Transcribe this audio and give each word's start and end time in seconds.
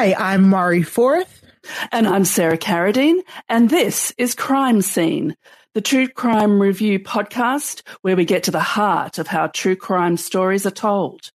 Hi, 0.00 0.14
I'm 0.18 0.48
Mari 0.48 0.82
Forth. 0.82 1.42
And 1.92 2.08
I'm 2.08 2.24
Sarah 2.24 2.56
Carradine, 2.56 3.20
and 3.50 3.68
this 3.68 4.14
is 4.16 4.34
Crime 4.34 4.80
Seen, 4.80 5.36
the 5.74 5.82
true 5.82 6.08
crime 6.08 6.58
review 6.58 6.98
podcast 7.00 7.86
where 8.00 8.16
we 8.16 8.24
get 8.24 8.44
to 8.44 8.50
the 8.50 8.60
heart 8.60 9.18
of 9.18 9.26
how 9.26 9.48
true 9.48 9.76
crime 9.76 10.16
stories 10.16 10.64
are 10.64 10.70
told. 10.70 11.30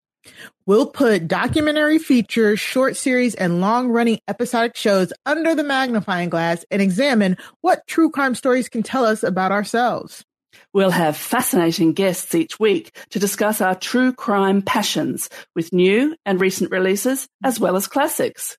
We'll 0.65 0.87
put 0.87 1.29
documentary 1.29 1.98
features, 1.98 2.59
short 2.59 2.97
series, 2.97 3.35
and 3.35 3.61
long 3.61 3.91
running 3.91 4.20
episodic 4.29 4.77
shows 4.77 5.12
under 5.27 5.55
the 5.55 5.62
magnifying 5.62 6.31
glass 6.31 6.65
and 6.70 6.81
examine 6.81 7.37
what 7.61 7.87
true 7.87 8.11
crime 8.11 8.35
stories 8.35 8.70
can 8.70 8.83
tell 8.83 9.05
us 9.05 9.23
about 9.23 9.53
ourselves. 9.53 10.25
We'll 10.75 10.91
have 10.91 11.17
fascinating 11.17 11.92
guests 11.92 12.34
each 12.34 12.58
week 12.58 12.97
to 13.11 13.20
discuss 13.20 13.61
our 13.61 13.77
true 13.77 14.12
crime 14.12 14.61
passions 14.61 15.30
with 15.55 15.72
new 15.72 16.17
and 16.27 16.41
recent 16.41 16.72
releases 16.72 17.28
as 17.44 17.61
well 17.61 17.77
as 17.77 17.86
classics. 17.86 18.58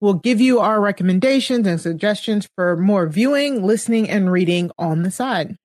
We'll 0.00 0.14
give 0.14 0.42
you 0.42 0.60
our 0.60 0.78
recommendations 0.78 1.66
and 1.66 1.80
suggestions 1.80 2.46
for 2.54 2.76
more 2.76 3.06
viewing, 3.08 3.64
listening, 3.64 4.10
and 4.10 4.30
reading 4.30 4.70
on 4.78 5.02
the 5.02 5.10
side. 5.10 5.56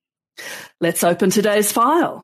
Let's 0.79 1.03
open 1.03 1.29
today's 1.29 1.73
file. 1.73 2.23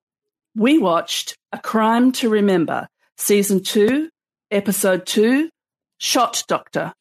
We 0.55 0.77
watched 0.77 1.35
A 1.51 1.59
Crime 1.59 2.13
to 2.13 2.29
Remember, 2.29 2.87
Season 3.17 3.61
2, 3.61 4.09
Episode 4.49 5.05
2, 5.05 5.49
Shot 5.97 6.45
Doctor. 6.47 6.93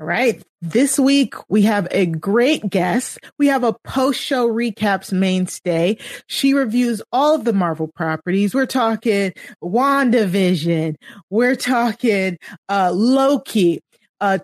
All 0.00 0.06
right. 0.06 0.42
This 0.60 0.98
week 0.98 1.34
we 1.48 1.62
have 1.62 1.86
a 1.90 2.06
great 2.06 2.68
guest. 2.68 3.18
We 3.38 3.48
have 3.48 3.62
a 3.62 3.76
post 3.84 4.20
show 4.20 4.48
recaps 4.48 5.12
mainstay. 5.12 5.98
She 6.26 6.54
reviews 6.54 7.02
all 7.12 7.34
of 7.34 7.44
the 7.44 7.52
Marvel 7.52 7.88
properties. 7.88 8.54
We're 8.54 8.66
talking 8.66 9.32
WandaVision. 9.62 10.96
We're 11.30 11.56
talking, 11.56 12.38
uh, 12.68 12.90
Loki. 12.92 13.80
Uh, 14.20 14.38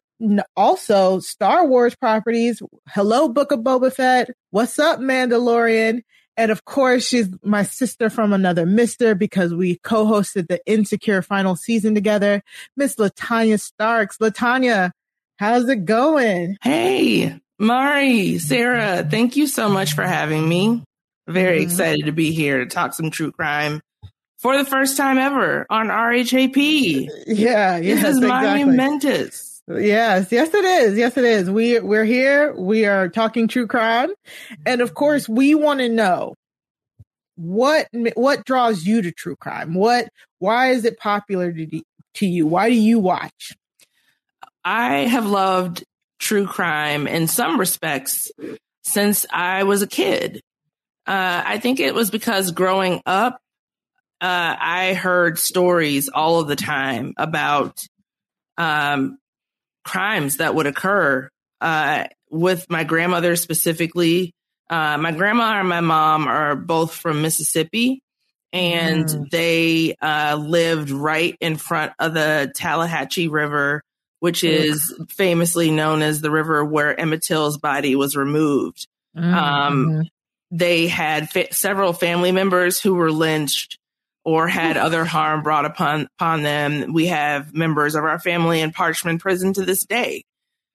also 0.57 1.21
Star 1.21 1.67
Wars 1.67 1.95
properties. 1.95 2.61
Hello, 2.89 3.29
Book 3.29 3.53
of 3.53 3.61
Boba 3.61 3.93
Fett. 3.93 4.31
What's 4.51 4.79
up, 4.79 4.99
Mandalorian? 4.99 6.03
And 6.37 6.53
of 6.53 6.65
course, 6.65 7.07
she's 7.07 7.29
my 7.43 7.65
sister 7.65 8.11
from 8.11 8.33
another 8.33 8.65
mister 8.65 9.17
because 9.17 9.53
we 9.53 9.79
co-hosted 9.83 10.47
the 10.49 10.61
Insecure 10.67 11.23
final 11.23 11.57
season 11.57 11.95
together. 11.95 12.43
Miss 12.77 12.95
LaTonya 12.95 13.61
Starks. 13.61 14.19
Latanya, 14.19 14.93
How's 15.39 15.69
it 15.69 15.85
going? 15.85 16.57
Hey, 16.63 17.39
Mari, 17.59 18.39
Sarah, 18.39 19.07
thank 19.09 19.37
you 19.37 19.47
so 19.47 19.69
much 19.69 19.95
for 19.95 20.03
having 20.03 20.49
me. 20.49 20.83
Very 21.29 21.59
Mm-hmm. 21.59 21.63
excited 21.71 22.07
to 22.07 22.13
be 22.13 22.33
here 22.33 22.59
to 22.59 22.67
talk 22.67 22.95
some 22.95 23.11
true 23.11 23.31
crime 23.33 23.81
for 24.39 24.57
the 24.57 24.65
first 24.65 24.97
time 24.97 25.19
ever 25.19 25.67
on 25.71 25.89
RHAP. 25.89 27.09
Yeah, 27.27 27.77
yes, 27.77 28.03
this 28.03 28.11
is 28.11 28.17
exactly. 28.19 28.65
monumentous. 28.65 29.63
Yes, 29.69 30.33
yes, 30.33 30.55
it 30.55 30.65
is. 30.65 30.97
Yes, 30.97 31.17
it 31.19 31.25
is. 31.25 31.51
We 31.51 31.79
we're 31.81 32.05
here. 32.07 32.55
We 32.55 32.87
are 32.87 33.09
talking 33.09 33.47
true 33.49 33.67
crime, 33.67 34.11
and 34.65 34.81
of 34.81 34.95
course, 34.95 35.29
we 35.29 35.55
want 35.55 35.81
to 35.81 35.89
know 35.91 36.35
what 37.37 37.87
what 38.15 38.45
draws 38.47 38.85
you 38.87 39.03
to 39.03 39.13
true 39.13 39.37
crime. 39.37 39.75
What 39.75 40.09
why 40.39 40.71
is 40.71 40.87
it 40.87 40.99
popular 40.99 41.53
to 41.53 41.83
to 42.15 42.27
you? 42.27 42.47
Why 42.47 42.71
do 42.71 42.75
you 42.75 42.99
watch? 42.99 43.55
I 44.69 45.07
have 45.07 45.25
loved 45.25 45.83
true 46.19 46.47
crime 46.47 47.07
in 47.07 47.27
some 47.27 47.59
respects 47.59 48.31
since 48.85 49.25
I 49.33 49.63
was 49.63 49.81
a 49.81 49.87
kid. 49.87 50.43
Uh, 51.07 51.43
I 51.47 51.59
think 51.59 51.81
it 51.81 51.95
was 51.95 52.11
because 52.11 52.51
growing 52.51 53.01
up, 53.07 53.41
uh, 54.21 54.57
I 54.61 54.93
heard 54.93 55.39
stories 55.39 56.11
all 56.11 56.41
of 56.41 56.49
the 56.49 56.57
time 56.57 57.15
about 57.17 57.81
um, 58.59 59.17
crimes 59.87 60.37
that 60.37 60.55
would 60.55 60.67
occur 60.67 61.31
uh, 61.63 62.05
with 62.31 62.67
my 62.69 62.85
grandmother 62.85 63.37
specifically. 63.37 64.35
Uh, 64.69 64.99
my 64.99 65.13
grandma 65.13 65.61
and 65.61 65.69
my 65.69 65.81
mom 65.81 66.29
are 66.29 66.55
both 66.57 66.93
from 66.95 67.23
Mississippi, 67.23 68.03
and 68.53 69.07
Mm. 69.07 69.31
they 69.31 69.95
uh, 70.03 70.37
lived 70.37 70.91
right 70.91 71.35
in 71.41 71.57
front 71.57 71.93
of 71.99 72.13
the 72.13 72.53
Tallahatchie 72.55 73.29
River, 73.29 73.83
which 74.21 74.43
is 74.45 74.95
famously 75.11 75.71
known 75.71 76.03
as 76.03 76.21
the 76.21 76.31
river 76.31 76.65
where 76.65 76.99
Emmett 76.99 77.23
Till's 77.23 77.59
body 77.59 77.95
was 77.97 78.17
removed. 78.17 78.87
Um, 79.17 79.25
Mhm. 79.89 80.03
They 80.51 80.87
had 80.87 81.29
fa- 81.31 81.53
several 81.53 81.93
family 81.93 82.33
members 82.33 82.81
who 82.81 82.95
were 82.95 83.13
lynched 83.13 83.79
or 84.25 84.49
had 84.49 84.77
other 84.79 85.05
harm 85.05 85.43
brought 85.43 85.65
upon 85.67 86.09
upon 86.19 86.43
them. 86.43 86.93
We 86.95 87.07
have 87.09 87.55
members 87.55 87.95
of 87.95 88.05
our 88.05 88.19
family 88.19 88.61
in 88.61 88.73
Parchman 88.73 89.19
Prison 89.21 89.53
to 89.55 89.65
this 89.65 89.85
day. 89.85 90.25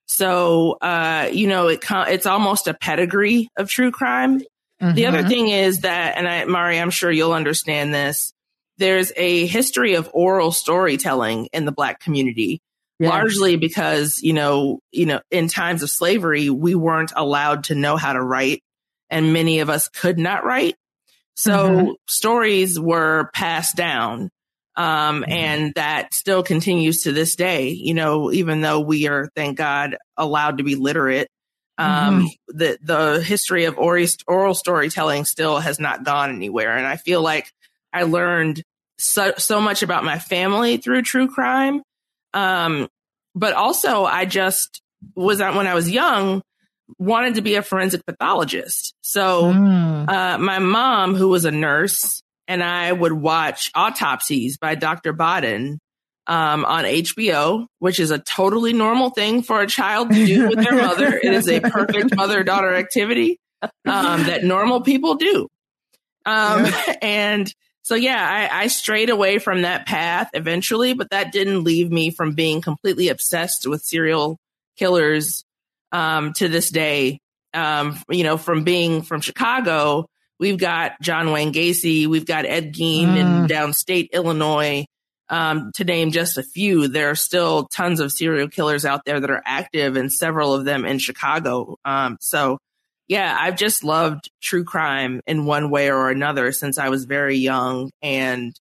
So, 0.06 0.74
uh, 0.82 1.30
you 1.32 1.48
know, 1.48 1.70
it 1.70 1.84
it's 1.90 2.26
almost 2.26 2.68
a 2.68 2.74
pedigree 2.74 3.50
of 3.58 3.70
true 3.70 3.92
crime. 3.92 4.42
The 4.80 5.06
other 5.08 5.24
Mhm. 5.24 5.28
thing 5.30 5.50
is 5.50 5.80
that, 5.82 6.18
and 6.18 6.28
I, 6.28 6.44
Mari, 6.46 6.78
I'm 6.78 6.90
sure 6.92 7.10
you'll 7.12 7.32
understand 7.34 7.94
this. 7.94 8.34
There's 8.80 9.12
a 9.16 9.46
history 9.46 9.94
of 9.96 10.10
oral 10.14 10.52
storytelling 10.52 11.48
in 11.54 11.64
the 11.66 11.72
Black 11.72 12.00
community, 12.02 12.60
Yes. 13.04 13.12
largely 13.12 13.56
because 13.58 14.22
you 14.24 14.34
know, 14.34 14.80
you 14.92 15.06
know, 15.06 15.22
in 15.32 15.48
times 15.48 15.84
of 15.84 15.90
slavery, 15.90 16.50
we 16.50 16.76
weren't 16.76 17.14
allowed 17.16 17.66
to 17.66 17.76
know 17.76 17.98
how 17.98 18.14
to 18.14 18.22
write, 18.22 18.62
and 19.10 19.34
many 19.34 19.60
of 19.60 19.70
us 19.70 19.90
could 19.90 20.18
not 20.20 20.46
write. 20.46 20.76
So 21.36 21.70
Mhm. 21.70 21.96
stories 22.10 22.80
were 22.80 23.30
passed 23.34 23.76
down, 23.76 24.30
um, 24.76 25.26
Mm-hmm. 25.28 25.34
and 25.34 25.74
that 25.76 26.14
still 26.14 26.44
continues 26.44 27.04
to 27.04 27.12
this 27.12 27.36
day. 27.36 27.70
You 27.70 27.94
know, 27.96 28.32
even 28.32 28.62
though 28.62 28.80
we 28.82 29.08
are, 29.08 29.30
thank 29.36 29.58
God, 29.58 29.98
allowed 30.18 30.60
to 30.60 30.64
be 30.64 30.76
literate, 30.76 31.30
um, 31.78 32.22
Mm-hmm. 32.22 32.28
the 32.50 32.78
the 32.84 33.22
history 33.22 33.66
of 33.66 33.78
oral, 33.80 34.08
oral 34.28 34.54
storytelling 34.56 35.26
still 35.26 35.60
has 35.60 35.80
not 35.80 36.04
gone 36.04 36.30
anywhere. 36.36 36.78
And 36.78 36.86
I 36.88 36.98
feel 36.98 37.22
like 37.22 37.52
I 37.92 38.04
learned 38.04 38.64
so 39.00 39.34
so 39.38 39.60
much 39.62 39.82
about 39.84 40.04
my 40.04 40.20
family 40.20 40.78
through 40.78 41.02
true 41.04 41.28
crime, 41.28 41.82
um, 42.34 42.88
but 43.36 43.54
also 43.54 44.06
I 44.06 44.26
just 44.26 44.82
was 45.16 45.42
at 45.42 45.56
when 45.56 45.68
I 45.68 45.74
was 45.74 45.90
young 45.90 46.42
wanted 47.00 47.36
to 47.36 47.42
be 47.42 47.56
a 47.56 47.62
forensic 47.62 48.06
pathologist. 48.06 48.94
So 49.02 49.44
Mm. 49.54 50.10
uh, 50.10 50.38
my 50.38 50.60
mom, 50.60 51.16
who 51.16 51.30
was 51.30 51.46
a 51.46 51.52
nurse, 51.52 52.22
and 52.48 52.62
I 52.62 52.92
would 52.92 53.14
watch 53.14 53.72
autopsies 53.74 54.58
by 54.58 54.76
Dr. 54.76 55.14
Baden 55.14 55.80
um, 56.28 56.66
on 56.66 56.84
HBO, 56.84 57.68
which 57.80 58.00
is 58.00 58.12
a 58.12 58.20
totally 58.20 58.74
normal 58.74 59.10
thing 59.10 59.42
for 59.44 59.62
a 59.62 59.68
child 59.68 60.10
to 60.12 60.26
do 60.26 60.50
with 60.50 60.60
their 60.62 60.76
mother. 60.76 61.14
It 61.22 61.34
is 61.34 61.48
a 61.50 61.62
perfect 61.62 62.16
mother 62.18 62.44
daughter 62.44 62.74
activity 62.76 63.40
um, 63.62 64.24
that 64.26 64.44
normal 64.44 64.82
people 64.82 65.16
do. 65.16 65.48
Um, 66.26 66.66
yeah. 66.66 66.96
And 67.02 67.54
so, 67.84 67.96
yeah, 67.96 68.50
I, 68.52 68.64
I 68.64 68.68
strayed 68.68 69.10
away 69.10 69.40
from 69.40 69.64
that 69.64 69.86
path 69.86 70.30
eventually, 70.34 70.94
but 70.94 71.10
that 71.10 71.34
didn't 71.34 71.66
leave 71.66 71.92
me 71.92 72.12
from 72.12 72.32
being 72.34 72.62
completely 72.62 73.10
obsessed 73.10 73.68
with 73.68 73.84
serial 73.84 74.38
killers 74.78 75.44
um, 75.92 76.32
to 76.34 76.48
this 76.48 76.70
day. 76.70 77.20
Um, 77.54 78.00
you 78.10 78.24
know, 78.24 78.38
from 78.38 78.64
being 78.64 79.02
from 79.02 79.20
Chicago, 79.20 80.08
we've 80.40 80.58
got 80.58 81.00
John 81.02 81.32
Wayne 81.32 81.54
Gacy, 81.54 82.08
we've 82.08 82.26
got 82.26 82.46
Ed 82.46 82.74
Gein 82.74 83.10
mm. 83.10 83.18
in 83.18 83.48
downstate 83.48 84.12
Illinois. 84.12 84.86
Um, 85.30 85.72
to 85.76 85.84
name 85.84 86.12
just 86.12 86.38
a 86.38 86.44
few, 86.44 86.88
there 86.88 87.10
are 87.10 87.16
still 87.16 87.68
tons 87.68 88.00
of 88.00 88.12
serial 88.12 88.50
killers 88.50 88.86
out 88.86 89.04
there 89.06 89.20
that 89.20 89.32
are 89.32 89.42
active, 89.46 89.96
and 89.96 90.12
several 90.12 90.54
of 90.54 90.64
them 90.64 90.86
in 90.86 91.00
Chicago. 91.00 91.78
Um, 91.84 92.18
so, 92.22 92.60
yeah, 93.14 93.38
I've 93.40 93.58
just 93.58 93.84
loved 93.84 94.32
true 94.42 94.64
crime 94.64 95.22
in 95.28 95.46
one 95.46 95.70
way 95.70 95.92
or 95.92 96.10
another 96.10 96.52
since 96.52 96.80
I 96.80 96.90
was 96.90 97.06
very 97.06 97.38
young, 97.38 97.92
and 98.02 98.56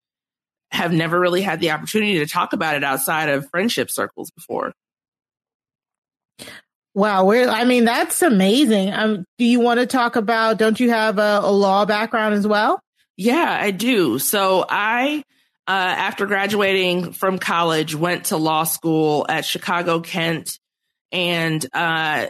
have 0.72 0.92
never 0.92 1.20
really 1.20 1.40
had 1.40 1.60
the 1.60 1.70
opportunity 1.70 2.18
to 2.18 2.26
talk 2.26 2.52
about 2.52 2.74
it 2.74 2.82
outside 2.82 3.28
of 3.28 3.48
friendship 3.50 3.92
circles 3.92 4.32
before. 4.32 4.72
Wow, 6.94 7.26
we're, 7.26 7.48
I 7.48 7.64
mean 7.64 7.84
that's 7.84 8.22
amazing. 8.22 8.92
Um, 8.92 9.24
do 9.38 9.44
you 9.44 9.60
want 9.60 9.78
to 9.78 9.86
talk 9.86 10.16
about? 10.16 10.58
Don't 10.58 10.80
you 10.80 10.90
have 10.90 11.18
a, 11.18 11.42
a 11.44 11.52
law 11.52 11.84
background 11.84 12.34
as 12.34 12.44
well? 12.44 12.80
Yeah, 13.16 13.56
I 13.60 13.70
do. 13.70 14.18
So 14.18 14.66
I 14.68 15.22
uh, 15.68 15.94
after 15.96 16.26
graduating 16.26 17.12
from 17.12 17.38
college, 17.38 17.94
went 17.94 18.24
to 18.26 18.36
law 18.36 18.64
school 18.64 19.26
at 19.28 19.44
Chicago 19.44 20.00
Kent. 20.00 20.58
And 21.12 21.64
uh, 21.72 22.26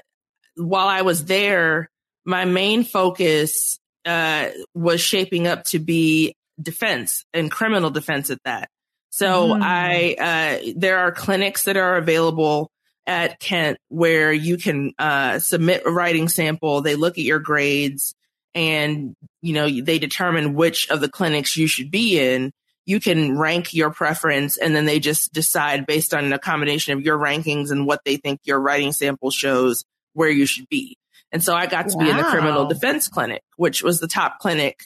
while 0.57 0.89
I 0.89 1.01
was 1.01 1.25
there, 1.25 1.89
my 2.25 2.45
main 2.45 2.85
focus 2.85 3.79
uh, 4.05 4.49
was 4.75 5.01
shaping 5.01 5.47
up 5.47 5.65
to 5.65 5.79
be 5.79 6.35
defense 6.61 7.25
and 7.33 7.51
criminal 7.51 7.91
defense 7.91 8.31
at 8.31 8.43
that. 8.45 8.69
So 9.11 9.49
mm. 9.49 9.61
I, 9.63 10.15
uh, 10.19 10.73
there 10.77 10.99
are 10.99 11.13
clinics 11.13 11.65
that 11.65 11.77
are 11.77 11.97
available 11.97 12.71
at 13.07 13.41
Kent 13.41 13.79
where 13.89 14.33
you 14.33 14.57
can 14.57 14.93
uh, 14.99 15.39
submit 15.39 15.83
a 15.85 15.91
writing 15.91 16.29
sample. 16.29 16.81
They 16.81 16.97
look 16.97 17.19
at 17.19 17.25
your 17.25 17.41
grades 17.41 18.15
and, 18.55 19.15
you 19.43 19.53
know, 19.53 19.69
they 19.69 19.99
determine 19.99 20.55
which 20.55 20.89
of 20.91 21.01
the 21.01 21.09
clinics 21.09 21.57
you 21.57 21.67
should 21.67 21.91
be 21.91 22.21
in 22.21 22.53
you 22.91 22.99
can 22.99 23.39
rank 23.39 23.73
your 23.73 23.91
preference 23.91 24.57
and 24.57 24.75
then 24.75 24.85
they 24.85 24.99
just 24.99 25.33
decide 25.33 25.87
based 25.87 26.13
on 26.13 26.33
a 26.33 26.41
combination 26.41 26.93
of 26.93 27.05
your 27.05 27.19
rankings 27.19 27.71
and 27.71 27.87
what 27.87 28.01
they 28.05 28.17
think 28.17 28.41
your 28.43 28.59
writing 28.59 28.91
sample 28.91 29.31
shows 29.31 29.85
where 30.15 30.29
you 30.29 30.45
should 30.45 30.69
be. 30.69 30.97
And 31.33 31.43
so 31.43 31.55
I 31.55 31.67
got 31.67 31.89
to 31.89 31.97
wow. 31.97 32.05
be 32.05 32.11
in 32.11 32.17
the 32.17 32.25
criminal 32.25 32.67
defense 32.67 33.09
clinic, 33.09 33.43
which 33.57 33.83
was 33.83 34.01
the 34.01 34.09
top 34.09 34.39
clinic 34.41 34.81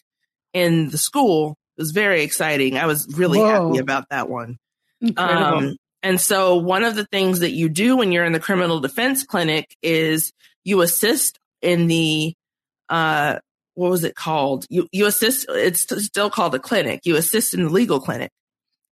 in 0.52 0.91
the 0.91 0.99
school. 0.99 1.56
It 1.76 1.82
was 1.82 1.91
very 1.93 2.23
exciting. 2.23 2.76
I 2.76 2.87
was 2.87 3.06
really 3.17 3.38
Whoa. 3.38 3.69
happy 3.69 3.79
about 3.79 4.08
that 4.11 4.29
one. 4.29 4.58
Um, 5.17 5.76
and 6.02 6.20
so 6.20 6.56
one 6.56 6.85
of 6.85 6.94
the 6.94 7.06
things 7.06 7.41
that 7.41 7.52
you 7.52 7.69
do 7.69 7.96
when 7.96 8.12
you're 8.12 8.25
in 8.25 8.32
the 8.32 8.41
criminal 8.41 8.81
defense 8.81 9.25
clinic 9.25 9.75
is 9.82 10.32
you 10.62 10.81
assist 10.82 11.38
in 11.62 11.88
the 11.88 12.35
uh, 12.88 13.38
what 13.75 13.91
was 13.91 14.05
it 14.05 14.14
called? 14.14 14.67
You, 14.69 14.88
you 14.93 15.06
assist, 15.06 15.46
it's 15.49 15.87
still 16.05 16.31
called 16.31 16.55
a 16.55 16.58
clinic. 16.58 17.00
You 17.05 17.17
assist 17.17 17.55
in 17.55 17.64
the 17.64 17.70
legal 17.70 18.00
clinic 18.00 18.31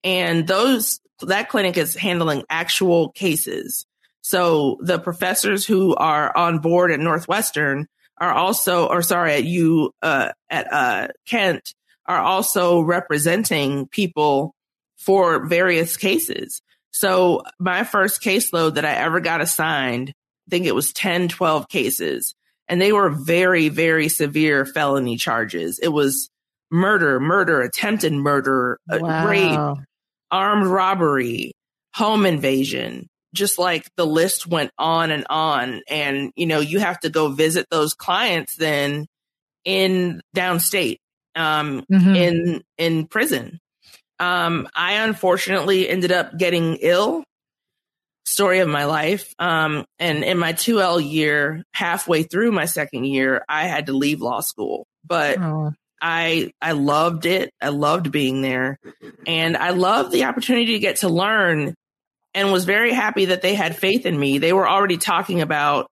and 0.04 0.48
those, 0.48 1.00
that 1.22 1.50
clinic 1.50 1.78
is 1.78 1.96
handling 1.96 2.44
actual 2.50 3.12
cases. 3.12 3.86
So 4.22 4.78
the 4.82 5.00
professors 5.00 5.66
who 5.66 5.96
are 5.96 6.36
on 6.36 6.60
board 6.60 6.92
at 6.92 7.00
Northwestern 7.00 7.88
are 8.20 8.32
also, 8.32 8.88
or 8.88 9.02
sorry, 9.02 9.34
at 9.34 9.44
you, 9.44 9.92
uh, 10.02 10.32
at, 10.50 10.72
uh, 10.72 11.08
Kent 11.26 11.74
are 12.06 12.20
also 12.20 12.82
representing 12.82 13.88
people 13.88 14.54
for 14.98 15.46
various 15.46 15.98
cases. 15.98 16.62
So 16.92 17.42
my 17.60 17.84
first 17.84 18.22
caseload 18.22 18.76
that 18.76 18.86
I 18.86 18.94
ever 18.94 19.22
got 19.22 19.42
assigned, 19.42 20.10
I 20.10 20.50
think 20.50 20.66
it 20.66 20.76
was 20.76 20.94
10, 20.94 21.30
12 21.30 21.68
cases 21.68 22.36
and 22.72 22.82
they 22.82 22.94
were 22.94 23.10
very, 23.10 23.68
very 23.68 24.08
severe 24.08 24.66
felony 24.66 25.18
charges. 25.18 25.78
It 25.80 25.90
was 25.90 26.30
murder, 26.72 27.20
murder, 27.20 27.62
attempted 27.62 28.14
murder, 28.14 28.80
uh, 28.90 29.00
wow. 29.02 29.28
rape, 29.28 29.86
armed 30.32 30.68
robbery, 30.68 31.52
home 31.94 32.26
invasion. 32.26 33.10
Just 33.34 33.58
like 33.58 33.88
the 33.96 34.06
list 34.06 34.48
went 34.48 34.72
on 34.78 35.12
and 35.12 35.26
on. 35.30 35.82
And, 35.88 36.32
you 36.36 36.46
know, 36.46 36.60
you 36.60 36.80
have 36.80 37.00
to 37.02 37.10
go 37.10 37.30
visit 37.30 37.68
those 37.70 37.94
clients 37.94 38.56
then 38.56 39.08
in 39.64 40.22
downstate, 40.36 40.98
um, 41.36 41.86
mm-hmm. 41.92 42.16
in, 42.16 42.64
in 42.78 43.08
prison. 43.08 43.60
Um, 44.20 44.68
I 44.76 45.04
unfortunately 45.04 45.90
ended 45.90 46.12
up 46.12 46.38
getting 46.38 46.78
ill 46.82 47.24
story 48.26 48.60
of 48.60 48.70
my 48.70 48.86
life. 48.86 49.34
Um, 49.40 49.86
and 50.00 50.24
in 50.24 50.38
my 50.38 50.54
2L 50.54 51.08
year, 51.08 51.64
halfway 51.74 52.24
through 52.24 52.52
my 52.52 52.66
second 52.66 53.06
year, 53.06 53.44
I 53.48 53.68
had 53.68 53.88
to 53.88 53.94
leave 53.94 54.22
law 54.22 54.42
school, 54.42 54.86
but 55.06 55.40
oh. 55.40 55.74
I, 56.02 56.52
I 56.62 56.72
loved 56.72 57.26
it. 57.26 57.52
I 57.62 57.70
loved 57.70 58.12
being 58.12 58.42
there 58.42 58.80
and 59.28 59.56
I 59.56 59.72
loved 59.72 60.12
the 60.12 60.26
opportunity 60.26 60.74
to 60.74 60.80
get 60.80 60.98
to 60.98 61.10
learn 61.10 61.76
and 62.34 62.52
was 62.52 62.66
very 62.66 62.94
happy 62.94 63.26
that 63.26 63.42
they 63.42 63.56
had 63.56 63.76
faith 63.76 64.06
in 64.06 64.20
me. 64.20 64.38
They 64.38 64.54
were 64.54 64.68
already 64.68 64.98
talking 64.98 65.42
about, 65.42 65.88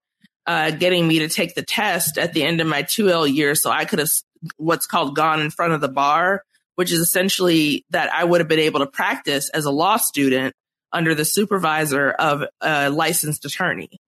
uh, 0.45 0.71
getting 0.71 1.07
me 1.07 1.19
to 1.19 1.30
take 1.30 1.56
the 1.56 1.63
test 1.63 2.18
at 2.18 2.33
the 2.33 2.44
end 2.44 2.62
of 2.62 2.68
my 2.68 2.83
2L 2.83 3.31
year. 3.31 3.56
So 3.56 3.69
I 3.69 3.86
could 3.86 4.00
have 4.00 4.09
what's 4.57 4.88
called 4.88 5.15
gone 5.15 5.41
in 5.41 5.50
front 5.50 5.74
of 5.74 5.81
the 5.81 5.89
bar, 5.89 6.44
which 6.75 6.91
is 6.91 7.00
essentially 7.00 7.86
that 7.89 8.12
I 8.12 8.24
would 8.24 8.41
have 8.41 8.47
been 8.47 8.59
able 8.59 8.80
to 8.80 8.88
practice 8.88 9.50
as 9.50 9.65
a 9.65 9.71
law 9.71 9.97
student 9.97 10.53
under 10.91 11.13
the 11.13 11.25
supervisor 11.25 12.09
of 12.12 12.44
a 12.62 12.89
licensed 12.89 13.45
attorney. 13.45 14.00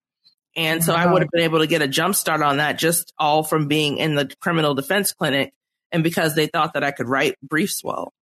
And 0.56 0.84
so 0.84 0.94
wow. 0.94 1.00
I 1.00 1.12
would 1.12 1.22
have 1.22 1.32
been 1.32 1.44
able 1.44 1.60
to 1.60 1.68
get 1.68 1.82
a 1.82 1.88
jump 1.88 2.16
start 2.16 2.42
on 2.42 2.58
that 2.58 2.78
just 2.78 3.14
all 3.18 3.44
from 3.44 3.68
being 3.68 3.98
in 3.98 4.16
the 4.16 4.34
criminal 4.42 4.74
defense 4.74 5.14
clinic 5.14 5.54
and 5.92 6.04
because 6.04 6.36
they 6.36 6.48
thought 6.48 6.74
that 6.74 6.84
I 6.84 6.92
could 6.92 7.08
write 7.08 7.36
briefs 7.42 7.84
well. 7.84 8.14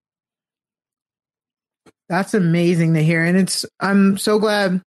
That's 2.09 2.33
amazing 2.33 2.95
to 2.95 3.03
hear. 3.03 3.23
And 3.23 3.37
it's, 3.37 3.65
I'm 3.79 4.17
so 4.17 4.39
glad 4.39 4.81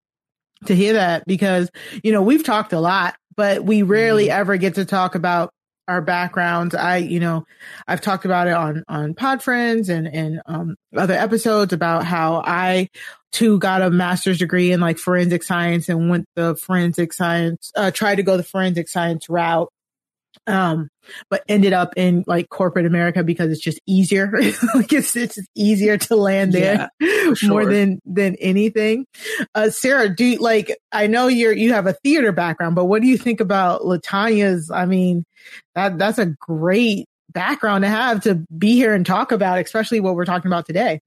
to 0.67 0.75
hear 0.75 0.95
that 0.95 1.25
because, 1.27 1.71
you 2.03 2.13
know, 2.13 2.23
we've 2.23 2.45
talked 2.45 2.73
a 2.73 2.81
lot, 2.81 3.15
but 3.37 3.65
we 3.65 3.83
rarely 3.83 4.27
mm-hmm. 4.27 4.41
ever 4.41 4.57
get 4.57 4.75
to 4.75 4.85
talk 4.85 5.15
about 5.15 5.51
our 5.89 6.03
backgrounds. 6.03 6.75
I, 6.75 6.99
you 6.99 7.21
know, 7.21 7.45
I've 7.87 8.01
talked 8.01 8.25
about 8.25 8.49
it 8.49 8.55
on, 8.55 8.85
on 8.89 9.15
Pod 9.15 9.43
Friends 9.43 9.89
and, 9.89 10.07
and, 10.07 10.41
um, 10.47 10.77
other 10.97 11.15
episodes 11.15 11.73
about 11.73 12.05
how 12.05 12.43
I 12.45 12.89
too 13.31 13.59
got 13.59 13.83
a 13.83 13.91
master's 13.91 14.39
degree 14.39 14.73
in 14.73 14.81
like 14.81 14.99
forensic 14.99 15.43
science 15.43 15.89
and 15.89 16.11
went 16.11 16.27
the 16.37 16.57
forensic 16.57 17.13
science, 17.13 17.73
uh, 17.77 17.91
tried 17.91 18.17
to 18.17 18.23
go 18.23 18.37
the 18.37 18.43
forensic 18.43 18.89
science 18.89 19.29
route 19.29 19.73
um 20.47 20.89
but 21.31 21.43
ended 21.49 21.73
up 21.73 21.93
in 21.97 22.25
like 22.27 22.49
corporate 22.49 22.87
america 22.87 23.23
because 23.23 23.51
it's 23.51 23.61
just 23.61 23.81
easier. 23.87 24.33
Like 24.75 24.93
it's 24.93 25.15
it's 25.17 25.39
easier 25.55 25.99
to 25.99 26.17
land 26.17 26.53
there 26.53 26.89
yeah, 27.01 27.35
sure. 27.35 27.49
more 27.49 27.67
than 27.67 28.01
than 28.05 28.37
anything. 28.37 29.07
Uh 29.55 29.71
sarah 29.71 30.15
do 30.15 30.25
you 30.25 30.39
like 30.39 30.77
i 30.93 31.07
know 31.07 31.29
you're 31.29 31.53
you 31.53 31.73
have 31.73 31.87
a 31.87 31.93
theater 31.93 32.33
background 32.33 32.75
but 32.75 32.87
what 32.87 33.03
do 33.03 33.09
you 33.09 33.19
think 33.19 33.41
about 33.41 33.83
latonya's 33.83 34.71
i 34.71 34.87
mean 34.87 35.25
that 35.75 35.99
that's 35.99 36.19
a 36.19 36.27
great 36.27 37.07
background 37.31 37.83
to 37.83 37.89
have 37.89 38.23
to 38.23 38.45
be 38.57 38.75
here 38.75 38.95
and 38.95 39.07
talk 39.07 39.33
about 39.33 39.59
especially 39.59 40.01
what 40.01 40.15
we're 40.15 40.25
talking 40.25 40.49
about 40.49 40.67
today 40.67 41.01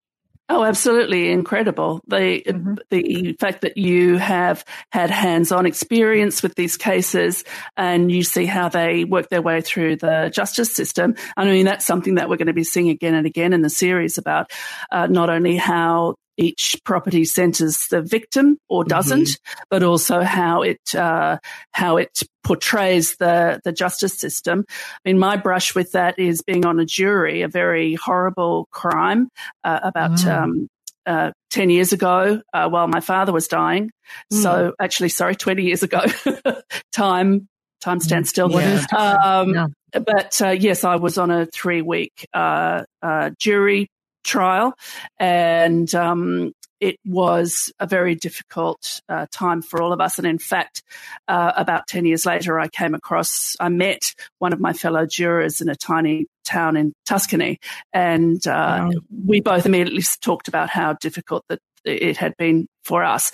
Oh, 0.48 0.64
absolutely 0.64 1.32
incredible. 1.32 2.02
The 2.08 2.44
mm-hmm. 2.46 2.76
the 2.92 3.36
fact 3.40 3.62
that 3.62 3.78
you 3.78 4.18
have 4.18 4.64
had 4.92 5.10
hands-on 5.10 5.66
experience 5.66 6.44
with 6.44 6.54
these 6.54 6.78
cases 6.78 7.44
and 7.76 8.12
you 8.12 8.22
see 8.22 8.46
how 8.46 8.70
they 8.70 9.06
work 9.06 9.30
their 9.30 9.42
way 9.42 9.62
through 9.62 9.96
the 9.96 10.30
justice 10.32 10.72
system. 10.72 11.16
I 11.36 11.46
mean, 11.46 11.66
that's 11.66 11.86
something 11.86 12.16
that 12.16 12.30
we're 12.30 12.38
going 12.38 12.46
to 12.48 12.54
be 12.54 12.64
seeing 12.64 12.90
again 12.90 13.16
and 13.16 13.26
again 13.26 13.54
in 13.54 13.64
the 13.64 13.72
series 13.72 14.20
about 14.20 14.52
uh, 14.92 15.08
not 15.08 15.32
only 15.32 15.58
how 15.58 16.16
each 16.38 16.80
property 16.84 17.26
centers 17.26 17.88
the 17.88 18.02
victim 18.02 18.58
or 18.70 18.84
mm-hmm. 18.84 18.90
doesn't, 18.90 19.28
mm-hmm. 19.28 19.64
but 19.70 19.84
also 19.84 20.22
how 20.22 20.62
it 20.62 20.96
uh, 20.96 21.38
how 21.72 21.98
it 21.98 22.22
portrays 22.44 23.16
the 23.18 23.62
the 23.64 23.72
justice 23.72 24.18
system. 24.18 24.66
I 24.70 25.10
mean, 25.10 25.20
my 25.20 25.38
brush 25.38 25.76
with 25.76 25.94
that 25.94 26.20
is 26.20 26.42
being 26.42 26.66
on 26.66 26.80
a 26.80 26.86
jury, 26.86 27.42
a 27.42 27.48
very 27.48 27.96
horrible 27.96 28.68
crime 28.72 29.30
uh, 29.64 29.80
about. 29.84 30.12
Mm. 30.12 30.44
Um, 30.44 30.68
uh, 31.08 31.32
10 31.52 31.70
years 31.70 31.94
ago, 31.94 32.42
uh, 32.52 32.68
while 32.68 32.88
my 32.88 33.00
father 33.00 33.32
was 33.32 33.48
dying. 33.48 33.92
Mm. 34.34 34.42
So 34.42 34.74
actually, 34.80 35.10
sorry, 35.10 35.36
20 35.36 35.62
years 35.62 35.84
ago, 35.84 36.02
time, 36.92 37.48
time 37.80 38.00
stands 38.00 38.30
still. 38.30 38.50
Yeah. 38.50 38.84
Um, 38.92 39.54
yeah. 39.54 39.68
But 39.94 40.42
uh, 40.42 40.50
yes, 40.50 40.84
I 40.84 40.96
was 40.96 41.20
on 41.20 41.30
a 41.30 41.46
three 41.46 41.84
week 41.84 42.28
uh, 42.34 42.84
uh, 43.04 43.30
jury 43.38 43.88
trial, 44.26 44.74
and 45.20 45.94
um, 45.96 46.52
it 46.80 47.00
was 47.06 47.72
a 47.80 47.88
very 47.88 48.16
difficult 48.16 49.02
uh, 49.08 49.26
time 49.32 49.62
for 49.62 49.82
all 49.82 49.94
of 49.94 50.02
us. 50.02 50.18
And 50.18 50.28
in 50.28 50.38
fact, 50.38 50.84
uh, 51.28 51.54
about 51.56 51.88
10 51.88 52.06
years 52.06 52.26
later, 52.26 52.60
I 52.60 52.68
came 52.68 52.94
across, 52.94 53.56
I 53.60 53.70
met 53.70 54.14
one 54.40 54.54
of 54.54 54.60
my 54.60 54.74
fellow 54.74 55.06
jurors 55.06 55.62
in 55.62 55.70
a 55.70 55.76
tiny 55.76 56.28
town 56.44 56.76
in 56.76 56.94
Tuscany. 57.06 57.60
And 57.94 58.46
uh, 58.46 58.90
wow. 58.90 58.92
we 59.26 59.40
both 59.40 59.66
immediately 59.66 60.04
talked 60.22 60.48
about 60.48 60.70
how 60.70 60.94
difficult 60.94 61.44
that 61.50 61.60
it 61.86 62.18
had 62.18 62.36
been 62.38 62.68
for 62.84 63.04
us. 63.04 63.32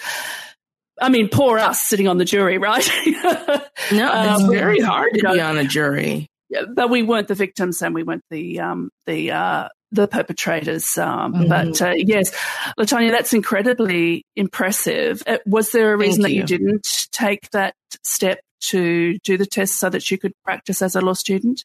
I 1.02 1.10
mean, 1.10 1.30
poor 1.30 1.58
us 1.58 1.82
sitting 1.82 2.08
on 2.08 2.20
the 2.20 2.26
jury, 2.26 2.60
right? 2.60 2.88
no, 3.06 3.62
it's 3.92 4.44
um, 4.44 4.52
very 4.52 4.80
hard 4.80 5.14
to 5.16 5.32
be 5.34 5.42
on 5.42 5.58
a 5.58 5.64
jury. 5.64 6.28
But 6.74 6.90
we 6.90 7.04
weren't 7.04 7.28
the 7.28 7.36
victims, 7.36 7.82
and 7.82 7.96
we 7.96 8.04
weren't 8.04 8.26
the 8.30 8.60
um, 8.60 8.90
the 9.06 9.32
uh, 9.32 9.70
the 9.92 10.08
perpetrators. 10.08 10.98
Um, 10.98 11.34
mm-hmm. 11.34 11.48
But 11.48 11.82
uh, 11.82 11.94
yes, 11.96 12.32
LaTonya, 12.80 13.12
that's 13.12 13.34
incredibly 13.34 14.26
impressive. 14.36 15.24
Uh, 15.28 15.38
was 15.46 15.72
there 15.72 15.94
a 15.94 15.98
reason 15.98 16.24
that 16.24 16.34
you 16.34 16.44
didn't 16.44 16.88
take 17.12 17.50
that 17.52 17.76
step 18.04 18.40
to 18.62 19.18
do 19.20 19.38
the 19.38 19.46
test 19.46 19.80
so 19.80 19.90
that 19.90 20.10
you 20.12 20.18
could 20.18 20.34
practice 20.44 20.82
as 20.82 20.96
a 20.96 21.02
law 21.02 21.14
student? 21.14 21.64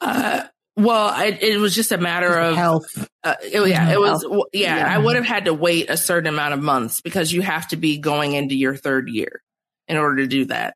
Uh, 0.00 0.44
well, 0.76 1.08
I, 1.08 1.26
it 1.26 1.58
was 1.58 1.74
just 1.74 1.92
a 1.92 1.98
matter 1.98 2.32
of 2.32 2.56
health. 2.56 3.08
Uh, 3.22 3.34
it, 3.42 3.68
yeah, 3.68 3.92
it 3.92 4.00
was. 4.00 4.24
Yeah, 4.52 4.76
yeah, 4.76 4.94
I 4.94 4.98
would 4.98 5.16
have 5.16 5.26
had 5.26 5.44
to 5.44 5.54
wait 5.54 5.90
a 5.90 5.96
certain 5.96 6.32
amount 6.32 6.54
of 6.54 6.62
months 6.62 7.00
because 7.00 7.32
you 7.32 7.42
have 7.42 7.68
to 7.68 7.76
be 7.76 7.98
going 7.98 8.32
into 8.32 8.54
your 8.54 8.74
third 8.74 9.08
year 9.08 9.42
in 9.86 9.98
order 9.98 10.22
to 10.22 10.26
do 10.26 10.46
that. 10.46 10.74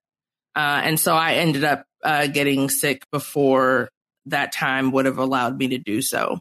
Uh, 0.57 0.81
and 0.85 0.99
so 0.99 1.15
I 1.15 1.35
ended 1.35 1.65
up 1.65 1.85
uh, 2.03 2.27
getting 2.29 2.71
sick 2.71 3.05
before 3.13 3.91
that 4.27 4.53
time 4.53 4.91
would 4.93 5.05
have 5.05 5.19
allowed 5.19 5.59
me 5.59 5.69
to 5.69 5.79
do 5.79 6.01
so. 6.01 6.39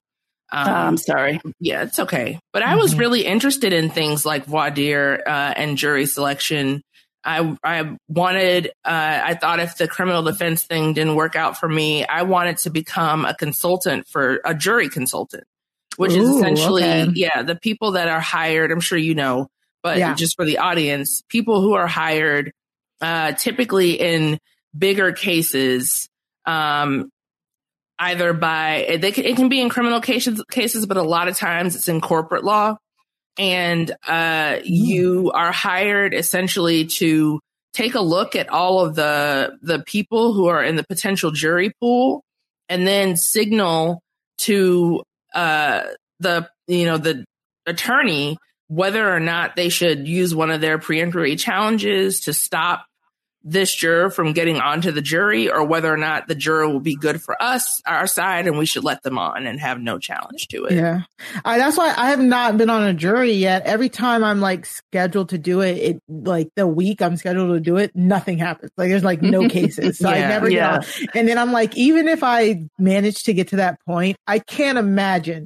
Um, 0.52 0.68
I'm 0.70 0.98
sorry. 0.98 1.42
Yeah, 1.60 1.84
it's 1.84 2.00
okay. 2.00 2.40
But 2.54 2.64
I 2.64 2.76
was 2.76 2.92
mm-hmm. 2.92 3.00
really 3.00 3.26
interested 3.26 3.74
in 3.74 3.90
things 3.90 4.26
like 4.26 4.46
voir 4.46 4.72
dire 4.72 5.22
uh, 5.26 5.54
and 5.56 5.78
jury 5.78 6.06
selection. 6.06 6.82
I 7.24 7.58
I 7.64 7.98
wanted. 8.08 8.68
Uh, 8.86 9.22
I 9.24 9.34
thought 9.34 9.60
if 9.60 9.78
the 9.78 9.88
criminal 9.88 10.22
defense 10.22 10.64
thing 10.64 10.94
didn't 10.94 11.16
work 11.16 11.36
out 11.36 11.58
for 11.58 11.68
me, 11.68 12.06
I 12.06 12.22
wanted 12.22 12.58
to 12.60 12.70
become 12.70 13.26
a 13.26 13.34
consultant 13.34 14.08
for 14.08 14.40
a 14.46 14.54
jury 14.54 14.88
consultant, 14.88 15.44
which 15.98 16.14
Ooh, 16.14 16.22
is 16.22 16.30
essentially 16.30 16.84
okay. 16.84 17.12
yeah 17.16 17.42
the 17.42 17.56
people 17.56 17.94
that 17.94 18.08
are 18.08 18.22
hired. 18.22 18.72
I'm 18.72 18.80
sure 18.80 19.00
you 19.00 19.16
know, 19.16 19.48
but 19.82 19.98
yeah. 19.98 20.14
just 20.14 20.36
for 20.36 20.46
the 20.46 20.60
audience, 20.60 21.24
people 21.28 21.62
who 21.62 21.74
are 21.74 21.88
hired 21.88 22.52
uh, 23.02 23.34
typically 23.34 23.94
in 23.94 24.40
bigger 24.78 25.12
cases 25.12 26.08
um, 26.46 27.10
either 28.00 28.34
by 28.34 28.98
they 29.00 29.12
can, 29.12 29.26
it 29.26 29.36
can 29.36 29.50
be 29.50 29.62
in 29.62 29.70
criminal 29.70 30.02
cases 30.02 30.44
cases, 30.52 30.86
but 30.86 30.98
a 30.98 31.04
lot 31.04 31.28
of 31.28 31.38
times 31.38 31.76
it's 31.76 31.88
in 31.88 32.02
corporate 32.02 32.44
law, 32.44 32.78
and 33.38 33.96
uh, 34.08 34.58
you 34.64 35.32
are 35.34 35.52
hired 35.52 36.14
essentially 36.14 36.86
to 36.86 37.40
take 37.74 37.96
a 37.96 38.02
look 38.02 38.36
at 38.36 38.50
all 38.50 38.86
of 38.86 38.96
the 38.96 39.58
the 39.62 39.80
people 39.80 40.34
who 40.34 40.48
are 40.48 40.64
in 40.64 40.76
the 40.76 40.84
potential 40.84 41.32
jury 41.32 41.72
pool, 41.80 42.24
and 42.70 42.86
then 42.86 43.16
signal 43.16 44.02
to 44.40 45.02
uh, 45.34 45.84
the 46.20 46.50
you 46.68 46.86
know 46.86 46.98
the 46.98 47.24
attorney 47.66 48.38
whether 48.68 49.14
or 49.14 49.20
not 49.20 49.56
they 49.56 49.70
should 49.70 50.08
use 50.08 50.34
one 50.34 50.52
of 50.52 50.62
their 50.62 50.80
peremptory 50.80 51.36
challenges 51.36 52.22
to 52.22 52.34
stop 52.34 52.86
this 53.48 53.74
juror 53.74 54.10
from 54.10 54.34
getting 54.34 54.60
onto 54.60 54.92
the 54.92 55.04
jury 55.04 55.52
or 55.52 55.64
whether 55.64 55.94
or 55.94 55.98
not 55.98 56.28
the 56.28 56.34
juror 56.34 56.68
will 56.68 56.80
be 56.80 56.96
good 56.96 57.22
for 57.22 57.40
us, 57.42 57.80
our 57.86 58.08
side, 58.08 58.48
and 58.48 58.58
we 58.58 58.66
should 58.66 58.84
let 58.84 59.04
them 59.04 59.20
on 59.20 59.46
and 59.46 59.60
have 59.60 59.80
no 59.80 60.00
challenge 60.00 60.48
to 60.48 60.66
it. 60.66 60.74
Yeah. 60.74 61.02
I, 61.46 61.60
that's 61.60 61.78
why 61.78 61.94
I 61.96 62.10
have 62.10 62.20
not 62.20 62.58
been 62.58 62.72
on 62.72 62.84
a 62.88 62.94
jury 62.94 63.34
yet. 63.34 63.62
Every 63.68 63.88
time 63.88 64.24
I'm 64.24 64.42
like 64.42 64.66
scheduled 64.66 65.30
to 65.30 65.38
do 65.38 65.62
it, 65.62 65.78
it 65.78 66.02
like 66.10 66.50
the 66.56 66.66
week 66.66 67.04
I'm 67.04 67.18
scheduled 67.18 67.54
to 67.54 67.60
do 67.60 67.78
it, 67.78 67.96
nothing 67.96 68.40
happens. 68.40 68.72
Like 68.78 68.90
there's 68.90 69.04
like 69.04 69.22
no 69.22 69.48
cases. 69.50 70.00
So 70.00 70.10
yeah, 70.10 70.16
I 70.16 70.28
never 70.28 70.50
yeah. 70.50 70.80
get 70.80 71.16
And 71.16 71.28
then 71.28 71.38
I'm 71.38 71.52
like, 71.52 71.78
even 71.78 72.08
if 72.08 72.24
I 72.24 72.68
manage 72.80 73.24
to 73.26 73.34
get 73.36 73.50
to 73.50 73.58
that 73.58 73.80
point, 73.86 74.18
I 74.26 74.40
can't 74.40 74.80
imagine 74.80 75.46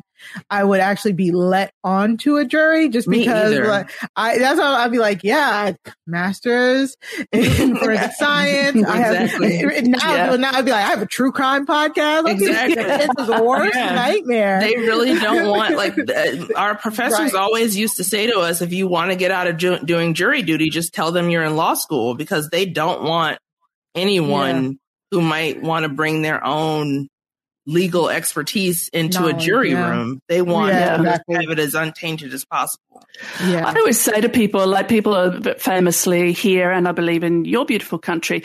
I 0.49 0.63
would 0.63 0.79
actually 0.79 1.13
be 1.13 1.31
let 1.31 1.73
onto 1.83 2.38
a 2.38 2.45
jury 2.45 2.89
just 2.89 3.09
because 3.09 3.57
like, 3.57 3.91
I 4.15 4.38
that's 4.38 4.59
how 4.59 4.73
I'd 4.73 4.91
be 4.91 4.99
like, 4.99 5.23
yeah, 5.23 5.73
masters 6.05 6.95
in 7.31 7.75
forensic 7.77 8.11
science. 8.13 8.77
exactly. 8.77 9.63
I 9.63 9.73
have 9.73 9.83
now, 9.88 10.15
yeah. 10.15 10.35
now 10.35 10.51
I'd 10.53 10.65
be 10.65 10.71
like, 10.71 10.85
I 10.85 10.89
have 10.89 11.01
a 11.01 11.05
true 11.05 11.31
crime 11.31 11.65
podcast. 11.65 12.29
Exactly. 12.29 12.83
it's 12.83 13.27
the 13.27 13.43
worst 13.43 13.75
yeah. 13.75 13.95
nightmare. 13.95 14.59
They 14.59 14.75
really 14.75 15.17
don't 15.19 15.49
want 15.49 15.75
like 15.75 15.95
our 16.55 16.75
professors 16.75 17.33
right. 17.33 17.41
always 17.41 17.77
used 17.77 17.97
to 17.97 18.03
say 18.03 18.27
to 18.27 18.39
us, 18.39 18.61
if 18.61 18.73
you 18.73 18.88
want 18.88 19.11
to 19.11 19.15
get 19.15 19.31
out 19.31 19.47
of 19.47 19.57
ju- 19.57 19.79
doing 19.83 20.13
jury 20.13 20.41
duty, 20.41 20.69
just 20.69 20.93
tell 20.93 21.11
them 21.11 21.29
you're 21.29 21.43
in 21.43 21.55
law 21.55 21.73
school 21.73 22.15
because 22.15 22.49
they 22.49 22.65
don't 22.65 23.03
want 23.03 23.39
anyone 23.95 24.63
yeah. 24.63 24.71
who 25.11 25.21
might 25.21 25.61
want 25.61 25.83
to 25.83 25.89
bring 25.89 26.21
their 26.21 26.43
own 26.43 27.07
legal 27.69 28.09
expertise 28.09 28.89
into 28.89 29.25
a 29.25 29.33
jury 29.33 29.71
yeah. 29.71 29.89
room. 29.89 30.21
They 30.27 30.41
want 30.41 30.73
yeah, 30.73 30.97
to 30.97 31.03
exactly. 31.03 31.35
have 31.35 31.49
it 31.49 31.59
as 31.59 31.75
untainted 31.75 32.33
as 32.33 32.43
possible. 32.43 33.03
Yeah. 33.45 33.67
I 33.67 33.73
always 33.75 33.99
say 33.99 34.19
to 34.21 34.29
people, 34.29 34.65
like 34.67 34.89
people 34.89 35.15
are 35.15 35.39
famously 35.55 36.33
here, 36.33 36.71
and 36.71 36.88
I 36.88 36.91
believe 36.91 37.23
in 37.23 37.45
your 37.45 37.65
beautiful 37.65 37.99
country, 37.99 38.43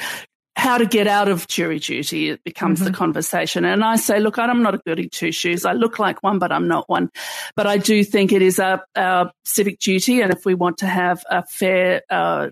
how 0.57 0.79
to 0.79 0.87
get 0.87 1.07
out 1.07 1.29
of 1.29 1.49
jury 1.49 1.79
duty 1.79 2.31
it 2.31 2.45
becomes 2.45 2.79
mm-hmm. 2.79 2.93
the 2.93 2.97
conversation 2.97 3.65
and 3.65 3.83
i 3.83 3.97
say 3.97 4.21
look 4.21 4.39
i'm 4.39 4.63
not 4.63 4.75
a 4.75 4.79
goody 4.87 5.09
two 5.09 5.33
shoes 5.33 5.65
i 5.65 5.73
look 5.73 5.99
like 5.99 6.23
one 6.23 6.39
but 6.39 6.53
i'm 6.53 6.69
not 6.69 6.89
one 6.89 7.11
but 7.57 7.67
i 7.67 7.77
do 7.77 8.05
think 8.05 8.31
it 8.31 8.41
is 8.41 8.61
our, 8.61 8.81
our 8.95 9.33
civic 9.45 9.81
duty 9.81 10.21
and 10.21 10.33
if 10.33 10.47
we 10.47 10.55
want 10.55 10.79
to 10.79 10.87
have 10.87 11.25
a 11.29 11.45
fair 11.47 12.03
uh, 12.09 12.51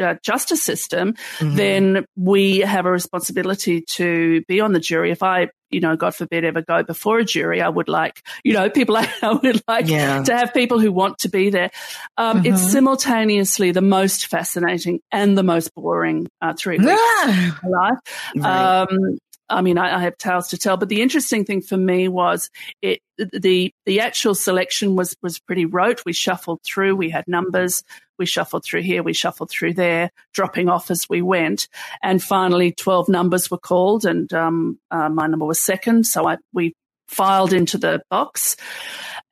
uh, 0.00 0.14
justice 0.22 0.62
system, 0.62 1.14
mm-hmm. 1.38 1.56
then 1.56 2.06
we 2.16 2.60
have 2.60 2.86
a 2.86 2.90
responsibility 2.90 3.82
to 3.82 4.42
be 4.48 4.60
on 4.60 4.72
the 4.72 4.80
jury. 4.80 5.10
If 5.10 5.22
I, 5.22 5.48
you 5.70 5.80
know, 5.80 5.96
God 5.96 6.14
forbid, 6.14 6.44
ever 6.44 6.62
go 6.62 6.82
before 6.82 7.18
a 7.18 7.24
jury, 7.24 7.60
I 7.60 7.68
would 7.68 7.88
like, 7.88 8.22
you 8.44 8.52
know, 8.52 8.70
people, 8.70 8.96
I 9.22 9.32
would 9.42 9.62
like 9.68 9.88
yeah. 9.88 10.22
to 10.22 10.36
have 10.36 10.54
people 10.54 10.78
who 10.78 10.92
want 10.92 11.18
to 11.18 11.28
be 11.28 11.50
there. 11.50 11.70
Um, 12.16 12.38
mm-hmm. 12.42 12.54
It's 12.54 12.72
simultaneously 12.72 13.72
the 13.72 13.82
most 13.82 14.26
fascinating 14.26 15.00
and 15.10 15.36
the 15.36 15.42
most 15.42 15.74
boring 15.74 16.28
uh, 16.40 16.54
three 16.56 16.78
weeks 16.78 16.90
ah! 16.94 17.58
of 17.62 17.70
my 17.70 17.78
life. 17.78 17.98
Right. 18.36 18.82
Um, 18.82 19.18
I 19.48 19.62
mean, 19.62 19.78
I, 19.78 19.96
I, 19.96 20.00
have 20.00 20.18
tales 20.18 20.48
to 20.48 20.58
tell, 20.58 20.76
but 20.76 20.88
the 20.88 21.02
interesting 21.02 21.44
thing 21.44 21.60
for 21.60 21.76
me 21.76 22.08
was 22.08 22.50
it, 22.82 23.00
the, 23.16 23.72
the 23.84 24.00
actual 24.00 24.34
selection 24.34 24.96
was, 24.96 25.16
was 25.22 25.38
pretty 25.38 25.66
rote. 25.66 26.02
We 26.04 26.12
shuffled 26.12 26.62
through, 26.64 26.96
we 26.96 27.10
had 27.10 27.28
numbers, 27.28 27.84
we 28.18 28.26
shuffled 28.26 28.64
through 28.64 28.82
here, 28.82 29.02
we 29.02 29.12
shuffled 29.12 29.50
through 29.50 29.74
there, 29.74 30.10
dropping 30.32 30.68
off 30.68 30.90
as 30.90 31.08
we 31.08 31.22
went. 31.22 31.68
And 32.02 32.22
finally, 32.22 32.72
12 32.72 33.08
numbers 33.08 33.50
were 33.50 33.58
called 33.58 34.04
and, 34.04 34.32
um, 34.32 34.78
uh, 34.90 35.08
my 35.08 35.26
number 35.26 35.46
was 35.46 35.60
second. 35.60 36.06
So 36.06 36.28
I, 36.28 36.38
we 36.52 36.74
filed 37.08 37.52
into 37.52 37.78
the 37.78 38.02
box 38.10 38.56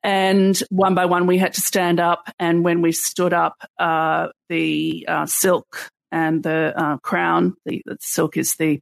and 0.03 0.57
one 0.69 0.95
by 0.95 1.05
one 1.05 1.27
we 1.27 1.37
had 1.37 1.53
to 1.53 1.61
stand 1.61 1.99
up. 1.99 2.29
And 2.39 2.63
when 2.63 2.81
we 2.81 2.91
stood 2.91 3.33
up, 3.33 3.55
uh, 3.77 4.27
the, 4.49 5.05
uh, 5.07 5.25
silk 5.25 5.89
and 6.11 6.43
the 6.43 6.73
uh, 6.75 6.97
crown, 6.97 7.55
the, 7.65 7.81
the 7.85 7.97
silk 7.99 8.37
is 8.37 8.55
the 8.55 8.79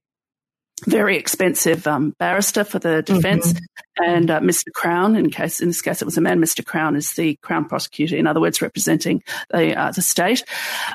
very 0.85 1.17
expensive 1.17 1.87
um, 1.87 2.15
barrister 2.19 2.63
for 2.63 2.79
the 2.79 3.01
defense 3.01 3.53
mm-hmm. 3.53 4.03
and 4.03 4.31
uh, 4.31 4.39
Mr. 4.39 4.71
Crown, 4.73 5.15
in 5.15 5.29
case 5.29 5.59
in 5.59 5.69
this 5.69 5.81
case 5.81 6.01
it 6.01 6.05
was 6.05 6.17
a 6.17 6.21
man, 6.21 6.39
Mr. 6.39 6.65
Crown 6.65 6.95
is 6.95 7.13
the 7.13 7.35
Crown 7.37 7.65
prosecutor, 7.65 8.15
in 8.15 8.27
other 8.27 8.41
words, 8.41 8.61
representing 8.61 9.23
the 9.49 9.75
uh, 9.75 9.91
the 9.91 10.01
state. 10.01 10.43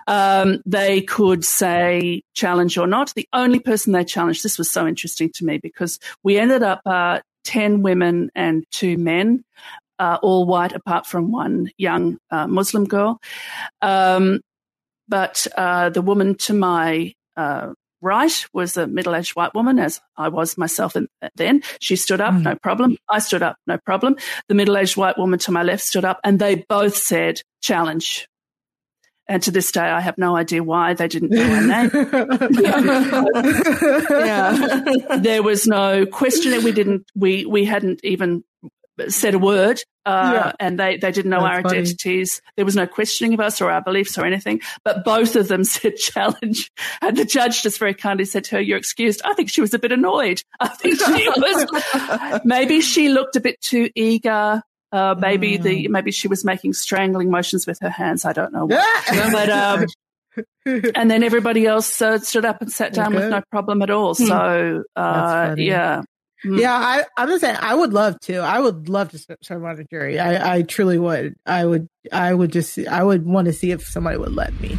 Um, 0.06 0.62
they 0.66 1.02
could 1.02 1.44
say 1.44 2.22
challenge 2.34 2.78
or 2.78 2.86
not. 2.86 3.12
The 3.14 3.28
only 3.32 3.60
person 3.60 3.92
they 3.92 4.04
challenged, 4.04 4.42
this 4.42 4.58
was 4.58 4.70
so 4.70 4.86
interesting 4.86 5.30
to 5.34 5.44
me 5.44 5.58
because 5.58 5.98
we 6.22 6.38
ended 6.38 6.62
up 6.62 6.82
uh, 6.86 7.20
ten 7.44 7.82
women 7.82 8.30
and 8.34 8.64
two 8.70 8.98
men. 8.98 9.44
Uh, 10.00 10.16
all 10.22 10.46
white, 10.46 10.70
apart 10.70 11.08
from 11.08 11.32
one 11.32 11.68
young 11.76 12.18
uh, 12.30 12.46
Muslim 12.46 12.84
girl. 12.84 13.20
Um, 13.82 14.40
but 15.08 15.44
uh, 15.56 15.90
the 15.90 16.02
woman 16.02 16.36
to 16.36 16.54
my 16.54 17.14
right 18.00 18.46
was 18.52 18.76
a 18.76 18.86
middle 18.86 19.14
aged 19.14 19.36
white 19.36 19.54
woman, 19.54 19.78
as 19.78 20.00
I 20.16 20.28
was 20.28 20.58
myself 20.58 20.96
then. 21.36 21.62
She 21.80 21.96
stood 21.96 22.20
up, 22.20 22.34
mm. 22.34 22.42
no 22.42 22.54
problem. 22.56 22.96
I 23.08 23.18
stood 23.18 23.42
up, 23.42 23.56
no 23.66 23.78
problem. 23.78 24.16
The 24.48 24.54
middle 24.54 24.76
aged 24.76 24.96
white 24.96 25.18
woman 25.18 25.38
to 25.40 25.52
my 25.52 25.62
left 25.62 25.82
stood 25.82 26.04
up, 26.04 26.20
and 26.24 26.38
they 26.38 26.66
both 26.68 26.96
said, 26.96 27.40
challenge. 27.60 28.28
And 29.30 29.42
to 29.42 29.50
this 29.50 29.70
day, 29.72 29.82
I 29.82 30.00
have 30.00 30.16
no 30.16 30.36
idea 30.36 30.62
why 30.62 30.94
they 30.94 31.06
didn't 31.06 31.30
know 31.30 31.46
my 31.46 31.60
name. 31.60 31.90
yeah. 34.10 35.16
there 35.18 35.42
was 35.42 35.66
no 35.66 36.06
question. 36.06 36.64
We 36.64 36.72
didn't. 36.72 37.04
We 37.14 37.44
we 37.44 37.66
hadn't 37.66 38.00
even 38.02 38.42
said 39.08 39.34
a 39.34 39.38
word 39.38 39.82
uh, 40.08 40.32
yeah. 40.34 40.52
and 40.58 40.78
they, 40.78 40.96
they 40.96 41.12
didn't 41.12 41.30
know 41.30 41.42
That's 41.42 41.56
our 41.56 41.62
funny. 41.62 41.78
identities. 41.78 42.40
There 42.56 42.64
was 42.64 42.76
no 42.76 42.86
questioning 42.86 43.34
of 43.34 43.40
us 43.40 43.60
or 43.60 43.70
our 43.70 43.82
beliefs 43.82 44.16
or 44.18 44.24
anything, 44.24 44.60
but 44.84 45.04
both 45.04 45.36
of 45.36 45.48
them 45.48 45.64
said 45.74 45.96
challenge. 45.96 46.70
And 47.02 47.16
the 47.16 47.24
judge 47.24 47.62
just 47.62 47.78
very 47.78 47.94
kindly 47.94 48.24
said 48.24 48.44
to 48.44 48.56
her, 48.56 48.60
you're 48.60 48.78
excused. 48.78 49.20
I 49.24 49.34
think 49.34 49.50
she 49.50 49.60
was 49.60 49.74
a 49.74 49.78
bit 49.78 49.92
annoyed. 49.92 50.42
I 50.60 50.68
think 50.68 50.98
she 50.98 51.28
was, 51.28 52.40
maybe 52.44 52.80
she 52.80 53.08
looked 53.10 53.36
a 53.36 53.40
bit 53.40 53.60
too 53.60 53.90
eager 53.94 54.62
Uh, 54.90 55.14
maybe 55.18 55.58
the 55.58 55.84
Mm. 55.84 55.90
maybe 55.90 56.10
she 56.10 56.28
was 56.28 56.44
making 56.46 56.72
strangling 56.72 57.30
motions 57.30 57.66
with 57.66 57.78
her 57.80 57.90
hands. 57.90 58.24
I 58.24 58.32
don't 58.32 58.52
know. 58.54 58.64
What. 58.64 59.32
but 59.32 59.50
um, 59.50 59.84
and 60.94 61.10
then 61.10 61.22
everybody 61.22 61.66
else 61.66 62.00
uh, 62.00 62.18
stood 62.18 62.44
up 62.46 62.62
and 62.62 62.72
sat 62.72 62.94
down 62.94 63.14
with 63.14 63.28
no 63.28 63.42
problem 63.50 63.82
at 63.82 63.90
all. 63.90 64.14
Hmm. 64.14 64.24
So 64.24 64.84
uh, 64.96 65.54
yeah, 65.58 66.02
Mm. 66.44 66.60
Yeah, 66.60 66.74
I, 66.74 67.04
I'm 67.16 67.28
just 67.28 67.40
saying, 67.40 67.56
I 67.60 67.74
would 67.74 67.92
love 67.92 68.18
to. 68.20 68.36
I 68.38 68.60
would 68.60 68.88
love 68.88 69.10
to 69.10 69.36
serve 69.42 69.64
on 69.64 69.80
a 69.80 69.84
jury. 69.84 70.18
I, 70.18 70.56
I 70.56 70.62
truly 70.62 70.98
would. 70.98 71.34
I 71.46 71.66
would. 71.66 71.88
I 72.12 72.32
would 72.32 72.52
just. 72.52 72.78
I 72.78 73.02
would 73.02 73.26
want 73.26 73.46
to 73.46 73.52
see 73.52 73.72
if 73.72 73.86
somebody 73.86 74.18
would 74.18 74.34
let 74.34 74.58
me. 74.60 74.78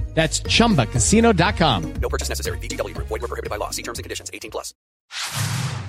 That's 0.13 0.41
chumbacasino.com. 0.41 1.93
No 2.01 2.09
purchase 2.09 2.27
necessary. 2.29 2.57
VGW 2.59 2.93
Group. 2.95 3.07
Void 3.07 3.21
were 3.21 3.27
prohibited 3.27 3.49
by 3.49 3.55
law. 3.55 3.69
See 3.71 3.81
terms 3.83 3.97
and 3.97 4.03
conditions. 4.03 4.29
18 4.33 4.51
plus. 4.51 4.73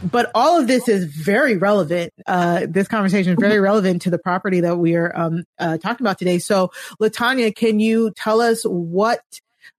But 0.04 0.30
all 0.34 0.58
of 0.60 0.66
this 0.66 0.88
is 0.88 1.04
very 1.04 1.56
relevant. 1.56 2.12
Uh, 2.26 2.66
this 2.68 2.88
conversation 2.88 3.32
is 3.34 3.38
very 3.40 3.60
relevant 3.60 4.02
to 4.02 4.10
the 4.10 4.18
property 4.18 4.60
that 4.60 4.76
we 4.76 4.96
are 4.96 5.16
um, 5.16 5.44
uh, 5.60 5.78
talking 5.78 6.04
about 6.04 6.18
today. 6.18 6.38
So, 6.40 6.72
LaTonya, 7.00 7.54
can 7.54 7.78
you 7.78 8.10
tell 8.16 8.40
us 8.40 8.64
what 8.64 9.20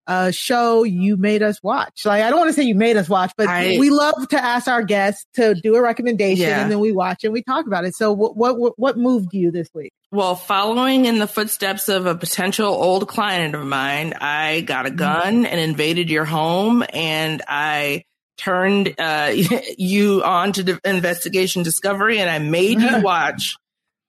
uh, 0.07 0.31
show 0.31 0.83
you 0.83 1.17
made 1.17 1.43
us 1.43 1.61
watch? 1.61 2.05
Like, 2.05 2.23
I 2.23 2.29
don't 2.29 2.39
want 2.39 2.49
to 2.49 2.53
say 2.53 2.63
you 2.63 2.75
made 2.75 2.95
us 2.95 3.09
watch, 3.09 3.33
but 3.37 3.47
I- 3.49 3.75
we 3.77 3.89
love 3.89 4.27
to 4.29 4.41
ask 4.41 4.69
our 4.69 4.81
guests 4.83 5.25
to 5.35 5.55
do 5.55 5.75
a 5.75 5.81
recommendation, 5.81 6.47
Yeah. 6.47 6.61
and 6.61 6.71
then 6.71 6.79
we 6.79 6.93
watch 6.93 7.25
and 7.25 7.33
we 7.33 7.41
talk 7.43 7.67
about 7.67 7.83
it. 7.83 7.93
So, 7.95 8.13
what 8.13 8.37
what 8.57 8.79
what 8.79 8.97
moved 8.97 9.33
you 9.33 9.51
this 9.51 9.67
week? 9.73 9.91
Well, 10.13 10.35
following 10.35 11.05
in 11.05 11.17
the 11.17 11.25
footsteps 11.25 11.89
of 11.89 12.05
a 12.05 12.13
potential 12.13 12.67
old 12.67 13.07
client 13.07 13.55
of 13.55 13.65
mine, 13.65 14.13
I 14.21 14.61
got 14.61 14.85
a 14.85 14.91
gun 14.91 15.43
and 15.47 15.59
invaded 15.59 16.07
your 16.07 16.23
home 16.23 16.83
and 16.93 17.41
I 17.47 18.03
turned 18.37 18.93
uh, 18.99 19.33
you 19.79 20.21
on 20.23 20.51
to 20.53 20.61
the 20.61 20.79
investigation 20.85 21.63
discovery 21.63 22.19
and 22.19 22.29
I 22.29 22.37
made 22.37 22.79
you 22.79 22.99
watch. 23.01 23.55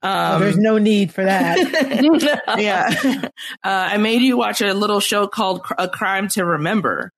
Oh, 0.03 0.35
Um, 0.35 0.41
there's 0.43 0.59
no 0.59 0.77
need 0.77 1.11
for 1.11 1.25
that. 1.25 1.57
yeah. 2.59 2.91
Uh, 3.25 3.29
I 3.65 3.97
made 3.97 4.21
you 4.21 4.37
watch 4.37 4.61
a 4.61 4.75
little 4.75 5.01
show 5.01 5.27
called 5.27 5.63
A 5.79 5.89
Crime 5.89 6.29
to 6.29 6.45
Remember, 6.45 7.11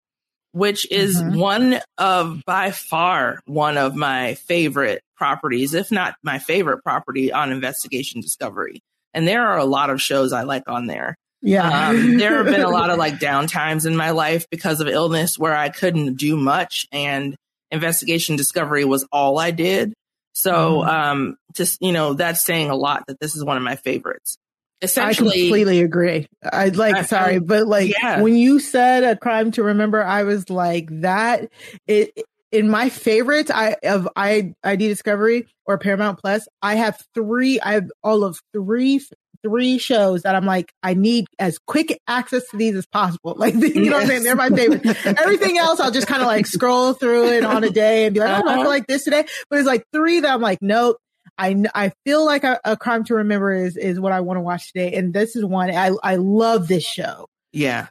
which 0.52 0.90
is 0.92 1.20
Mhm. 1.24 1.38
one 1.38 1.80
of 1.98 2.44
by 2.46 2.70
far 2.70 3.40
one 3.48 3.80
of 3.80 3.96
my 3.96 4.36
favorite 4.36 5.02
properties, 5.16 5.74
if 5.74 5.92
not 5.92 6.16
my 6.24 6.40
favorite 6.40 6.84
property 6.84 7.32
on 7.32 7.52
Investigation 7.52 8.22
Discovery. 8.22 8.82
And 9.14 9.28
there 9.28 9.46
are 9.48 9.58
a 9.58 9.66
lot 9.66 9.90
of 9.90 10.02
shows 10.02 10.34
I 10.34 10.44
like 10.44 10.68
on 10.68 10.88
there. 10.88 11.16
yeah, 11.42 11.90
Um, 11.90 12.18
there 12.18 12.38
have 12.38 12.48
been 12.48 12.62
a 12.62 12.70
lot 12.70 12.90
of 12.90 12.98
like 12.98 13.20
down 13.20 13.46
times 13.48 13.86
in 13.86 13.96
my 13.96 14.10
life 14.12 14.46
because 14.50 14.82
of 14.82 14.88
illness 14.88 15.38
where 15.38 15.56
I 15.56 15.70
couldn't 15.70 16.16
do 16.16 16.36
much 16.36 16.88
and 16.92 17.36
investigation 17.72 18.36
discovery 18.36 18.84
was 18.84 19.06
all 19.12 19.38
I 19.38 19.52
did. 19.52 19.94
So, 20.34 20.82
Mhm. 20.82 20.88
um, 20.88 21.38
just, 21.54 21.82
you 21.82 21.92
know, 21.92 22.14
that's 22.14 22.44
saying 22.44 22.70
a 22.70 22.76
lot 22.76 23.06
that 23.08 23.20
this 23.20 23.36
is 23.36 23.44
one 23.46 23.58
of 23.58 23.64
my 23.64 23.76
favorites. 23.76 24.38
Essentially, 24.82 25.30
I 25.30 25.34
completely 25.44 25.80
agree. 25.82 26.28
I 26.44 26.68
like 26.70 26.96
I- 26.96 27.02
sorry, 27.04 27.36
I- 27.36 27.40
but 27.40 27.66
like 27.68 27.92
yeah. 27.92 28.22
when 28.22 28.36
you 28.36 28.60
said 28.60 29.04
a 29.04 29.16
crime 29.16 29.52
to 29.52 29.64
remember, 29.64 30.04
I 30.04 30.24
was 30.24 30.50
like 30.50 30.90
that. 31.02 31.48
It 31.88 32.12
in 32.52 32.70
my 32.70 32.90
favorites, 32.90 33.52
I 33.54 33.76
of 33.84 34.08
I 34.16 34.54
ID 34.64 34.88
Discovery 34.88 35.48
or 35.66 35.78
Paramount 35.78 36.20
Plus, 36.20 36.48
I 36.62 36.76
have 36.76 37.02
three. 37.14 37.60
I 37.60 37.74
have 37.74 37.90
all 38.04 38.24
of 38.24 38.40
three 38.54 39.02
three 39.44 39.78
shows 39.78 40.24
that 40.24 40.34
I'm 40.34 40.46
like 40.46 40.72
I 40.82 40.96
need 40.96 41.26
as 41.38 41.60
quick 41.68 42.00
access 42.08 42.48
to 42.50 42.58
these 42.58 42.76
as 42.76 42.86
possible. 42.88 43.36
Like 43.40 43.54
you 43.54 43.90
know 43.90 43.98
what 43.98 44.04
I'm 44.04 44.08
saying? 44.08 44.24
They're 44.24 44.36
my 44.36 44.50
favorite. 44.50 44.86
Everything 45.06 45.58
else, 45.60 45.80
I'll 45.80 45.92
just 45.92 46.08
kind 46.08 46.22
of 46.22 46.28
like 46.28 46.48
scroll 46.48 46.94
through 46.94 47.28
it 47.34 47.44
on 47.46 47.64
a 47.64 47.70
day 47.70 48.06
and 48.06 48.14
be 48.14 48.22
like, 48.22 48.30
oh, 48.30 48.34
I 48.48 48.54
Uh-huh. 48.54 48.62
feel 48.64 48.70
like 48.70 48.88
this 48.88 49.04
today. 49.04 49.26
But 49.50 49.60
it's 49.60 49.68
like 49.68 49.84
three 49.94 50.22
that 50.22 50.34
I'm 50.34 50.42
like, 50.42 50.60
nope. 50.62 50.98
I, 51.38 51.64
I 51.76 51.92
feel 52.06 52.26
like 52.26 52.44
a, 52.46 52.60
a 52.64 52.78
crime 52.78 53.04
to 53.06 53.16
remember 53.16 53.52
is, 53.54 53.76
is 53.76 54.00
what 54.00 54.14
I 54.14 54.22
want 54.22 54.38
to 54.38 54.42
watch 54.42 54.72
today. 54.72 54.94
And 54.94 55.14
this 55.14 55.36
is 55.36 55.44
one 55.44 55.70
I, 55.70 55.92
I 56.02 56.16
love 56.16 56.68
this 56.70 56.86
show. 56.86 57.28
Yeah. 57.52 57.88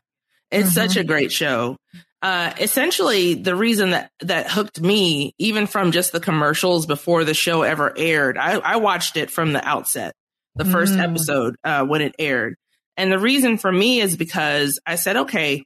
It's 0.51 0.71
Mhm. 0.71 0.73
such 0.75 0.97
a 0.97 1.05
great 1.05 1.31
show. 1.31 1.77
Uh, 2.25 2.55
essentially, 2.59 3.35
the 3.35 3.55
reason 3.55 3.91
that, 3.91 4.11
that 4.21 4.51
hooked 4.51 4.81
me, 4.81 5.35
even 5.39 5.67
from 5.67 5.93
just 5.93 6.11
the 6.13 6.21
commercials 6.21 6.87
before 6.87 7.23
the 7.25 7.35
show 7.35 7.63
ever 7.63 7.93
aired, 7.97 8.39
I, 8.39 8.53
I 8.59 8.77
watched 8.77 9.19
it 9.19 9.31
from 9.31 9.53
the 9.53 9.63
outset, 9.63 10.15
the 10.57 10.65
first 10.65 10.95
Mm. 10.95 11.03
episode, 11.11 11.57
uh, 11.63 11.85
when 11.85 12.01
it 12.01 12.15
aired. 12.19 12.55
And 12.97 13.13
the 13.13 13.19
reason 13.19 13.59
for 13.59 13.71
me 13.71 14.01
is 14.01 14.17
because 14.17 14.81
I 14.87 14.95
said, 14.95 15.17
okay, 15.19 15.65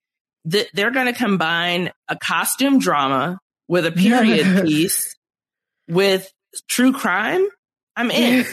th- 0.51 0.69
they're 0.75 0.91
going 0.91 1.07
to 1.07 1.13
combine 1.13 1.93
a 2.09 2.17
costume 2.17 2.81
drama 2.81 3.39
with 3.69 3.87
a 3.87 3.93
period 3.93 4.63
piece 4.67 5.15
with 5.89 6.29
true 6.69 6.93
crime. 6.93 7.47
I'm 7.95 8.11
in 8.11 8.45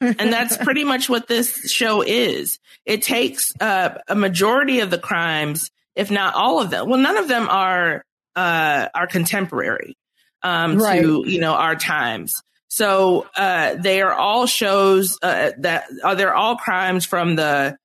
and 0.00 0.32
that's 0.32 0.56
pretty 0.64 0.84
much 0.84 1.08
what 1.10 1.26
this 1.28 1.70
show 1.70 2.02
is. 2.02 2.58
It 2.86 3.02
takes 3.02 3.52
uh, 3.60 3.98
a 4.08 4.14
majority 4.14 4.80
of 4.80 4.90
the 4.90 4.98
crimes, 4.98 5.70
if 5.94 6.10
not 6.10 6.34
all 6.34 6.60
of 6.60 6.70
them. 6.70 6.88
Well, 6.88 7.00
none 7.00 7.16
of 7.16 7.28
them 7.28 7.48
are 7.48 8.04
uh, 8.36 8.88
are 8.94 9.06
contemporary 9.06 9.96
um, 10.42 10.76
Right. 10.78 11.02
to 11.02 11.24
you 11.26 11.40
know 11.40 11.52
our 11.52 11.76
times. 11.76 12.42
So 12.68 13.26
uh, 13.36 13.74
they 13.74 14.00
are 14.00 14.14
all 14.14 14.46
shows 14.46 15.18
uh, 15.22 15.52
that 15.58 15.86
are 16.04 16.14
they're 16.14 16.34
all 16.34 16.56
crimes 16.56 17.04
from 17.04 17.36
the 17.36 17.76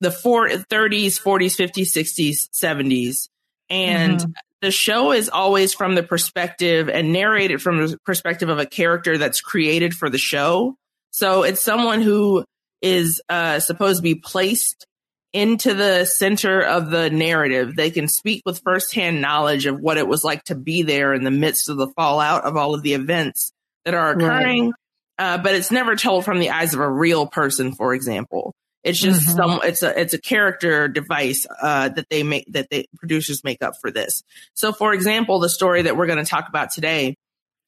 the 0.00 0.12
four, 0.12 0.48
30s, 0.48 1.20
40s, 1.20 1.56
50s, 1.56 1.90
60s, 1.90 2.48
70s, 2.50 3.28
and 3.68 4.20
Mhm. 4.20 4.32
the 4.60 4.70
show 4.70 5.12
is 5.12 5.28
always 5.28 5.74
from 5.74 5.94
the 5.96 6.02
perspective 6.04 6.88
and 6.88 7.12
narrated 7.12 7.60
from 7.60 7.78
the 7.78 7.98
perspective 8.04 8.48
of 8.48 8.58
a 8.58 8.66
character 8.66 9.18
that's 9.18 9.40
created 9.40 9.94
for 9.94 10.08
the 10.08 10.18
show. 10.18 10.76
So 11.10 11.42
it's 11.42 11.60
someone 11.60 12.00
who 12.02 12.44
is 12.80 13.20
uh, 13.28 13.58
supposed 13.60 13.98
to 13.98 14.02
be 14.02 14.14
placed 14.14 14.86
into 15.32 15.74
the 15.74 16.04
center 16.04 16.62
of 16.62 16.90
the 16.90 17.10
narrative. 17.10 17.76
They 17.76 17.90
can 17.90 18.08
speak 18.08 18.42
with 18.46 18.60
firsthand 18.64 19.20
knowledge 19.20 19.66
of 19.66 19.78
what 19.80 19.98
it 19.98 20.08
was 20.08 20.24
like 20.24 20.44
to 20.44 20.54
be 20.54 20.82
there 20.82 21.12
in 21.12 21.24
the 21.24 21.30
midst 21.30 21.68
of 21.68 21.76
the 21.76 21.88
fallout 21.88 22.44
of 22.44 22.56
all 22.56 22.74
of 22.74 22.82
the 22.82 22.94
events 22.94 23.52
that 23.84 23.94
are 23.94 24.14
Right. 24.14 24.22
occurring. 24.22 24.72
Uh, 25.18 25.36
but 25.38 25.54
it's 25.54 25.70
never 25.70 25.96
told 25.96 26.24
from 26.24 26.38
the 26.38 26.50
eyes 26.50 26.74
of 26.74 26.80
a 26.80 26.88
real 26.90 27.26
person, 27.26 27.74
for 27.74 27.92
example. 27.92 28.54
It's 28.84 28.98
just 29.00 29.22
Mhm. 29.28 29.36
some. 29.36 29.60
It's 29.64 29.82
a 29.82 30.00
it's 30.00 30.14
a 30.14 30.20
character 30.20 30.86
device 30.88 31.46
uh, 31.60 31.88
that 31.90 32.06
they 32.08 32.22
make 32.22 32.46
that 32.52 32.68
they 32.70 32.86
producers 32.98 33.42
make 33.42 33.62
up 33.62 33.74
for 33.80 33.90
this. 33.90 34.22
So, 34.54 34.72
for 34.72 34.94
example, 34.94 35.40
the 35.40 35.48
story 35.48 35.82
that 35.82 35.96
we're 35.96 36.06
going 36.06 36.24
to 36.24 36.30
talk 36.30 36.48
about 36.48 36.70
today 36.70 37.16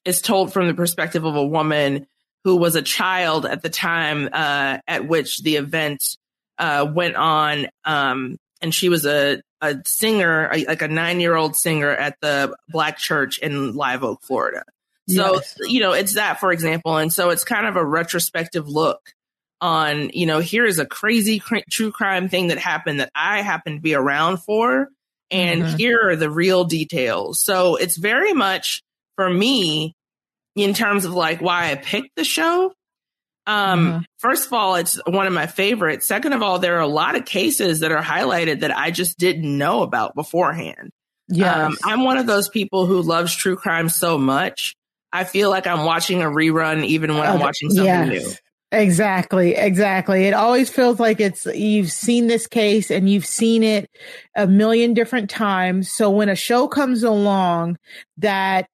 is 0.05 0.21
told 0.21 0.53
from 0.53 0.67
the 0.67 0.73
perspective 0.73 1.25
of 1.25 1.35
a 1.35 1.45
woman 1.45 2.07
who 2.45 2.55
was 2.55 2.75
a 2.75 2.81
child 2.81 3.45
at 3.45 3.61
the 3.61 3.69
time 3.69 4.29
uh, 4.31 4.77
at 4.87 5.07
which 5.07 5.43
the 5.43 5.57
event 5.57 6.17
uh, 6.57 6.87
went 6.91 7.15
on. 7.15 7.67
Um, 7.85 8.37
and 8.61 8.73
she 8.73 8.89
was 8.89 9.05
a, 9.05 9.41
a 9.61 9.77
singer, 9.85 10.49
a, 10.51 10.65
like 10.65 10.81
a 10.81 10.87
nine 10.87 11.19
year 11.19 11.35
old 11.35 11.55
singer 11.55 11.89
at 11.89 12.15
the 12.21 12.55
Black 12.69 12.97
Church 12.97 13.39
in 13.39 13.73
Live 13.73 14.03
Oak, 14.03 14.21
Florida. 14.23 14.63
So, 15.09 15.35
yes. 15.35 15.55
you 15.61 15.79
know, 15.79 15.93
it's 15.93 16.13
that, 16.13 16.39
for 16.39 16.51
example. 16.51 16.97
And 16.97 17.11
so 17.11 17.31
it's 17.31 17.43
kind 17.43 17.65
of 17.65 17.75
a 17.75 17.83
retrospective 17.83 18.67
look 18.67 19.13
on, 19.59 20.09
you 20.13 20.25
know, 20.25 20.39
here 20.39 20.65
is 20.65 20.79
a 20.79 20.85
crazy 20.85 21.39
cr- 21.39 21.57
true 21.69 21.91
crime 21.91 22.29
thing 22.29 22.47
that 22.47 22.57
happened 22.57 22.99
that 22.99 23.11
I 23.15 23.41
happen 23.41 23.75
to 23.75 23.81
be 23.81 23.93
around 23.93 24.37
for. 24.37 24.87
And 25.29 25.63
mm-hmm. 25.63 25.77
here 25.77 26.09
are 26.09 26.15
the 26.15 26.29
real 26.29 26.65
details. 26.65 27.43
So 27.43 27.75
it's 27.75 27.97
very 27.97 28.33
much 28.33 28.83
for 29.15 29.29
me 29.29 29.95
in 30.55 30.73
terms 30.73 31.05
of 31.05 31.13
like 31.13 31.41
why 31.41 31.71
I 31.71 31.75
picked 31.75 32.15
the 32.15 32.23
show. 32.23 32.73
Um, 33.51 33.85
mm-hmm. 33.85 33.99
first 34.17 34.47
of 34.47 34.53
all, 34.53 34.75
it's 34.75 34.99
one 35.05 35.27
of 35.27 35.33
my 35.33 35.47
favorites. 35.47 36.07
Second 36.07 36.33
of 36.33 36.41
all, 36.41 36.59
there 36.59 36.77
are 36.77 36.81
a 36.81 36.87
lot 36.87 37.15
of 37.15 37.25
cases 37.25 37.81
that 37.81 37.91
are 37.91 38.01
highlighted 38.01 38.61
that 38.61 38.75
I 38.75 38.91
just 38.91 39.17
didn't 39.17 39.57
know 39.57 39.83
about 39.83 40.15
beforehand. 40.15 40.91
Yeah, 41.27 41.67
Um, 41.67 41.77
I'm 41.83 42.03
one 42.03 42.17
of 42.17 42.27
those 42.27 42.49
people 42.49 42.85
who 42.85 43.01
loves 43.01 43.35
true 43.35 43.55
crime 43.55 43.89
so 43.89 44.17
much. 44.17 44.75
I 45.13 45.23
feel 45.23 45.49
like 45.49 45.67
I'm 45.67 45.85
watching 45.85 46.21
a 46.21 46.25
rerun 46.25 46.85
even 46.85 47.15
when 47.15 47.27
I'm 47.27 47.39
watching 47.39 47.69
something 47.69 47.85
yes. 47.85 48.09
new. 48.09 48.33
Exactly, 48.73 49.55
exactly. 49.55 50.23
It 50.25 50.33
always 50.33 50.69
feels 50.69 50.97
like 50.97 51.19
it's 51.19 51.45
you've 51.45 51.91
seen 51.91 52.27
this 52.27 52.47
case 52.47 52.89
and 52.89 53.09
you've 53.09 53.25
seen 53.25 53.63
it 53.63 53.89
a 54.33 54.47
million 54.47 54.93
different 54.93 55.29
times. 55.29 55.91
So 55.91 56.09
when 56.09 56.29
a 56.29 56.35
show 56.35 56.69
comes 56.69 57.03
along 57.03 57.77
that 58.17 58.67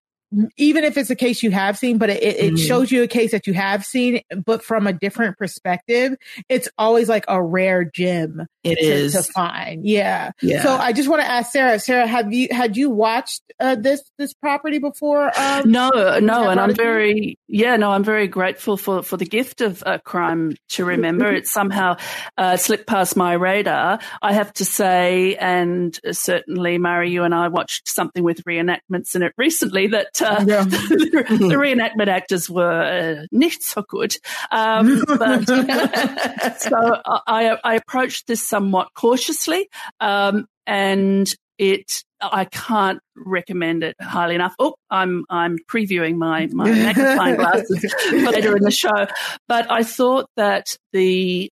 even 0.58 0.84
if 0.84 0.98
it's 0.98 1.10
a 1.10 1.16
case 1.16 1.42
you 1.42 1.52
have 1.52 1.78
seen, 1.78 1.98
but 1.98 2.10
it, 2.10 2.24
it 2.24 2.54
mm. 2.54 2.58
shows 2.58 2.92
you 2.92 3.04
a 3.04 3.08
case 3.08 3.32
that 3.32 3.48
you 3.48 3.54
have 3.54 3.86
seen, 3.86 4.22
but 4.46 4.64
from 4.64 4.88
a 4.88 4.94
different 4.94 5.38
perspective, 5.38 6.16
it's 6.50 6.68
always 6.78 7.08
like 7.08 7.26
a 7.28 7.42
rare 7.42 7.84
gem. 7.84 8.46
It 8.64 8.76
to, 8.76 8.82
is 8.82 9.14
to 9.14 9.24
find. 9.24 9.86
Yeah. 9.86 10.32
yeah. 10.42 10.64
So 10.64 10.76
I 10.76 10.92
just 10.92 11.08
want 11.08 11.22
to 11.22 11.30
ask 11.30 11.52
Sarah, 11.52 11.80
Sarah, 11.80 12.06
have 12.06 12.34
you, 12.34 12.50
had 12.52 12.76
you 12.76 12.90
watched 12.90 13.42
uh, 13.60 13.76
this, 13.76 14.02
this 14.18 14.34
property 14.34 14.80
before? 14.80 15.32
Um, 15.40 15.72
no, 15.72 15.90
no. 16.20 16.50
And 16.50 16.60
I'm 16.60 16.76
very, 16.76 17.40
yeah, 17.48 17.78
no, 17.78 17.92
I'm 17.92 18.04
very 18.04 18.28
grateful 18.28 18.76
for, 18.76 19.04
for 19.04 19.16
the 19.16 19.26
gift 19.26 19.62
of 19.62 19.82
a 19.86 20.00
crime 20.00 20.56
to 20.70 20.84
remember. 20.84 21.32
it 21.32 21.48
somehow 21.48 21.96
uh, 22.38 22.58
slipped 22.58 22.88
past 22.88 23.16
my 23.16 23.34
radar. 23.34 24.00
I 24.22 24.34
have 24.34 24.52
to 24.54 24.66
say, 24.66 25.36
and 25.36 25.98
certainly 26.12 26.78
Mari, 26.78 27.12
you 27.12 27.24
and 27.24 27.34
I 27.34 27.48
watched 27.48 27.88
something 27.88 28.24
with 28.24 28.44
reenactments 28.44 29.16
in 29.16 29.24
it 29.24 29.34
recently 29.38 29.88
that 29.88 30.17
uh, 30.22 30.44
yeah. 30.48 30.64
the, 30.64 31.26
the, 31.30 31.56
reenactment 31.56 32.08
actors 32.08 32.50
were 32.50 32.82
uh, 33.22 33.26
not 33.32 33.52
so 33.54 33.84
good. 33.88 34.16
Um, 34.52 35.04
but 35.08 35.48
so 36.60 37.02
I, 37.28 37.58
I, 37.64 37.76
approached 37.76 38.28
this 38.28 38.48
somewhat 38.48 38.90
cautiously, 38.94 39.70
um, 40.00 40.46
and 40.66 41.32
it 41.58 42.04
I 42.22 42.46
can't 42.46 43.00
recommend 43.16 43.84
it 43.84 43.96
highly 44.02 44.36
enough. 44.36 44.56
Oh, 44.60 44.76
I'm 44.90 45.26
I'm 45.30 45.58
previewing 45.70 46.16
my 46.16 46.48
my 46.48 46.66
magnifying 46.72 47.36
glasses 47.36 47.86
later 48.12 48.56
in 48.56 48.64
the 48.64 48.72
show, 48.72 49.08
but 49.48 49.70
I 49.72 49.84
thought 49.84 50.28
that 50.36 50.76
the 50.94 51.50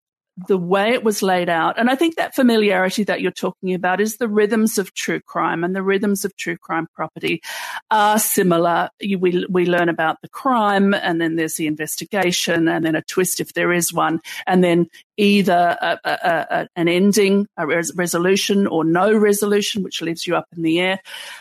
the 0.47 0.57
way 0.57 0.91
it 0.91 1.03
was 1.03 1.21
laid 1.21 1.47
out. 1.47 1.79
And 1.79 1.89
I 1.89 1.95
think 1.95 2.15
that 2.15 2.35
familiarity 2.35 3.03
that 3.05 3.21
you're 3.21 3.31
talking 3.31 3.73
about 3.73 4.01
is 4.01 4.17
the 4.17 4.27
rhythms 4.27 4.77
of 4.77 4.93
true 4.93 5.21
crime 5.21 5.63
and 5.63 5.73
the 5.73 5.81
rhythms 5.81 6.25
of 6.25 6.35
true 6.35 6.57
crime 6.57 6.87
property 6.93 7.41
are 7.89 8.19
similar. 8.19 8.89
You, 8.99 9.17
we, 9.17 9.45
we 9.49 9.65
learn 9.65 9.87
about 9.87 10.21
the 10.21 10.27
crime 10.27 10.93
and 10.93 11.21
then 11.21 11.37
there's 11.37 11.55
the 11.55 11.67
investigation 11.67 12.67
and 12.67 12.85
then 12.85 12.95
a 12.95 13.01
twist 13.01 13.39
if 13.39 13.53
there 13.53 13.71
is 13.71 13.93
one. 13.93 14.19
And 14.45 14.61
then 14.61 14.87
either 15.15 15.77
a, 15.81 15.99
a, 16.03 16.11
a, 16.11 16.67
an 16.75 16.89
ending, 16.89 17.47
a 17.55 17.65
res- 17.65 17.93
resolution 17.95 18.67
or 18.67 18.83
no 18.83 19.15
resolution, 19.15 19.83
which 19.83 20.01
leaves 20.01 20.27
you 20.27 20.35
up 20.35 20.47
in 20.55 20.63
the 20.63 20.81
air. 20.81 20.99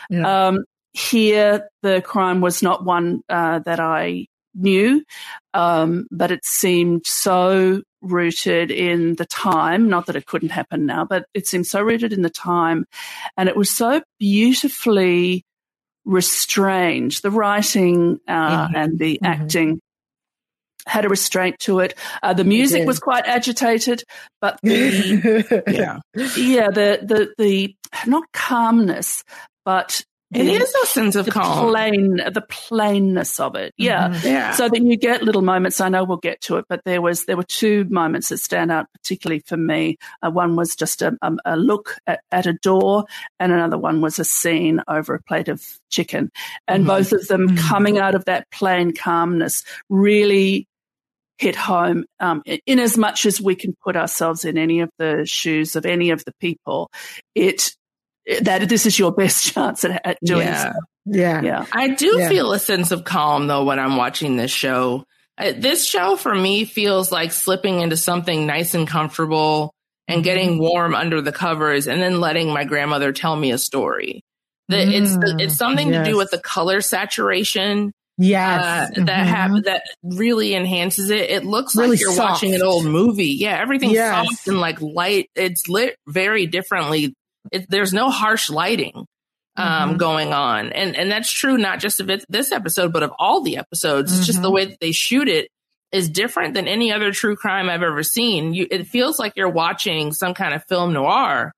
Yeah. 0.09 0.47
Um, 0.47 0.63
here, 0.93 1.67
the 1.81 2.01
crime 2.01 2.39
was 2.39 2.63
not 2.63 2.85
one 2.85 3.21
uh, 3.27 3.59
that 3.59 3.81
I 3.81 4.27
knew, 4.53 5.03
um, 5.53 6.07
but 6.11 6.31
it 6.31 6.45
seemed 6.45 7.05
so 7.05 7.81
rooted 8.05 8.71
in 8.71 9.15
the 9.15 9.25
time. 9.25 9.89
Not 9.89 10.05
that 10.07 10.15
it 10.15 10.25
couldn't 10.25 10.49
happen 10.49 10.85
now, 10.85 11.05
but 11.05 11.25
it 11.33 11.47
seemed 11.47 11.67
so 11.67 11.81
rooted 11.81 12.13
in 12.13 12.21
the 12.21 12.29
time, 12.29 12.85
and 13.37 13.49
it 13.49 13.55
was 13.55 13.69
so 13.69 14.01
beautifully 14.19 15.43
restrained. 16.05 17.13
The 17.23 17.31
writing 17.31 18.19
uh, 18.27 18.67
mm-hmm. 18.67 18.75
and 18.75 18.99
the 18.99 19.15
mm-hmm. 19.15 19.25
acting 19.25 19.81
had 20.87 21.05
a 21.05 21.09
restraint 21.09 21.57
to 21.59 21.79
it. 21.79 21.95
Uh, 22.21 22.33
the 22.33 22.43
music 22.43 22.85
was 22.85 22.99
quite 22.99 23.25
agitated, 23.25 24.03
but 24.39 24.59
the 24.61 25.63
yeah, 25.67 25.99
yeah, 26.37 26.69
the 26.69 26.99
the 27.01 27.33
the 27.37 27.75
not 28.05 28.23
calmness, 28.33 29.23
but 29.63 30.03
it 30.33 30.47
is 30.47 30.73
a 30.83 30.85
sense 30.87 31.15
of 31.15 31.27
calm. 31.27 31.69
Plain, 31.69 32.17
the 32.17 32.43
plainness 32.49 33.39
of 33.39 33.55
it. 33.55 33.73
Yeah. 33.77 34.09
Mm-hmm. 34.09 34.27
yeah. 34.27 34.51
So 34.51 34.67
then 34.69 34.87
you 34.87 34.97
get 34.97 35.23
little 35.23 35.41
moments. 35.41 35.79
I 35.79 35.89
know 35.89 36.03
we'll 36.03 36.17
get 36.17 36.41
to 36.41 36.57
it, 36.57 36.65
but 36.67 36.81
there 36.83 37.01
was, 37.01 37.25
there 37.25 37.37
were 37.37 37.43
two 37.43 37.85
moments 37.85 38.29
that 38.29 38.39
stand 38.39 38.71
out 38.71 38.87
particularly 38.93 39.43
for 39.45 39.57
me. 39.57 39.97
Uh, 40.21 40.31
one 40.31 40.55
was 40.55 40.75
just 40.75 41.01
a, 41.01 41.15
a, 41.21 41.33
a 41.45 41.57
look 41.57 41.95
at, 42.07 42.21
at, 42.31 42.47
a 42.47 42.53
door 42.53 43.05
and 43.39 43.51
another 43.51 43.77
one 43.77 44.01
was 44.01 44.19
a 44.19 44.25
scene 44.25 44.81
over 44.87 45.13
a 45.13 45.21
plate 45.21 45.47
of 45.47 45.63
chicken. 45.89 46.31
And 46.67 46.81
mm-hmm. 46.81 46.87
both 46.87 47.11
of 47.11 47.27
them 47.27 47.47
mm-hmm. 47.47 47.67
coming 47.67 47.97
out 47.97 48.15
of 48.15 48.25
that 48.25 48.49
plain 48.51 48.93
calmness 48.93 49.63
really 49.89 50.67
hit 51.37 51.55
home 51.55 52.05
um, 52.19 52.41
in 52.65 52.79
as 52.79 52.97
much 52.97 53.25
as 53.25 53.41
we 53.41 53.55
can 53.55 53.75
put 53.83 53.95
ourselves 53.95 54.45
in 54.45 54.57
any 54.57 54.79
of 54.79 54.89
the 54.97 55.25
shoes 55.25 55.75
of 55.75 55.85
any 55.85 56.11
of 56.11 56.23
the 56.23 56.33
people 56.39 56.89
it 57.33 57.75
that 58.41 58.67
this 58.67 58.85
is 58.85 58.97
your 58.97 59.11
best 59.11 59.45
chance 59.53 59.83
at, 59.83 60.05
at 60.05 60.17
doing 60.23 60.47
yeah. 60.47 60.73
so. 60.73 60.79
Yeah. 61.05 61.41
Yeah. 61.41 61.65
I 61.71 61.89
do 61.89 62.17
yeah. 62.17 62.29
feel 62.29 62.51
a 62.51 62.59
sense 62.59 62.91
of 62.91 63.03
calm 63.03 63.47
though 63.47 63.63
when 63.63 63.79
I'm 63.79 63.97
watching 63.97 64.35
this 64.35 64.51
show. 64.51 65.05
This 65.37 65.85
show 65.85 66.15
for 66.15 66.33
me 66.33 66.63
feels 66.65 67.11
like 67.11 67.31
slipping 67.31 67.81
into 67.81 67.97
something 67.97 68.47
nice 68.47 68.73
and 68.73 68.87
comfortable 68.87 69.73
and 70.07 70.17
mm-hmm. 70.17 70.23
getting 70.23 70.59
warm 70.59 70.95
under 70.95 71.21
the 71.21 71.33
covers 71.33 71.87
and 71.87 72.01
then 72.01 72.21
letting 72.21 72.53
my 72.53 72.63
grandmother 72.63 73.11
tell 73.11 73.35
me 73.35 73.51
a 73.51 73.57
story. 73.57 74.23
That 74.69 74.87
mm, 74.87 74.93
it's 74.93 75.41
it's 75.43 75.55
something 75.57 75.89
yes. 75.89 76.05
to 76.05 76.11
do 76.11 76.17
with 76.17 76.31
the 76.31 76.39
color 76.39 76.81
saturation. 76.81 77.91
Yes. 78.17 78.63
Uh, 78.63 78.91
mm-hmm. 78.93 79.05
That 79.05 79.27
have 79.27 79.63
that 79.65 79.83
really 80.01 80.55
enhances 80.55 81.09
it. 81.09 81.29
It 81.29 81.45
looks 81.45 81.75
really 81.75 81.89
like 81.91 81.99
you're 81.99 82.13
soft. 82.13 82.31
watching 82.31 82.55
an 82.55 82.63
old 82.63 82.85
movie. 82.85 83.35
Yeah, 83.39 83.59
everything's 83.59 83.93
yes. 83.93 84.27
soft 84.27 84.47
and 84.47 84.59
like 84.59 84.81
light. 84.81 85.29
It's 85.35 85.67
lit 85.67 85.97
very 86.07 86.47
differently 86.47 87.13
it, 87.51 87.69
there's 87.69 87.93
no 87.93 88.09
harsh 88.09 88.49
lighting 88.49 89.05
um, 89.57 89.89
mm-hmm. 89.89 89.97
going 89.97 90.33
on. 90.33 90.71
And, 90.71 90.95
and 90.95 91.11
that's 91.11 91.31
true, 91.31 91.57
not 91.57 91.79
just 91.79 91.99
of 91.99 92.09
it, 92.09 92.25
this 92.29 92.51
episode, 92.51 92.93
but 92.93 93.03
of 93.03 93.11
all 93.17 93.41
the 93.41 93.57
episodes. 93.57 94.11
Mm-hmm. 94.11 94.19
It's 94.19 94.27
just 94.27 94.41
the 94.41 94.47
mm-hmm. 94.47 94.55
way 94.55 94.65
that 94.65 94.79
they 94.79 94.91
shoot 94.91 95.27
it 95.27 95.49
is 95.91 96.09
different 96.09 96.53
than 96.53 96.67
any 96.67 96.91
other 96.91 97.11
true 97.11 97.35
crime 97.35 97.69
I've 97.69 97.83
ever 97.83 98.03
seen. 98.03 98.53
You, 98.53 98.67
it 98.69 98.87
feels 98.87 99.17
like 99.19 99.33
you're 99.35 99.49
watching 99.49 100.11
some 100.11 100.33
kind 100.33 100.53
of 100.53 100.63
film 100.65 100.93
noir 100.93 101.53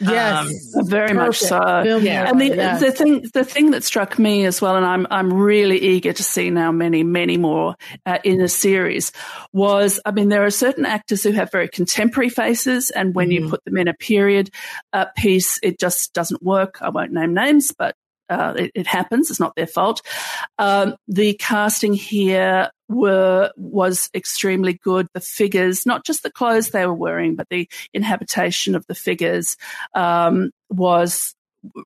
Yes, 0.00 0.74
um, 0.76 0.86
very 0.86 1.14
Perfect. 1.14 1.26
much 1.26 1.38
so. 1.38 1.82
yeah. 1.98 2.28
And 2.28 2.40
the, 2.40 2.48
yes. 2.48 2.80
the 2.80 2.92
thing, 2.92 3.24
the 3.32 3.44
thing 3.44 3.70
that 3.72 3.84
struck 3.84 4.18
me 4.18 4.44
as 4.44 4.60
well, 4.60 4.76
and 4.76 4.84
I'm 4.84 5.06
I'm 5.10 5.32
really 5.32 5.78
eager 5.80 6.12
to 6.12 6.22
see 6.22 6.50
now 6.50 6.72
many 6.72 7.02
many 7.02 7.36
more 7.36 7.76
uh, 8.06 8.18
in 8.24 8.38
the 8.38 8.48
series, 8.48 9.12
was 9.52 10.00
I 10.04 10.10
mean 10.12 10.28
there 10.28 10.44
are 10.44 10.50
certain 10.50 10.86
actors 10.86 11.22
who 11.22 11.32
have 11.32 11.50
very 11.50 11.68
contemporary 11.68 12.30
faces, 12.30 12.90
and 12.90 13.14
when 13.14 13.28
mm. 13.28 13.32
you 13.32 13.40
mm-hmm. 13.40 13.50
put 13.50 13.64
them 13.64 13.76
in 13.76 13.88
a 13.88 13.94
period 13.94 14.50
uh, 14.92 15.06
piece, 15.16 15.58
it 15.62 15.78
just 15.78 16.12
doesn't 16.12 16.42
work. 16.42 16.78
I 16.80 16.90
won't 16.90 17.12
name 17.12 17.34
names, 17.34 17.72
but 17.76 17.94
uh, 18.28 18.54
it, 18.56 18.72
it, 18.74 18.86
happens. 18.86 19.30
It's 19.30 19.40
not 19.40 19.54
their 19.56 19.66
fault. 19.66 20.00
Um, 20.58 20.96
the 21.06 21.34
casting 21.34 21.92
here 21.92 22.70
were 22.92 23.50
was 23.56 24.10
extremely 24.14 24.74
good. 24.74 25.08
The 25.14 25.20
figures, 25.20 25.86
not 25.86 26.04
just 26.04 26.22
the 26.22 26.30
clothes 26.30 26.70
they 26.70 26.86
were 26.86 26.94
wearing, 26.94 27.36
but 27.36 27.48
the 27.48 27.68
inhabitation 27.92 28.74
of 28.74 28.86
the 28.86 28.94
figures 28.94 29.56
um, 29.94 30.50
was 30.70 31.34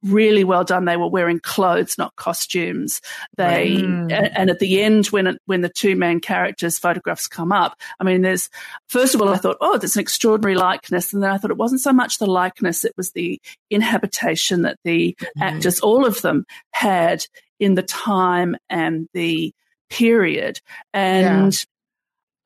really 0.02 0.44
well 0.44 0.64
done. 0.64 0.84
They 0.84 0.96
were 0.96 1.08
wearing 1.08 1.40
clothes, 1.40 1.98
not 1.98 2.16
costumes. 2.16 3.00
They 3.36 3.76
mm. 3.78 4.30
and 4.34 4.50
at 4.50 4.58
the 4.58 4.82
end, 4.82 5.06
when 5.06 5.26
it, 5.26 5.42
when 5.46 5.60
the 5.60 5.68
two 5.68 5.96
main 5.96 6.20
characters' 6.20 6.78
photographs 6.78 7.28
come 7.28 7.52
up, 7.52 7.78
I 8.00 8.04
mean, 8.04 8.22
there's 8.22 8.48
first 8.88 9.14
of 9.14 9.22
all, 9.22 9.28
I 9.28 9.36
thought, 9.36 9.58
oh, 9.60 9.78
there's 9.78 9.96
an 9.96 10.02
extraordinary 10.02 10.56
likeness, 10.56 11.12
and 11.12 11.22
then 11.22 11.30
I 11.30 11.38
thought 11.38 11.50
it 11.50 11.56
wasn't 11.56 11.82
so 11.82 11.92
much 11.92 12.18
the 12.18 12.26
likeness; 12.26 12.84
it 12.84 12.94
was 12.96 13.12
the 13.12 13.40
inhabitation 13.70 14.62
that 14.62 14.78
the 14.84 15.16
mm. 15.20 15.26
actors, 15.40 15.80
all 15.80 16.06
of 16.06 16.22
them, 16.22 16.46
had 16.70 17.26
in 17.58 17.74
the 17.74 17.82
time 17.82 18.56
and 18.68 19.08
the 19.12 19.52
period, 19.90 20.60
and. 20.92 21.52
Yeah. 21.52 21.60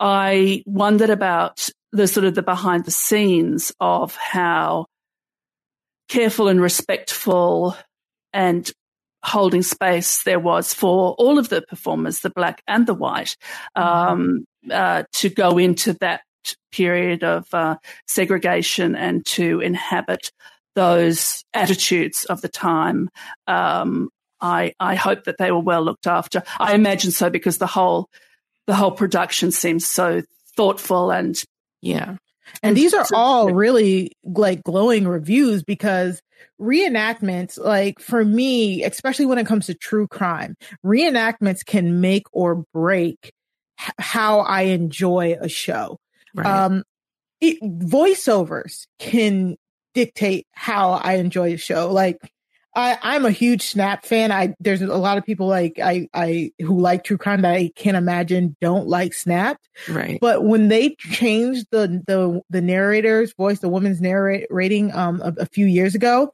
I 0.02 0.62
wondered 0.64 1.10
about 1.10 1.68
the 1.92 2.08
sort 2.08 2.24
of 2.24 2.34
the 2.34 2.42
behind 2.42 2.86
the 2.86 2.90
scenes 2.90 3.70
of 3.80 4.16
how 4.16 4.86
careful 6.08 6.48
and 6.48 6.60
respectful 6.60 7.76
and 8.32 8.70
holding 9.22 9.62
space 9.62 10.22
there 10.22 10.40
was 10.40 10.72
for 10.72 11.12
all 11.14 11.38
of 11.38 11.50
the 11.50 11.62
performers, 11.62 12.20
the 12.20 12.30
black 12.30 12.62
and 12.66 12.86
the 12.86 12.94
white, 12.94 13.36
um, 13.76 14.44
uh, 14.70 15.04
to 15.12 15.28
go 15.28 15.58
into 15.58 15.92
that 16.00 16.22
period 16.72 17.22
of 17.22 17.46
uh, 17.52 17.76
segregation 18.06 18.96
and 18.96 19.24
to 19.26 19.60
inhabit 19.60 20.32
those 20.74 21.44
attitudes 21.52 22.24
of 22.24 22.40
the 22.40 22.48
time. 22.48 23.10
Um, 23.46 24.08
I, 24.40 24.72
I 24.80 24.94
hope 24.94 25.24
that 25.24 25.38
they 25.38 25.50
were 25.50 25.60
well 25.60 25.82
looked 25.82 26.06
after. 26.06 26.42
I 26.58 26.74
imagine 26.74 27.10
so 27.10 27.30
because 27.30 27.58
the 27.58 27.66
whole 27.66 28.08
the 28.66 28.74
whole 28.74 28.92
production 28.92 29.50
seems 29.50 29.86
so 29.86 30.22
thoughtful 30.56 31.10
and 31.10 31.42
yeah. 31.80 32.16
And 32.62 32.76
these 32.76 32.94
are 32.94 33.06
all 33.14 33.52
really 33.52 34.12
like 34.24 34.62
glowing 34.62 35.06
reviews 35.06 35.62
because 35.62 36.20
reenactments, 36.60 37.58
like 37.58 38.00
for 38.00 38.24
me, 38.24 38.82
especially 38.84 39.26
when 39.26 39.38
it 39.38 39.46
comes 39.46 39.66
to 39.66 39.74
true 39.74 40.06
crime, 40.08 40.56
reenactments 40.84 41.64
can 41.64 42.00
make 42.00 42.24
or 42.32 42.64
break 42.74 43.32
h- 43.80 43.90
how 43.98 44.40
I 44.40 44.62
enjoy 44.62 45.36
a 45.40 45.48
show. 45.48 45.98
Right. 46.34 46.46
Um, 46.46 46.82
it, 47.40 47.60
voiceovers 47.62 48.86
can 48.98 49.56
dictate 49.94 50.46
how 50.52 50.92
I 50.92 51.14
enjoy 51.14 51.54
a 51.54 51.58
show. 51.58 51.92
Like 51.92 52.18
I, 52.74 52.98
I'm 53.02 53.24
a 53.24 53.30
huge 53.30 53.62
Snap 53.62 54.04
fan. 54.06 54.30
I 54.30 54.54
there's 54.60 54.80
a 54.82 54.86
lot 54.96 55.18
of 55.18 55.24
people 55.24 55.48
like 55.48 55.78
I 55.82 56.08
I 56.14 56.52
who 56.60 56.78
like 56.80 57.02
true 57.04 57.18
crime 57.18 57.42
that 57.42 57.52
I 57.54 57.72
can't 57.74 57.96
imagine 57.96 58.56
don't 58.60 58.86
like 58.86 59.12
Snap. 59.14 59.60
Right. 59.88 60.18
But 60.20 60.44
when 60.44 60.68
they 60.68 60.94
changed 60.98 61.66
the 61.70 62.02
the 62.06 62.40
the 62.48 62.60
narrator's 62.60 63.32
voice, 63.34 63.58
the 63.58 63.68
woman's 63.68 64.00
narrating 64.00 64.92
um 64.94 65.20
a, 65.20 65.34
a 65.38 65.46
few 65.46 65.66
years 65.66 65.94
ago, 65.96 66.32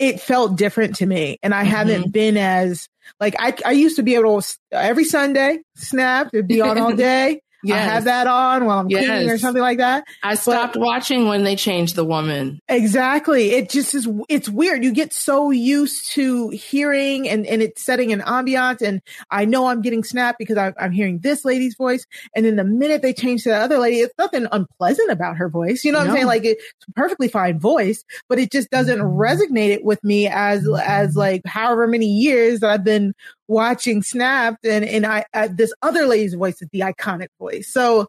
it 0.00 0.20
felt 0.20 0.56
different 0.56 0.96
to 0.96 1.06
me, 1.06 1.38
and 1.42 1.54
I 1.54 1.62
Mhm. 1.62 1.68
haven't 1.68 2.10
been 2.12 2.36
as 2.36 2.88
like 3.20 3.36
I 3.38 3.54
I 3.64 3.72
used 3.72 3.96
to 3.96 4.02
be 4.02 4.16
able 4.16 4.42
to 4.42 4.58
every 4.72 5.04
Sunday 5.04 5.60
Snap 5.76 6.30
it'd 6.32 6.48
be 6.48 6.60
on 6.60 6.78
all 6.78 6.92
day. 6.96 7.42
I 7.68 7.76
have 7.76 8.04
that 8.04 8.26
on 8.26 8.64
while 8.64 8.78
I'm 8.78 8.88
cleaning 8.88 9.28
or 9.28 9.38
something 9.38 9.62
like 9.62 9.78
that. 9.78 10.04
I 10.22 10.34
stopped 10.34 10.76
watching 10.76 11.28
when 11.28 11.44
they 11.44 11.56
changed 11.56 11.94
the 11.94 12.04
woman. 12.04 12.60
Exactly. 12.68 13.50
It 13.50 13.70
just 13.70 13.94
is, 13.94 14.08
it's 14.28 14.48
weird. 14.48 14.84
You 14.84 14.92
get 14.92 15.12
so 15.12 15.50
used 15.50 16.12
to 16.12 16.48
hearing 16.50 17.28
and, 17.28 17.46
and 17.46 17.62
it's 17.62 17.82
setting 17.82 18.12
an 18.12 18.20
ambiance. 18.20 18.80
And 18.80 19.02
I 19.30 19.44
know 19.44 19.66
I'm 19.66 19.82
getting 19.82 20.04
snapped 20.04 20.38
because 20.38 20.56
I, 20.56 20.72
I'm 20.78 20.92
hearing 20.92 21.18
this 21.18 21.44
lady's 21.44 21.74
voice. 21.76 22.06
And 22.34 22.46
then 22.46 22.56
the 22.56 22.64
minute 22.64 23.02
they 23.02 23.12
change 23.12 23.42
to 23.44 23.50
the 23.50 23.56
other 23.56 23.78
lady, 23.78 23.98
it's 23.98 24.14
nothing 24.18 24.46
unpleasant 24.50 25.10
about 25.10 25.36
her 25.36 25.48
voice. 25.48 25.84
You 25.84 25.92
know 25.92 25.98
what 25.98 26.04
No. 26.04 26.10
I'm 26.10 26.16
saying? 26.16 26.26
Like 26.26 26.44
it's 26.44 26.64
a 26.88 26.92
perfectly 26.92 27.28
fine 27.28 27.58
voice, 27.58 28.04
but 28.28 28.38
it 28.38 28.50
just 28.50 28.70
doesn't 28.70 28.98
mm-hmm. 28.98 29.20
resonate 29.20 29.70
it 29.70 29.84
with 29.84 30.02
me 30.02 30.28
as, 30.28 30.66
as 30.82 31.16
like 31.16 31.42
however 31.44 31.86
many 31.86 32.06
years 32.06 32.60
that 32.60 32.70
I've 32.70 32.84
been 32.84 33.14
watching 33.50 34.00
Snapped 34.00 34.64
and, 34.64 34.84
and 34.84 35.04
I, 35.04 35.24
uh, 35.34 35.48
this 35.52 35.74
other 35.82 36.06
lady's 36.06 36.34
voice 36.34 36.62
is 36.62 36.68
the 36.72 36.80
iconic 36.80 37.28
voice. 37.38 37.68
So, 37.70 38.06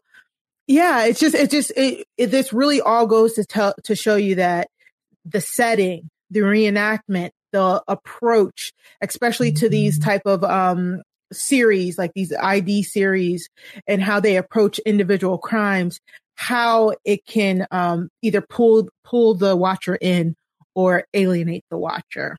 yeah, 0.68 1.04
it's 1.06 1.18
just, 1.18 1.34
it 1.34 1.50
just, 1.50 1.72
it, 1.76 2.06
it, 2.16 2.26
this 2.28 2.52
really 2.52 2.80
all 2.80 3.08
goes 3.08 3.34
to 3.34 3.44
tell, 3.44 3.74
to 3.82 3.96
show 3.96 4.14
you 4.14 4.36
that 4.36 4.68
the 5.24 5.40
setting, 5.40 6.08
the 6.30 6.40
reenactment, 6.40 7.30
the 7.50 7.82
approach, 7.88 8.72
especially 9.02 9.50
to 9.54 9.68
these 9.68 9.98
type 9.98 10.22
of, 10.26 10.44
um, 10.44 11.02
series, 11.32 11.98
like 11.98 12.12
these 12.14 12.32
ID 12.32 12.84
series 12.84 13.48
and 13.88 14.00
how 14.00 14.20
they 14.20 14.36
approach 14.36 14.78
individual 14.80 15.38
crimes, 15.38 15.98
how 16.36 16.94
it 17.04 17.26
can, 17.26 17.66
um, 17.72 18.10
either 18.22 18.42
pull, 18.42 18.88
pull 19.04 19.34
the 19.34 19.56
watcher 19.56 19.98
in 20.00 20.36
or 20.76 21.04
alienate 21.14 21.64
the 21.68 21.76
watcher. 21.76 22.36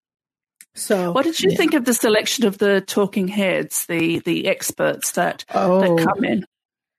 So 0.75 1.11
What 1.11 1.23
did 1.23 1.39
you 1.39 1.51
yeah. 1.51 1.57
think 1.57 1.73
of 1.75 1.85
the 1.85 1.93
selection 1.93 2.45
of 2.45 2.57
the 2.57 2.81
talking 2.81 3.27
heads, 3.27 3.85
the 3.85 4.19
the 4.19 4.47
experts 4.47 5.11
that 5.11 5.45
Oh. 5.53 5.81
that 5.97 6.05
come 6.07 6.23
in? 6.23 6.45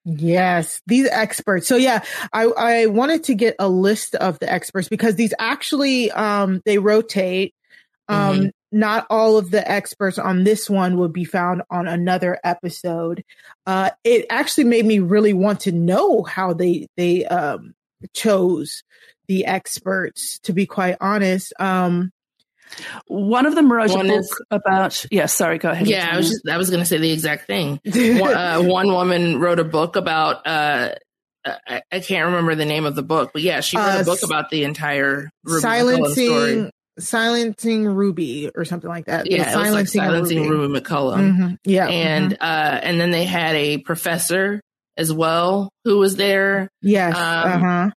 Yes, 0.04 0.80
these 0.86 1.08
experts. 1.08 1.66
So 1.66 1.76
yeah, 1.76 2.04
I, 2.32 2.44
I 2.44 2.86
wanted 2.86 3.24
to 3.24 3.34
get 3.34 3.56
a 3.58 3.68
list 3.68 4.14
of 4.16 4.38
the 4.38 4.52
experts 4.52 4.88
because 4.88 5.16
these 5.16 5.34
actually 5.38 6.10
um 6.12 6.60
they 6.64 6.78
rotate. 6.78 7.54
Um 8.08 8.36
Mhm. 8.38 8.50
not 8.70 9.06
all 9.08 9.38
of 9.38 9.50
the 9.50 9.68
experts 9.70 10.18
on 10.18 10.44
this 10.44 10.68
one 10.68 10.98
will 10.98 11.08
be 11.08 11.24
found 11.24 11.62
on 11.70 11.86
another 11.88 12.38
episode. 12.44 13.24
Uh 13.66 13.90
it 14.04 14.26
actually 14.30 14.64
made 14.64 14.84
me 14.84 14.98
really 15.00 15.32
want 15.32 15.60
to 15.60 15.72
know 15.72 16.22
how 16.22 16.52
they 16.52 16.86
they 16.96 17.24
um 17.26 17.74
chose 18.12 18.82
the 19.26 19.46
experts 19.46 20.38
to 20.40 20.52
be 20.52 20.66
quite 20.66 20.96
honest. 21.00 21.52
Um 21.58 22.12
One 23.06 23.46
of 23.46 23.54
them 23.54 23.70
wrote 23.70 23.90
One 23.90 24.06
a 24.06 24.08
book 24.14 24.20
is- 24.20 24.42
about. 24.50 25.06
Yeah, 25.10 25.26
sorry, 25.26 25.58
go 25.58 25.70
ahead. 25.70 25.86
Yeah, 25.86 26.08
I 26.12 26.16
was 26.16 26.28
just 26.28 26.48
I 26.48 26.56
was 26.56 26.70
going 26.70 26.80
to 26.80 26.86
say 26.86 26.98
the 26.98 27.10
exact 27.12 27.46
thing. 27.46 27.80
one, 27.84 28.34
uh, 28.34 28.60
one 28.62 28.88
woman 28.88 29.38
wrote 29.38 29.58
a 29.60 29.64
book 29.64 29.96
about 29.96 30.46
uh, 30.46 30.94
I, 31.44 31.82
I 31.92 32.00
can't 32.00 32.26
remember 32.26 32.54
the 32.54 32.64
name 32.64 32.84
of 32.86 32.94
the 32.94 33.02
book, 33.02 33.30
but 33.32 33.42
yeah, 33.42 33.60
she 33.60 33.76
wrote 33.76 33.98
Uh, 33.98 34.00
a 34.00 34.04
book 34.04 34.22
about 34.22 34.50
the 34.50 34.64
entire 34.64 35.30
Ruby 35.44 35.60
silencing 35.60 36.26
story. 36.28 36.70
silencing 36.98 37.86
Ruby 37.86 38.50
or 38.54 38.64
something 38.64 38.88
like 38.88 39.06
that. 39.06 39.30
Yeah, 39.30 39.52
it 39.52 39.56
was 39.56 39.72
like 39.72 39.86
silencing 39.88 40.48
Ruby 40.48 40.80
McCollum. 40.80 41.36
Mhm. 41.36 41.58
Yeah. 41.64 41.86
and 41.88 42.32
mhm. 42.32 42.36
uh, 42.40 42.80
and 42.82 43.00
then 43.00 43.10
they 43.10 43.24
had 43.24 43.54
a 43.56 43.78
professor 43.78 44.60
as 44.96 45.12
well 45.12 45.70
who 45.84 45.98
was 45.98 46.16
there 46.16 46.68
yes. 46.82 47.14
um, 47.16 47.52
uh-huh. 47.52 47.90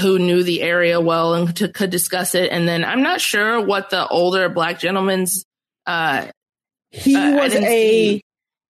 who 0.00 0.18
knew 0.18 0.42
the 0.42 0.62
area 0.62 1.00
well 1.00 1.34
and 1.34 1.56
to, 1.56 1.68
could 1.68 1.90
discuss 1.90 2.34
it. 2.34 2.50
And 2.50 2.66
then 2.68 2.84
I'm 2.84 3.02
not 3.02 3.20
sure 3.20 3.60
what 3.64 3.90
the 3.90 4.06
older 4.08 4.48
black 4.48 4.78
gentleman's 4.78 5.44
uh, 5.86 6.26
He 6.90 7.16
uh, 7.16 7.36
was 7.36 7.54
a 7.54 7.60
see- 7.62 8.20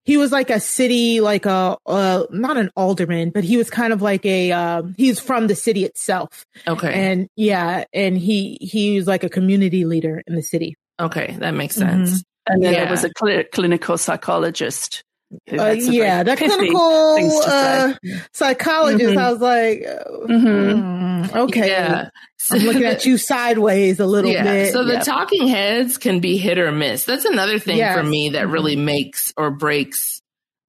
he 0.06 0.18
was 0.18 0.30
like 0.32 0.50
a 0.50 0.60
city 0.60 1.20
like 1.20 1.46
a 1.46 1.78
uh 1.86 2.24
not 2.30 2.56
an 2.58 2.70
alderman, 2.76 3.30
but 3.30 3.42
he 3.44 3.56
was 3.56 3.70
kind 3.70 3.92
of 3.92 4.02
like 4.02 4.24
a 4.26 4.52
um 4.52 4.94
he's 4.98 5.18
from 5.20 5.46
the 5.46 5.54
city 5.54 5.84
itself. 5.84 6.44
okay 6.68 6.92
And 6.92 7.28
yeah, 7.36 7.84
and 7.92 8.18
he 8.18 8.58
he 8.60 8.96
was 8.98 9.06
like 9.06 9.24
a 9.24 9.30
community 9.30 9.84
leader 9.86 10.22
in 10.26 10.34
the 10.34 10.42
city. 10.42 10.74
okay 11.00 11.36
that 11.38 11.52
makes 11.54 11.76
Mhm. 11.76 11.80
sense. 11.80 12.22
and 12.46 12.62
then 12.62 12.72
yeah. 12.74 12.80
there 12.84 12.90
was 12.90 13.04
a 13.04 13.12
cli- 13.14 13.44
clinical 13.52 13.96
psychologist. 13.96 15.02
Who 15.48 15.58
Uh, 15.58 15.72
yeah, 15.72 16.22
pithy 16.24 16.46
clinical 16.48 17.40
uh, 17.46 17.94
psychologist. 18.32 19.14
Mhm. 19.14 19.16
I 19.18 19.30
was 19.32 19.40
like, 19.40 19.84
uh, 19.86 20.26
Mhm. 20.26 21.28
mm, 21.30 21.36
okay, 21.36 21.68
Yeah. 21.68 22.08
I'm 22.50 22.58
looking 22.60 22.84
at 22.84 23.06
you 23.06 23.16
sideways 23.16 24.00
a 24.00 24.06
little 24.06 24.30
yeah. 24.30 24.42
bit. 24.44 24.72
So 24.72 24.84
the 24.84 24.94
Yeah. 24.94 25.00
talking 25.00 25.48
heads 25.48 25.96
can 25.96 26.20
be 26.20 26.36
hit 26.36 26.58
or 26.58 26.70
miss. 26.72 27.04
That's 27.04 27.24
another 27.24 27.58
thing 27.58 27.78
Yes. 27.78 27.96
for 27.96 28.02
me 28.02 28.30
that 28.30 28.48
really 28.48 28.76
makes 28.76 29.32
or 29.36 29.50
breaks 29.50 30.20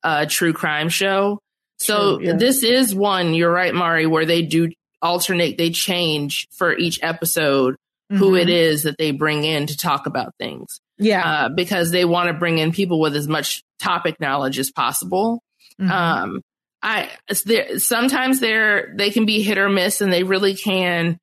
a 0.04 0.26
true 0.26 0.54
crime 0.54 0.90
show. 0.90 1.40
So 1.78 2.18
True, 2.18 2.28
yeah. 2.28 2.34
this 2.38 2.64
is 2.64 2.96
one, 2.96 3.34
you're 3.34 3.52
right, 3.52 3.74
Mari, 3.74 4.06
where 4.08 4.26
they 4.26 4.42
do 4.44 4.70
alternate, 5.02 5.58
they 5.58 5.72
change 5.72 6.48
for 6.58 6.78
each 6.78 7.00
episode 7.04 7.76
who 8.10 8.32
Mhm. 8.34 8.42
it 8.44 8.50
is 8.50 8.84
that 8.84 8.98
they 8.98 9.12
bring 9.12 9.44
in 9.44 9.68
to 9.68 9.76
talk 9.76 10.06
about 10.06 10.34
things. 10.40 10.80
Yeah, 10.98 11.46
Uh, 11.46 11.50
because 11.50 11.92
they 11.92 12.06
want 12.06 12.28
to 12.28 12.34
bring 12.34 12.58
in 12.58 12.72
people 12.72 13.00
with 13.00 13.16
as 13.16 13.28
much 13.28 13.62
topic 13.82 14.20
knowledge 14.20 14.60
as 14.60 14.72
possible. 14.72 15.42
Mhm. 15.82 15.92
Um, 15.92 16.42
I 16.82 17.10
there, 17.46 17.80
sometimes 17.80 18.40
they're 18.40 18.94
they 18.98 19.10
can 19.10 19.26
be 19.26 19.42
hit 19.42 19.58
or 19.58 19.70
miss, 19.70 20.02
and 20.02 20.12
they 20.14 20.24
really 20.24 20.56
can 20.56 21.18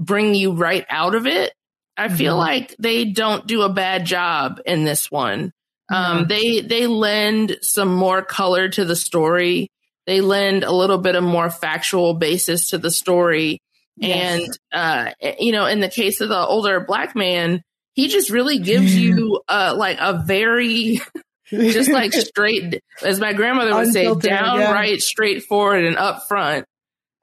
bring 0.00 0.34
you 0.34 0.52
right 0.52 0.84
out 0.88 1.14
of 1.14 1.26
it. 1.26 1.52
I 1.96 2.08
feel 2.08 2.34
Mhm. 2.34 2.38
like 2.38 2.76
they 2.78 3.04
don't 3.04 3.46
do 3.46 3.62
a 3.62 3.68
bad 3.68 4.06
job 4.06 4.60
in 4.64 4.84
this 4.84 5.10
one. 5.10 5.52
Um, 5.92 6.18
No. 6.22 6.24
they 6.24 6.60
they 6.60 6.86
lend 6.86 7.58
some 7.60 7.94
more 7.94 8.22
color 8.22 8.68
to 8.70 8.84
the 8.84 8.96
story. 8.96 9.68
They 10.06 10.20
lend 10.22 10.64
a 10.64 10.72
little 10.72 10.98
bit 10.98 11.14
of 11.14 11.22
more 11.22 11.50
factual 11.50 12.14
basis 12.14 12.70
to 12.70 12.78
the 12.78 12.90
story. 12.90 13.58
Yes. 13.98 14.40
And 14.42 14.58
uh, 14.72 15.10
you 15.38 15.52
know, 15.52 15.66
in 15.66 15.80
the 15.80 15.88
case 15.90 16.20
of 16.22 16.30
the 16.30 16.38
older 16.46 16.80
black 16.80 17.14
man, 17.14 17.62
he 17.94 18.08
just 18.08 18.30
really 18.30 18.58
gives 18.58 18.96
you 18.96 19.40
uh, 19.48 19.74
like 19.76 19.98
a 20.00 20.22
very 20.26 21.00
just 21.50 21.90
like 21.90 22.12
straight, 22.12 22.80
as 23.02 23.20
my 23.20 23.32
grandmother 23.32 23.74
would 23.74 23.92
say, 23.92 24.00
Unfiltered, 24.06 24.30
yeah. 24.30 24.42
downright 24.42 25.00
straightforward 25.00 25.84
and 25.84 25.96
upfront. 25.96 26.64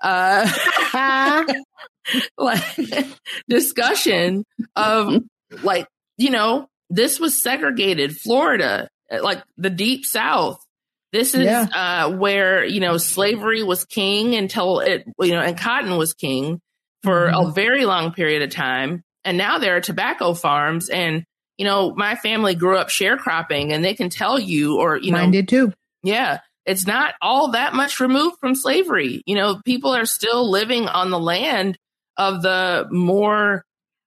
Uh, 0.02 0.48
like 2.38 2.64
discussion 3.48 4.46
of 4.76 5.22
like 5.64 5.88
you 6.18 6.30
know 6.30 6.68
this 6.90 7.20
was 7.20 7.42
segregated 7.42 8.16
Florida, 8.18 8.88
like 9.22 9.44
the 9.58 9.70
deep 9.70 10.06
South. 10.06 10.58
This 11.12 11.34
is 11.34 11.46
Yeah. 11.46 11.64
uh, 11.74 12.12
where 12.16 12.64
you 12.66 12.80
know 12.80 12.98
slavery 12.98 13.64
was 13.64 13.86
king 13.86 14.36
until 14.36 14.80
it 14.80 15.06
you 15.20 15.32
know 15.34 15.42
and 15.42 15.58
cotton 15.58 15.98
was 15.98 16.14
king 16.14 16.62
for 17.04 17.28
a 17.28 17.34
Mhm. 17.34 17.56
very 17.56 17.86
long 17.86 18.12
period 18.14 18.42
of 18.42 18.50
time, 18.52 19.04
and 19.30 19.38
now 19.38 19.58
there 19.60 19.78
are 19.78 19.82
tobacco 19.82 20.34
farms 20.34 20.90
and. 20.90 21.24
You 21.58 21.66
know, 21.66 21.94
my 21.94 22.16
family 22.16 22.56
grew 22.56 22.78
up 22.78 22.88
sharecropping 22.88 23.74
and 23.74 23.84
they 23.84 23.94
can 23.94 24.10
tell 24.10 24.40
you, 24.40 24.78
or, 24.80 24.96
you 24.96 25.12
know, 25.12 25.18
Mine 25.18 25.32
did 25.32 25.50
too. 25.50 25.74
yeah, 26.04 26.40
it's 26.66 26.88
not 26.88 27.16
all 27.22 27.52
that 27.52 27.74
much 27.74 28.00
removed 28.00 28.38
from 28.40 28.56
slavery. 28.56 29.24
You 29.26 29.36
know, 29.36 29.60
people 29.66 29.94
are 29.94 30.06
still 30.06 30.50
living 30.50 30.88
on 30.88 31.10
the 31.10 31.20
land 31.20 31.78
of 32.16 32.42
the 32.42 32.88
more 32.92 33.66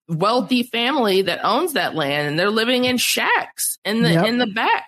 wealthy 0.09 0.63
family 0.63 1.23
that 1.23 1.45
owns 1.45 1.73
that 1.73 1.95
land 1.95 2.29
and 2.29 2.39
they're 2.39 2.51
living 2.51 2.85
in 2.85 2.99
shacks 2.99 3.79
in 3.85 4.03
the 4.03 4.13
yep. 4.13 4.27
in 4.27 4.39
the 4.39 4.47
back 4.47 4.85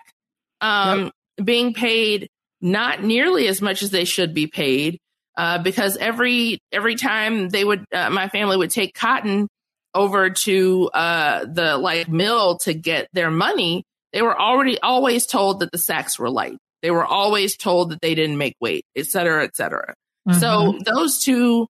um, 0.61 1.11
yep. 1.37 1.45
being 1.45 1.73
paid 1.73 2.29
not 2.61 3.03
nearly 3.03 3.47
as 3.47 3.61
much 3.61 3.81
as 3.81 3.91
they 3.91 4.05
should 4.05 4.33
be 4.33 4.47
paid 4.47 4.99
uh, 5.37 5.57
because 5.57 5.97
every 5.97 6.59
every 6.71 6.95
time 6.95 7.49
they 7.49 7.63
would 7.63 7.85
uh, 7.93 8.09
my 8.09 8.27
family 8.29 8.57
would 8.57 8.71
take 8.71 8.93
cotton 8.93 9.47
over 9.95 10.29
to 10.29 10.89
uh, 10.93 11.45
the 11.45 11.77
like 11.77 12.07
mill 12.07 12.57
to 12.59 12.73
get 12.73 13.07
their 13.13 13.31
money 13.31 13.83
they 14.13 14.21
were 14.21 14.39
already 14.39 14.79
always 14.79 15.25
told 15.25 15.59
that 15.59 15.71
the 15.71 15.77
sacks 15.77 16.19
were 16.19 16.29
light 16.29 16.57
they 16.81 16.91
were 16.91 17.05
always 17.05 17.57
told 17.57 17.91
that 17.91 18.01
they 18.01 18.13
didn't 18.13 18.37
make 18.37 18.55
weight 18.59 18.85
et 18.95 19.05
cetera 19.05 19.43
et 19.43 19.55
cetera 19.55 19.93
mm-hmm. 20.27 20.39
so 20.39 20.77
those 20.85 21.19
two 21.19 21.67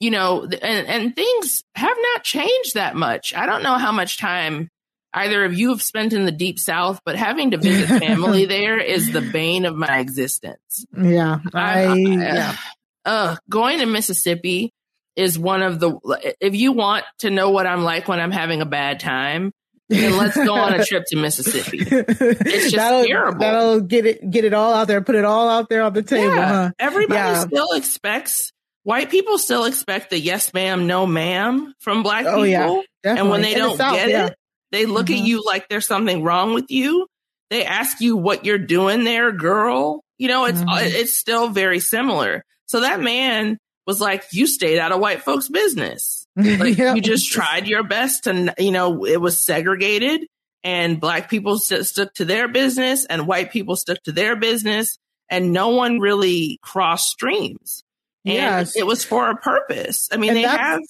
you 0.00 0.10
know 0.10 0.42
and, 0.42 0.86
and 0.88 1.14
things 1.14 1.62
have 1.74 1.96
not 2.14 2.24
changed 2.24 2.74
that 2.74 2.96
much 2.96 3.34
i 3.34 3.46
don't 3.46 3.62
know 3.62 3.78
how 3.78 3.92
much 3.92 4.18
time 4.18 4.68
either 5.16 5.44
of 5.44 5.58
you 5.58 5.70
have 5.70 5.82
spent 5.82 6.12
in 6.12 6.26
the 6.26 6.32
deep 6.32 6.58
south, 6.58 7.00
but 7.04 7.16
having 7.16 7.50
to 7.52 7.56
visit 7.56 7.88
family 8.00 8.44
there 8.44 8.78
is 8.78 9.10
the 9.10 9.22
bane 9.22 9.64
of 9.64 9.74
my 9.74 9.98
existence. 9.98 10.84
Yeah. 10.96 11.38
I, 11.52 11.84
I 11.84 11.94
yeah. 11.94 12.56
Uh, 13.04 13.36
going 13.48 13.78
to 13.78 13.86
Mississippi 13.86 14.72
is 15.16 15.38
one 15.38 15.62
of 15.62 15.80
the, 15.80 16.36
if 16.40 16.54
you 16.54 16.72
want 16.72 17.04
to 17.18 17.30
know 17.30 17.50
what 17.50 17.66
I'm 17.66 17.82
like 17.82 18.06
when 18.06 18.20
I'm 18.20 18.30
having 18.30 18.60
a 18.60 18.66
bad 18.66 19.00
time, 19.00 19.52
then 19.88 20.16
let's 20.16 20.36
go 20.36 20.54
on 20.54 20.74
a 20.74 20.84
trip 20.84 21.04
to 21.08 21.16
Mississippi. 21.16 21.78
It's 21.88 22.64
just 22.64 22.76
that'll, 22.76 23.04
terrible. 23.04 23.38
That'll 23.38 23.80
get 23.80 24.06
it, 24.06 24.30
get 24.30 24.44
it 24.44 24.52
all 24.52 24.74
out 24.74 24.88
there, 24.88 25.00
put 25.00 25.14
it 25.14 25.24
all 25.24 25.48
out 25.48 25.68
there 25.68 25.82
on 25.82 25.92
the 25.92 26.02
table. 26.02 26.34
Yeah. 26.34 26.48
Huh? 26.48 26.70
Everybody 26.78 27.14
yeah. 27.14 27.40
still 27.40 27.72
expects, 27.72 28.52
white 28.82 29.10
people 29.10 29.38
still 29.38 29.64
expect 29.64 30.10
the 30.10 30.18
yes 30.18 30.52
ma'am, 30.52 30.86
no 30.86 31.06
ma'am 31.06 31.72
from 31.80 32.02
black 32.02 32.24
people. 32.24 32.40
Oh, 32.40 32.42
yeah. 32.42 32.82
And 33.04 33.30
when 33.30 33.42
they 33.42 33.54
don't 33.54 33.76
the 33.76 33.84
South, 33.84 33.94
get 33.94 34.08
it, 34.30 34.36
they 34.72 34.86
look 34.86 35.06
mm-hmm. 35.06 35.22
at 35.22 35.28
you 35.28 35.42
like 35.44 35.68
there's 35.68 35.86
something 35.86 36.22
wrong 36.22 36.52
with 36.54 36.66
you. 36.70 37.06
They 37.50 37.64
ask 37.64 38.00
you 38.00 38.16
what 38.16 38.44
you're 38.44 38.58
doing 38.58 39.04
there, 39.04 39.30
girl. 39.30 40.02
You 40.18 40.28
know, 40.28 40.46
it's 40.46 40.58
mm-hmm. 40.58 40.86
it's 40.86 41.16
still 41.16 41.48
very 41.48 41.78
similar. 41.78 42.44
So 42.66 42.80
that 42.80 43.00
man 43.00 43.58
was 43.86 44.00
like, 44.00 44.24
"You 44.32 44.46
stayed 44.46 44.78
out 44.78 44.92
of 44.92 45.00
white 45.00 45.22
folks' 45.22 45.48
business. 45.48 46.24
Like 46.36 46.76
you 46.76 47.00
just 47.00 47.32
tried 47.32 47.66
your 47.66 47.82
best 47.82 48.24
to, 48.24 48.54
you 48.58 48.70
know, 48.70 49.06
it 49.06 49.18
was 49.18 49.42
segregated, 49.42 50.26
and 50.62 51.00
black 51.00 51.30
people 51.30 51.58
st- 51.58 51.86
stuck 51.86 52.12
to 52.14 52.26
their 52.26 52.46
business, 52.46 53.06
and 53.06 53.26
white 53.26 53.50
people 53.50 53.74
stuck 53.74 54.02
to 54.02 54.12
their 54.12 54.36
business, 54.36 54.98
and 55.30 55.54
no 55.54 55.70
one 55.70 55.98
really 55.98 56.58
crossed 56.60 57.08
streams. 57.08 57.82
And 58.26 58.34
yes. 58.34 58.76
it 58.76 58.84
was 58.84 59.02
for 59.02 59.30
a 59.30 59.36
purpose. 59.36 60.10
I 60.12 60.18
mean, 60.18 60.30
and 60.30 60.38
they 60.38 60.42
have 60.42 60.80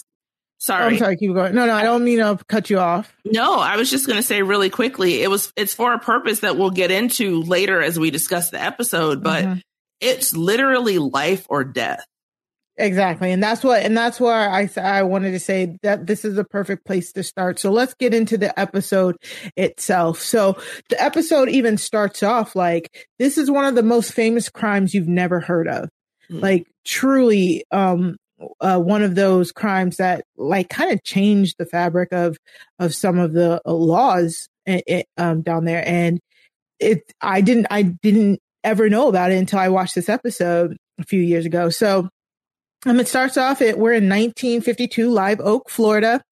Sorry. 0.59 0.95
I'm 0.95 0.99
sorry, 0.99 1.17
keep 1.17 1.35
going. 1.35 1.55
No, 1.55 1.67
no, 1.67 1.75
I 1.75 1.83
don't 1.83 2.03
mean 2.03 2.19
to 2.19 2.39
cut 2.49 2.71
you 2.71 2.79
off. 2.79 3.15
No, 3.25 3.59
I 3.59 3.77
was 3.77 3.91
just 3.91 4.07
going 4.07 4.17
to 4.17 4.23
say 4.23 4.43
really 4.43 4.71
quickly, 4.71 5.23
it 5.23 5.29
was, 5.29 5.53
it's 5.55 5.75
for 5.75 5.93
a 5.93 5.99
purpose 5.99 6.41
that 6.41 6.57
we'll 6.57 6.71
get 6.71 6.91
into 6.91 7.43
later 7.43 7.83
as 7.83 7.99
we 7.99 8.11
discuss 8.11 8.51
the 8.51 8.61
episode, 8.61 9.23
but 9.23 9.45
mm-hmm. 9.45 9.59
it's 10.01 10.35
literally 10.35 10.99
life 10.99 11.47
or 11.51 11.63
death. 11.63 12.05
Exactly. 12.79 13.33
And 13.33 13.43
that's 13.43 13.65
what, 13.65 13.83
and 13.83 13.97
that's 13.97 14.21
why 14.21 14.49
I, 14.49 14.69
I 14.81 15.03
wanted 15.03 15.31
to 15.31 15.41
say 15.41 15.79
that 15.83 16.07
this 16.07 16.25
is 16.27 16.37
a 16.37 16.45
perfect 16.45 16.85
place 16.85 17.11
to 17.13 17.23
start. 17.23 17.59
So 17.59 17.71
let's 17.73 17.95
get 17.95 18.13
into 18.13 18.37
the 18.37 18.59
episode 18.59 19.17
itself. 19.57 20.21
So 20.21 20.59
the 20.91 21.03
episode 21.03 21.49
even 21.49 21.79
starts 21.79 22.23
off 22.23 22.55
like, 22.55 23.09
this 23.19 23.39
is 23.39 23.51
one 23.51 23.65
of 23.65 23.77
the 23.77 23.83
most 23.83 24.13
famous 24.13 24.51
crimes 24.51 24.93
you've 24.93 25.09
never 25.09 25.41
heard 25.41 25.69
of. 25.69 25.89
Mm-hmm. 26.31 26.41
Like 26.41 26.67
truly, 26.85 27.65
um, 27.71 28.17
uh, 28.61 28.79
one 28.79 29.03
of 29.03 29.15
those 29.15 29.53
crimes 29.53 29.97
that 29.97 30.25
like 30.37 30.69
kind 30.69 30.93
of 30.93 31.03
changed 31.03 31.55
the 31.59 31.65
fabric 31.65 32.13
of 32.13 32.37
of 32.79 32.95
some 32.95 33.19
of 33.19 33.33
the 33.33 33.63
uh, 33.65 33.73
laws 33.73 34.49
it, 34.67 34.85
eh, 34.87 34.99
eh, 34.99 35.03
um, 35.17 35.41
down 35.41 35.65
there. 35.65 35.83
And 35.87 36.21
it, 36.79 37.01
I 37.23 37.41
didn't, 37.41 37.69
I 37.71 37.81
didn't 37.81 38.41
ever 38.63 38.91
know 38.91 39.09
about 39.09 39.31
it 39.31 39.39
until 39.39 39.61
I 39.61 39.71
watched 39.71 39.95
this 39.95 40.11
episode 40.11 40.77
a 40.99 41.05
few 41.05 41.21
years 41.23 41.47
ago. 41.47 41.71
So 41.71 42.11
um, 42.85 43.01
it 43.01 43.09
starts 43.09 43.37
off 43.37 43.63
at 43.63 43.79
we're 43.79 43.93
in 43.93 44.09
1952, 44.09 45.11
Live 45.11 45.41
Oak, 45.41 45.71
Florida, 45.71 46.23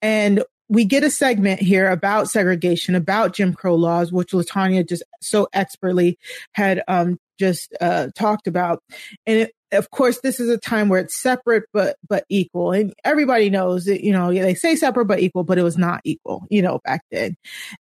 and 0.00 0.42
we 0.68 0.84
get 0.86 1.04
a 1.04 1.10
segment 1.10 1.60
here 1.60 1.90
about 1.90 2.30
segregation, 2.30 2.94
about 2.94 3.34
Jim 3.34 3.52
Crow 3.52 3.74
laws, 3.74 4.10
which 4.10 4.30
LaTonya 4.32 4.88
just 4.88 5.02
so 5.20 5.46
expertly 5.52 6.18
had 6.52 6.82
um, 6.88 7.18
just 7.38 7.74
uh, 7.80 8.08
talked 8.16 8.46
about. 8.46 8.82
And 9.26 9.40
it, 9.40 9.52
of 9.72 9.90
course, 9.90 10.20
this 10.20 10.38
is 10.38 10.48
a 10.48 10.58
time 10.58 10.88
where 10.88 11.00
it's 11.00 11.20
separate 11.20 11.64
but 11.72 11.96
but 12.08 12.24
equal, 12.28 12.72
and 12.72 12.92
everybody 13.04 13.50
knows 13.50 13.86
that 13.86 14.04
you 14.04 14.12
know 14.12 14.32
they 14.32 14.54
say 14.54 14.76
separate 14.76 15.06
but 15.06 15.20
equal, 15.20 15.44
but 15.44 15.58
it 15.58 15.62
was 15.62 15.78
not 15.78 16.00
equal, 16.04 16.46
you 16.50 16.62
know, 16.62 16.80
back 16.84 17.02
then. 17.10 17.36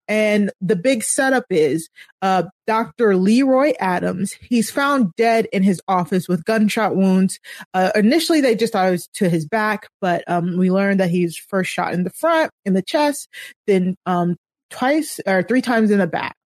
And 0.07 0.53
the 0.61 0.77
big 0.77 1.03
setup 1.03 1.45
is 1.51 1.89
uh, 2.23 2.45
Dr. 2.67 3.17
Leroy 3.17 3.73
Adams. 3.81 4.33
He's 4.41 4.71
found 4.71 5.15
dead 5.17 5.47
in 5.53 5.63
his 5.63 5.81
office 5.89 6.29
with 6.29 6.45
gunshot 6.45 6.95
wounds. 6.95 7.41
Uh, 7.75 7.91
initially, 7.95 8.41
they 8.41 8.55
just 8.55 8.73
thought 8.73 8.89
it 8.89 8.93
was 8.93 9.09
to 9.15 9.29
his 9.29 9.47
back, 9.47 9.89
but 10.01 10.23
um, 10.29 10.57
we 10.57 10.71
learned 10.71 11.01
that 11.01 11.11
he's 11.11 11.37
first 11.37 11.71
shot 11.71 11.93
in 11.93 12.05
the 12.05 12.11
front, 12.11 12.53
in 12.65 12.73
the 12.73 12.83
chest, 12.83 13.29
then 13.67 13.97
um, 14.07 14.37
twice 14.71 15.21
or 15.27 15.43
three 15.43 15.63
times 15.63 15.91
in 15.91 15.99
the 15.99 16.07
back. 16.07 16.37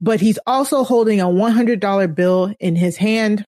But 0.00 0.20
he's 0.20 0.38
also 0.46 0.84
holding 0.84 1.20
a 1.20 1.26
$100 1.26 2.14
bill 2.14 2.52
in 2.58 2.76
his 2.76 2.96
hand 2.96 3.44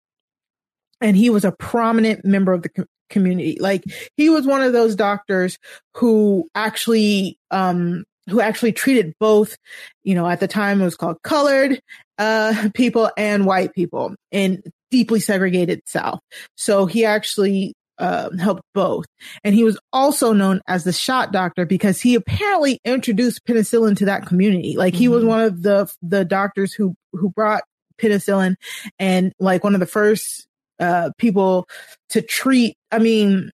and 1.02 1.16
he 1.16 1.30
was 1.30 1.44
a 1.44 1.52
prominent 1.52 2.24
member 2.24 2.52
of 2.52 2.62
the 2.62 2.68
co- 2.68 2.84
community. 3.10 3.58
Like 3.60 3.84
he 4.16 4.30
was 4.30 4.46
one 4.46 4.62
of 4.62 4.72
those 4.72 4.96
doctors 4.96 5.58
who 5.96 6.48
actually, 6.54 7.38
um, 7.50 8.04
who 8.28 8.40
actually 8.40 8.72
treated 8.72 9.14
both, 9.20 9.56
you 10.04 10.14
know, 10.14 10.26
at 10.26 10.40
the 10.40 10.48
time 10.48 10.80
it 10.80 10.84
was 10.84 10.96
called 10.96 11.22
colored, 11.22 11.80
uh, 12.18 12.70
people 12.74 13.10
and 13.16 13.46
white 13.46 13.74
people 13.74 14.14
in 14.30 14.62
deeply 14.90 15.20
segregated 15.20 15.82
South. 15.86 16.20
So 16.56 16.86
he 16.86 17.04
actually, 17.04 17.74
uh, 17.98 18.30
helped 18.36 18.62
both. 18.74 19.04
And 19.44 19.54
he 19.54 19.62
was 19.62 19.78
also 19.92 20.32
known 20.32 20.60
as 20.66 20.82
the 20.82 20.92
shot 20.92 21.30
doctor 21.30 21.64
because 21.64 22.00
he 22.00 22.14
apparently 22.14 22.80
introduced 22.84 23.44
penicillin 23.46 23.96
to 23.98 24.06
that 24.06 24.26
community. 24.26 24.76
Like 24.76 24.94
he 24.94 25.04
mm-hmm. 25.04 25.14
was 25.14 25.24
one 25.24 25.40
of 25.40 25.62
the, 25.62 25.92
the 26.02 26.24
doctors 26.24 26.72
who, 26.72 26.96
who 27.12 27.30
brought 27.30 27.62
penicillin 27.98 28.56
and 28.98 29.32
like 29.38 29.62
one 29.62 29.74
of 29.74 29.80
the 29.80 29.86
first 29.86 30.48
uh, 30.80 31.10
people 31.18 31.68
to 32.10 32.22
treat. 32.22 32.76
I 32.90 32.98
mean, 32.98 33.50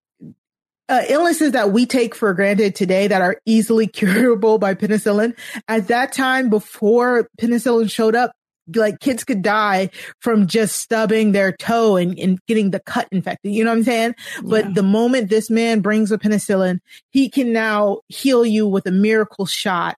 uh, 0.88 1.02
illnesses 1.08 1.52
that 1.52 1.72
we 1.72 1.86
take 1.86 2.14
for 2.14 2.32
granted 2.34 2.74
today 2.74 3.06
that 3.08 3.22
are 3.22 3.40
easily 3.46 3.86
curable 3.88 4.58
by 4.58 4.74
penicillin. 4.74 5.36
At 5.68 5.88
that 5.88 6.12
time, 6.12 6.50
before 6.50 7.28
penicillin 7.40 7.90
showed 7.90 8.14
up, 8.14 8.32
like 8.74 9.00
kids 9.00 9.24
could 9.24 9.42
die 9.42 9.90
from 10.20 10.46
just 10.46 10.76
stubbing 10.76 11.32
their 11.32 11.52
toe 11.52 11.96
and, 11.96 12.18
and 12.18 12.38
getting 12.46 12.70
the 12.70 12.80
cut 12.80 13.08
infected. 13.12 13.52
You 13.52 13.64
know 13.64 13.70
what 13.70 13.78
I'm 13.78 13.84
saying? 13.84 14.14
Yeah. 14.36 14.42
But 14.44 14.74
the 14.74 14.82
moment 14.82 15.28
this 15.28 15.50
man 15.50 15.80
brings 15.80 16.10
a 16.10 16.18
penicillin, 16.18 16.78
he 17.10 17.28
can 17.28 17.52
now 17.52 18.00
heal 18.08 18.44
you 18.44 18.66
with 18.66 18.86
a 18.86 18.90
miracle 18.90 19.46
shot. 19.46 19.96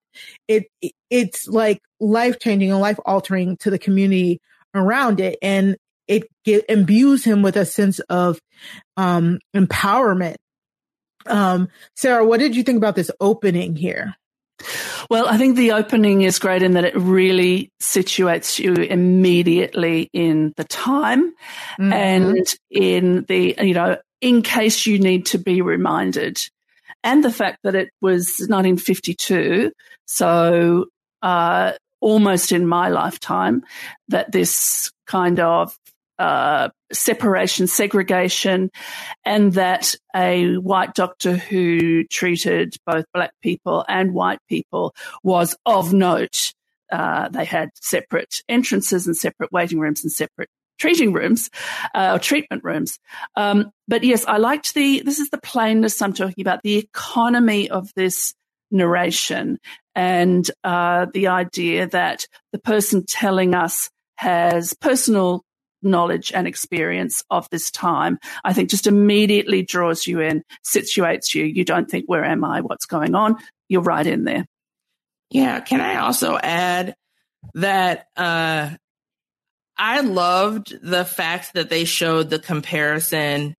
It, 0.48 0.64
it 0.83 0.92
it's 1.11 1.46
like 1.46 1.81
life 2.00 2.38
changing 2.40 2.72
and 2.72 2.81
life 2.81 2.98
altering 3.07 3.57
to 3.59 3.70
the 3.70 3.79
community 3.79 4.40
around 4.74 5.20
it. 5.20 5.38
And 5.40 5.76
it 6.08 6.24
get, 6.44 6.64
imbues 6.68 7.24
him 7.24 7.42
with 7.42 7.56
a 7.56 7.64
sense 7.64 7.98
of 8.00 8.40
um, 8.96 9.38
empowerment. 9.54 10.36
Um, 11.26 11.68
Sarah, 11.94 12.24
what 12.24 12.40
did 12.40 12.54
you 12.54 12.62
think 12.62 12.78
about 12.78 12.96
this 12.96 13.10
opening 13.20 13.76
here? 13.76 14.14
Well, 15.10 15.28
I 15.28 15.36
think 15.36 15.56
the 15.56 15.72
opening 15.72 16.22
is 16.22 16.38
great 16.38 16.62
in 16.62 16.72
that 16.72 16.84
it 16.84 16.96
really 16.96 17.70
situates 17.80 18.58
you 18.58 18.74
immediately 18.74 20.08
in 20.12 20.54
the 20.56 20.64
time 20.64 21.32
mm-hmm. 21.78 21.92
and 21.92 22.54
in 22.70 23.24
the, 23.28 23.54
you 23.60 23.74
know, 23.74 23.98
in 24.20 24.42
case 24.42 24.86
you 24.86 24.98
need 24.98 25.26
to 25.26 25.38
be 25.38 25.60
reminded. 25.60 26.38
And 27.04 27.22
the 27.22 27.32
fact 27.32 27.58
that 27.64 27.74
it 27.74 27.90
was 28.00 28.26
1952. 28.48 29.72
So, 30.06 30.86
uh, 31.22 31.72
almost 32.00 32.52
in 32.52 32.66
my 32.66 32.88
lifetime 32.88 33.64
that 34.08 34.30
this 34.32 34.90
kind 35.06 35.40
of 35.40 35.76
uh, 36.18 36.68
separation, 36.92 37.66
segregation, 37.66 38.70
and 39.24 39.53
that 39.55 39.95
a 40.14 40.57
white 40.57 40.95
doctor 40.95 41.36
who 41.36 42.05
treated 42.05 42.76
both 42.86 43.05
black 43.12 43.32
people 43.43 43.84
and 43.88 44.14
white 44.14 44.40
people 44.49 44.95
was 45.22 45.57
of 45.66 45.93
note. 45.93 46.53
Uh, 46.90 47.28
they 47.28 47.45
had 47.45 47.70
separate 47.80 48.43
entrances 48.49 49.07
and 49.07 49.16
separate 49.16 49.51
waiting 49.53 49.78
rooms 49.78 50.05
and 50.05 50.12
separate 50.12 50.49
treating 50.78 51.12
rooms 51.12 51.51
uh, 51.95 52.12
or 52.14 52.18
treatment 52.18 52.62
rooms. 52.62 52.99
Um, 53.34 53.70
but 53.88 54.05
yes, 54.05 54.24
I 54.26 54.36
liked 54.36 54.74
the, 54.74 55.01
this 55.01 55.18
is 55.18 55.30
the 55.30 55.38
plainness 55.38 56.01
I'm 56.03 56.12
talking 56.12 56.43
about, 56.43 56.62
the 56.62 56.76
economy 56.76 57.70
of 57.70 57.90
this 57.97 58.34
narration 58.70 59.59
and 59.95 60.49
uh, 60.64 61.07
the 61.12 61.28
idea 61.28 61.88
that 61.88 62.26
the 62.53 62.59
person 62.59 63.05
telling 63.07 63.55
us 63.55 63.90
has 64.16 64.74
personal 64.74 65.43
knowledge 65.83 66.33
and 66.33 66.47
experience 66.47 67.22
of 67.31 67.49
this 67.51 67.70
time, 67.70 68.18
I 68.45 68.53
think 68.53 68.70
just 68.70 68.87
immediately 68.87 69.62
draws 69.62 70.07
you 70.07 70.20
in, 70.20 70.43
situates 70.64 71.35
you. 71.35 71.45
You 71.45 71.64
don't 71.64 71.91
think, 71.91 72.07
where 72.07 72.24
am 72.24 72.45
I? 72.45 72.61
What's 72.61 72.87
going 72.87 73.14
on? 73.14 73.37
You're 73.68 73.83
right 73.83 74.07
in 74.07 74.24
there. 74.24 74.47
Yeah. 75.31 75.61
Can 75.61 75.81
I 75.81 75.97
also 75.97 76.39
add 76.39 76.95
that, 77.55 78.07
uh, 78.16 78.70
I 79.79 80.01
loved 80.01 80.74
the 80.83 81.05
fact 81.05 81.53
that 81.53 81.68
they 81.68 81.85
showed 81.85 82.31
the 82.31 82.39
comparison 82.39 83.55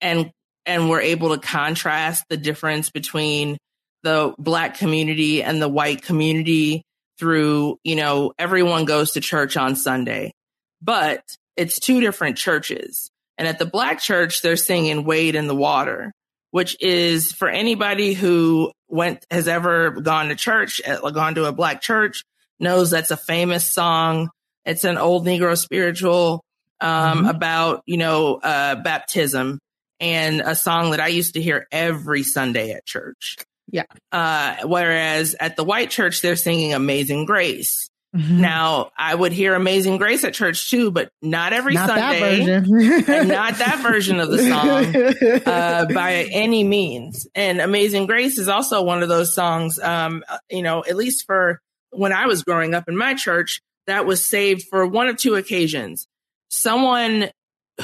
and 0.00 0.30
and 0.64 0.88
were 0.88 1.00
able 1.00 1.30
to 1.30 1.38
contrast 1.38 2.24
the 2.28 2.36
difference 2.36 2.88
between 2.88 3.58
the 4.02 4.32
black 4.38 4.78
community 4.78 5.42
and 5.42 5.60
the 5.60 5.68
white 5.68 6.02
community 6.02 6.82
through, 7.18 7.78
you 7.84 7.96
know, 7.96 8.32
everyone 8.38 8.84
goes 8.84 9.12
to 9.12 9.20
church 9.20 9.56
on 9.56 9.76
Sunday, 9.76 10.32
but 10.80 11.22
it's 11.56 11.78
two 11.78 12.00
different 12.00 12.36
churches. 12.36 13.10
And 13.38 13.48
at 13.48 13.58
the 13.58 13.66
black 13.66 14.00
church, 14.00 14.42
they're 14.42 14.56
singing 14.56 15.04
Wade 15.04 15.34
in 15.34 15.46
the 15.46 15.56
Water, 15.56 16.12
which 16.50 16.76
is 16.80 17.32
for 17.32 17.48
anybody 17.48 18.12
who 18.12 18.72
went, 18.88 19.24
has 19.30 19.48
ever 19.48 19.90
gone 19.90 20.28
to 20.28 20.34
church, 20.34 20.80
gone 20.84 21.34
to 21.34 21.46
a 21.46 21.52
black 21.52 21.80
church, 21.80 22.22
knows 22.60 22.90
that's 22.90 23.10
a 23.10 23.16
famous 23.16 23.66
song. 23.66 24.28
It's 24.64 24.84
an 24.84 24.98
old 24.98 25.26
Negro 25.26 25.58
spiritual, 25.58 26.44
um, 26.80 27.18
mm-hmm. 27.18 27.26
about, 27.26 27.82
you 27.86 27.96
know, 27.96 28.36
uh, 28.36 28.76
baptism 28.76 29.58
and 29.98 30.40
a 30.40 30.54
song 30.54 30.90
that 30.90 31.00
I 31.00 31.08
used 31.08 31.34
to 31.34 31.42
hear 31.42 31.66
every 31.72 32.22
Sunday 32.22 32.72
at 32.72 32.84
church. 32.84 33.36
Yeah. 33.70 33.84
Uh, 34.10 34.56
whereas 34.64 35.34
at 35.40 35.56
the 35.56 35.64
white 35.64 35.90
church, 35.90 36.20
they're 36.20 36.36
singing 36.36 36.74
Amazing 36.74 37.24
Grace. 37.24 37.88
Mm-hmm. 38.14 38.42
Now, 38.42 38.90
I 38.96 39.14
would 39.14 39.32
hear 39.32 39.54
Amazing 39.54 39.96
Grace 39.96 40.22
at 40.24 40.34
church 40.34 40.70
too, 40.70 40.90
but 40.90 41.10
not 41.22 41.54
every 41.54 41.74
not 41.74 41.88
Sunday. 41.88 42.42
and 42.44 42.68
not 43.28 43.54
that 43.54 43.80
version 43.82 44.20
of 44.20 44.28
the 44.30 44.38
song 44.38 45.42
uh, 45.46 45.86
by 45.86 46.28
any 46.30 46.62
means. 46.62 47.26
And 47.34 47.60
Amazing 47.60 48.06
Grace 48.06 48.38
is 48.38 48.48
also 48.48 48.82
one 48.82 49.02
of 49.02 49.08
those 49.08 49.34
songs, 49.34 49.78
um, 49.78 50.24
you 50.50 50.62
know, 50.62 50.84
at 50.86 50.94
least 50.94 51.24
for 51.26 51.60
when 51.90 52.12
I 52.12 52.26
was 52.26 52.42
growing 52.42 52.74
up 52.74 52.84
in 52.86 52.96
my 52.96 53.14
church, 53.14 53.62
that 53.86 54.04
was 54.04 54.24
saved 54.24 54.66
for 54.68 54.86
one 54.86 55.08
of 55.08 55.16
two 55.16 55.34
occasions. 55.34 56.06
Someone 56.48 57.30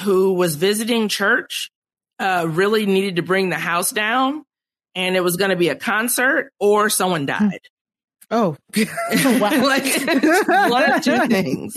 who 0.05 0.35
was 0.35 0.57
visiting 0.57 1.09
church 1.09 1.71
uh, 2.19 2.47
really 2.49 2.85
needed 2.85 3.17
to 3.17 3.23
bring 3.23 3.49
the 3.49 3.57
house 3.57 3.91
down 3.93 4.45
and 4.95 5.17
it 5.17 5.23
was 5.25 5.37
going 5.37 5.51
to 5.51 5.57
be 5.57 5.69
a 5.69 5.77
concert 5.77 6.53
or 6.59 6.91
someone 6.91 7.23
hmm. 7.23 7.27
died. 7.27 7.61
Oh, 8.31 8.57
wow. 8.77 9.63
like 9.63 9.85
one 10.71 10.93
of 10.93 11.03
two 11.03 11.27
things. 11.29 11.75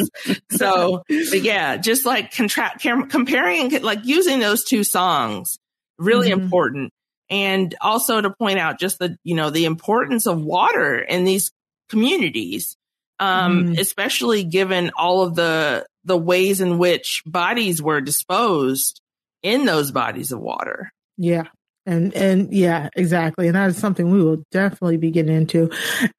So, 0.51 1.03
but 1.07 1.41
yeah, 1.41 1.77
just 1.77 2.05
like 2.05 2.33
contra- 2.33 2.77
comparing, 2.77 3.81
like 3.81 3.99
using 4.03 4.39
those 4.39 4.65
two 4.65 4.83
songs, 4.83 5.57
really 5.97 6.29
mm-hmm. 6.29 6.41
important. 6.41 6.91
And 7.29 7.73
also 7.79 8.19
to 8.19 8.31
point 8.31 8.59
out 8.59 8.79
just 8.79 8.99
the, 8.99 9.15
you 9.23 9.35
know, 9.35 9.49
the 9.49 9.63
importance 9.63 10.27
of 10.27 10.41
water 10.41 10.99
in 10.99 11.23
these 11.23 11.51
communities, 11.87 12.75
um, 13.19 13.67
mm. 13.67 13.79
especially 13.79 14.43
given 14.43 14.91
all 14.97 15.21
of 15.21 15.35
the, 15.35 15.85
the 16.03 16.17
ways 16.17 16.59
in 16.59 16.77
which 16.77 17.23
bodies 17.25 17.81
were 17.81 18.01
disposed 18.01 18.99
in 19.41 19.65
those 19.65 19.91
bodies 19.91 20.33
of 20.33 20.39
water. 20.41 20.91
Yeah. 21.17 21.45
And 21.85 22.13
and 22.13 22.53
yeah, 22.53 22.89
exactly. 22.95 23.47
And 23.47 23.55
that 23.55 23.69
is 23.69 23.77
something 23.77 24.11
we 24.11 24.23
will 24.23 24.43
definitely 24.51 24.97
be 24.97 25.11
getting 25.11 25.35
into. 25.35 25.71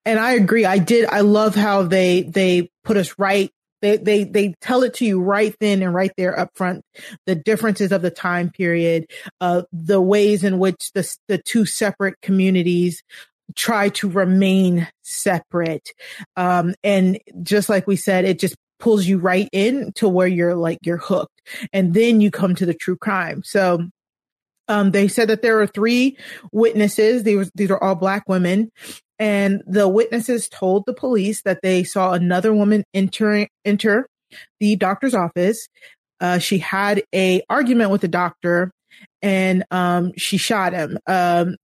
And 0.05 0.19
I 0.19 0.33
agree. 0.33 0.65
I 0.65 0.79
did 0.79 1.07
I 1.07 1.21
love 1.21 1.55
how 1.55 1.85
they 1.85 2.23
they 2.23 2.71
put 2.85 2.97
us 2.97 3.19
right 3.19 3.51
they, 3.83 3.97
they, 3.97 4.25
they 4.25 4.55
tell 4.61 4.85
it 4.85 4.95
to 4.95 5.05
you 5.05 5.21
right 5.21 5.55
then 5.61 5.83
and 5.83 5.93
right 5.93 6.13
there 6.17 6.39
up 6.39 6.51
front, 6.55 6.85
the 7.27 7.35
differences 7.35 7.93
of 7.93 8.01
the 8.01 8.11
time 8.11 8.49
period, 8.49 9.11
uh, 9.41 9.63
the 9.73 10.01
ways 10.01 10.45
in 10.45 10.59
which 10.59 10.93
the, 10.95 11.17
the 11.27 11.39
two 11.39 11.67
separate 11.67 12.15
communities 12.23 13.03
try 13.57 13.91
to 13.91 14.09
remain 14.09 14.89
separate. 15.03 15.91
Um, 16.37 16.75
and 16.85 17.19
just 17.43 17.69
like 17.69 17.87
we 17.87 17.97
said, 17.97 18.25
it 18.25 18.39
just 18.39 18.55
pulls 18.79 19.05
you 19.05 19.19
right 19.19 19.49
in 19.53 19.93
to 19.95 20.09
where 20.09 20.29
you're 20.29 20.55
like, 20.55 20.79
you're 20.85 20.97
hooked. 20.97 21.43
And 21.73 21.93
then 21.93 22.21
you 22.21 22.31
come 22.31 22.55
to 22.55 22.67
the 22.67 22.75
true 22.75 22.97
crime. 22.97 23.43
So, 23.45 23.89
um, 24.73 24.91
they 24.91 25.09
said 25.09 25.29
that 25.29 25.43
there 25.43 25.57
were 25.57 25.67
three 25.67 26.17
witnesses. 26.51 27.25
These, 27.25 27.51
these 27.55 27.71
are 27.71 27.83
all 27.83 27.95
black 27.95 28.29
women. 28.29 28.71
And 29.19 29.63
the 29.67 29.87
witnesses 29.87 30.49
told 30.49 30.85
the 30.87 30.95
police 30.95 31.43
that 31.43 31.61
they 31.63 31.85
saw 31.85 32.13
another 32.13 32.55
woman 32.55 32.85
enter, 32.95 33.47
enter 33.65 34.09
the 34.61 34.77
doctor's 34.77 35.15
office. 35.15 35.69
Uh, 36.21 36.39
she 36.39 36.59
had 36.59 37.03
a 37.15 37.43
argument 37.51 37.91
with 37.91 38.01
the 38.01 38.09
doctor 38.09 38.71
and, 39.21 39.65
um, 39.71 40.13
she 40.17 40.39
shot 40.39 40.73
him. 40.73 40.99
Um, 41.07 41.57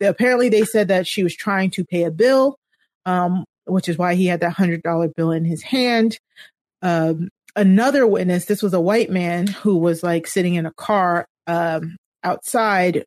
apparently 0.00 0.48
they 0.48 0.64
said 0.64 0.88
that 0.88 1.06
she 1.06 1.22
was 1.22 1.36
trying 1.36 1.70
to 1.70 1.84
pay 1.84 2.02
a 2.02 2.10
bill, 2.10 2.56
um, 3.04 3.44
which 3.64 3.88
is 3.88 3.96
why 3.96 4.14
he 4.14 4.26
had 4.26 4.40
that 4.40 4.52
hundred 4.52 4.82
dollar 4.82 5.08
bill 5.08 5.30
in 5.30 5.44
his 5.44 5.62
hand 5.62 6.18
um, 6.82 7.28
another 7.54 8.06
witness, 8.06 8.44
this 8.44 8.62
was 8.62 8.74
a 8.74 8.80
white 8.80 9.10
man 9.10 9.46
who 9.46 9.76
was 9.76 10.02
like 10.02 10.26
sitting 10.26 10.54
in 10.54 10.66
a 10.66 10.72
car 10.72 11.26
um, 11.46 11.96
outside. 12.26 13.04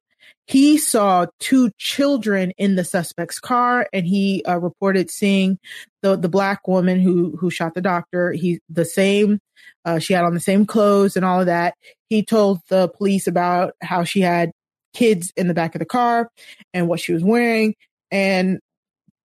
He 0.48 0.80
saw 0.80 1.28
two 1.40 1.70
children 1.78 2.52
in 2.58 2.76
the 2.76 2.84
suspect's 2.84 3.40
car, 3.40 3.88
and 3.94 4.08
he 4.08 4.44
uh, 4.46 4.58
reported 4.58 5.12
seeing 5.12 5.60
the 6.02 6.16
the 6.16 6.30
black 6.30 6.68
woman 6.68 7.00
who 7.00 7.38
who 7.38 7.52
shot 7.52 7.76
the 7.76 7.82
doctor. 7.82 8.32
He 8.32 8.60
the 8.68 8.86
same. 8.86 9.40
Uh, 9.86 10.00
she 10.00 10.14
had 10.14 10.24
on 10.24 10.34
the 10.34 10.40
same 10.40 10.66
clothes 10.66 11.16
and 11.16 11.24
all 11.24 11.42
of 11.42 11.46
that. 11.46 11.76
He 12.10 12.24
told 12.24 12.62
the 12.70 12.88
police 12.90 13.28
about 13.28 13.74
how 13.82 14.04
she 14.04 14.22
had 14.22 14.52
kids 14.94 15.32
in 15.38 15.48
the 15.48 15.54
back 15.54 15.76
of 15.76 15.80
the 15.80 15.86
car 15.86 16.30
and 16.74 16.88
what 16.88 17.00
she 17.00 17.14
was 17.14 17.24
wearing. 17.24 17.76
And 18.12 18.60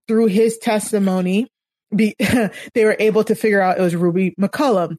through 0.06 0.26
his 0.26 0.58
testimony, 0.58 1.48
be, 1.94 2.14
they 2.74 2.84
were 2.84 2.96
able 2.98 3.24
to 3.24 3.34
figure 3.34 3.60
out 3.60 3.78
it 3.78 3.82
was 3.82 3.96
Ruby 3.96 4.34
McCollum. 4.38 4.96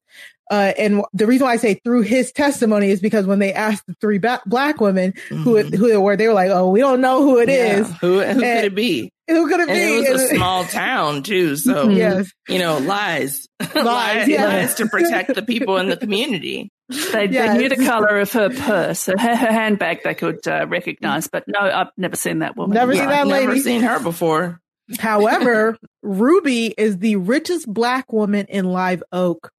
Uh, 0.51 0.73
and 0.77 1.03
the 1.13 1.25
reason 1.25 1.45
why 1.45 1.53
I 1.53 1.57
say 1.57 1.75
through 1.83 2.01
his 2.01 2.31
testimony 2.31 2.89
is 2.89 3.01
because 3.01 3.25
when 3.25 3.39
they 3.39 3.53
asked 3.53 3.85
the 3.87 3.95
three 3.99 4.19
ba- 4.19 4.41
black 4.45 4.79
women 4.79 5.13
mm-hmm. 5.29 5.43
who 5.43 5.55
it, 5.55 5.73
who 5.73 5.87
they 5.87 5.97
were, 5.97 6.15
they 6.15 6.27
were 6.27 6.33
like, 6.33 6.51
"Oh, 6.51 6.69
we 6.69 6.79
don't 6.79 7.01
know 7.01 7.23
who 7.23 7.39
it 7.39 7.49
yeah. 7.49 7.79
is. 7.79 7.91
Who, 8.01 8.15
who 8.15 8.21
and, 8.21 8.39
could 8.39 8.65
it 8.65 8.75
be? 8.75 9.11
Who 9.27 9.47
could 9.47 9.61
it 9.61 9.69
and 9.69 9.77
be? 9.77 10.07
It 10.07 10.13
was 10.13 10.21
a 10.21 10.27
small 10.35 10.65
town 10.65 11.23
too, 11.23 11.55
so 11.55 11.89
yes. 11.89 12.31
you 12.47 12.59
know, 12.59 12.77
lies, 12.77 13.47
lies, 13.59 13.75
lies, 13.75 14.27
yeah. 14.27 14.45
lies 14.45 14.75
to 14.75 14.87
protect 14.87 15.33
the 15.33 15.41
people 15.41 15.77
in 15.77 15.89
the 15.89 15.97
community. 15.97 16.69
They, 16.89 17.29
yes. 17.29 17.53
they, 17.53 17.57
knew 17.57 17.69
the 17.69 17.83
color 17.83 18.19
of 18.19 18.31
her 18.33 18.51
purse, 18.51 19.07
her, 19.07 19.17
her 19.17 19.35
handbag. 19.35 20.03
They 20.03 20.13
could 20.13 20.47
uh, 20.47 20.67
recognize, 20.67 21.27
but 21.27 21.45
no, 21.47 21.59
I've 21.59 21.87
never 21.97 22.15
seen 22.15 22.39
that 22.39 22.55
woman. 22.55 22.75
Never 22.75 22.93
seen 22.93 23.07
that 23.07 23.25
lady. 23.25 23.47
Never 23.47 23.59
seen 23.59 23.81
her 23.81 23.99
before. 23.99 24.61
However, 24.99 25.77
Ruby 26.03 26.67
is 26.77 26.99
the 26.99 27.15
richest 27.15 27.71
black 27.71 28.13
woman 28.13 28.45
in 28.49 28.65
Live 28.65 29.03
Oak. 29.11 29.51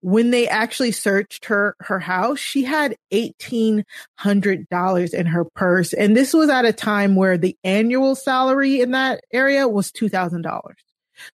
When 0.00 0.30
they 0.30 0.48
actually 0.48 0.92
searched 0.92 1.46
her 1.46 1.74
her 1.80 1.98
house, 1.98 2.38
she 2.38 2.64
had 2.64 2.96
eighteen 3.10 3.84
hundred 4.18 4.68
dollars 4.68 5.14
in 5.14 5.26
her 5.26 5.44
purse, 5.44 5.92
and 5.92 6.16
this 6.16 6.32
was 6.32 6.48
at 6.48 6.64
a 6.64 6.72
time 6.72 7.16
where 7.16 7.38
the 7.38 7.56
annual 7.64 8.14
salary 8.14 8.80
in 8.80 8.92
that 8.92 9.22
area 9.32 9.66
was 9.66 9.90
two 9.90 10.08
thousand 10.08 10.42
dollars. 10.42 10.76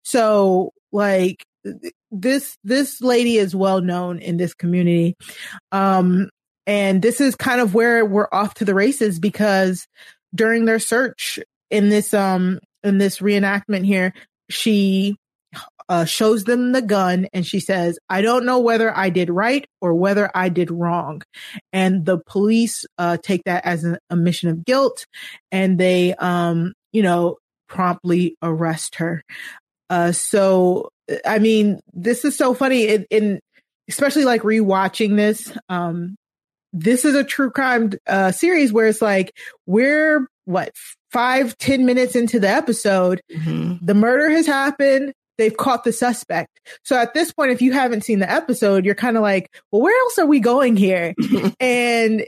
So, 0.04 0.72
like 0.92 1.44
this 2.10 2.56
this 2.64 3.00
lady 3.00 3.36
is 3.36 3.54
well 3.54 3.80
known 3.80 4.18
in 4.18 4.36
this 4.36 4.54
community, 4.54 5.16
um, 5.72 6.30
and 6.66 7.02
this 7.02 7.20
is 7.20 7.34
kind 7.36 7.60
of 7.60 7.74
where 7.74 8.04
we're 8.04 8.28
off 8.32 8.54
to 8.54 8.64
the 8.64 8.74
races 8.74 9.18
because 9.18 9.86
during 10.34 10.64
their 10.64 10.78
search 10.78 11.38
in 11.70 11.88
this 11.88 12.14
um 12.14 12.60
in 12.82 12.98
this 12.98 13.18
reenactment 13.18 13.84
here, 13.84 14.12
she 14.48 15.16
uh, 15.90 16.04
shows 16.04 16.44
them 16.44 16.70
the 16.70 16.80
gun 16.80 17.26
and 17.32 17.44
she 17.44 17.58
says, 17.58 17.98
I 18.08 18.22
don't 18.22 18.46
know 18.46 18.60
whether 18.60 18.96
I 18.96 19.10
did 19.10 19.28
right 19.28 19.66
or 19.80 19.92
whether 19.92 20.30
I 20.32 20.48
did 20.48 20.70
wrong. 20.70 21.22
And 21.72 22.06
the 22.06 22.18
police 22.18 22.86
uh, 22.96 23.16
take 23.20 23.42
that 23.44 23.66
as 23.66 23.82
an 23.82 23.98
admission 24.08 24.50
of 24.50 24.64
guilt 24.64 25.06
and 25.50 25.78
they, 25.78 26.14
um, 26.14 26.74
you 26.92 27.02
know, 27.02 27.38
promptly 27.68 28.36
arrest 28.40 28.94
her. 28.96 29.24
Uh, 29.90 30.12
so, 30.12 30.90
I 31.26 31.40
mean, 31.40 31.80
this 31.92 32.24
is 32.24 32.38
so 32.38 32.54
funny 32.54 32.86
in, 32.86 33.06
in 33.10 33.40
especially 33.88 34.24
like 34.24 34.42
rewatching 34.42 35.16
this. 35.16 35.52
Um, 35.68 36.14
this 36.72 37.04
is 37.04 37.16
a 37.16 37.24
true 37.24 37.50
crime 37.50 37.90
uh, 38.06 38.30
series 38.30 38.72
where 38.72 38.86
it's 38.86 39.02
like 39.02 39.36
we're 39.66 40.28
what 40.44 40.70
five 41.10 41.58
ten 41.58 41.84
minutes 41.84 42.14
into 42.14 42.38
the 42.38 42.48
episode 42.48 43.20
mm-hmm. 43.28 43.84
the 43.84 43.94
murder 43.94 44.30
has 44.30 44.46
happened 44.46 45.12
they've 45.40 45.56
caught 45.56 45.82
the 45.84 45.92
suspect 45.92 46.60
so 46.84 46.96
at 46.96 47.14
this 47.14 47.32
point 47.32 47.50
if 47.50 47.60
you 47.60 47.72
haven't 47.72 48.04
seen 48.04 48.20
the 48.20 48.30
episode 48.30 48.84
you're 48.84 48.94
kind 48.94 49.16
of 49.16 49.22
like 49.22 49.50
well 49.72 49.82
where 49.82 49.98
else 50.02 50.18
are 50.18 50.26
we 50.26 50.38
going 50.38 50.76
here 50.76 51.14
and 51.60 52.24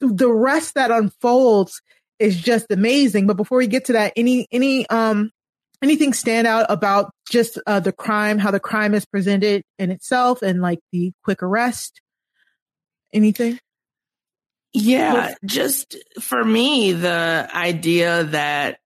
the 0.00 0.30
rest 0.30 0.74
that 0.74 0.90
unfolds 0.90 1.80
is 2.18 2.36
just 2.38 2.66
amazing 2.70 3.26
but 3.26 3.36
before 3.36 3.58
we 3.58 3.66
get 3.66 3.86
to 3.86 3.94
that 3.94 4.12
any 4.16 4.46
any 4.52 4.86
um 4.88 5.30
anything 5.82 6.12
stand 6.12 6.46
out 6.46 6.66
about 6.68 7.12
just 7.30 7.58
uh, 7.66 7.80
the 7.80 7.92
crime, 7.92 8.38
how 8.38 8.50
the 8.50 8.60
crime 8.60 8.94
is 8.94 9.04
presented 9.04 9.62
in 9.78 9.90
itself, 9.90 10.42
and 10.42 10.60
like 10.60 10.80
the 10.92 11.12
quick 11.24 11.42
arrest? 11.42 12.00
Anything? 13.12 13.58
Yeah, 14.72 15.34
just 15.44 15.96
for 16.20 16.44
me, 16.44 16.92
the 16.92 17.48
idea 17.52 18.24
that 18.24 18.78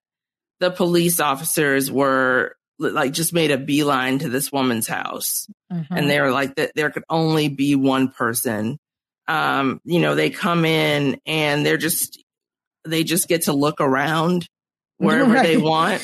the 0.61 0.71
police 0.71 1.19
officers 1.19 1.91
were 1.91 2.55
like 2.91 3.13
just 3.13 3.33
made 3.33 3.51
a 3.51 3.59
beeline 3.59 4.19
to 4.19 4.29
this 4.29 4.51
woman's 4.53 4.87
house 4.87 5.47
mm-hmm. 5.73 5.95
and 5.95 6.09
they 6.09 6.21
were 6.21 6.31
like 6.31 6.55
that 6.57 6.73
there 6.75 6.91
could 6.91 7.05
only 7.09 7.49
be 7.49 7.75
one 7.75 8.09
person 8.09 8.79
um 9.29 9.81
you 9.85 10.01
know 10.01 10.15
they 10.15 10.31
come 10.31 10.65
in 10.65 11.21
and 11.27 11.65
they're 11.65 11.77
just 11.77 12.23
they 12.85 13.05
just 13.05 13.29
get 13.29 13.43
to 13.43 13.53
look 13.53 13.81
around 13.81 14.47
wherever 14.99 15.33
right. 15.33 15.43
they 15.45 15.57
want 15.57 16.03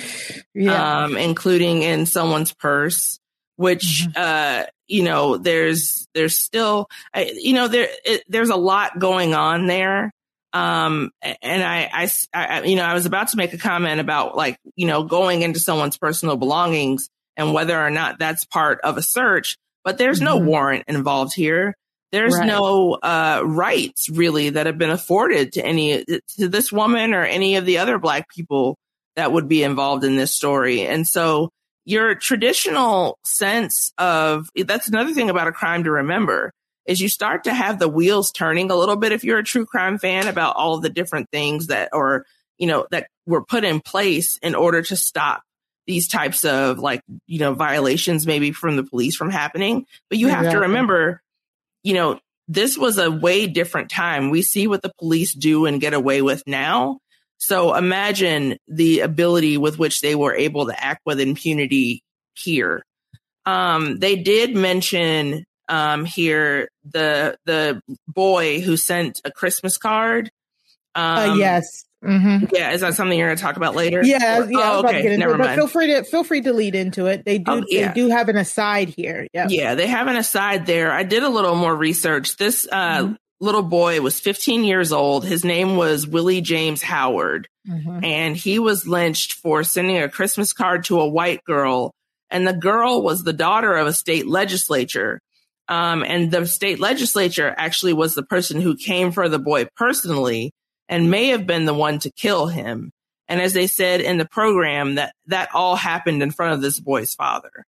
yeah. 0.55 1.05
um 1.05 1.17
including 1.17 1.83
in 1.83 2.07
someone's 2.07 2.53
purse 2.53 3.19
which 3.57 4.07
mm-hmm. 4.09 4.13
uh 4.17 4.65
you 4.87 5.03
know 5.03 5.37
there's 5.37 6.09
there's 6.15 6.39
still 6.41 6.89
you 7.15 7.53
know 7.53 7.69
there 7.69 7.89
it, 8.05 8.25
there's 8.29 8.51
a 8.51 8.57
lot 8.57 8.99
going 8.99 9.35
on 9.35 9.67
there 9.67 10.11
um, 10.53 11.11
and 11.23 11.63
I, 11.63 11.91
I, 11.93 12.11
I, 12.35 12.63
you 12.63 12.77
know, 12.77 12.85
I 12.85 12.95
was 12.95 13.07
about 13.07 13.29
to 13.29 13.37
make 13.37 13.53
a 13.53 13.59
comment 13.59 14.01
about 14.01 14.37
like, 14.37 14.59
you 14.77 14.87
know, 14.87 15.03
going 15.03 15.43
into 15.43 15.61
someone's 15.61 15.99
personal 15.99 16.37
belongings 16.37 17.09
and 17.37 17.53
whether 17.53 17.79
or 17.79 17.91
not 17.91 18.19
that's 18.19 18.45
part 18.45 18.81
of 18.83 18.97
a 18.97 19.03
search, 19.03 19.57
but 19.85 19.99
there's 19.99 20.19
mm-hmm. 20.19 20.25
no 20.25 20.39
warrant 20.39 20.85
involved 20.89 21.35
here. 21.35 21.75
There's 22.11 22.37
right. 22.37 22.47
no, 22.47 22.95
uh, 22.95 23.43
rights 23.45 24.09
really 24.09 24.51
that 24.51 24.65
have 24.65 24.79
been 24.79 24.91
afforded 24.91 25.53
to 25.53 25.65
any, 25.65 26.05
to 26.39 26.49
this 26.49 26.73
woman 26.73 27.13
or 27.13 27.23
any 27.23 27.57
of 27.57 27.67
the 27.67 27.79
other 27.79 27.99
black 27.99 28.31
people 28.31 28.77
that 29.17 29.31
would 29.31 29.49
be 29.49 29.63
involved 29.63 30.05
in 30.05 30.17
this 30.17 30.35
story. 30.35 30.87
And 30.87 31.07
so 31.07 31.51
your 31.85 32.15
traditional 32.15 33.19
sense 33.25 33.93
of, 33.99 34.49
that's 34.57 34.89
another 34.89 35.13
thing 35.13 35.29
about 35.29 35.49
a 35.49 35.53
crime 35.53 35.85
to 35.85 35.91
remember 35.91 36.53
is 36.89 37.01
you 37.01 37.09
start 37.09 37.45
to 37.45 37.55
have 37.55 37.79
the 37.79 37.89
wheels 37.89 38.33
turning 38.33 38.71
a 38.71 38.77
little 38.77 38.97
bit 38.97 39.13
if 39.13 39.23
you're 39.23 39.39
a 39.39 39.45
true 39.45 39.67
crime 39.67 39.99
fan 39.99 40.27
about 40.27 40.57
all 40.57 40.81
the 40.81 40.89
different 40.89 41.31
things 41.31 41.69
that 41.69 41.91
are, 41.93 42.25
you 42.57 42.67
know 42.67 42.87
that 42.91 43.07
were 43.27 43.45
put 43.45 43.63
in 43.63 43.81
place 43.81 44.39
in 44.39 44.57
order 44.57 44.83
to 44.83 44.97
stop 44.97 45.43
these 45.87 46.09
types 46.09 46.45
of 46.45 46.79
like 46.79 47.03
you 47.27 47.39
know 47.39 47.55
violations 47.55 48.27
maybe 48.27 48.51
from 48.51 48.75
the 48.75 48.83
police 48.83 49.15
from 49.15 49.31
happening. 49.31 49.87
But 50.09 50.19
you 50.19 50.27
have 50.29 50.51
to 50.51 50.61
remember 50.61 51.23
you 51.85 51.95
know 51.95 52.19
this 52.49 52.77
was 52.77 52.99
a 52.99 53.11
way 53.11 53.47
different 53.47 53.91
time. 53.91 54.31
We 54.31 54.43
see 54.43 54.67
what 54.67 54.83
the 54.83 54.93
police 54.99 55.35
do 55.35 55.67
and 55.67 55.81
get 55.81 55.95
away 55.95 56.23
with 56.23 56.43
now. 56.47 56.99
So 57.37 57.75
imagine 57.75 58.59
the 58.67 59.01
ability 59.01 59.59
with 59.59 59.79
which 59.79 60.01
they 60.01 60.15
were 60.15 60.35
able 60.35 60.67
to 60.67 60.85
act 60.85 61.03
with 61.07 61.21
impunity 61.21 62.03
here. 62.35 62.83
Um, 63.47 63.99
they 63.99 64.17
did 64.17 64.57
mention 64.57 65.45
um, 65.69 66.05
here 66.05 66.71
the 66.85 67.39
the 67.45 67.83
boy 68.07 68.61
who 68.61 68.77
sent 68.77 69.21
a 69.25 69.31
Christmas 69.31 69.79
card. 69.79 70.31
Uh, 70.95 70.99
um, 70.99 71.31
uh, 71.31 71.35
yes. 71.37 71.85
Mm-hmm. 72.05 72.55
Yeah, 72.55 72.71
is 72.73 72.83
that 72.83 72.95
something 72.95 73.19
you're 73.19 73.27
going 73.27 73.37
to 73.37 73.43
talk 73.43 73.57
about 73.57 73.75
later? 73.75 74.05
Yeah, 74.05 74.39
or, 74.39 74.51
yeah. 74.51 74.59
Oh, 74.63 74.79
okay. 74.87 75.17
Never 75.17 75.35
it, 75.35 75.39
mind. 75.39 75.57
feel 75.57 75.67
free 75.67 75.89
to 75.89 76.05
feel 76.05 76.23
free 76.23 76.43
to 76.43 76.53
lead 76.53 76.77
into 76.77 77.07
it. 77.07 77.25
They 77.25 77.39
do. 77.39 77.51
Oh, 77.51 77.65
yeah. 77.69 77.89
They 77.89 77.95
do 78.01 78.09
have 78.09 78.29
an 78.29 78.37
aside 78.37 78.89
here. 78.89 79.27
Yeah. 79.33 79.49
Yeah, 79.49 79.75
they 79.75 79.89
have 79.89 80.07
an 80.07 80.17
aside 80.17 80.67
there. 80.67 80.93
I 80.93 81.03
did 81.03 81.25
a 81.25 81.29
little 81.29 81.57
more 81.57 81.75
research. 81.75 82.37
This 82.37 82.69
uh, 82.71 82.99
mm-hmm. 82.99 83.15
little 83.41 83.63
boy 83.63 84.01
was 84.01 84.21
15 84.21 84.63
years 84.63 84.93
old. 84.93 85.25
His 85.25 85.45
name 85.45 85.77
was 85.77 86.07
Willie 86.07 86.41
James 86.41 86.83
Howard, 86.83 87.49
mm-hmm. 87.69 88.05
and 88.05 88.37
he 88.37 88.61
was 88.61 88.87
lynched 88.87 89.33
for 89.33 89.65
sending 89.65 89.99
a 89.99 90.09
Christmas 90.09 90.53
card 90.53 90.85
to 90.85 91.01
a 91.01 91.09
white 91.09 91.43
girl. 91.43 91.93
And 92.31 92.47
the 92.47 92.53
girl 92.53 93.03
was 93.03 93.25
the 93.25 93.33
daughter 93.33 93.75
of 93.75 93.89
a 93.89 93.93
state 93.93 94.27
legislature. 94.27 95.21
Um, 95.69 96.03
and 96.03 96.31
the 96.31 96.47
state 96.47 96.81
legislature 96.81 97.55
actually 97.57 97.93
was 97.93 98.15
the 98.15 98.23
person 98.23 98.61
who 98.61 98.75
came 98.77 99.13
for 99.13 99.29
the 99.29 99.39
boy 99.39 99.67
personally 99.77 100.53
and 100.89 101.11
may 101.11 101.29
have 101.29 101.47
been 101.47 101.67
the 101.67 101.75
one 101.75 101.99
to 102.01 102.11
kill 102.11 102.47
him. 102.47 102.91
And 103.29 103.43
as 103.43 103.53
they 103.53 103.67
said 103.67 104.01
in 104.01 104.17
the 104.17 104.25
program, 104.25 104.95
that 104.95 105.15
that 105.27 105.51
all 105.55 105.77
happened 105.77 106.23
in 106.23 106.31
front 106.31 106.55
of 106.55 106.63
this 106.63 106.81
boy's 106.81 107.15
father. 107.15 107.67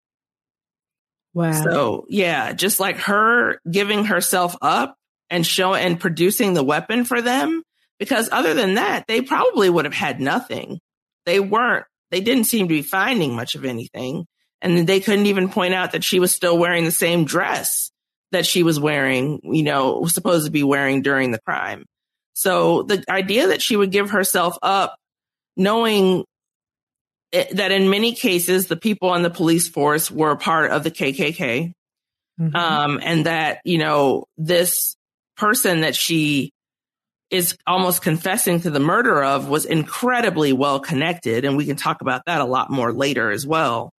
Wow. 1.33 1.51
So 1.51 2.05
yeah, 2.07 2.53
just 2.53 2.79
like 2.79 2.97
her 2.99 3.59
giving 3.69 4.05
herself 4.05 4.55
up 4.61 4.95
and 5.29 5.45
showing 5.45 5.83
and 5.83 5.99
producing 5.99 6.53
the 6.53 6.63
weapon 6.63 7.03
for 7.03 7.21
them, 7.21 7.61
because 7.99 8.29
other 8.31 8.53
than 8.53 8.75
that, 8.75 9.05
they 9.07 9.21
probably 9.21 9.69
would 9.69 9.83
have 9.85 9.93
had 9.93 10.21
nothing. 10.21 10.79
They 11.25 11.41
weren't, 11.41 11.85
they 12.09 12.21
didn't 12.21 12.45
seem 12.45 12.67
to 12.67 12.73
be 12.73 12.81
finding 12.81 13.35
much 13.35 13.55
of 13.55 13.65
anything. 13.65 14.25
And 14.61 14.85
they 14.85 14.99
couldn't 14.99 15.27
even 15.27 15.49
point 15.49 15.73
out 15.73 15.93
that 15.93 16.03
she 16.03 16.19
was 16.19 16.33
still 16.33 16.57
wearing 16.57 16.83
the 16.83 16.91
same 16.91 17.25
dress 17.25 17.91
that 18.31 18.45
she 18.45 18.63
was 18.63 18.79
wearing, 18.79 19.39
you 19.43 19.63
know, 19.63 19.99
was 19.99 20.13
supposed 20.13 20.45
to 20.45 20.51
be 20.51 20.63
wearing 20.63 21.01
during 21.01 21.31
the 21.31 21.39
crime. 21.39 21.85
So 22.33 22.83
the 22.83 23.03
idea 23.09 23.47
that 23.47 23.61
she 23.61 23.75
would 23.75 23.91
give 23.91 24.11
herself 24.11 24.57
up, 24.61 24.95
knowing 25.57 26.25
that 27.31 27.71
in 27.71 27.89
many 27.89 28.13
cases 28.13 28.67
the 28.67 28.77
people 28.77 29.09
on 29.09 29.23
the 29.23 29.29
police 29.29 29.67
force 29.67 30.09
were 30.09 30.35
part 30.35 30.71
of 30.71 30.83
the 30.83 30.91
KKK, 30.91 31.73
mm-hmm. 32.39 32.55
um, 32.55 32.99
and 33.03 33.25
that 33.25 33.59
you 33.65 33.77
know 33.77 34.25
this 34.37 34.95
person 35.37 35.81
that 35.81 35.95
she 35.95 36.51
is 37.29 37.55
almost 37.67 38.01
confessing 38.01 38.61
to 38.61 38.71
the 38.71 38.79
murder 38.79 39.23
of 39.23 39.49
was 39.49 39.65
incredibly 39.65 40.53
well 40.53 40.79
connected, 40.79 41.45
and 41.45 41.57
we 41.57 41.65
can 41.65 41.75
talk 41.75 42.01
about 42.01 42.23
that 42.25 42.41
a 42.41 42.45
lot 42.45 42.71
more 42.71 42.93
later 42.93 43.31
as 43.31 43.45
well 43.45 43.91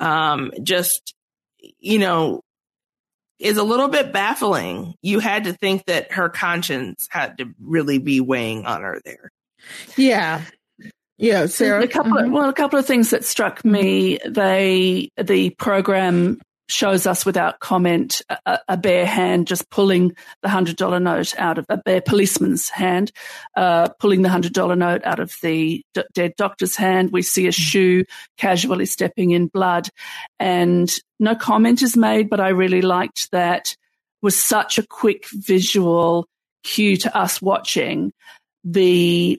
um, 0.00 0.52
just, 0.62 1.14
you 1.78 1.98
know, 1.98 2.42
is 3.38 3.56
a 3.56 3.62
little 3.62 3.88
bit 3.88 4.12
baffling. 4.12 4.94
You 5.02 5.20
had 5.20 5.44
to 5.44 5.52
think 5.52 5.84
that 5.86 6.12
her 6.12 6.28
conscience 6.28 7.06
had 7.10 7.38
to 7.38 7.46
really 7.60 7.98
be 7.98 8.20
weighing 8.20 8.66
on 8.66 8.82
her 8.82 9.00
there. 9.04 9.30
Yeah. 9.96 10.42
Yeah, 11.18 11.46
Sarah. 11.46 11.82
A 11.82 11.88
couple, 11.88 12.12
mm-hmm. 12.12 12.32
well, 12.32 12.48
a 12.48 12.52
couple 12.52 12.78
of 12.78 12.86
things 12.86 13.10
that 13.10 13.24
struck 13.24 13.64
me. 13.64 14.18
They, 14.26 15.10
the 15.16 15.50
program 15.50 16.40
shows 16.68 17.06
us 17.06 17.24
without 17.24 17.60
comment 17.60 18.22
a, 18.46 18.58
a, 18.68 18.76
bare 18.76 19.06
hand 19.06 19.46
just 19.46 19.68
pulling 19.70 20.14
the 20.42 20.48
hundred 20.48 20.76
dollar 20.76 21.00
note 21.00 21.34
out 21.38 21.58
of 21.58 21.66
a 21.68 21.78
bare 21.78 22.00
policeman's 22.00 22.68
hand, 22.68 23.10
uh, 23.56 23.88
pulling 23.98 24.22
the 24.22 24.28
hundred 24.28 24.52
dollar 24.52 24.76
note 24.76 25.02
out 25.04 25.18
of 25.18 25.34
the 25.42 25.82
d- 25.94 26.02
dead 26.14 26.34
doctor's 26.36 26.76
hand. 26.76 27.10
We 27.10 27.22
see 27.22 27.44
a 27.44 27.48
hmm. 27.48 27.52
shoe 27.52 28.04
casually 28.36 28.86
stepping 28.86 29.30
in 29.30 29.46
blood, 29.46 29.88
and 30.38 30.92
no 31.18 31.34
comment 31.34 31.82
is 31.82 31.96
made. 31.96 32.28
But 32.28 32.40
I 32.40 32.48
really 32.48 32.82
liked 32.82 33.30
that 33.32 33.74
was 34.22 34.36
such 34.36 34.78
a 34.78 34.86
quick 34.86 35.26
visual 35.32 36.26
cue 36.64 36.96
to 36.98 37.16
us 37.16 37.40
watching 37.40 38.12
the 38.64 39.38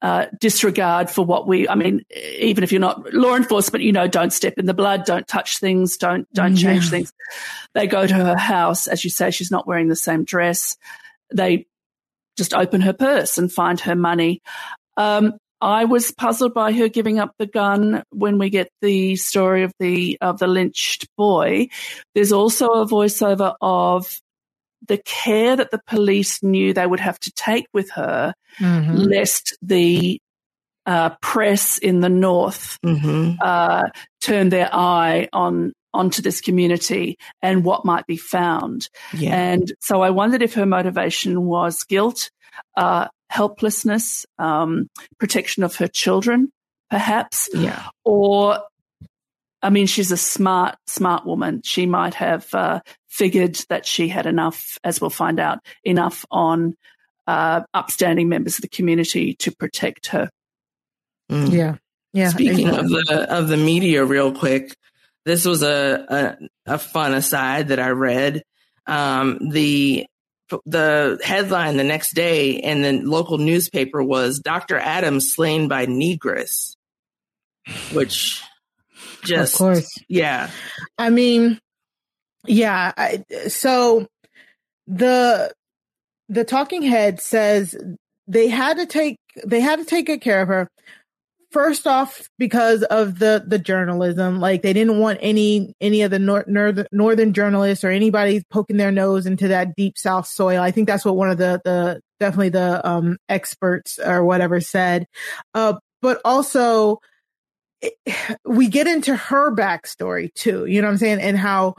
uh, 0.00 0.26
disregard 0.40 1.10
for 1.10 1.24
what 1.24 1.46
we, 1.46 1.68
I 1.68 1.74
mean, 1.74 2.02
even 2.38 2.62
if 2.64 2.72
you're 2.72 2.80
not 2.80 3.12
law 3.12 3.34
enforcement, 3.34 3.84
you 3.84 3.92
know, 3.92 4.06
don't 4.06 4.32
step 4.32 4.54
in 4.56 4.66
the 4.66 4.74
blood, 4.74 5.04
don't 5.04 5.26
touch 5.26 5.58
things, 5.58 5.96
don't, 5.96 6.32
don't 6.32 6.56
yeah. 6.56 6.72
change 6.72 6.90
things. 6.90 7.12
They 7.74 7.86
go 7.86 8.06
to 8.06 8.14
her 8.14 8.36
house. 8.36 8.86
As 8.86 9.04
you 9.04 9.10
say, 9.10 9.30
she's 9.30 9.50
not 9.50 9.66
wearing 9.66 9.88
the 9.88 9.96
same 9.96 10.24
dress. 10.24 10.76
They 11.34 11.66
just 12.36 12.54
open 12.54 12.80
her 12.82 12.92
purse 12.92 13.38
and 13.38 13.52
find 13.52 13.80
her 13.80 13.96
money. 13.96 14.40
Um, 14.96 15.34
I 15.60 15.86
was 15.86 16.12
puzzled 16.12 16.54
by 16.54 16.72
her 16.72 16.88
giving 16.88 17.18
up 17.18 17.32
the 17.38 17.46
gun 17.46 18.04
when 18.10 18.38
we 18.38 18.48
get 18.48 18.70
the 18.80 19.16
story 19.16 19.64
of 19.64 19.72
the 19.80 20.16
of 20.20 20.38
the 20.38 20.46
lynched 20.46 21.08
boy. 21.16 21.68
There's 22.14 22.32
also 22.32 22.66
a 22.66 22.86
voiceover 22.86 23.56
of 23.60 24.20
the 24.86 24.98
care 24.98 25.56
that 25.56 25.70
the 25.70 25.80
police 25.86 26.42
knew 26.42 26.72
they 26.72 26.86
would 26.86 27.00
have 27.00 27.18
to 27.20 27.32
take 27.32 27.66
with 27.72 27.90
her, 27.90 28.34
mm-hmm. 28.58 28.94
lest 28.94 29.56
the 29.62 30.20
uh, 30.86 31.10
press 31.20 31.78
in 31.78 32.00
the 32.00 32.08
north 32.08 32.78
mm-hmm. 32.84 33.34
uh, 33.42 33.84
turn 34.20 34.48
their 34.48 34.70
eye 34.72 35.28
on 35.32 35.72
onto 35.94 36.22
this 36.22 36.40
community 36.40 37.18
and 37.42 37.64
what 37.64 37.84
might 37.84 38.06
be 38.06 38.16
found. 38.16 38.88
Yeah. 39.12 39.34
And 39.34 39.72
so 39.80 40.02
I 40.02 40.10
wondered 40.10 40.42
if 40.42 40.54
her 40.54 40.66
motivation 40.66 41.44
was 41.44 41.84
guilt, 41.84 42.30
uh, 42.76 43.08
helplessness, 43.30 44.26
um, 44.38 44.88
protection 45.18 45.62
of 45.62 45.76
her 45.76 45.88
children, 45.88 46.52
perhaps, 46.90 47.48
yeah. 47.54 47.88
or 48.04 48.60
I 49.60 49.70
mean, 49.70 49.86
she's 49.86 50.12
a 50.12 50.16
smart, 50.16 50.76
smart 50.86 51.26
woman. 51.26 51.62
She 51.64 51.86
might 51.86 52.14
have 52.14 52.52
uh, 52.54 52.80
figured 53.08 53.56
that 53.68 53.86
she 53.86 54.08
had 54.08 54.26
enough, 54.26 54.78
as 54.84 55.00
we'll 55.00 55.10
find 55.10 55.40
out, 55.40 55.58
enough 55.84 56.24
on 56.30 56.76
uh, 57.26 57.62
upstanding 57.74 58.28
members 58.28 58.56
of 58.56 58.62
the 58.62 58.68
community 58.68 59.34
to 59.34 59.50
protect 59.52 60.08
her. 60.08 60.30
Mm. 61.30 61.52
Yeah, 61.52 61.76
yeah. 62.12 62.30
Speaking 62.30 62.68
of 62.68 62.88
the 62.88 63.26
of 63.28 63.48
the 63.48 63.56
media, 63.56 64.04
real 64.04 64.32
quick, 64.32 64.74
this 65.24 65.44
was 65.44 65.62
a 65.62 66.36
a, 66.66 66.74
a 66.74 66.78
fun 66.78 67.14
aside 67.14 67.68
that 67.68 67.78
I 67.78 67.90
read. 67.90 68.42
Um, 68.86 69.50
the 69.50 70.06
the 70.64 71.20
headline 71.22 71.76
the 71.76 71.84
next 71.84 72.14
day 72.14 72.52
in 72.52 72.80
the 72.80 72.92
local 72.92 73.36
newspaper 73.36 74.02
was 74.02 74.40
Dr. 74.40 74.78
Adams 74.78 75.34
slain 75.34 75.68
by 75.68 75.84
Negress, 75.84 76.76
which 77.92 78.42
Just, 79.22 79.54
of 79.54 79.58
course. 79.58 79.88
Yeah. 80.08 80.50
I 80.96 81.10
mean, 81.10 81.60
yeah. 82.46 82.92
I, 82.96 83.24
so 83.48 84.06
the 84.86 85.52
the 86.28 86.44
talking 86.44 86.82
head 86.82 87.20
says 87.20 87.76
they 88.26 88.48
had 88.48 88.76
to 88.78 88.86
take 88.86 89.16
they 89.44 89.60
had 89.60 89.78
to 89.78 89.84
take 89.84 90.06
good 90.06 90.20
care 90.20 90.42
of 90.42 90.48
her. 90.48 90.68
First 91.50 91.86
off 91.86 92.28
because 92.38 92.82
of 92.82 93.18
the 93.18 93.42
the 93.46 93.58
journalism 93.58 94.38
like 94.38 94.60
they 94.60 94.74
didn't 94.74 94.98
want 94.98 95.18
any 95.22 95.72
any 95.80 96.02
of 96.02 96.10
the 96.10 96.18
nor- 96.18 96.44
northern 96.46 96.86
northern 96.92 97.32
journalists 97.32 97.84
or 97.84 97.88
anybody 97.88 98.42
poking 98.50 98.76
their 98.76 98.92
nose 98.92 99.24
into 99.24 99.48
that 99.48 99.74
deep 99.74 99.96
south 99.96 100.26
soil. 100.26 100.60
I 100.60 100.70
think 100.70 100.86
that's 100.86 101.06
what 101.06 101.16
one 101.16 101.30
of 101.30 101.38
the 101.38 101.60
the 101.64 102.02
definitely 102.20 102.50
the 102.50 102.86
um 102.86 103.16
experts 103.30 103.98
or 103.98 104.24
whatever 104.24 104.60
said. 104.60 105.06
Uh 105.54 105.74
but 106.02 106.20
also 106.24 106.98
it, 107.80 107.94
we 108.44 108.68
get 108.68 108.86
into 108.86 109.16
her 109.16 109.54
backstory 109.54 110.32
too 110.34 110.66
you 110.66 110.82
know 110.82 110.88
what 110.88 110.92
i'm 110.92 110.98
saying? 110.98 111.20
And 111.20 111.38
how 111.38 111.76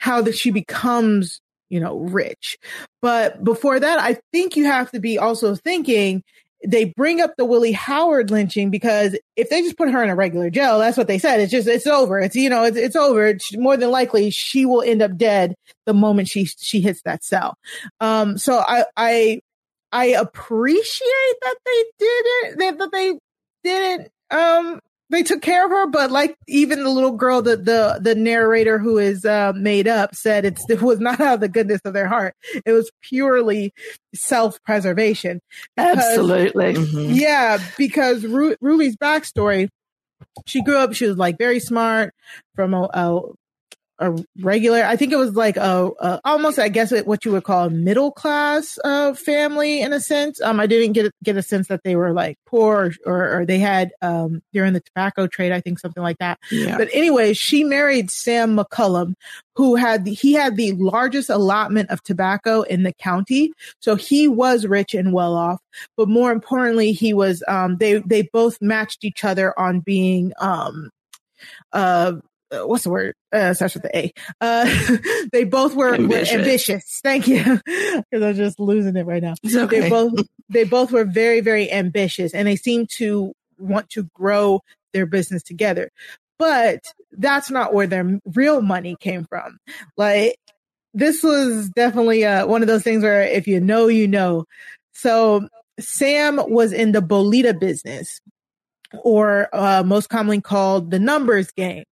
how 0.00 0.20
that 0.20 0.36
she 0.36 0.50
becomes 0.50 1.40
you 1.68 1.78
know 1.78 1.98
rich 1.98 2.58
but 3.00 3.42
before 3.44 3.78
that 3.78 3.98
i 4.00 4.18
think 4.32 4.56
you 4.56 4.64
have 4.64 4.90
to 4.90 4.98
be 4.98 5.18
also 5.18 5.54
thinking 5.54 6.22
they 6.66 6.84
bring 6.84 7.20
up 7.20 7.36
the 7.36 7.44
Willie 7.44 7.72
Howard 7.72 8.30
lynching 8.30 8.70
because 8.70 9.18
if 9.36 9.48
they 9.48 9.62
just 9.62 9.78
put 9.78 9.90
her 9.90 10.02
in 10.02 10.10
a 10.10 10.14
regular 10.14 10.50
jail, 10.50 10.78
that's 10.78 10.96
what 10.96 11.06
they 11.06 11.18
said. 11.18 11.40
It's 11.40 11.50
just, 11.50 11.66
it's 11.66 11.86
over. 11.86 12.18
It's, 12.18 12.36
you 12.36 12.50
know, 12.50 12.64
it's, 12.64 12.76
it's 12.76 12.96
over. 12.96 13.26
It's 13.26 13.56
more 13.56 13.76
than 13.76 13.90
likely 13.90 14.30
she 14.30 14.66
will 14.66 14.82
end 14.82 15.00
up 15.00 15.16
dead 15.16 15.54
the 15.86 15.94
moment 15.94 16.28
she, 16.28 16.44
she 16.44 16.80
hits 16.80 17.02
that 17.02 17.24
cell. 17.24 17.56
Um, 18.00 18.36
so 18.36 18.58
I, 18.58 18.84
I, 18.96 19.40
I 19.92 20.06
appreciate 20.06 21.36
that 21.40 21.56
they 21.64 21.84
did 21.98 22.06
it, 22.26 22.58
that, 22.58 22.78
that 22.78 22.92
they 22.92 23.18
didn't, 23.64 24.10
um, 24.30 24.80
they 25.10 25.22
took 25.22 25.42
care 25.42 25.64
of 25.64 25.70
her, 25.70 25.86
but 25.88 26.10
like 26.10 26.36
even 26.46 26.82
the 26.82 26.90
little 26.90 27.12
girl, 27.12 27.42
the 27.42 27.56
the 27.56 27.98
the 28.00 28.14
narrator 28.14 28.78
who 28.78 28.98
is 28.98 29.24
uh, 29.24 29.52
made 29.54 29.88
up 29.88 30.14
said 30.14 30.44
it's 30.44 30.64
it 30.70 30.80
was 30.80 31.00
not 31.00 31.20
out 31.20 31.34
of 31.34 31.40
the 31.40 31.48
goodness 31.48 31.80
of 31.84 31.92
their 31.92 32.06
heart. 32.06 32.34
It 32.64 32.72
was 32.72 32.90
purely 33.02 33.74
self 34.14 34.62
preservation. 34.62 35.40
Absolutely, 35.76 36.74
mm-hmm. 36.74 37.12
yeah. 37.14 37.58
Because 37.76 38.24
Ru- 38.24 38.56
Ruby's 38.60 38.96
backstory, 38.96 39.68
she 40.46 40.62
grew 40.62 40.76
up. 40.76 40.94
She 40.94 41.06
was 41.06 41.16
like 41.16 41.38
very 41.38 41.60
smart 41.60 42.14
from 42.54 42.72
a, 42.72 42.88
a 42.94 43.22
a 44.00 44.16
regular 44.40 44.82
i 44.82 44.96
think 44.96 45.12
it 45.12 45.16
was 45.16 45.34
like 45.34 45.56
a, 45.56 45.90
a, 46.00 46.20
almost 46.24 46.58
i 46.58 46.68
guess 46.68 46.90
what 47.04 47.24
you 47.24 47.32
would 47.32 47.44
call 47.44 47.66
a 47.66 47.70
middle 47.70 48.10
class 48.10 48.78
uh, 48.84 49.12
family 49.14 49.80
in 49.80 49.92
a 49.92 50.00
sense. 50.00 50.40
Um 50.40 50.58
i 50.58 50.66
didn't 50.66 50.92
get 50.94 51.12
get 51.22 51.36
a 51.36 51.42
sense 51.42 51.68
that 51.68 51.82
they 51.84 51.94
were 51.96 52.12
like 52.12 52.38
poor 52.46 52.92
or, 53.06 53.40
or, 53.40 53.46
they 53.46 53.58
had 53.58 53.92
um 54.02 54.42
during 54.52 54.72
the 54.72 54.80
tobacco 54.80 55.26
trade 55.26 55.52
i 55.52 55.60
think 55.60 55.78
something 55.78 56.02
like 56.02 56.18
that. 56.18 56.38
Yeah. 56.50 56.78
but 56.78 56.88
anyway 56.92 57.34
she 57.34 57.62
married 57.62 58.10
sam 58.10 58.56
McCollum 58.56 59.14
who 59.54 59.76
had 59.76 60.06
the, 60.06 60.14
he 60.14 60.32
had 60.32 60.56
the 60.56 60.72
largest 60.72 61.28
allotment 61.28 61.90
of 61.90 62.02
tobacco 62.02 62.62
in 62.62 62.82
the 62.82 62.94
county. 62.94 63.52
So 63.80 63.94
he 63.94 64.26
was 64.26 64.66
rich 64.66 64.94
and 64.94 65.12
well 65.12 65.34
off 65.34 65.60
but 65.96 66.08
more 66.08 66.32
importantly 66.32 66.92
he 66.92 67.12
was 67.12 67.42
um 67.46 67.76
they 67.76 67.98
they 67.98 68.22
both 68.32 68.60
matched 68.62 69.04
each 69.04 69.24
other 69.24 69.56
on 69.58 69.80
being 69.80 70.32
um 70.40 70.90
uh 71.72 72.14
uh, 72.52 72.66
what's 72.66 72.84
the 72.84 72.90
word? 72.90 73.14
Uh, 73.32 73.54
starts 73.54 73.74
with 73.74 73.84
the 73.84 73.96
A. 73.96 74.12
Uh, 74.40 74.68
they 75.32 75.44
both 75.44 75.74
were 75.74 75.94
ambitious. 75.94 76.32
were 76.32 76.38
ambitious. 76.38 77.00
Thank 77.02 77.28
you, 77.28 77.60
because 77.64 78.22
I'm 78.22 78.34
just 78.34 78.58
losing 78.58 78.96
it 78.96 79.06
right 79.06 79.22
now. 79.22 79.34
Okay. 79.46 79.80
They 79.80 79.88
both 79.88 80.12
they 80.48 80.64
both 80.64 80.92
were 80.92 81.04
very 81.04 81.40
very 81.40 81.70
ambitious, 81.70 82.34
and 82.34 82.46
they 82.46 82.56
seem 82.56 82.86
to 82.96 83.32
want 83.58 83.90
to 83.90 84.04
grow 84.14 84.62
their 84.92 85.06
business 85.06 85.42
together. 85.42 85.90
But 86.38 86.84
that's 87.12 87.50
not 87.50 87.74
where 87.74 87.86
their 87.86 88.20
real 88.24 88.62
money 88.62 88.96
came 88.98 89.24
from. 89.24 89.58
Like 89.96 90.36
this 90.94 91.22
was 91.22 91.68
definitely 91.70 92.24
uh, 92.24 92.46
one 92.46 92.62
of 92.62 92.68
those 92.68 92.82
things 92.82 93.02
where 93.02 93.22
if 93.22 93.46
you 93.46 93.60
know, 93.60 93.88
you 93.88 94.08
know. 94.08 94.46
So 94.92 95.48
Sam 95.78 96.40
was 96.48 96.72
in 96.72 96.92
the 96.92 97.00
Bolita 97.00 97.58
business, 97.58 98.20
or 99.02 99.48
uh, 99.52 99.82
most 99.84 100.08
commonly 100.08 100.40
called 100.40 100.90
the 100.90 100.98
numbers 100.98 101.50
game. 101.52 101.84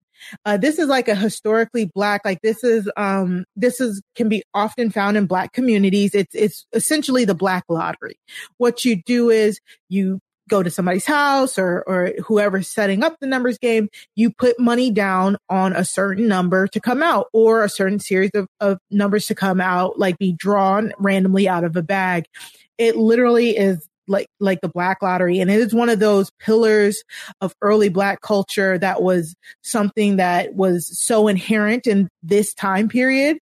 Uh, 0.44 0.56
this 0.56 0.78
is 0.78 0.88
like 0.88 1.08
a 1.08 1.14
historically 1.14 1.90
black, 1.94 2.22
like 2.24 2.40
this 2.42 2.64
is, 2.64 2.90
um, 2.96 3.44
this 3.56 3.80
is, 3.80 4.02
can 4.14 4.28
be 4.28 4.42
often 4.54 4.90
found 4.90 5.16
in 5.16 5.26
black 5.26 5.52
communities. 5.52 6.14
It's, 6.14 6.34
it's 6.34 6.66
essentially 6.72 7.24
the 7.24 7.34
black 7.34 7.64
lottery. 7.68 8.18
What 8.56 8.84
you 8.84 9.02
do 9.02 9.30
is 9.30 9.60
you 9.88 10.20
go 10.48 10.62
to 10.62 10.70
somebody's 10.70 11.06
house 11.06 11.58
or, 11.58 11.84
or 11.86 12.12
whoever's 12.26 12.68
setting 12.68 13.04
up 13.04 13.16
the 13.20 13.26
numbers 13.26 13.58
game, 13.58 13.88
you 14.16 14.30
put 14.30 14.58
money 14.58 14.90
down 14.90 15.36
on 15.48 15.74
a 15.74 15.84
certain 15.84 16.26
number 16.26 16.66
to 16.66 16.80
come 16.80 17.02
out 17.02 17.26
or 17.32 17.62
a 17.62 17.68
certain 17.68 18.00
series 18.00 18.30
of, 18.34 18.48
of 18.58 18.78
numbers 18.90 19.26
to 19.26 19.34
come 19.34 19.60
out, 19.60 19.98
like 19.98 20.18
be 20.18 20.32
drawn 20.32 20.92
randomly 20.98 21.48
out 21.48 21.64
of 21.64 21.76
a 21.76 21.82
bag. 21.82 22.24
It 22.78 22.96
literally 22.96 23.56
is 23.56 23.87
like 24.08 24.26
like 24.40 24.60
the 24.60 24.68
black 24.68 25.02
lottery. 25.02 25.40
And 25.40 25.50
it 25.50 25.60
is 25.60 25.74
one 25.74 25.88
of 25.88 26.00
those 26.00 26.30
pillars 26.40 27.02
of 27.40 27.54
early 27.62 27.88
black 27.88 28.20
culture 28.20 28.78
that 28.78 29.02
was 29.02 29.34
something 29.62 30.16
that 30.16 30.54
was 30.54 30.98
so 30.98 31.28
inherent 31.28 31.86
in 31.86 32.08
this 32.22 32.54
time 32.54 32.88
period 32.88 33.38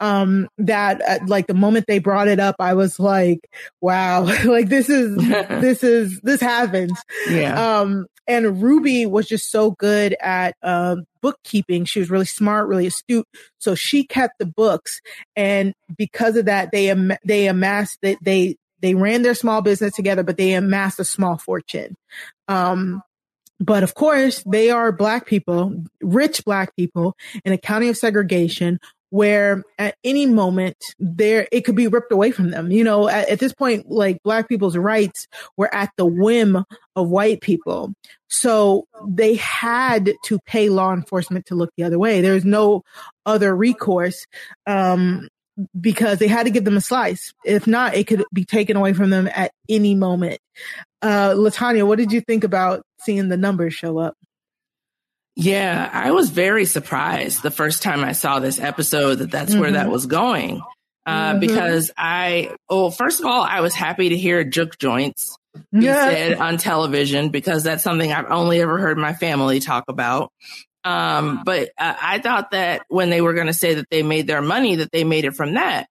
um 0.00 0.48
that 0.58 1.00
uh, 1.02 1.18
like 1.26 1.46
the 1.46 1.54
moment 1.54 1.86
they 1.88 1.98
brought 1.98 2.28
it 2.28 2.38
up 2.38 2.54
i 2.60 2.74
was 2.74 3.00
like 3.00 3.40
wow 3.80 4.22
like 4.44 4.68
this 4.68 4.88
is 4.88 5.16
this 5.16 5.82
is 5.82 6.20
this 6.22 6.40
happens. 6.40 7.00
Yeah. 7.28 7.80
Um 7.80 8.06
and 8.26 8.62
ruby 8.62 9.06
was 9.06 9.26
just 9.26 9.50
so 9.50 9.72
good 9.72 10.14
at 10.20 10.54
um 10.62 11.04
bookkeeping. 11.20 11.84
She 11.84 11.98
was 11.98 12.10
really 12.10 12.26
smart 12.26 12.68
really 12.68 12.86
astute. 12.86 13.26
So 13.58 13.74
she 13.74 14.04
kept 14.04 14.34
the 14.38 14.46
books. 14.46 15.00
And 15.34 15.74
because 15.96 16.36
of 16.36 16.44
that 16.44 16.70
they 16.70 16.90
am- 16.90 17.16
they 17.24 17.46
amassed 17.46 17.98
that 18.02 18.18
they 18.22 18.56
they 18.80 18.94
ran 18.94 19.22
their 19.22 19.34
small 19.34 19.62
business 19.62 19.94
together, 19.94 20.22
but 20.22 20.36
they 20.36 20.52
amassed 20.54 21.00
a 21.00 21.04
small 21.04 21.38
fortune. 21.38 21.96
Um, 22.46 23.02
but 23.60 23.82
of 23.82 23.94
course, 23.94 24.42
they 24.46 24.70
are 24.70 24.92
black 24.92 25.26
people, 25.26 25.82
rich 26.00 26.44
black 26.44 26.76
people 26.76 27.16
in 27.44 27.52
a 27.52 27.58
county 27.58 27.88
of 27.88 27.96
segregation 27.96 28.78
where 29.10 29.64
at 29.78 29.96
any 30.04 30.26
moment 30.26 30.76
there 30.98 31.48
it 31.50 31.62
could 31.62 31.74
be 31.74 31.88
ripped 31.88 32.12
away 32.12 32.30
from 32.30 32.50
them. 32.50 32.70
You 32.70 32.84
know, 32.84 33.08
at, 33.08 33.28
at, 33.30 33.38
this 33.38 33.54
point, 33.54 33.90
like 33.90 34.22
black 34.22 34.48
people's 34.48 34.76
rights 34.76 35.26
were 35.56 35.74
at 35.74 35.90
the 35.96 36.06
whim 36.06 36.64
of 36.94 37.08
white 37.08 37.40
people. 37.40 37.94
So 38.28 38.86
they 39.08 39.36
had 39.36 40.12
to 40.26 40.38
pay 40.40 40.68
law 40.68 40.92
enforcement 40.92 41.46
to 41.46 41.54
look 41.54 41.70
the 41.76 41.84
other 41.84 41.98
way. 41.98 42.20
There's 42.20 42.44
no 42.44 42.82
other 43.24 43.56
recourse. 43.56 44.26
Um, 44.66 45.28
because 45.78 46.18
they 46.18 46.28
had 46.28 46.44
to 46.44 46.50
give 46.50 46.64
them 46.64 46.76
a 46.76 46.80
slice. 46.80 47.32
If 47.44 47.66
not, 47.66 47.94
it 47.94 48.06
could 48.06 48.24
be 48.32 48.44
taken 48.44 48.76
away 48.76 48.92
from 48.92 49.10
them 49.10 49.28
at 49.32 49.52
any 49.68 49.94
moment. 49.94 50.40
Uh, 51.02 51.30
LaTonya, 51.30 51.86
what 51.86 51.98
did 51.98 52.12
you 52.12 52.20
think 52.20 52.44
about 52.44 52.82
seeing 53.00 53.28
the 53.28 53.36
numbers 53.36 53.74
show 53.74 53.98
up? 53.98 54.14
Yeah, 55.36 55.88
I 55.92 56.10
was 56.10 56.30
very 56.30 56.64
surprised 56.64 57.42
the 57.42 57.50
first 57.50 57.82
time 57.82 58.02
I 58.02 58.12
saw 58.12 58.40
this 58.40 58.58
episode 58.58 59.16
that 59.16 59.30
that's 59.30 59.52
mm-hmm. 59.52 59.60
where 59.60 59.72
that 59.72 59.84
mm-hmm. 59.84 59.92
was 59.92 60.06
going. 60.06 60.62
Uh, 61.06 61.30
mm-hmm. 61.30 61.40
because 61.40 61.90
I, 61.96 62.54
oh, 62.68 62.90
first 62.90 63.20
of 63.20 63.26
all, 63.26 63.42
I 63.42 63.60
was 63.60 63.74
happy 63.74 64.10
to 64.10 64.16
hear 64.16 64.42
juke 64.44 64.78
joints 64.78 65.38
be 65.72 65.86
yeah. 65.86 66.08
said 66.08 66.38
on 66.38 66.56
television 66.56 67.30
because 67.30 67.62
that's 67.62 67.82
something 67.82 68.12
I've 68.12 68.30
only 68.30 68.60
ever 68.60 68.78
heard 68.78 68.98
my 68.98 69.14
family 69.14 69.60
talk 69.60 69.84
about. 69.88 70.32
Um, 70.88 71.42
but 71.44 71.70
uh, 71.76 71.94
I 72.00 72.18
thought 72.18 72.52
that 72.52 72.82
when 72.88 73.10
they 73.10 73.20
were 73.20 73.34
going 73.34 73.48
to 73.48 73.52
say 73.52 73.74
that 73.74 73.90
they 73.90 74.02
made 74.02 74.26
their 74.26 74.40
money, 74.40 74.76
that 74.76 74.90
they 74.90 75.04
made 75.04 75.26
it 75.26 75.34
from 75.34 75.54
that 75.54 75.86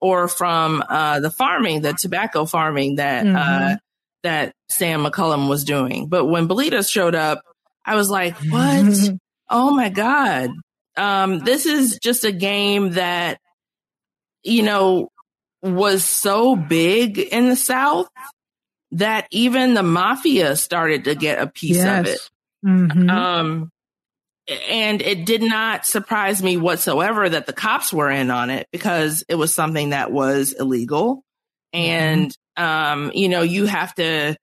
or 0.00 0.26
from 0.26 0.82
uh, 0.88 1.20
the 1.20 1.30
farming, 1.30 1.82
the 1.82 1.92
tobacco 1.92 2.46
farming 2.46 2.96
that 2.96 3.24
mm-hmm. 3.24 3.36
uh, 3.36 3.76
that 4.24 4.54
Sam 4.68 5.04
McCollum 5.04 5.48
was 5.48 5.64
doing. 5.64 6.08
But 6.08 6.24
when 6.24 6.48
Bolita 6.48 6.88
showed 6.88 7.14
up, 7.14 7.42
I 7.84 7.94
was 7.94 8.10
like, 8.10 8.36
"What? 8.48 9.10
oh 9.50 9.70
my 9.70 9.88
god! 9.88 10.50
Um, 10.96 11.38
this 11.38 11.66
is 11.66 11.98
just 12.02 12.24
a 12.24 12.32
game 12.32 12.92
that 12.92 13.38
you 14.42 14.64
know 14.64 15.10
was 15.62 16.04
so 16.04 16.56
big 16.56 17.18
in 17.18 17.50
the 17.50 17.56
South 17.56 18.08
that 18.92 19.28
even 19.30 19.74
the 19.74 19.84
mafia 19.84 20.56
started 20.56 21.04
to 21.04 21.14
get 21.14 21.40
a 21.40 21.46
piece 21.46 21.76
yes. 21.76 22.00
of 22.00 22.06
it." 22.06 22.30
Mm-hmm. 22.66 23.10
Um, 23.10 23.70
and 24.50 25.00
it 25.00 25.24
did 25.24 25.42
not 25.42 25.86
surprise 25.86 26.42
me 26.42 26.56
whatsoever 26.56 27.28
that 27.28 27.46
the 27.46 27.52
cops 27.52 27.92
were 27.92 28.10
in 28.10 28.30
on 28.30 28.50
it 28.50 28.66
because 28.72 29.24
it 29.28 29.36
was 29.36 29.54
something 29.54 29.90
that 29.90 30.10
was 30.10 30.52
illegal. 30.52 31.22
And, 31.72 32.36
um, 32.56 33.12
you 33.14 33.28
know, 33.28 33.42
you 33.42 33.66
have 33.66 33.94
to 33.94 34.36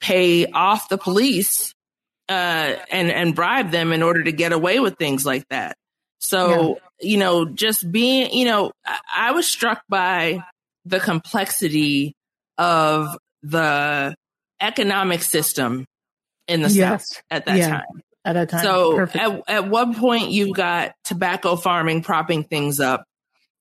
pay 0.00 0.46
off 0.46 0.88
the 0.88 0.98
police, 0.98 1.72
uh, 2.28 2.74
and, 2.90 3.10
and 3.10 3.34
bribe 3.34 3.70
them 3.70 3.92
in 3.92 4.02
order 4.02 4.24
to 4.24 4.32
get 4.32 4.52
away 4.52 4.80
with 4.80 4.98
things 4.98 5.24
like 5.24 5.46
that. 5.48 5.76
So, 6.18 6.68
yeah. 6.68 6.74
you 7.00 7.18
know, 7.18 7.44
just 7.44 7.90
being, 7.90 8.32
you 8.32 8.46
know, 8.46 8.72
I, 8.84 8.98
I 9.16 9.30
was 9.32 9.46
struck 9.46 9.82
by 9.88 10.42
the 10.84 11.00
complexity 11.00 12.14
of 12.58 13.16
the 13.42 14.14
economic 14.60 15.22
system 15.22 15.84
in 16.48 16.62
the 16.62 16.70
yes. 16.70 17.08
South 17.08 17.22
at 17.30 17.46
that 17.46 17.58
yeah. 17.58 17.68
time 17.68 18.02
at 18.24 18.36
a 18.36 18.46
time. 18.46 18.62
So 18.64 18.96
Perfect. 18.96 19.24
at, 19.24 19.42
at 19.48 19.68
one 19.68 19.94
point 19.94 20.30
you've 20.30 20.54
got 20.54 20.92
tobacco 21.04 21.56
farming 21.56 22.02
propping 22.02 22.44
things 22.44 22.80
up, 22.80 23.04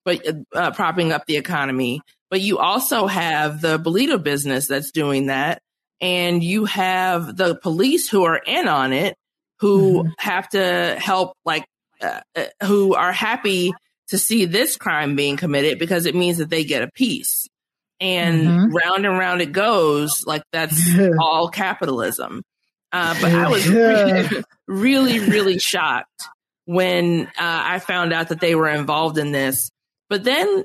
but 0.05 0.25
uh, 0.53 0.71
propping 0.71 1.11
up 1.11 1.25
the 1.25 1.37
economy. 1.37 2.01
But 2.29 2.41
you 2.41 2.57
also 2.59 3.07
have 3.07 3.61
the 3.61 3.77
Bolita 3.77 4.21
business 4.21 4.67
that's 4.67 4.91
doing 4.91 5.27
that, 5.27 5.61
and 6.01 6.43
you 6.43 6.65
have 6.65 7.35
the 7.37 7.55
police 7.55 8.09
who 8.09 8.23
are 8.23 8.37
in 8.37 8.67
on 8.67 8.91
it, 8.93 9.15
who 9.59 10.03
Mm-hmm. 10.03 10.09
have 10.17 10.49
to 10.49 10.95
help, 10.99 11.33
like, 11.45 11.65
uh, 12.01 12.21
uh, 12.35 12.45
who 12.65 12.95
are 12.95 13.11
happy 13.11 13.71
to 14.09 14.17
see 14.17 14.45
this 14.45 14.75
crime 14.77 15.15
being 15.15 15.37
committed 15.37 15.79
because 15.79 16.05
it 16.05 16.15
means 16.15 16.39
that 16.39 16.49
they 16.49 16.63
get 16.65 16.81
a 16.83 16.91
piece. 16.91 17.47
And 17.99 18.47
Mhm. 18.47 18.73
round 18.73 19.05
and 19.05 19.17
round 19.17 19.41
it 19.41 19.51
goes, 19.53 20.25
like 20.25 20.43
that's 20.51 20.81
all 21.19 21.49
capitalism. 21.49 22.41
Uh, 22.93 23.15
but 23.19 23.31
I 23.33 23.49
was 23.49 23.67
really, 23.67 24.43
really, 24.67 25.19
really 25.19 25.57
shocked 25.57 26.23
when 26.65 27.25
uh, 27.25 27.31
I 27.39 27.79
found 27.79 28.13
out 28.13 28.29
that 28.29 28.39
they 28.39 28.53
were 28.53 28.69
involved 28.69 29.17
in 29.17 29.31
this. 29.31 29.71
But 30.09 30.23
then 30.23 30.63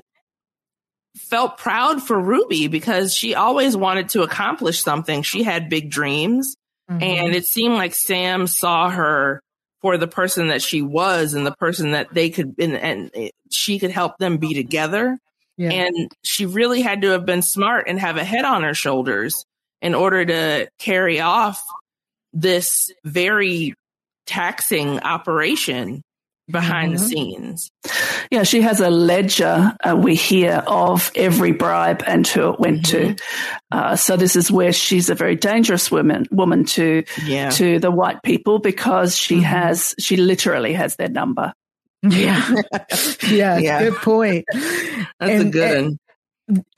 felt 1.17 1.57
proud 1.57 2.03
for 2.03 2.19
Ruby 2.19 2.67
because 2.67 3.15
she 3.15 3.33
always 3.33 3.75
wanted 3.75 4.09
to 4.09 4.21
accomplish 4.21 4.81
something. 4.81 5.23
She 5.23 5.43
had 5.43 5.69
big 5.69 5.89
dreams. 5.89 6.55
Mhm. 6.89 7.01
And 7.01 7.35
it 7.35 7.45
seemed 7.45 7.75
like 7.75 7.93
Sam 7.93 8.47
saw 8.47 8.89
her 8.89 9.41
for 9.81 9.97
the 9.97 10.07
person 10.07 10.49
that 10.49 10.61
she 10.61 10.81
was 10.81 11.33
and 11.33 11.45
the 11.45 11.55
person 11.55 11.91
that 11.91 12.13
they 12.13 12.29
could, 12.29 12.55
and, 12.59 12.75
and 12.75 13.31
she 13.49 13.79
could 13.79 13.91
help 13.91 14.17
them 14.17 14.37
be 14.37 14.53
together. 14.53 15.17
Yeah. 15.57 15.71
And 15.71 16.11
she 16.23 16.45
really 16.45 16.81
had 16.81 17.01
to 17.01 17.09
have 17.09 17.25
been 17.25 17.41
smart 17.41 17.85
and 17.87 17.99
have 17.99 18.17
a 18.17 18.23
head 18.23 18.45
on 18.45 18.63
her 18.63 18.73
shoulders 18.73 19.45
in 19.81 19.95
order 19.95 20.25
to 20.25 20.69
carry 20.77 21.21
off 21.21 21.63
this 22.33 22.91
very 23.03 23.73
taxing 24.25 24.99
operation 24.99 26.01
behind 26.51 26.93
the 26.97 26.97
Mhm. 27.03 27.07
scenes. 27.09 27.69
Yeah, 28.31 28.41
she 28.43 28.61
has 28.61 28.79
a 28.79 28.89
ledger, 28.89 29.75
uh, 29.87 29.95
we 29.95 30.15
hear, 30.15 30.63
of 30.65 31.11
every 31.15 31.51
bribe 31.51 32.03
and 32.07 32.25
who 32.27 32.53
it 32.53 32.59
went 32.59 32.85
to. 32.87 33.15
Uh, 33.71 33.95
so 33.95 34.17
this 34.17 34.35
is 34.35 34.49
where 34.51 34.73
she's 34.73 35.11
a 35.11 35.15
very 35.15 35.35
dangerous 35.35 35.91
woman, 35.91 36.25
woman 36.31 36.65
to, 36.65 37.03
Yeah. 37.23 37.49
to 37.51 37.77
the 37.79 37.91
white 37.91 38.23
people 38.23 38.57
because 38.57 39.15
she 39.15 39.41
has, 39.41 39.93
she 39.99 40.17
literally 40.17 40.73
has 40.73 40.95
their 40.95 41.09
number. 41.09 41.53
Yeah. 42.01 42.41
yeah. 43.29 43.57
Yeah. 43.59 43.83
Good 43.83 43.95
point. 43.97 44.45
That's 45.19 45.41
a 45.43 45.45
good 45.49 45.83
one. 45.85 45.99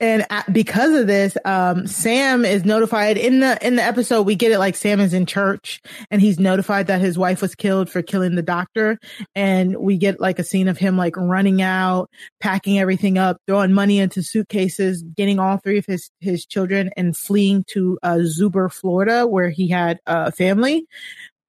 And 0.00 0.26
uh, 0.28 0.42
because 0.52 0.94
of 0.94 1.06
this, 1.06 1.36
um, 1.44 1.86
Sam 1.86 2.44
is 2.44 2.64
notified 2.64 3.16
in 3.16 3.40
the 3.40 3.58
in 3.66 3.76
the 3.76 3.82
episode. 3.82 4.22
We 4.22 4.34
get 4.34 4.52
it 4.52 4.58
like 4.58 4.76
Sam 4.76 5.00
is 5.00 5.14
in 5.14 5.24
church 5.24 5.80
and 6.10 6.20
he's 6.20 6.38
notified 6.38 6.88
that 6.88 7.00
his 7.00 7.16
wife 7.16 7.40
was 7.40 7.54
killed 7.54 7.88
for 7.88 8.02
killing 8.02 8.34
the 8.34 8.42
doctor. 8.42 8.98
And 9.34 9.76
we 9.76 9.96
get 9.96 10.20
like 10.20 10.38
a 10.38 10.44
scene 10.44 10.68
of 10.68 10.76
him 10.76 10.96
like 10.96 11.16
running 11.16 11.62
out, 11.62 12.10
packing 12.40 12.78
everything 12.78 13.16
up, 13.16 13.38
throwing 13.46 13.72
money 13.72 13.98
into 13.98 14.22
suitcases, 14.22 15.02
getting 15.02 15.38
all 15.38 15.56
three 15.56 15.78
of 15.78 15.86
his 15.86 16.10
his 16.20 16.44
children, 16.44 16.90
and 16.96 17.16
fleeing 17.16 17.64
to 17.68 17.98
uh, 18.02 18.18
Zuber, 18.18 18.70
Florida, 18.70 19.26
where 19.26 19.50
he 19.50 19.68
had 19.68 20.00
a 20.06 20.32
family 20.32 20.86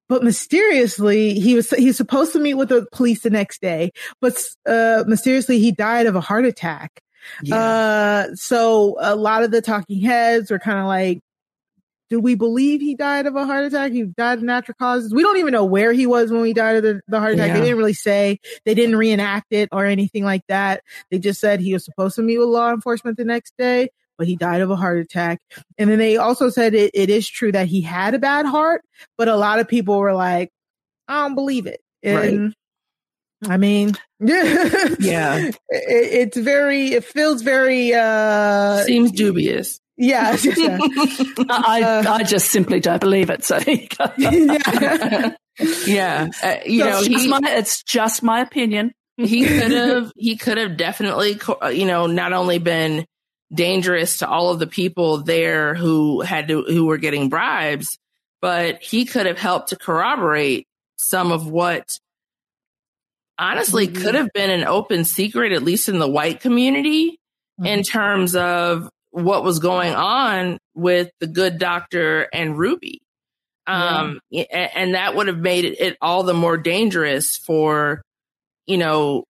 but 0.10 0.24
mysteriously 0.24 1.40
he 1.40 1.56
was 1.56 1.70
he's 1.72 1.98
supposed 1.98 2.34
to 2.34 2.40
meet 2.40 2.54
with 2.56 2.70
the 2.70 2.86
police 2.92 3.22
the 3.22 3.30
next 3.30 3.62
day 3.62 3.90
but 4.22 4.38
uh 4.68 5.04
mysteriously 5.08 5.60
he 5.60 5.72
died 5.72 6.06
of 6.06 6.16
a 6.16 6.22
heart 6.22 6.46
attack 6.46 7.03
uh 7.52 8.28
so 8.36 8.98
a 9.00 9.16
lot 9.16 9.44
of 9.44 9.52
the 9.52 9.62
talking 9.62 10.02
heads 10.02 10.52
were 10.52 10.60
kind 10.60 10.80
of 10.80 10.86
like 10.86 11.20
do 12.14 12.20
we 12.20 12.36
believe 12.36 12.80
he 12.80 12.94
died 12.94 13.26
of 13.26 13.36
a 13.36 13.44
heart 13.44 13.66
attack? 13.66 13.92
He 13.92 14.04
died 14.04 14.38
of 14.38 14.44
natural 14.44 14.76
causes. 14.78 15.12
We 15.12 15.24
don't 15.24 15.38
even 15.38 15.52
know 15.52 15.66
where 15.66 15.94
he 15.94 16.06
was 16.06 16.32
when 16.32 16.46
he 16.46 16.54
died 16.54 16.76
of 16.76 16.84
the, 16.84 17.02
the 17.08 17.20
heart 17.20 17.34
attack. 17.34 17.48
Yeah. 17.48 17.54
They 17.56 17.62
didn't 17.62 17.80
really 17.80 17.94
say. 17.94 18.40
They 18.66 18.76
didn't 18.76 18.98
reenact 18.98 19.48
it 19.52 19.70
or 19.72 19.86
anything 19.86 20.24
like 20.24 20.44
that. 20.48 20.84
They 21.10 21.18
just 21.18 21.40
said 21.42 21.60
he 21.60 21.74
was 21.74 21.84
supposed 21.84 22.16
to 22.18 22.22
meet 22.22 22.38
with 22.38 22.50
law 22.50 22.72
enforcement 22.72 23.18
the 23.18 23.26
next 23.26 23.56
day, 23.58 23.90
but 24.16 24.28
he 24.28 24.36
died 24.36 24.62
of 24.62 24.70
a 24.70 24.76
heart 24.76 25.00
attack. 25.00 25.40
And 25.80 25.90
then 25.90 25.98
they 25.98 26.18
also 26.18 26.50
said 26.50 26.76
it, 26.76 26.92
it 26.94 27.10
is 27.10 27.28
true 27.28 27.52
that 27.52 27.66
he 27.66 27.82
had 27.82 28.14
a 28.14 28.20
bad 28.20 28.46
heart, 28.46 28.84
but 29.18 29.28
a 29.28 29.36
lot 29.36 29.58
of 29.58 29.68
people 29.68 29.98
were 29.98 30.14
like, 30.14 30.52
I 31.08 31.24
don't 31.24 31.34
believe 31.34 31.66
it. 31.66 31.82
And 32.04 32.54
I 33.48 33.58
mean, 33.58 33.94
Yeah. 34.20 34.64
it, 35.00 35.56
it's 35.70 36.38
very, 36.38 36.94
it 36.94 37.04
feels 37.06 37.42
very, 37.42 37.94
uh, 37.94 38.84
Seems 38.84 39.12
dubious. 39.12 39.80
yeah. 39.98 40.36
yeah. 40.58 40.78
I, 41.50 42.04
I 42.08 42.24
just 42.24 42.50
simply 42.50 42.80
don't 42.80 43.00
believe 43.02 43.30
it. 43.30 43.44
So 43.44 43.60
there 43.60 43.76
you 43.76 43.88
go. 43.98 44.12
yeah. 44.18 45.36
Yeah. 45.86 46.30
Uh, 46.44 46.56
you 46.66 46.80
So 46.82 46.90
know, 46.90 46.98
it's, 47.00 47.08
just 47.08 47.24
he, 47.24 47.30
my, 47.30 47.40
it's 47.44 47.84
just 47.84 48.24
my 48.24 48.40
opinion. 48.42 48.92
he 49.18 49.46
could 49.46 49.72
have 49.72 50.12
he 50.18 50.36
could 50.36 50.58
have 50.58 50.76
definitely 50.78 51.40
uh, 51.62 51.68
you 51.68 51.86
know 51.86 52.08
not 52.08 52.34
only 52.34 52.58
been 52.58 53.06
dangerous 53.54 54.18
to 54.20 54.28
all 54.28 54.50
of 54.50 54.58
the 54.58 54.66
people 54.66 55.18
there 55.20 55.76
who 55.76 56.22
had 56.22 56.48
to 56.48 56.64
who 56.64 56.86
were 56.86 56.98
getting 56.98 57.30
bribes 57.30 58.00
but 58.42 58.82
he 58.82 59.06
could 59.06 59.28
have 59.28 59.38
helped 59.38 59.70
to 59.70 59.76
corroborate 59.76 60.66
some 60.98 61.32
of 61.32 61.48
what 61.48 62.00
honestly 63.40 63.88
Mhm. 63.88 64.02
could 64.02 64.16
have 64.16 64.30
been 64.34 64.50
an 64.50 64.64
open 64.66 65.04
secret 65.06 65.52
at 65.52 65.64
least 65.64 65.90
in 65.90 66.00
the 66.00 66.08
white 66.08 66.40
community 66.42 67.18
in 67.64 67.84
terms 67.84 68.36
of 68.36 68.90
what 69.12 69.44
was 69.44 69.60
going 69.60 69.94
on 69.94 70.58
with 70.76 71.10
the 71.20 71.28
good 71.28 71.58
doctor 71.60 72.28
and 72.34 72.58
ruby 72.58 73.00
um 73.68 74.20
and 74.50 74.96
that 74.96 75.16
would 75.16 75.28
have 75.28 75.38
made 75.38 75.66
it, 75.66 75.80
it 75.80 75.98
all 76.02 76.24
the 76.24 76.34
more 76.34 76.58
dangerous 76.58 77.38
for 77.38 78.02
you 78.66 78.78
know, 78.78 79.24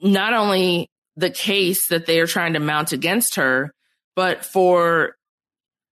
not 0.00 0.32
only 0.34 0.88
the 1.16 1.30
case 1.30 1.88
that 1.88 2.06
they 2.06 2.20
are 2.20 2.26
trying 2.26 2.52
to 2.52 2.60
mount 2.60 2.92
against 2.92 3.34
her, 3.36 3.70
but 4.14 4.44
for 4.44 5.14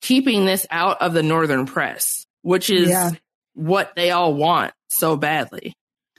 keeping 0.03 0.45
this 0.45 0.67
out 0.71 1.01
of 1.01 1.15
the 1.15 1.23
northern 1.23 1.65
press, 1.67 2.25
which 2.43 2.69
is 2.71 2.91
Yeah. 2.91 3.11
what 3.55 3.95
they 3.97 4.11
all 4.11 4.35
want 4.35 4.73
so 4.89 5.17
badly. 5.17 5.73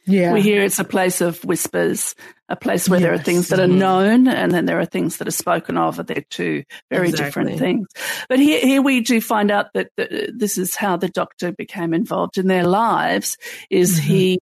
Yeah. 0.08 0.32
We 0.34 0.42
hear 0.42 0.64
it's 0.64 0.80
a 0.80 0.84
place 0.86 1.20
of 1.22 1.44
whispers, 1.44 2.16
a 2.50 2.56
place 2.56 2.88
where 2.88 3.00
there 3.00 3.14
are 3.14 3.18
things 3.18 3.50
that 3.50 3.60
are 3.60 3.68
Mhm. 3.68 3.78
known 3.78 4.28
and 4.30 4.52
then 4.54 4.66
there 4.66 4.80
are 4.80 4.86
things 4.86 5.18
that 5.18 5.28
are 5.28 5.32
spoken 5.32 5.78
of. 5.78 6.00
and 6.00 6.08
They're 6.08 6.24
two 6.30 6.64
very 6.90 7.12
different 7.12 7.60
things. 7.60 7.88
But 8.30 8.40
here, 8.40 8.62
here 8.62 8.82
we 8.82 9.02
do 9.02 9.20
find 9.20 9.52
out 9.52 9.74
that 9.74 9.90
the, 9.98 10.32
this 10.34 10.58
is 10.58 10.76
how 10.76 10.96
the 10.96 11.10
doctor 11.10 11.52
became 11.52 11.94
involved 11.94 12.38
in 12.38 12.48
their 12.48 12.64
lives 12.66 13.38
is 13.70 14.00
Mhm. 14.00 14.04
he 14.04 14.40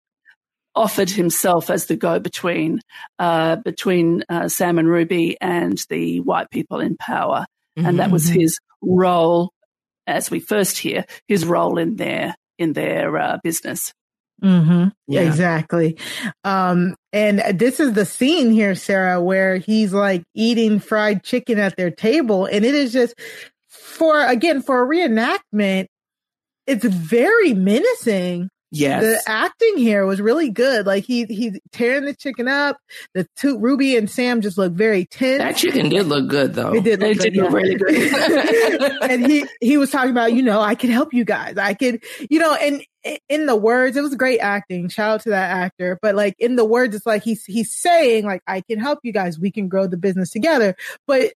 offered 0.75 1.09
himself 1.09 1.69
as 1.69 1.87
the 1.87 1.95
go-between 1.95 2.79
uh, 3.17 3.55
between 3.57 4.23
uh, 4.29 4.47
Sam 4.49 4.77
and 4.77 4.87
Ruby 4.87 5.35
and 5.41 5.81
the 5.89 6.19
white 6.19 6.51
people 6.51 6.79
in 6.79 6.95
power. 6.97 7.45
And 7.77 7.99
that 7.99 8.11
was 8.11 8.29
Mhm. 8.29 8.41
his 8.41 8.59
role, 8.81 9.51
as 10.05 10.29
we 10.29 10.39
first 10.39 10.77
hear, 10.77 11.05
his 11.27 11.43
role 11.45 11.77
in 11.77 11.95
their 11.95 12.35
in 12.57 12.73
their 12.73 13.17
uh, 13.17 13.37
business. 13.43 13.93
Mm-hmm. 14.43 14.89
Yeah. 15.07 15.21
Exactly. 15.21 15.97
Um, 16.43 16.95
and 17.13 17.39
this 17.57 17.79
is 17.79 17.93
the 17.93 18.05
scene 18.05 18.51
here, 18.51 18.75
Sarah, 18.75 19.21
where 19.21 19.57
he's 19.57 19.93
like 19.93 20.23
eating 20.33 20.79
fried 20.79 21.23
chicken 21.23 21.57
at 21.57 21.77
their 21.77 21.91
table. 21.91 22.45
And 22.45 22.65
it 22.65 22.75
is 22.75 22.91
just 22.91 23.15
for, 23.69 24.25
again, 24.25 24.61
for 24.61 24.83
a 24.83 24.87
reenactment, 24.87 25.87
it's 26.67 26.85
very 26.85 27.53
menacing. 27.53 28.49
Yes. 28.75 29.03
The 29.03 29.31
acting 29.31 29.77
here 29.77 30.05
was 30.05 30.21
really 30.21 30.49
good. 30.49 30.85
Like 30.85 31.05
he, 31.05 31.25
he's 31.25 31.59
tearing 31.71 32.05
the 32.05 32.13
chicken 32.13 32.47
up. 32.47 32.77
The 33.13 33.27
two, 33.35 33.57
Ruby 33.57 33.95
and 33.95 34.09
Sam 34.09 34.41
just 34.41 34.57
look 34.57 34.73
very 34.73 35.05
tense. 35.05 35.39
that 35.39 35.57
chicken 35.57 35.89
did 35.89 36.07
look 36.07 36.27
good 36.27 36.53
though. 36.53 36.73
It 36.73 36.83
did 36.83 36.99
look 36.99 37.17
did 37.17 37.33
good, 37.33 37.43
look 37.43 37.53
really 37.53 37.75
good. 37.75 39.01
and 39.01 39.25
he 39.25 39.45
he 39.61 39.77
was 39.77 39.91
talking 39.91 40.11
about 40.11 40.33
you 40.33 40.41
know 40.41 40.59
I 40.61 40.75
can 40.75 40.89
help 40.89 41.13
you 41.13 41.23
guys 41.23 41.57
I 41.57 41.73
could 41.73 42.03
you 42.29 42.39
know 42.39 42.53
and 42.55 42.83
in 43.29 43.45
the 43.45 43.55
words 43.55 43.95
it 43.95 44.01
was 44.01 44.15
great 44.15 44.39
acting 44.39 44.89
shout 44.89 45.11
out 45.11 45.21
to 45.21 45.29
that 45.29 45.51
actor 45.51 45.97
but 46.01 46.15
like 46.15 46.35
in 46.39 46.55
the 46.55 46.65
words 46.65 46.95
it's 46.95 47.05
like 47.05 47.23
he's 47.23 47.45
he's 47.45 47.71
saying 47.71 48.25
like 48.25 48.41
I 48.47 48.61
can 48.61 48.79
help 48.79 48.99
you 49.03 49.13
guys 49.13 49.39
we 49.39 49.51
can 49.51 49.67
grow 49.67 49.87
the 49.87 49.97
business 49.97 50.31
together 50.31 50.75
but 51.07 51.33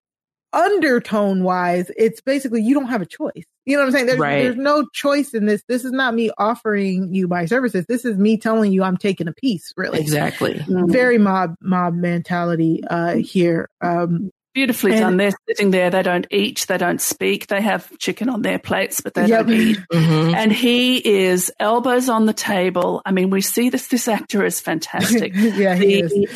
undertone 0.52 1.42
wise 1.44 1.90
it's 1.96 2.20
basically 2.20 2.62
you 2.62 2.74
don't 2.74 2.86
have 2.88 3.02
a 3.02 3.06
choice 3.06 3.44
you 3.66 3.76
know 3.76 3.82
what 3.82 3.86
I'm 3.86 3.92
saying 3.92 4.06
there's 4.06 4.18
Right. 4.18 4.42
there's 4.42 4.56
no 4.56 4.86
choice 4.92 5.32
in 5.34 5.46
this 5.46 5.62
this 5.68 5.84
is 5.84 5.92
not 5.92 6.14
me 6.14 6.30
offering 6.38 7.14
you 7.14 7.28
my 7.28 7.44
services 7.46 7.84
this 7.88 8.04
is 8.04 8.16
me 8.16 8.36
telling 8.36 8.72
you 8.72 8.82
I'm 8.82 8.96
taking 8.96 9.28
a 9.28 9.32
piece 9.32 9.72
really 9.76 10.00
exactly. 10.00 10.64
very 10.68 11.18
mob 11.18 11.54
mob 11.60 11.94
mentality 11.94 12.82
uh 12.88 13.14
here 13.16 13.68
um 13.80 14.30
Beautifully 14.52 14.94
And- 14.94 15.00
done. 15.02 15.16
They're 15.16 15.32
sitting 15.48 15.70
there. 15.70 15.90
They 15.90 16.02
don't 16.02 16.26
eat. 16.28 16.64
They 16.68 16.76
don't 16.76 17.00
speak. 17.00 17.46
They 17.46 17.60
have 17.62 17.96
chicken 17.98 18.28
on 18.28 18.42
their 18.42 18.58
plates, 18.58 19.00
but 19.00 19.14
they 19.14 19.26
Yep. 19.26 19.46
don't 19.46 19.54
eat. 19.54 19.78
Mhm. 19.92 20.34
And 20.34 20.52
he 20.52 20.96
is 20.96 21.52
elbows 21.60 22.08
on 22.08 22.26
the 22.26 22.32
table. 22.32 23.00
I 23.06 23.12
mean, 23.12 23.30
we 23.30 23.42
see 23.42 23.70
this. 23.70 23.86
This 23.86 24.08
actor 24.08 24.44
is 24.44 24.60
fantastic. 24.60 25.34
yeah 25.36 25.76
he 25.76 26.00
is 26.00 26.10
the, 26.10 26.28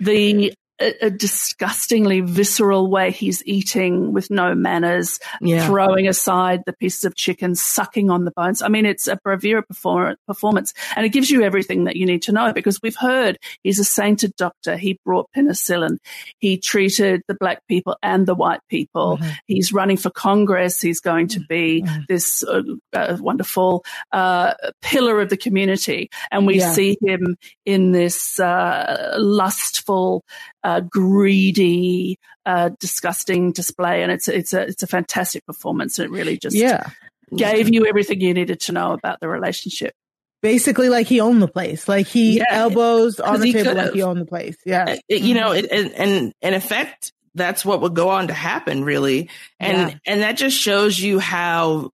the 0.00 0.54
a, 0.80 1.06
a, 1.06 1.10
disgustingly 1.10 2.20
visceral 2.20 2.88
way 2.90 3.10
he's 3.10 3.42
eating 3.46 4.12
with 4.12 4.30
no 4.30 4.54
manners, 4.54 5.18
Yeah. 5.40 5.66
throwing 5.66 6.06
aside 6.08 6.62
the 6.66 6.72
pieces 6.72 7.04
of 7.04 7.14
chicken, 7.16 7.54
sucking 7.54 8.10
on 8.10 8.24
the 8.24 8.30
bones. 8.30 8.62
I 8.62 8.68
mean, 8.68 8.86
it's 8.86 9.08
a 9.08 9.16
bravura 9.16 9.62
perform- 9.62 10.16
performance 10.26 10.74
and 10.96 11.04
it 11.04 11.10
gives 11.10 11.30
you 11.30 11.42
everything 11.42 11.84
that 11.84 11.96
you 11.96 12.06
need 12.06 12.22
to 12.22 12.32
know 12.32 12.52
because 12.52 12.80
we've 12.82 12.96
heard 12.96 13.38
he's 13.62 13.78
a 13.78 13.84
sainted 13.84 14.34
doctor. 14.36 14.76
He 14.76 14.98
brought 15.04 15.28
penicillin. 15.36 15.98
He 16.38 16.58
treated 16.58 17.22
the 17.28 17.34
black 17.34 17.66
people 17.68 17.96
and 18.02 18.26
the 18.26 18.34
white 18.34 18.60
people. 18.68 19.18
He's 19.46 19.72
running 19.72 19.96
for 19.96 20.10
Congress. 20.10 20.80
He's 20.80 21.00
going 21.00 21.28
to 21.28 21.40
be 21.40 21.84
this 22.08 22.44
uh, 22.44 22.62
uh, 22.92 23.16
wonderful 23.20 23.84
uh, 24.12 24.54
pillar 24.82 25.20
of 25.20 25.28
the 25.28 25.36
community. 25.36 26.10
And 26.30 26.46
we 26.46 26.58
Yeah. 26.58 26.72
see 26.72 26.96
him 27.02 27.36
in 27.66 27.92
this 27.92 28.38
uh, 28.40 29.14
lustful, 29.18 30.24
uh, 30.68 30.80
greedy, 30.80 32.18
uh, 32.44 32.68
disgusting 32.78 33.52
display, 33.52 34.02
and 34.02 34.12
it's 34.12 34.28
it's 34.28 34.52
a 34.52 34.62
it's 34.70 34.82
a 34.82 34.86
fantastic 34.86 35.46
performance. 35.46 35.98
And 35.98 36.06
It 36.06 36.12
really 36.12 36.36
just 36.36 36.54
Yeah. 36.56 36.90
gave 37.34 37.72
you 37.72 37.86
everything 37.86 38.20
you 38.20 38.34
needed 38.34 38.60
to 38.66 38.72
know 38.72 38.92
about 38.92 39.20
the 39.20 39.28
relationship. 39.28 39.94
Basically, 40.42 40.88
like 40.90 41.06
he 41.06 41.20
owned 41.20 41.40
the 41.40 41.48
place. 41.48 41.88
Like 41.88 42.06
he 42.06 42.36
Yeah. 42.38 42.44
elbows 42.50 43.18
on 43.18 43.40
the 43.40 43.46
he 43.46 43.52
table 43.54 43.70
could've. 43.70 43.84
like 43.86 43.94
he 43.94 44.02
owned 44.02 44.20
the 44.20 44.26
place. 44.26 44.56
Yeah. 44.66 44.96
It- 45.08 45.22
you 45.22 45.34
know, 45.34 45.52
it, 45.52 45.66
and, 45.70 45.92
and 45.94 46.32
in 46.42 46.54
effect, 46.54 47.12
that's 47.34 47.64
what 47.64 47.80
would 47.80 47.94
go 47.94 48.08
on 48.10 48.28
to 48.28 48.34
happen, 48.34 48.84
really. 48.84 49.30
And 49.58 49.90
Yeah. 49.92 49.98
and 50.06 50.20
that 50.20 50.36
just 50.36 50.56
shows 50.58 50.98
you 51.00 51.18
how 51.18 51.90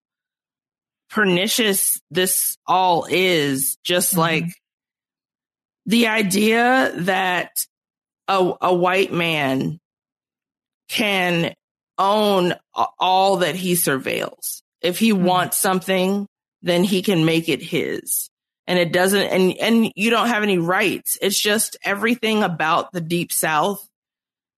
pernicious 1.11 2.01
this 2.11 2.57
all 2.67 3.07
is. 3.09 3.79
Just 3.85 4.15
Mhm. 4.15 4.19
like 4.19 4.45
the 5.87 6.09
idea 6.09 6.93
that 6.97 7.51
a 8.29 8.53
a 8.61 8.75
white 8.75 9.13
man 9.13 9.79
can 10.89 11.55
own 11.99 12.55
all 12.99 13.39
that 13.39 13.55
he 13.55 13.75
surveils. 13.75 14.63
If 14.83 14.99
he 14.99 15.13
wants 15.13 15.57
something, 15.57 16.27
then 16.63 16.85
he 16.85 17.03
can 17.03 17.25
make 17.25 17.49
it 17.49 17.63
his. 17.63 18.29
And 18.67 18.79
it 18.79 18.93
doesn't 18.93 19.23
and 19.23 19.57
and 19.59 19.93
you 19.95 20.11
don't 20.11 20.29
have 20.29 20.43
any 20.43 20.59
rights. 20.59 21.19
It's 21.21 21.39
just 21.39 21.77
everything 21.85 22.43
about 22.43 22.93
the 22.93 23.01
deep 23.01 23.33
south 23.33 23.87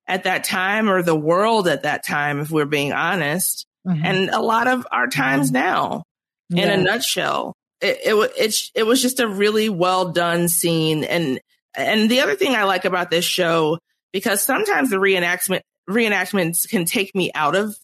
at 0.07 0.25
that 0.25 0.45
time 0.45 0.89
or 0.89 1.03
the 1.03 1.17
world 1.17 1.67
at 1.67 1.83
that 1.83 2.05
time 2.05 2.39
if 2.41 2.51
we're 2.51 2.64
being 2.67 2.93
honest. 2.93 3.67
Mhm. 3.87 4.05
And 4.05 4.31
a 4.31 4.41
lot 4.41 4.69
of 4.69 4.87
our 4.93 5.09
times 5.09 5.51
now 5.51 6.05
in 6.51 6.59
Yeah. 6.59 6.73
a 6.73 6.77
nutshell. 6.77 7.55
It, 7.81 7.99
it 8.05 8.33
it's 8.39 8.71
it 8.75 8.85
was 8.85 9.03
just 9.03 9.21
a 9.21 9.29
really 9.29 9.69
well 9.69 10.12
done 10.12 10.49
scene, 10.49 11.05
and 11.05 11.41
and 11.77 12.11
the 12.11 12.20
other 12.20 12.35
thing 12.35 12.55
I 12.55 12.64
like 12.64 12.85
about 12.85 13.11
this 13.11 13.24
show 13.24 13.79
because 14.12 14.43
sometimes 14.43 14.91
the 14.91 14.97
reenactment 14.97 15.61
reenactments 15.89 16.68
can 16.68 16.85
take 16.85 17.14
me 17.14 17.31
out 17.35 17.55
of 17.55 17.77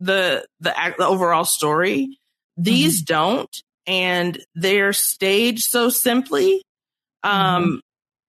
the 0.00 0.44
the, 0.60 0.74
the 0.98 1.06
overall 1.06 1.44
story. 1.44 2.18
These 2.56 3.02
don't, 3.02 3.54
and 3.86 4.38
they're 4.54 4.92
staged 4.92 5.64
so 5.64 5.90
simply. 5.90 6.62
Um, 7.22 7.80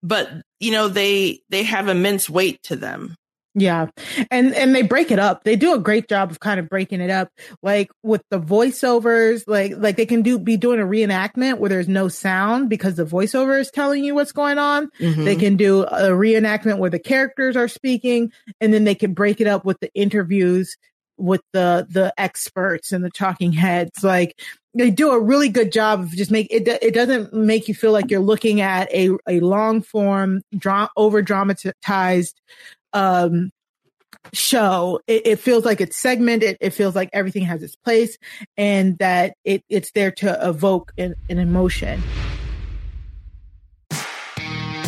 but 0.03 0.29
you 0.59 0.71
know 0.71 0.87
they 0.87 1.41
they 1.49 1.63
have 1.63 1.87
immense 1.87 2.29
weight 2.29 2.61
to 2.63 2.75
them. 2.75 3.15
Yeah. 3.59 3.87
And 4.29 4.53
and 4.53 4.75
they 4.75 4.83
break 4.83 5.09
it 5.09 5.17
up. 5.17 5.43
They 5.43 5.55
do 5.55 5.73
a 5.73 5.79
great 5.79 6.07
job 6.07 6.29
of 6.29 6.39
kind 6.39 6.59
of 6.59 6.69
breaking 6.69 7.01
it 7.01 7.09
up. 7.09 7.29
Like 7.63 7.89
with 8.03 8.21
the 8.29 8.39
voiceovers, 8.39 9.45
like 9.47 9.73
like 9.75 9.95
they 9.97 10.05
can 10.05 10.21
do 10.21 10.37
be 10.37 10.57
doing 10.57 10.79
a 10.79 10.85
reenactment 10.85 11.57
where 11.57 11.69
there's 11.69 11.87
no 11.87 12.07
sound 12.07 12.69
because 12.69 12.95
the 12.95 13.05
voiceover 13.05 13.59
is 13.59 13.71
telling 13.71 14.03
you 14.03 14.13
what's 14.13 14.31
going 14.31 14.59
on. 14.59 14.89
They 14.99 15.35
Mhm. 15.35 15.39
can 15.39 15.57
do 15.57 15.81
a 15.83 16.09
reenactment 16.11 16.77
where 16.77 16.91
the 16.91 16.99
characters 16.99 17.55
are 17.55 17.67
speaking 17.67 18.31
and 18.61 18.71
then 18.71 18.83
they 18.83 18.95
can 18.95 19.13
break 19.15 19.41
it 19.41 19.47
up 19.47 19.65
with 19.65 19.79
the 19.79 19.91
interviews 19.95 20.77
with 21.17 21.41
the 21.51 21.87
the 21.89 22.13
experts 22.19 22.91
and 22.91 23.03
the 23.03 23.09
talking 23.09 23.51
heads. 23.53 24.03
Like 24.03 24.39
they 24.75 24.91
do 24.91 25.09
a 25.09 25.19
really 25.19 25.49
good 25.49 25.71
job 25.71 26.01
of 26.01 26.11
just 26.11 26.29
make 26.29 26.45
it 26.51 26.67
it 26.67 26.93
doesn't 26.93 27.33
make 27.33 27.67
you 27.67 27.73
feel 27.73 27.91
like 27.91 28.11
you're 28.11 28.19
looking 28.19 28.61
at 28.61 28.87
a 28.93 29.09
a 29.27 29.39
long 29.39 29.81
form 29.81 30.43
dra- 30.55 30.91
over 30.95 31.23
dramatized 31.23 32.39
um 32.93 33.51
show. 34.33 34.99
It, 35.07 35.27
it 35.27 35.39
feels 35.39 35.65
like 35.65 35.81
it's 35.81 35.97
segmented. 35.97 36.57
It 36.59 36.71
feels 36.71 36.95
like 36.95 37.09
everything 37.13 37.43
has 37.43 37.63
its 37.63 37.75
place 37.75 38.17
and 38.55 38.97
that 38.99 39.35
it 39.43 39.63
it's 39.69 39.91
there 39.91 40.11
to 40.11 40.37
evoke 40.47 40.93
an, 40.97 41.15
an 41.29 41.39
emotion 41.39 42.01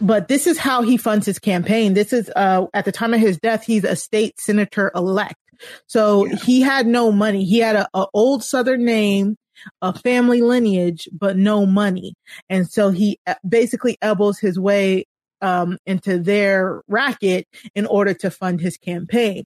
But 0.00 0.28
this 0.28 0.46
is 0.46 0.58
how 0.58 0.82
he 0.82 0.96
funds 0.96 1.26
his 1.26 1.38
campaign. 1.38 1.94
This 1.94 2.12
is 2.12 2.30
uh 2.34 2.66
at 2.74 2.84
the 2.84 2.92
time 2.92 3.14
of 3.14 3.20
his 3.20 3.38
death 3.38 3.64
he's 3.64 3.84
a 3.84 3.96
state 3.96 4.38
senator 4.40 4.90
elect 4.94 5.36
so 5.86 6.24
he 6.24 6.60
had 6.60 6.86
no 6.86 7.12
money. 7.12 7.44
He 7.44 7.58
had 7.58 7.76
a, 7.76 7.88
a 7.94 8.06
old 8.14 8.42
southern 8.42 8.84
name 8.84 9.36
a 9.80 9.96
family 9.98 10.42
lineage 10.42 11.08
but 11.12 11.36
no 11.36 11.64
money. 11.64 12.14
And 12.50 12.68
so 12.68 12.90
he 12.90 13.18
uh, 13.26 13.34
basically 13.48 13.96
elbows 14.02 14.38
his 14.38 14.58
way 14.58 15.04
um 15.40 15.78
into 15.86 16.18
their 16.18 16.82
racket 16.88 17.46
in 17.74 17.86
order 17.86 18.14
to 18.14 18.30
fund 18.30 18.60
his 18.60 18.76
campaign. 18.76 19.44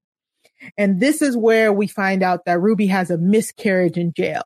And 0.76 0.98
this 1.00 1.22
is 1.22 1.36
where 1.36 1.72
we 1.72 1.86
find 1.86 2.22
out 2.22 2.46
that 2.46 2.60
ruby 2.60 2.86
has 2.88 3.10
a 3.10 3.18
miscarriage 3.18 3.96
in 3.96 4.12
jail. 4.12 4.42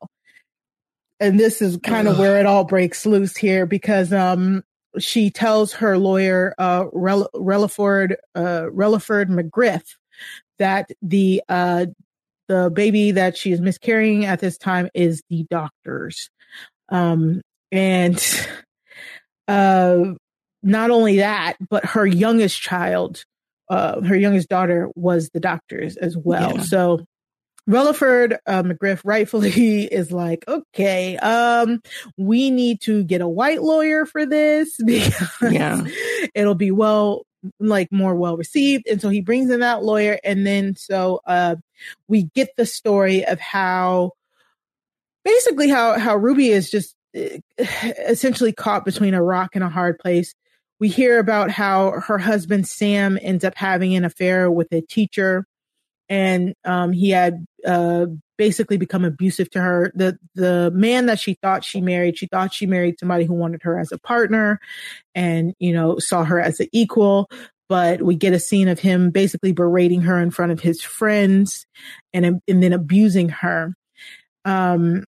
And 1.19 1.39
this 1.39 1.61
is 1.61 1.77
kind 1.77 2.07
of 2.07 2.19
where 2.19 2.39
it 2.39 2.45
all 2.45 2.65
breaks 2.65 3.05
loose 3.05 3.37
here 3.37 3.65
because 3.65 4.11
um 4.11 4.63
she 4.99 5.29
tells 5.29 5.73
her 5.73 5.97
lawyer 5.97 6.53
uh 6.57 6.85
Rel- 6.93 7.29
Relaford 7.35 8.15
uh 8.35 8.65
Relaford 8.71 9.27
McGriff 9.27 9.83
that 10.59 10.89
the 11.01 11.41
uh 11.49 11.87
the 12.47 12.69
baby 12.73 13.11
that 13.11 13.37
she 13.37 13.51
is 13.51 13.61
miscarrying 13.61 14.25
at 14.25 14.39
this 14.39 14.57
time 14.57 14.89
is 14.93 15.23
the 15.29 15.45
doctor's 15.49 16.29
um 16.89 17.41
and 17.71 18.47
uh 19.47 20.13
not 20.61 20.91
only 20.91 21.17
that 21.17 21.57
but 21.69 21.85
her 21.85 22.05
youngest 22.05 22.61
child 22.61 23.23
uh 23.69 24.01
her 24.01 24.15
youngest 24.15 24.49
daughter 24.49 24.89
was 24.95 25.29
the 25.33 25.39
doctor's 25.39 25.97
as 25.97 26.15
well 26.17 26.53
Yeah. 26.57 26.61
so 26.63 27.05
Relaford 27.69 28.37
uh, 28.45 28.63
McGriff 28.63 29.01
rightfully 29.05 29.83
is 29.91 30.11
like, 30.11 30.43
okay, 30.47 31.17
um, 31.17 31.81
we 32.17 32.49
need 32.51 32.81
to 32.81 33.03
get 33.03 33.21
a 33.21 33.27
white 33.27 33.61
lawyer 33.63 34.05
for 34.05 34.25
this 34.25 34.75
because 34.85 35.53
Yeah. 35.53 35.83
it'll 36.35 36.55
be 36.55 36.71
well, 36.71 37.25
like 37.59 37.91
more 37.91 38.15
well 38.15 38.37
received. 38.37 38.87
And 38.87 39.01
so 39.01 39.09
he 39.09 39.21
brings 39.21 39.49
in 39.49 39.59
that 39.61 39.83
lawyer, 39.83 40.19
and 40.23 40.45
then 40.47 40.75
so 40.75 41.21
uh, 41.25 41.55
we 42.07 42.23
get 42.35 42.49
the 42.57 42.65
story 42.65 43.25
of 43.25 43.39
how 43.39 44.11
basically 45.25 45.69
how 45.69 45.97
how 45.99 46.15
Ruby 46.15 46.49
is 46.49 46.69
just 46.69 46.95
uh, 47.15 47.37
essentially 48.07 48.51
caught 48.53 48.85
between 48.85 49.13
a 49.13 49.23
rock 49.23 49.51
and 49.55 49.63
a 49.63 49.69
hard 49.69 49.99
place. 49.99 50.33
We 50.79 50.89
hear 50.89 51.19
about 51.19 51.49
how 51.51 51.91
her 52.01 52.17
husband 52.17 52.67
Sam 52.67 53.17
ends 53.21 53.43
up 53.45 53.55
having 53.55 53.95
an 53.95 54.03
affair 54.03 54.49
with 54.51 54.71
a 54.73 54.81
teacher 54.81 55.45
and 56.09 56.53
um, 56.65 56.91
he 56.91 57.09
had 57.09 57.45
uh, 57.65 58.07
basically 58.37 58.77
become 58.77 59.05
abusive 59.05 59.49
to 59.51 59.61
her. 59.61 59.91
The 59.95 60.17
the 60.35 60.71
man 60.73 61.05
that 61.07 61.19
she 61.19 61.35
thought 61.35 61.63
she 61.63 61.81
married, 61.81 62.17
she 62.17 62.27
thought 62.27 62.53
she 62.53 62.65
married 62.65 62.99
somebody 62.99 63.25
who 63.25 63.33
wanted 63.33 63.63
her 63.63 63.79
as 63.79 63.91
a 63.91 63.99
partner, 63.99 64.59
and 65.15 65.53
you 65.59 65.73
know 65.73 65.99
saw 65.99 66.23
her 66.23 66.39
as 66.39 66.59
an 66.59 66.67
equal. 66.71 67.29
But 67.69 68.01
we 68.01 68.15
get 68.15 68.33
a 68.33 68.39
scene 68.39 68.67
of 68.67 68.79
him 68.79 69.09
basically 69.09 69.53
berating 69.53 70.01
her 70.01 70.19
in 70.19 70.31
front 70.31 70.51
of 70.51 70.59
his 70.59 70.81
friends, 70.81 71.65
and 72.13 72.41
and 72.47 72.61
then 72.63 72.73
abusing 72.73 73.29
her. 73.29 73.73
Um, 74.45 75.05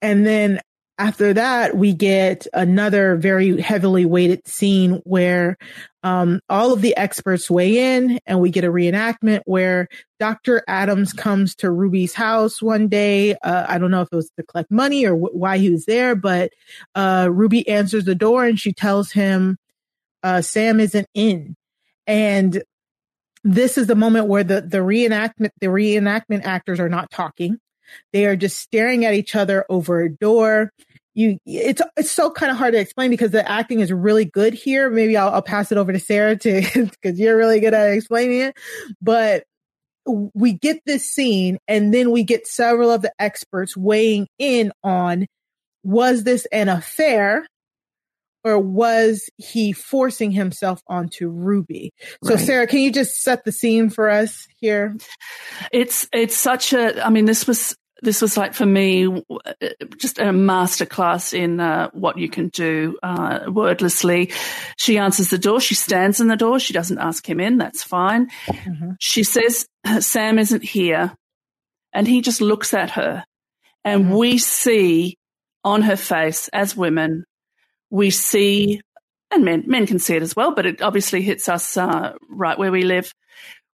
and 0.00 0.24
then 0.24 0.60
after 0.98 1.32
that, 1.34 1.76
we 1.76 1.92
get 1.92 2.46
another 2.52 3.16
very 3.16 3.60
heavily 3.60 4.04
weighted 4.04 4.46
scene 4.46 5.00
where 5.04 5.56
um, 6.02 6.40
all 6.48 6.72
of 6.72 6.80
the 6.80 6.96
experts 6.96 7.50
weigh 7.50 7.96
in, 7.96 8.20
and 8.26 8.40
we 8.40 8.50
get 8.50 8.64
a 8.64 8.70
reenactment 8.70 9.40
where 9.46 9.88
Dr. 10.20 10.62
Adams 10.68 11.12
comes 11.12 11.54
to 11.56 11.70
Ruby's 11.70 12.14
house 12.14 12.62
one 12.62 12.88
day. 12.88 13.34
Uh, 13.34 13.66
I 13.68 13.78
don't 13.78 13.90
know 13.90 14.02
if 14.02 14.08
it 14.12 14.16
was 14.16 14.30
to 14.36 14.44
collect 14.44 14.70
money 14.70 15.06
or 15.06 15.16
wh- 15.16 15.34
why 15.34 15.58
he 15.58 15.70
was 15.70 15.86
there, 15.86 16.14
but 16.14 16.52
uh, 16.94 17.28
Ruby 17.30 17.68
answers 17.68 18.04
the 18.04 18.14
door 18.14 18.44
and 18.44 18.58
she 18.58 18.72
tells 18.72 19.10
him 19.12 19.58
uh, 20.22 20.40
Sam 20.40 20.80
isn't 20.80 21.08
in. 21.14 21.56
And 22.06 22.62
this 23.44 23.78
is 23.78 23.86
the 23.86 23.94
moment 23.94 24.26
where 24.26 24.44
the, 24.44 24.60
the 24.60 24.78
reenactment 24.78 25.50
the 25.60 25.68
reenactment 25.68 26.44
actors 26.44 26.80
are 26.80 26.88
not 26.88 27.10
talking. 27.10 27.58
They 28.12 28.26
are 28.26 28.36
just 28.36 28.58
staring 28.58 29.04
at 29.04 29.14
each 29.14 29.34
other 29.34 29.64
over 29.68 30.00
a 30.00 30.10
door. 30.10 30.72
You, 31.18 31.36
it's 31.44 31.82
it's 31.96 32.12
so 32.12 32.30
kind 32.30 32.52
of 32.52 32.58
hard 32.58 32.74
to 32.74 32.78
explain 32.78 33.10
because 33.10 33.32
the 33.32 33.50
acting 33.50 33.80
is 33.80 33.90
really 33.92 34.24
good 34.24 34.54
here. 34.54 34.88
Maybe 34.88 35.16
I'll, 35.16 35.30
I'll 35.30 35.42
pass 35.42 35.72
it 35.72 35.76
over 35.76 35.92
to 35.92 35.98
Sarah 35.98 36.36
to 36.36 36.60
because 37.02 37.18
you're 37.18 37.36
really 37.36 37.58
good 37.58 37.74
at 37.74 37.92
explaining 37.92 38.42
it. 38.42 38.56
But 39.02 39.42
we 40.06 40.52
get 40.52 40.80
this 40.86 41.10
scene, 41.10 41.58
and 41.66 41.92
then 41.92 42.12
we 42.12 42.22
get 42.22 42.46
several 42.46 42.92
of 42.92 43.02
the 43.02 43.12
experts 43.18 43.76
weighing 43.76 44.28
in 44.38 44.70
on 44.84 45.26
was 45.82 46.22
this 46.22 46.46
an 46.52 46.68
affair 46.68 47.48
or 48.44 48.60
was 48.60 49.28
he 49.38 49.72
forcing 49.72 50.30
himself 50.30 50.80
onto 50.86 51.28
Ruby? 51.28 51.92
So 52.22 52.34
right. 52.34 52.40
Sarah, 52.40 52.66
can 52.68 52.78
you 52.78 52.92
just 52.92 53.22
set 53.22 53.44
the 53.44 53.50
scene 53.50 53.90
for 53.90 54.08
us 54.08 54.46
here? 54.60 54.96
It's 55.72 56.08
it's 56.12 56.36
such 56.36 56.72
a 56.72 57.04
I 57.04 57.10
mean 57.10 57.24
this 57.24 57.48
was 57.48 57.76
this 58.02 58.22
was 58.22 58.36
like 58.36 58.54
for 58.54 58.66
me 58.66 59.24
just 59.96 60.18
a 60.18 60.24
masterclass 60.24 61.32
in 61.32 61.60
uh, 61.60 61.90
what 61.92 62.18
you 62.18 62.28
can 62.28 62.48
do 62.48 62.98
uh, 63.02 63.40
wordlessly. 63.48 64.32
She 64.76 64.98
answers 64.98 65.30
the 65.30 65.38
door. 65.38 65.60
She 65.60 65.74
stands 65.74 66.20
in 66.20 66.28
the 66.28 66.36
door. 66.36 66.60
She 66.60 66.72
doesn't 66.72 66.98
ask 66.98 67.28
him 67.28 67.40
in. 67.40 67.58
That's 67.58 67.82
fine. 67.82 68.30
Mm-hmm. 68.46 68.92
She 69.00 69.24
says 69.24 69.66
Sam 70.00 70.38
isn't 70.38 70.62
here, 70.64 71.12
and 71.92 72.06
he 72.06 72.20
just 72.20 72.40
looks 72.40 72.74
at 72.74 72.90
her, 72.92 73.24
and 73.84 74.04
mm-hmm. 74.04 74.14
we 74.14 74.38
see 74.38 75.16
on 75.64 75.82
her 75.82 75.96
face 75.96 76.48
as 76.48 76.76
women 76.76 77.24
we 77.90 78.10
see, 78.10 78.80
and 79.30 79.44
men, 79.44 79.64
men 79.66 79.86
can 79.86 79.98
see 79.98 80.16
it 80.16 80.22
as 80.22 80.36
well, 80.36 80.54
but 80.54 80.66
it 80.66 80.82
obviously 80.82 81.22
hits 81.22 81.48
us 81.48 81.76
uh, 81.76 82.14
right 82.28 82.58
where 82.58 82.72
we 82.72 82.82
live. 82.82 83.12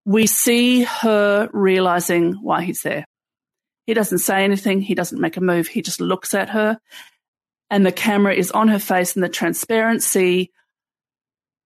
We 0.05 0.27
see 0.27 0.83
her 0.85 1.49
realizing 1.53 2.35
why 2.35 2.63
he's 2.63 2.83
there. 2.83 3.05
He 3.87 3.95
doesn't 3.95 4.19
say 4.19 4.45
anything. 4.45 4.81
He 4.81 4.95
doesn't 4.95 5.21
make 5.21 5.37
a 5.37 5.41
move. 5.43 5.69
He 5.69 5.83
just 5.83 6.01
looks 6.01 6.35
at 6.35 6.51
her 6.51 6.79
and 7.71 7.85
the 7.85 7.93
camera 7.93 8.35
is 8.35 8.51
on 8.51 8.69
her 8.69 8.79
face 8.79 9.15
and 9.15 9.25
the 9.25 9.29
transparency 9.29 10.53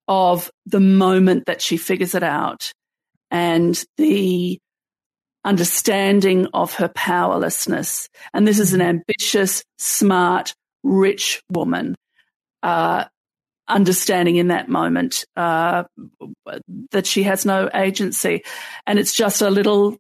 of 0.07 0.51
the 0.65 0.81
moment 0.81 1.47
that 1.47 1.61
she 1.61 1.77
figures 1.77 2.15
it 2.15 2.23
out 2.23 2.73
and 3.31 3.85
the 3.99 4.59
understanding 5.45 6.47
of 6.55 6.75
her 6.75 6.89
powerlessness. 6.89 8.09
And 8.33 8.47
this 8.47 8.59
is 8.59 8.73
an 8.73 8.81
ambitious, 8.81 9.65
smart, 9.77 10.55
rich 10.83 11.43
woman 11.51 11.95
uh, 12.63 13.05
understanding 13.69 14.37
in 14.37 14.49
that 14.49 14.69
moment 14.69 15.25
uh, 15.37 15.85
that 16.91 17.07
she 17.07 17.25
has 17.25 17.45
no 17.45 17.69
agency. 17.75 18.45
And 18.87 18.99
it's 18.99 19.15
just 19.15 19.43
a 19.43 19.51
little 19.51 19.99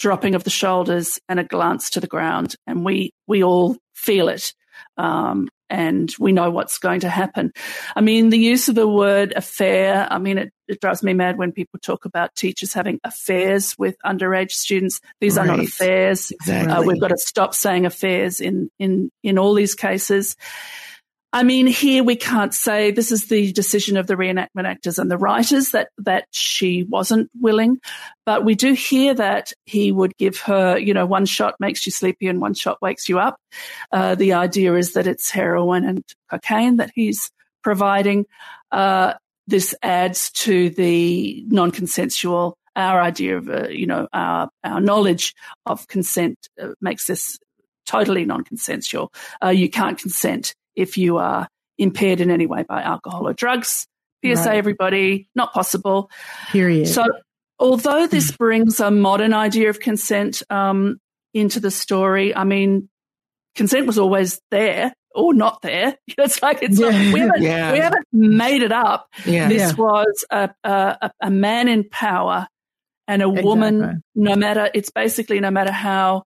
dropping 0.00 0.34
of 0.34 0.42
the 0.42 0.50
shoulders 0.50 1.20
and 1.28 1.38
a 1.38 1.44
glance 1.44 1.90
to 1.90 2.00
the 2.00 2.06
ground. 2.08 2.56
And 2.66 2.84
we, 2.84 3.12
we 3.28 3.44
all 3.44 3.76
feel 3.94 4.28
it. 4.28 4.54
Um, 4.96 5.48
and 5.68 6.12
we 6.18 6.32
know 6.32 6.50
what's 6.50 6.78
going 6.78 7.00
to 7.00 7.08
happen. 7.08 7.52
I 7.94 8.00
mean, 8.00 8.30
the 8.30 8.38
use 8.38 8.68
of 8.68 8.74
the 8.74 8.88
word 8.88 9.32
affair, 9.36 10.08
I 10.10 10.18
mean, 10.18 10.38
it, 10.38 10.52
it 10.66 10.80
drives 10.80 11.02
me 11.02 11.14
mad 11.14 11.38
when 11.38 11.52
people 11.52 11.78
talk 11.80 12.06
about 12.06 12.34
teachers 12.34 12.72
having 12.72 12.98
affairs 13.04 13.76
with 13.78 13.94
underage 14.04 14.50
students. 14.50 15.00
These 15.20 15.36
right. 15.36 15.44
are 15.44 15.56
not 15.56 15.64
affairs. 15.64 16.32
Exactly. 16.32 16.72
Uh, 16.72 16.82
we've 16.82 17.00
got 17.00 17.08
to 17.08 17.18
stop 17.18 17.54
saying 17.54 17.86
affairs 17.86 18.40
in, 18.40 18.70
in, 18.80 19.12
in 19.22 19.38
all 19.38 19.54
these 19.54 19.76
cases. 19.76 20.34
I 21.32 21.44
mean, 21.44 21.68
here 21.68 22.02
we 22.02 22.16
can't 22.16 22.52
say 22.52 22.90
this 22.90 23.12
is 23.12 23.26
the 23.26 23.52
decision 23.52 23.96
of 23.96 24.08
the 24.08 24.16
reenactment 24.16 24.64
actors 24.64 24.98
and 24.98 25.08
the 25.08 25.18
writers 25.18 25.70
that, 25.70 25.90
that 25.98 26.26
she 26.32 26.82
wasn't 26.82 27.30
willing, 27.40 27.78
but 28.26 28.44
we 28.44 28.56
do 28.56 28.72
hear 28.72 29.14
that 29.14 29.52
he 29.64 29.92
would 29.92 30.16
give 30.16 30.40
her, 30.40 30.76
you 30.76 30.92
know, 30.92 31.06
one 31.06 31.26
shot 31.26 31.54
makes 31.60 31.86
you 31.86 31.92
sleepy 31.92 32.26
and 32.26 32.40
one 32.40 32.54
shot 32.54 32.82
wakes 32.82 33.08
you 33.08 33.20
up. 33.20 33.36
Uh, 33.92 34.16
the 34.16 34.32
idea 34.32 34.74
is 34.74 34.94
that 34.94 35.06
it's 35.06 35.30
heroin 35.30 35.84
and 35.84 36.04
cocaine 36.28 36.78
that 36.78 36.90
he's 36.94 37.30
providing. 37.62 38.26
Uh, 38.72 39.14
this 39.46 39.74
adds 39.82 40.30
to 40.32 40.70
the 40.70 41.44
non-consensual 41.46 42.56
our 42.76 43.00
idea 43.00 43.36
of, 43.36 43.48
uh, 43.48 43.68
you 43.68 43.86
know, 43.86 44.08
our, 44.12 44.48
our 44.64 44.80
knowledge 44.80 45.34
of 45.66 45.86
consent 45.88 46.38
uh, 46.60 46.68
makes 46.80 47.06
this 47.06 47.38
totally 47.86 48.24
non-consensual. 48.24 49.12
Uh, 49.44 49.48
you 49.48 49.68
can't 49.68 49.98
consent 49.98 50.54
if 50.76 50.98
you 50.98 51.18
are 51.18 51.48
impaired 51.78 52.20
in 52.20 52.30
any 52.30 52.46
way 52.46 52.62
by 52.62 52.82
alcohol 52.82 53.26
or 53.26 53.32
drugs. 53.32 53.86
PSA, 54.24 54.50
right. 54.50 54.58
everybody, 54.58 55.28
not 55.34 55.54
possible. 55.54 56.10
Period. 56.50 56.88
So, 56.88 57.04
although 57.58 58.06
this 58.06 58.30
brings 58.32 58.78
a 58.78 58.90
modern 58.90 59.32
idea 59.32 59.70
of 59.70 59.80
consent 59.80 60.42
um, 60.50 60.98
into 61.32 61.58
the 61.58 61.70
story, 61.70 62.36
I 62.36 62.44
mean, 62.44 62.90
consent 63.54 63.86
was 63.86 63.98
always 63.98 64.38
there 64.50 64.92
or 65.14 65.32
not 65.32 65.62
there. 65.62 65.96
It's 66.18 66.42
like 66.42 66.62
it's 66.62 66.78
yeah. 66.78 66.90
not, 66.90 67.14
we, 67.14 67.20
haven't, 67.20 67.42
yeah. 67.42 67.72
we 67.72 67.78
haven't 67.78 68.06
made 68.12 68.62
it 68.62 68.72
up. 68.72 69.08
Yeah. 69.24 69.48
This 69.48 69.74
was 69.76 70.24
a, 70.30 70.50
a, 70.62 71.10
a 71.20 71.30
man 71.30 71.68
in 71.68 71.88
power 71.88 72.46
and 73.08 73.22
a 73.22 73.28
exactly. 73.28 73.48
woman, 73.48 74.02
no 74.14 74.36
matter, 74.36 74.70
it's 74.74 74.90
basically 74.90 75.40
no 75.40 75.50
matter 75.50 75.72
how 75.72 76.24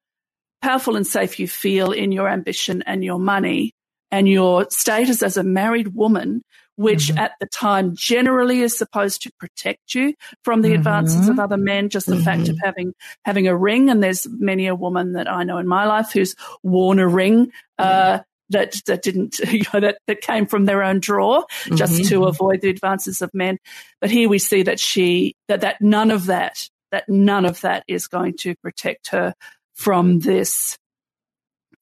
powerful 0.61 0.97
and 0.97 1.07
safe 1.07 1.39
you 1.39 1.47
feel 1.47 1.93
in 1.93 2.11
your 2.11 2.29
ambition 2.29 2.83
and 2.83 3.05
your 3.05 3.19
money, 3.19 3.73
and 4.11 4.29
your 4.29 4.67
status 4.71 5.23
as 5.23 5.37
a 5.37 5.43
married 5.43 5.95
woman, 5.95 6.43
which 6.77 7.09
mm-hmm. 7.09 7.19
at 7.19 7.33
the 7.41 7.47
time 7.47 7.95
generally 7.95 8.61
is 8.61 8.77
supposed 8.77 9.23
to 9.23 9.33
protect 9.39 9.95
you 9.95 10.15
from 10.43 10.63
the 10.63 10.69
mm-hmm. 10.69 10.79
advances 10.79 11.29
of 11.29 11.39
other 11.39 11.57
men, 11.57 11.89
just 11.89 12.07
the 12.07 12.15
mm-hmm. 12.15 12.25
fact 12.25 12.49
of 12.49 12.57
mm-hmm. 12.57 12.65
having, 12.65 12.95
having 13.25 13.49
a 13.49 13.57
ring. 13.57 13.91
And 13.91 14.03
there's 14.03 14.27
many 14.29 14.67
a 14.67 14.75
woman 14.75 15.13
that 15.13 15.31
I 15.31 15.45
know 15.45 15.59
in 15.59 15.69
my 15.69 15.87
life 15.87 16.13
who's 16.13 16.35
worn 16.63 16.99
a 16.99 17.09
ring, 17.09 17.53
uh, 17.79 18.21
that, 18.51 18.81
that 18.87 19.03
didn't, 19.03 19.39
you 19.53 19.63
know, 19.73 19.81
that, 19.81 19.99
that 20.07 20.21
came 20.21 20.47
from 20.47 20.65
their 20.65 20.83
own 20.83 21.01
drawer 21.01 21.45
just 21.75 21.97
to 22.05 22.21
mm-hmm. 22.21 22.25
avoid 22.25 22.61
the 22.61 22.71
advances 22.71 23.23
of 23.23 23.33
men. 23.33 23.59
But 24.01 24.11
here 24.11 24.29
we 24.29 24.39
see 24.39 24.63
that 24.65 24.81
she, 24.81 25.37
that, 25.49 25.63
that 25.63 25.81
none 25.81 26.11
of 26.11 26.27
that, 26.27 26.69
that 26.91 27.09
none 27.09 27.45
of 27.45 27.61
that 27.63 27.85
is 27.89 28.07
going 28.07 28.37
to 28.39 28.55
protect 28.57 29.09
her 29.09 29.35
from 29.75 30.21
this, 30.21 30.79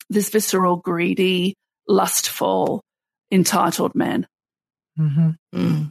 this 0.08 0.30
visceral, 0.30 0.76
greedy, 0.76 1.56
lustful, 1.86 2.82
entitled 3.30 3.94
man. 3.94 4.26
Mm-hmm. 4.98 5.30
Mm. 5.54 5.90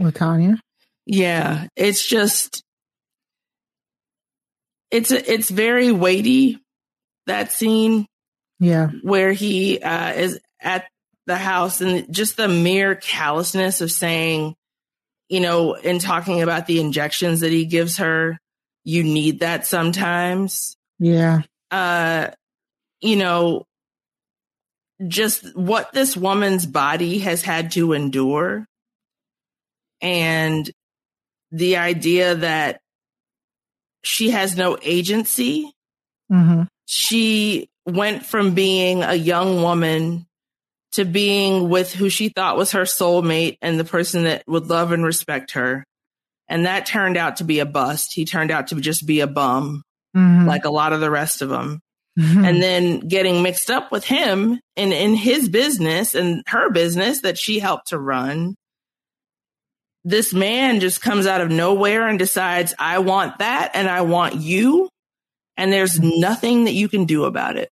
LaTonya? 0.00 0.58
Yeah, 1.06 1.68
it's 1.76 2.04
just 2.06 2.62
it's 4.90 5.10
it's 5.10 5.48
very 5.50 5.92
weighty 5.92 6.58
that 7.26 7.52
scene. 7.52 8.06
Yeah, 8.58 8.88
where 9.02 9.32
he 9.32 9.80
uh, 9.80 10.12
is 10.12 10.40
at 10.60 10.86
the 11.26 11.36
house 11.36 11.80
and 11.80 12.12
just 12.12 12.36
the 12.36 12.48
mere 12.48 12.94
callousness 12.94 13.80
of 13.80 13.90
saying, 13.90 14.54
you 15.28 15.40
know, 15.40 15.74
in 15.74 15.98
talking 15.98 16.42
about 16.42 16.66
the 16.66 16.80
injections 16.80 17.40
that 17.40 17.52
he 17.52 17.66
gives 17.66 17.98
her, 17.98 18.38
you 18.84 19.02
need 19.02 19.40
that 19.40 19.66
sometimes. 19.66 20.76
Yeah. 20.98 21.42
Uh, 21.70 22.28
you 23.00 23.16
know, 23.16 23.64
just 25.06 25.54
what 25.56 25.92
this 25.92 26.16
woman's 26.16 26.66
body 26.66 27.18
has 27.18 27.42
had 27.42 27.72
to 27.72 27.92
endure 27.92 28.66
and 30.00 30.70
the 31.52 31.76
idea 31.76 32.34
that 32.36 32.80
she 34.02 34.30
has 34.30 34.56
no 34.56 34.78
agency. 34.82 35.72
Mm-hmm. 36.32 36.62
She 36.86 37.68
went 37.84 38.24
from 38.24 38.54
being 38.54 39.02
a 39.02 39.14
young 39.14 39.62
woman 39.62 40.26
to 40.92 41.04
being 41.04 41.68
with 41.68 41.92
who 41.92 42.08
she 42.08 42.28
thought 42.28 42.56
was 42.56 42.72
her 42.72 42.82
soulmate 42.82 43.58
and 43.60 43.78
the 43.78 43.84
person 43.84 44.24
that 44.24 44.44
would 44.46 44.66
love 44.66 44.92
and 44.92 45.04
respect 45.04 45.52
her. 45.52 45.84
And 46.48 46.66
that 46.66 46.86
turned 46.86 47.16
out 47.16 47.36
to 47.36 47.44
be 47.44 47.58
a 47.58 47.66
bust. 47.66 48.12
He 48.14 48.24
turned 48.24 48.50
out 48.50 48.68
to 48.68 48.80
just 48.80 49.06
be 49.06 49.20
a 49.20 49.26
bum, 49.26 49.82
mm-hmm. 50.16 50.46
like 50.46 50.64
a 50.64 50.70
lot 50.70 50.92
of 50.92 51.00
the 51.00 51.10
rest 51.10 51.42
of 51.42 51.48
them 51.48 51.80
mm-hmm. 52.18 52.44
and 52.44 52.62
then 52.62 53.00
getting 53.00 53.42
mixed 53.42 53.70
up 53.70 53.92
with 53.92 54.04
him 54.04 54.60
in, 54.76 54.92
in 54.92 55.14
his 55.14 55.48
business 55.48 56.14
and 56.14 56.42
her 56.48 56.70
business 56.70 57.22
that 57.22 57.38
she 57.38 57.58
helped 57.58 57.88
to 57.88 57.98
run. 57.98 58.54
This 60.04 60.32
man 60.32 60.80
just 60.80 61.02
comes 61.02 61.26
out 61.26 61.40
of 61.40 61.50
nowhere 61.50 62.06
and 62.06 62.18
decides, 62.18 62.74
I 62.78 63.00
want 63.00 63.38
that 63.38 63.72
and 63.74 63.88
I 63.88 64.02
want 64.02 64.36
you. 64.36 64.88
And 65.56 65.72
there's 65.72 65.98
nothing 65.98 66.64
that 66.64 66.74
you 66.74 66.88
can 66.88 67.06
do 67.06 67.24
about 67.24 67.56
it. 67.56 67.70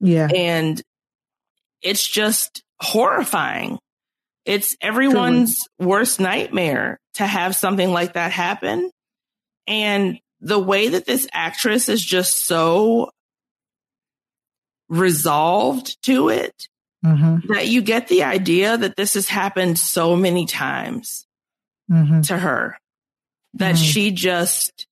Yeah. 0.00 0.28
And 0.34 0.80
it's 1.82 2.06
just 2.06 2.62
horrifying. 2.80 3.78
It's 4.44 4.74
everyone's 4.80 5.54
worst 5.78 6.18
nightmare 6.18 6.98
to 7.14 7.26
have 7.26 7.54
something 7.54 7.92
like 7.92 8.14
that 8.14 8.32
happen. 8.32 8.90
And 9.66 10.18
the 10.40 10.58
way 10.58 10.88
that 10.88 11.06
this 11.06 11.28
actress 11.32 11.88
is 11.88 12.04
just 12.04 12.46
so 12.46 13.10
resolved 14.90 16.02
to 16.02 16.28
it 16.28 16.68
mm-hmm. 17.04 17.52
that 17.52 17.68
you 17.68 17.80
get 17.80 18.08
the 18.08 18.24
idea 18.24 18.76
that 18.76 18.96
this 18.96 19.14
has 19.14 19.28
happened 19.28 19.78
so 19.78 20.16
many 20.16 20.44
times 20.44 21.26
mm-hmm. 21.90 22.20
to 22.22 22.36
her 22.36 22.76
that 23.54 23.76
mm-hmm. 23.76 23.84
she 23.84 24.10
just 24.10 24.86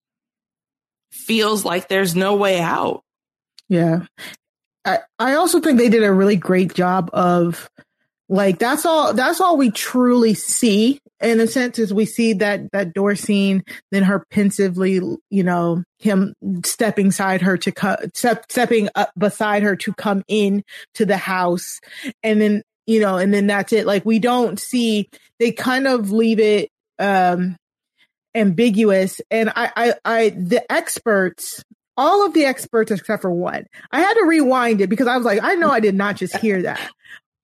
feels 1.11 1.65
like 1.65 1.89
there's 1.89 2.17
no 2.17 2.37
way 2.37 2.61
out. 2.61 3.03
Yeah. 3.69 4.07
I, 4.85 5.01
I 5.19 5.35
also 5.35 5.61
think 5.61 5.79
they 5.79 5.91
did 5.91 6.05
a 6.05 6.13
really 6.13 6.37
great 6.37 6.73
job 6.73 7.11
of 7.13 7.69
like 8.29 8.59
that's 8.59 8.87
all 8.87 9.13
that's 9.13 9.41
all 9.41 9.57
we 9.57 9.71
truly 9.71 10.35
see 10.35 11.01
in 11.21 11.41
a 11.41 11.47
sense 11.47 11.79
as 11.79 11.93
we 11.93 12.07
see 12.07 12.35
that 12.35 12.71
that 12.73 12.95
door 12.95 13.15
scene 13.15 13.65
then 13.91 14.05
her 14.05 14.25
pensively 14.31 15.01
you 15.31 15.43
know 15.43 15.83
him 15.99 16.35
stepping 16.65 17.11
side 17.11 17.43
her 17.43 17.57
to 17.57 17.73
co- 17.73 17.97
step, 18.15 18.47
stepping 18.51 18.89
up 18.95 19.11
beside 19.19 19.63
her 19.63 19.77
to 19.77 19.93
come 19.95 20.23
in 20.29 20.63
to 20.95 21.05
the 21.05 21.17
house. 21.17 21.81
And 22.23 22.41
then 22.41 22.63
you 22.87 23.01
know 23.01 23.17
and 23.17 23.33
then 23.35 23.47
that's 23.47 23.73
it. 23.73 23.87
Like 23.87 24.05
we 24.05 24.19
don't 24.19 24.59
see 24.59 25.09
they 25.39 25.53
kind 25.53 25.87
of 25.87 26.11
leave 26.11 26.41
it 26.41 26.71
um 26.99 27.57
ambiguous. 28.35 29.21
And 29.31 29.51
i 29.55 29.71
i 29.77 29.95
i 30.05 30.29
the 30.31 30.71
experts 30.71 31.63
all 31.97 32.25
of 32.25 32.33
the 32.33 32.45
experts 32.45 32.93
except 32.93 33.23
for 33.23 33.31
one 33.33 33.67
i 33.91 34.01
had 34.01 34.15
to 34.15 34.25
rewind 34.25 34.81
it 34.81 34.89
because 34.89 35.09
i 35.09 35.17
was 35.17 35.27
like 35.27 35.41
i 35.43 35.57
know 35.57 35.69
i 35.69 35.81
did 35.81 35.97
not 35.97 36.15
just 36.15 36.37
hear 36.37 36.63
that 36.63 36.79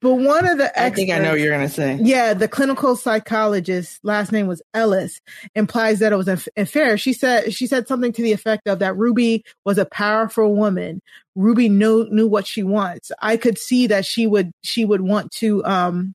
but 0.05 0.17
one 0.17 0.47
of 0.47 0.59
the 0.59 0.67
experts, 0.67 0.79
I 0.79 0.91
think 0.91 1.11
I 1.13 1.19
know 1.19 1.31
what 1.31 1.41
you're 1.41 1.57
going 1.57 1.67
to 1.67 1.75
say. 1.75 1.99
Yeah, 1.99 2.35
the 2.35 2.47
clinical 2.47 2.95
psychologist, 2.95 4.01
last 4.03 4.33
name 4.33 4.47
was 4.47 4.61
Ellis, 4.75 5.19
implies 5.55 6.01
that 6.01 6.13
it 6.13 6.17
was 6.17 6.29
unfair. 6.29 6.99
She 6.99 7.15
said 7.15 7.55
she 7.55 7.67
said 7.67 7.89
something 7.89 8.13
to 8.13 8.21
the 8.21 8.33
effect 8.33 8.69
of 8.69 8.81
that 8.81 8.99
Ruby 8.99 9.47
was 9.65 9.79
a 9.79 9.87
powerful 9.87 10.55
woman. 10.55 11.01
Ruby 11.35 11.71
knew 11.71 12.07
knew 12.11 12.29
what 12.29 12.47
she 12.47 12.63
wants. 12.63 13.13
I 13.23 13.39
could 13.39 13.57
see 13.57 13.87
that 13.87 14.05
she 14.05 14.27
would 14.27 14.53
she 14.61 14.85
would 14.85 15.01
want 15.01 15.33
to 15.37 15.65
um 15.65 16.15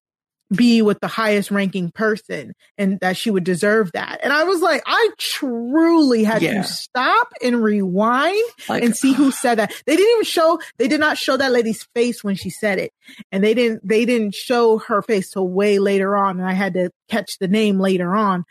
be 0.55 0.81
with 0.81 0.99
the 0.99 1.07
highest 1.07 1.51
ranking 1.51 1.91
person 1.91 2.53
and 2.77 2.99
that 3.01 3.17
she 3.17 3.29
would 3.29 3.43
deserve 3.43 3.91
that. 3.93 4.19
And 4.23 4.33
I 4.33 4.43
was 4.45 4.61
like, 4.61 4.81
I 4.85 5.09
truly 5.17 6.23
had 6.23 6.41
yeah. 6.41 6.61
to 6.61 6.63
stop 6.63 7.33
and 7.43 7.61
rewind 7.61 8.43
like, 8.67 8.83
and 8.83 8.95
see 8.95 9.13
who 9.13 9.31
said 9.31 9.55
that. 9.55 9.71
They 9.85 9.95
didn't 9.95 10.11
even 10.11 10.23
show, 10.23 10.59
they 10.77 10.87
did 10.87 10.99
not 10.99 11.17
show 11.17 11.37
that 11.37 11.51
lady's 11.51 11.87
face 11.93 12.23
when 12.23 12.35
she 12.35 12.49
said 12.49 12.79
it. 12.79 12.91
And 13.31 13.43
they 13.43 13.53
didn't, 13.53 13.87
they 13.87 14.05
didn't 14.05 14.33
show 14.35 14.79
her 14.79 15.01
face 15.01 15.31
till 15.31 15.47
way 15.47 15.79
later 15.79 16.15
on. 16.15 16.39
And 16.39 16.47
I 16.47 16.53
had 16.53 16.73
to 16.73 16.89
catch 17.09 17.37
the 17.39 17.47
name 17.47 17.79
later 17.79 18.15
on. 18.15 18.45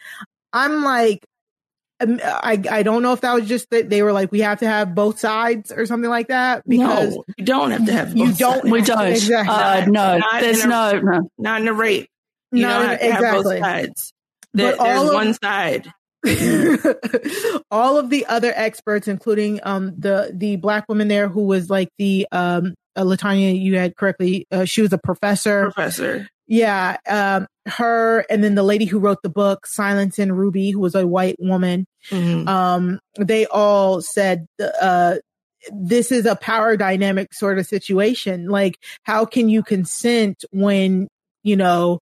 I'm 0.53 0.83
like, 0.83 1.27
I 2.01 2.63
I 2.71 2.83
don't 2.83 3.03
know 3.03 3.13
if 3.13 3.23
that 3.23 3.35
was 3.35 3.49
just 3.49 3.71
that 3.71 3.91
they 3.91 4.03
were 4.03 4.13
like 4.13 4.31
we 4.31 4.41
have 4.41 4.61
to 4.61 4.69
have 4.69 4.95
both 4.95 5.19
sides 5.19 5.73
or 5.73 5.85
something 5.87 6.11
like 6.11 6.29
that 6.29 6.63
because 6.69 7.15
no, 7.15 7.25
you 7.37 7.45
don't 7.45 7.71
have 7.73 7.87
to 7.87 7.93
have 7.93 8.17
you 8.17 8.33
don't 8.33 8.63
sides. 8.63 8.71
we 8.71 8.83
don't 8.83 9.07
exactly 9.07 9.55
uh, 9.55 9.87
no 9.87 10.19
not 10.19 10.41
there's 10.41 10.65
a, 10.65 10.69
no 10.69 11.01
no. 11.01 11.31
not 11.39 11.61
in 11.61 11.69
a 11.69 11.73
rape. 11.73 12.09
You 12.53 12.63
not 12.63 12.79
don't 12.79 12.89
have 12.89 13.01
exactly. 13.01 13.27
have 13.27 13.45
both 13.45 13.59
sides. 13.59 14.13
There, 14.55 14.77
there's 14.77 15.03
of, 15.03 15.15
one 15.15 15.35
side. 15.35 15.93
All 17.71 17.99
of 17.99 18.11
the 18.11 18.27
other 18.27 18.53
experts 18.55 19.09
including 19.09 19.61
um 19.65 19.95
the 19.99 20.31
the 20.33 20.57
black 20.57 20.89
woman 20.89 21.09
there 21.09 21.29
who 21.29 21.47
was 21.47 21.69
like 21.69 21.89
the 21.99 22.29
um 22.31 22.75
uh, 22.95 23.03
LaTonya 23.03 23.61
you 23.61 23.77
had 23.77 23.97
correctly 23.97 24.47
uh, 24.53 24.65
she 24.65 24.83
was 24.83 24.93
a 24.93 24.99
professor. 24.99 25.65
Professor. 25.65 26.29
Yeah, 26.49 26.97
um, 27.07 27.47
her 27.69 28.25
and 28.31 28.43
then 28.43 28.55
the 28.55 28.63
lady 28.63 28.85
who 28.85 28.99
wrote 28.99 29.23
the 29.23 29.29
book, 29.29 29.67
Silence 29.67 30.19
and 30.19 30.37
Ruby, 30.37 30.71
who 30.71 30.81
was 30.81 30.95
a 30.95 31.07
white 31.07 31.37
woman. 31.39 31.87
Mm-hmm. 32.11 32.49
Um, 32.49 33.01
they 33.19 33.47
all 33.47 34.01
said, 34.01 34.47
uh, 34.81 35.17
this 35.73 36.13
is 36.13 36.25
a 36.27 36.37
power 36.37 36.77
dynamic 36.77 37.35
sort 37.35 37.59
of 37.59 37.67
situation. 37.67 38.49
Like, 38.49 38.79
how 39.03 39.25
can 39.25 39.49
you 39.49 39.63
consent 39.63 40.45
when, 40.51 41.09
you 41.43 41.57
know, 41.57 42.01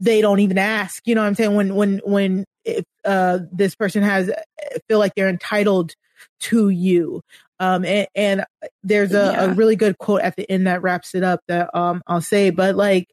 they 0.00 0.20
don't 0.20 0.40
even 0.40 0.58
ask, 0.58 1.06
you 1.06 1.14
know 1.14 1.20
what 1.20 1.28
I'm 1.28 1.34
saying? 1.34 1.54
When, 1.54 1.74
when, 1.74 2.00
when, 2.04 2.44
if, 2.64 2.84
uh, 3.04 3.40
this 3.52 3.74
person 3.74 4.02
has 4.02 4.30
feel 4.88 4.98
like 4.98 5.14
they're 5.14 5.28
entitled 5.28 5.94
to 6.40 6.68
you. 6.68 7.22
Um, 7.60 7.84
and, 7.84 8.08
and 8.14 8.44
there's 8.82 9.12
a, 9.12 9.32
yeah. 9.32 9.44
a 9.44 9.54
really 9.54 9.76
good 9.76 9.98
quote 9.98 10.22
at 10.22 10.36
the 10.36 10.50
end 10.50 10.66
that 10.66 10.82
wraps 10.82 11.14
it 11.14 11.22
up 11.22 11.40
that, 11.48 11.74
um, 11.74 12.02
I'll 12.06 12.20
say, 12.20 12.50
but 12.50 12.76
like, 12.76 13.08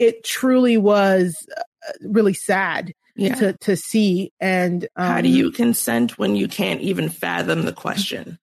it 0.00 0.24
truly 0.24 0.76
was 0.76 1.36
uh, 1.56 1.62
really 2.02 2.34
sad 2.34 2.92
yeah. 3.14 3.34
to 3.36 3.52
to 3.58 3.76
see. 3.76 4.32
And 4.40 4.88
um, 4.96 5.06
how 5.06 5.20
do 5.20 5.28
um, 5.28 5.34
you 5.34 5.50
consent 5.52 6.18
when 6.18 6.34
you 6.34 6.48
can't 6.48 6.80
even 6.80 7.08
fathom 7.08 7.66
the 7.66 7.72
question? 7.72 8.38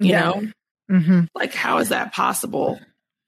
You 0.00 0.10
yeah. 0.10 0.20
know, 0.20 0.42
mm-hmm. 0.90 1.20
like 1.34 1.54
how 1.54 1.78
is 1.78 1.88
that 1.88 2.12
possible? 2.12 2.78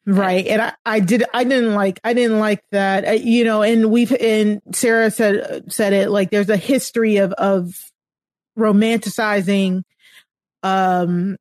Right. 0.07 0.47
And 0.47 0.63
I, 0.63 0.73
I 0.85 1.01
did, 1.01 1.25
I 1.33 1.45
didn't 1.45 1.75
like, 1.75 2.01
I 2.03 2.15
didn't 2.15 2.39
like 2.39 2.63
that, 2.73 3.07
uh, 3.07 3.11
you 3.13 3.45
know, 3.45 3.63
and 3.63 3.91
we've, 3.91 4.13
and 4.13 4.61
Sarah 4.73 5.11
said, 5.11 5.71
said 5.71 5.93
it 5.93 6.11
like 6.11 6.31
there's 6.31 6.49
a 6.49 6.57
history 6.57 7.19
of, 7.19 7.33
of 7.35 7.75
romanticizing, 8.59 9.83
um, 10.63 11.37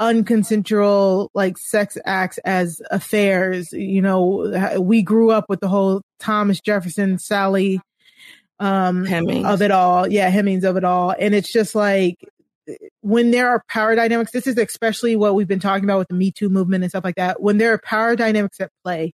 unconsensual 0.00 1.28
like 1.34 1.58
sex 1.58 1.98
acts 2.04 2.38
as 2.38 2.80
affairs. 2.90 3.72
You 3.72 4.02
know, 4.02 4.78
we 4.80 5.02
grew 5.02 5.30
up 5.30 5.46
with 5.48 5.60
the 5.60 5.68
whole 5.68 6.02
Thomas 6.18 6.60
Jefferson, 6.60 7.18
Sally, 7.18 7.80
um, 8.58 9.04
Hemings. 9.04 9.46
of 9.46 9.62
it 9.62 9.70
all. 9.70 10.06
Yeah, 10.08 10.30
Hemings 10.30 10.64
of 10.64 10.76
it 10.76 10.84
all. 10.84 11.14
And 11.18 11.34
it's 11.34 11.52
just 11.52 11.74
like 11.74 12.16
when 13.00 13.30
there 13.30 13.48
are 13.48 13.62
power 13.68 13.94
dynamics, 13.94 14.32
this 14.32 14.46
is 14.46 14.56
especially 14.56 15.16
what 15.16 15.34
we've 15.34 15.48
been 15.48 15.60
talking 15.60 15.84
about 15.84 15.98
with 15.98 16.08
the 16.08 16.14
Me 16.14 16.30
Too 16.30 16.48
movement 16.48 16.84
and 16.84 16.90
stuff 16.90 17.04
like 17.04 17.16
that. 17.16 17.42
When 17.42 17.58
there 17.58 17.72
are 17.72 17.78
power 17.78 18.16
dynamics 18.16 18.60
at 18.60 18.70
play, 18.84 19.12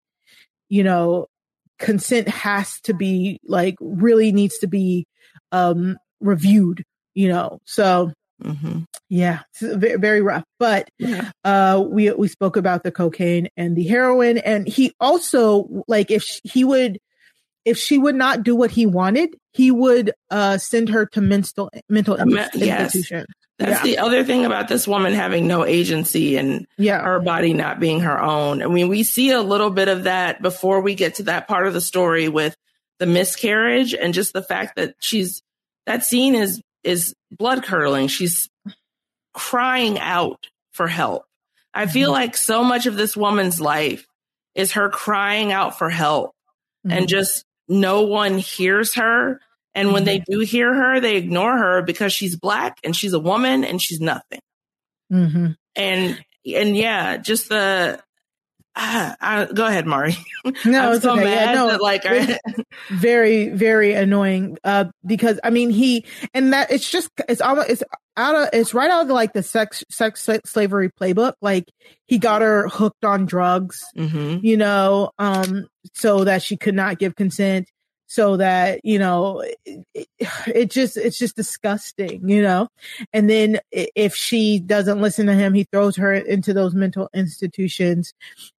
you 0.68 0.84
know, 0.84 1.26
consent 1.78 2.28
has 2.28 2.80
to 2.82 2.92
be 2.92 3.38
like 3.44 3.76
really 3.80 4.32
needs 4.32 4.58
to 4.58 4.66
be 4.66 5.06
um 5.52 5.96
reviewed, 6.20 6.84
you 7.14 7.28
know. 7.28 7.58
So 7.64 8.12
Mm-hmm. 8.42 8.80
Yeah, 9.08 9.40
very, 9.60 9.98
very 9.98 10.22
rough. 10.22 10.44
But 10.58 10.90
yeah. 10.98 11.30
uh, 11.44 11.84
we 11.86 12.10
we 12.12 12.28
spoke 12.28 12.56
about 12.56 12.82
the 12.82 12.92
cocaine 12.92 13.48
and 13.56 13.76
the 13.76 13.86
heroin, 13.86 14.38
and 14.38 14.66
he 14.68 14.92
also 15.00 15.84
like 15.88 16.10
if 16.10 16.22
she, 16.22 16.40
he 16.44 16.64
would 16.64 16.98
if 17.64 17.78
she 17.78 17.98
would 17.98 18.14
not 18.14 18.42
do 18.42 18.54
what 18.54 18.70
he 18.70 18.86
wanted, 18.86 19.36
he 19.52 19.70
would 19.70 20.12
uh, 20.30 20.58
send 20.58 20.88
her 20.90 21.06
to 21.06 21.20
mental 21.20 21.70
mental 21.88 22.20
um, 22.20 22.36
institution. 22.36 23.26
That's 23.58 23.80
yeah. 23.80 23.82
the 23.82 23.98
other 23.98 24.22
thing 24.22 24.44
about 24.44 24.68
this 24.68 24.86
woman 24.86 25.14
having 25.14 25.48
no 25.48 25.64
agency 25.64 26.36
and 26.36 26.64
yeah. 26.76 27.02
her 27.02 27.18
body 27.18 27.52
not 27.52 27.80
being 27.80 28.00
her 28.00 28.20
own. 28.20 28.62
I 28.62 28.68
mean, 28.68 28.86
we 28.86 29.02
see 29.02 29.32
a 29.32 29.42
little 29.42 29.70
bit 29.70 29.88
of 29.88 30.04
that 30.04 30.40
before 30.40 30.80
we 30.80 30.94
get 30.94 31.16
to 31.16 31.24
that 31.24 31.48
part 31.48 31.66
of 31.66 31.74
the 31.74 31.80
story 31.80 32.28
with 32.28 32.54
the 33.00 33.06
miscarriage 33.06 33.94
and 33.94 34.14
just 34.14 34.32
the 34.32 34.42
fact 34.42 34.76
that 34.76 34.94
she's 35.00 35.42
that 35.86 36.04
scene 36.04 36.36
is 36.36 36.62
is 36.88 37.14
blood 37.30 37.62
curdling. 37.64 38.08
She's 38.08 38.48
crying 39.34 39.98
out 39.98 40.46
for 40.72 40.88
help. 40.88 41.24
I 41.74 41.84
feel 41.86 42.08
mm-hmm. 42.08 42.22
like 42.22 42.36
so 42.36 42.64
much 42.64 42.86
of 42.86 42.96
this 42.96 43.14
woman's 43.14 43.60
life 43.60 44.06
is 44.54 44.72
her 44.72 44.88
crying 44.88 45.52
out 45.52 45.76
for 45.76 45.90
help 45.90 46.32
mm-hmm. 46.86 46.96
and 46.96 47.08
just 47.08 47.44
no 47.68 48.02
one 48.02 48.38
hears 48.38 48.94
her. 48.94 49.38
And 49.74 49.92
when 49.92 50.04
they 50.04 50.20
mm-hmm. 50.20 50.32
do 50.32 50.40
hear 50.40 50.72
her, 50.72 50.98
they 50.98 51.16
ignore 51.16 51.58
her 51.58 51.82
because 51.82 52.14
she's 52.14 52.36
black 52.36 52.78
and 52.82 52.96
she's 52.96 53.12
a 53.12 53.20
woman 53.20 53.64
and 53.64 53.82
she's 53.82 54.00
nothing. 54.00 54.40
Mm-hmm. 55.12 55.48
And, 55.76 56.24
and 56.46 56.74
yeah, 56.74 57.18
just 57.18 57.50
the, 57.50 58.00
uh, 59.20 59.46
go 59.46 59.66
ahead, 59.66 59.86
Mari. 59.86 60.16
No, 60.64 60.92
it's 60.92 61.02
so 61.02 61.12
okay. 61.12 61.30
yeah, 61.30 61.52
no, 61.52 61.68
that, 61.68 61.82
like 61.82 62.06
I... 62.06 62.38
very, 62.90 63.48
very 63.48 63.92
annoying. 63.92 64.56
Uh, 64.64 64.86
because 65.04 65.38
I 65.44 65.50
mean, 65.50 65.68
he 65.68 66.06
and 66.32 66.52
that 66.52 66.70
it's 66.70 66.88
just 66.88 67.10
it's 67.28 67.40
almost 67.40 67.68
it's 67.68 67.82
out 68.16 68.34
of 68.34 68.48
it's 68.52 68.72
right 68.72 68.90
out 68.90 69.02
of 69.02 69.08
like 69.08 69.34
the 69.34 69.42
sex 69.42 69.84
sex 69.90 70.26
slavery 70.46 70.90
playbook. 70.90 71.34
Like 71.42 71.70
he 72.06 72.18
got 72.18 72.40
her 72.40 72.68
hooked 72.68 73.04
on 73.04 73.26
drugs, 73.26 73.84
mm-hmm. 73.96 74.38
you 74.46 74.56
know, 74.56 75.10
um, 75.18 75.66
so 75.92 76.24
that 76.24 76.42
she 76.42 76.56
could 76.56 76.74
not 76.74 76.98
give 76.98 77.14
consent 77.14 77.68
so 78.08 78.38
that 78.38 78.80
you 78.84 78.98
know 78.98 79.44
it, 79.64 80.08
it, 80.48 80.70
just 80.70 80.96
it's 80.96 81.18
just 81.18 81.36
disgusting 81.36 82.28
you 82.28 82.42
know? 82.42 82.68
And 83.12 83.30
then 83.30 83.60
if 83.70 84.14
she 84.14 84.58
doesn't 84.58 85.00
listen 85.00 85.26
to 85.26 85.34
him 85.34 85.54
he 85.54 85.64
throws 85.64 85.94
her 85.96 86.12
into 86.12 86.52
those 86.52 86.74
mental 86.74 87.08
institutions. 87.14 88.14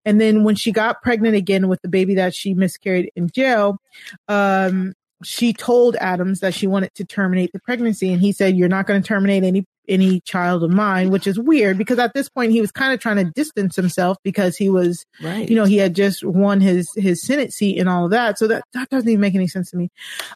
And 0.05 0.21
then 0.21 0.43
when 0.43 0.55
she 0.55 0.71
got 0.71 1.01
pregnant 1.01 1.35
again 1.35 1.67
with 1.67 1.81
the 1.81 1.89
baby 1.89 2.15
that 2.15 2.33
she 2.33 2.53
miscarried 2.53 3.11
in 3.15 3.29
jail 3.29 3.79
um 4.27 4.93
she 5.23 5.51
told 5.51 5.97
Adams 5.97 6.39
that 6.39 6.53
she 6.53 6.65
wanted 6.65 6.93
to 6.95 7.03
terminate 7.03 7.51
the 7.51 7.59
pregnancy 7.59 8.13
and 8.13 8.21
he 8.21 8.31
said 8.31 8.55
you're 8.55 8.69
not 8.69 8.87
going 8.87 9.01
to 9.01 9.07
terminate 9.07 9.43
any 9.43 9.65
any 9.89 10.21
child 10.21 10.63
of 10.63 10.71
mine 10.71 11.09
which 11.09 11.27
is 11.27 11.39
weird 11.39 11.77
because 11.77 11.99
at 11.99 12.13
this 12.13 12.29
point 12.29 12.51
he 12.51 12.61
was 12.61 12.71
kind 12.71 12.93
of 12.93 12.99
trying 12.99 13.17
to 13.17 13.25
distance 13.31 13.75
himself 13.75 14.17
because 14.23 14.55
he 14.55 14.69
was 14.69 15.05
right. 15.21 15.49
you 15.49 15.55
know 15.55 15.65
he 15.65 15.77
had 15.77 15.95
just 15.95 16.23
won 16.23 16.61
his 16.61 16.89
his 16.95 17.21
senate 17.25 17.51
seat 17.53 17.77
and 17.77 17.89
all 17.89 18.05
of 18.05 18.11
that. 18.11 18.37
So 18.37 18.47
that 18.47 18.63
that 18.73 18.89
doesn't 18.89 19.09
even 19.09 19.21
make 19.21 19.35
any 19.35 19.47
sense 19.47 19.71
to 19.71 19.77
me. 19.77 19.89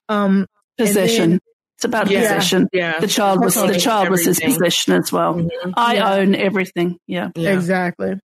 Um 0.09 0.47
possession 0.77 1.39
it's 1.83 1.85
about 1.89 2.09
yeah, 2.09 2.21
possession. 2.21 2.69
Yeah. 2.71 2.99
The 2.99 3.07
child 3.07 3.43
was 3.43 3.55
the 3.55 3.77
child 3.77 4.09
was 4.09 4.25
his 4.25 4.39
possession 4.39 4.93
as 4.93 5.11
well. 5.11 5.35
Mm-hmm. 5.35 5.71
I 5.75 5.95
yeah. 5.95 6.13
own 6.13 6.35
everything. 6.35 6.97
Yeah. 7.07 7.29
yeah. 7.35 7.53
Exactly. 7.53 8.19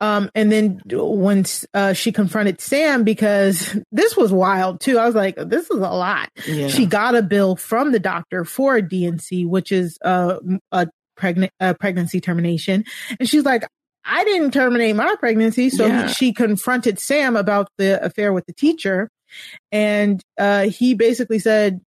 Um, 0.00 0.30
and 0.34 0.52
then 0.52 0.80
when 0.86 1.44
uh, 1.74 1.94
she 1.94 2.12
confronted 2.12 2.60
Sam 2.60 3.02
because 3.02 3.76
this 3.90 4.16
was 4.16 4.32
wild 4.32 4.80
too. 4.80 4.98
I 4.98 5.06
was 5.06 5.14
like, 5.14 5.34
this 5.36 5.64
is 5.68 5.78
a 5.78 5.80
lot. 5.80 6.28
She 6.36 6.86
got 6.86 7.16
a 7.16 7.22
bill 7.22 7.56
from 7.56 7.90
the 7.90 7.98
doctor 7.98 8.44
for 8.44 8.76
a 8.76 8.82
D&C, 8.82 9.46
which 9.46 9.72
is 9.72 9.98
uh, 10.04 10.38
a 10.70 10.86
pregnant 11.16 11.52
uh, 11.60 11.74
pregnancy 11.74 12.20
termination, 12.20 12.84
and 13.18 13.28
she's 13.28 13.44
like, 13.44 13.64
I 14.04 14.24
didn't 14.24 14.52
terminate 14.52 14.96
my 14.96 15.14
pregnancy. 15.18 15.70
So 15.70 15.86
Yeah. 15.86 16.06
she 16.08 16.32
confronted 16.32 16.98
Sam 16.98 17.36
about 17.36 17.68
the 17.78 18.02
affair 18.04 18.32
with 18.32 18.46
the 18.46 18.52
teacher. 18.52 19.08
And 19.70 20.22
uh, 20.38 20.68
he 20.68 20.94
basically 20.94 21.38
said, 21.38 21.80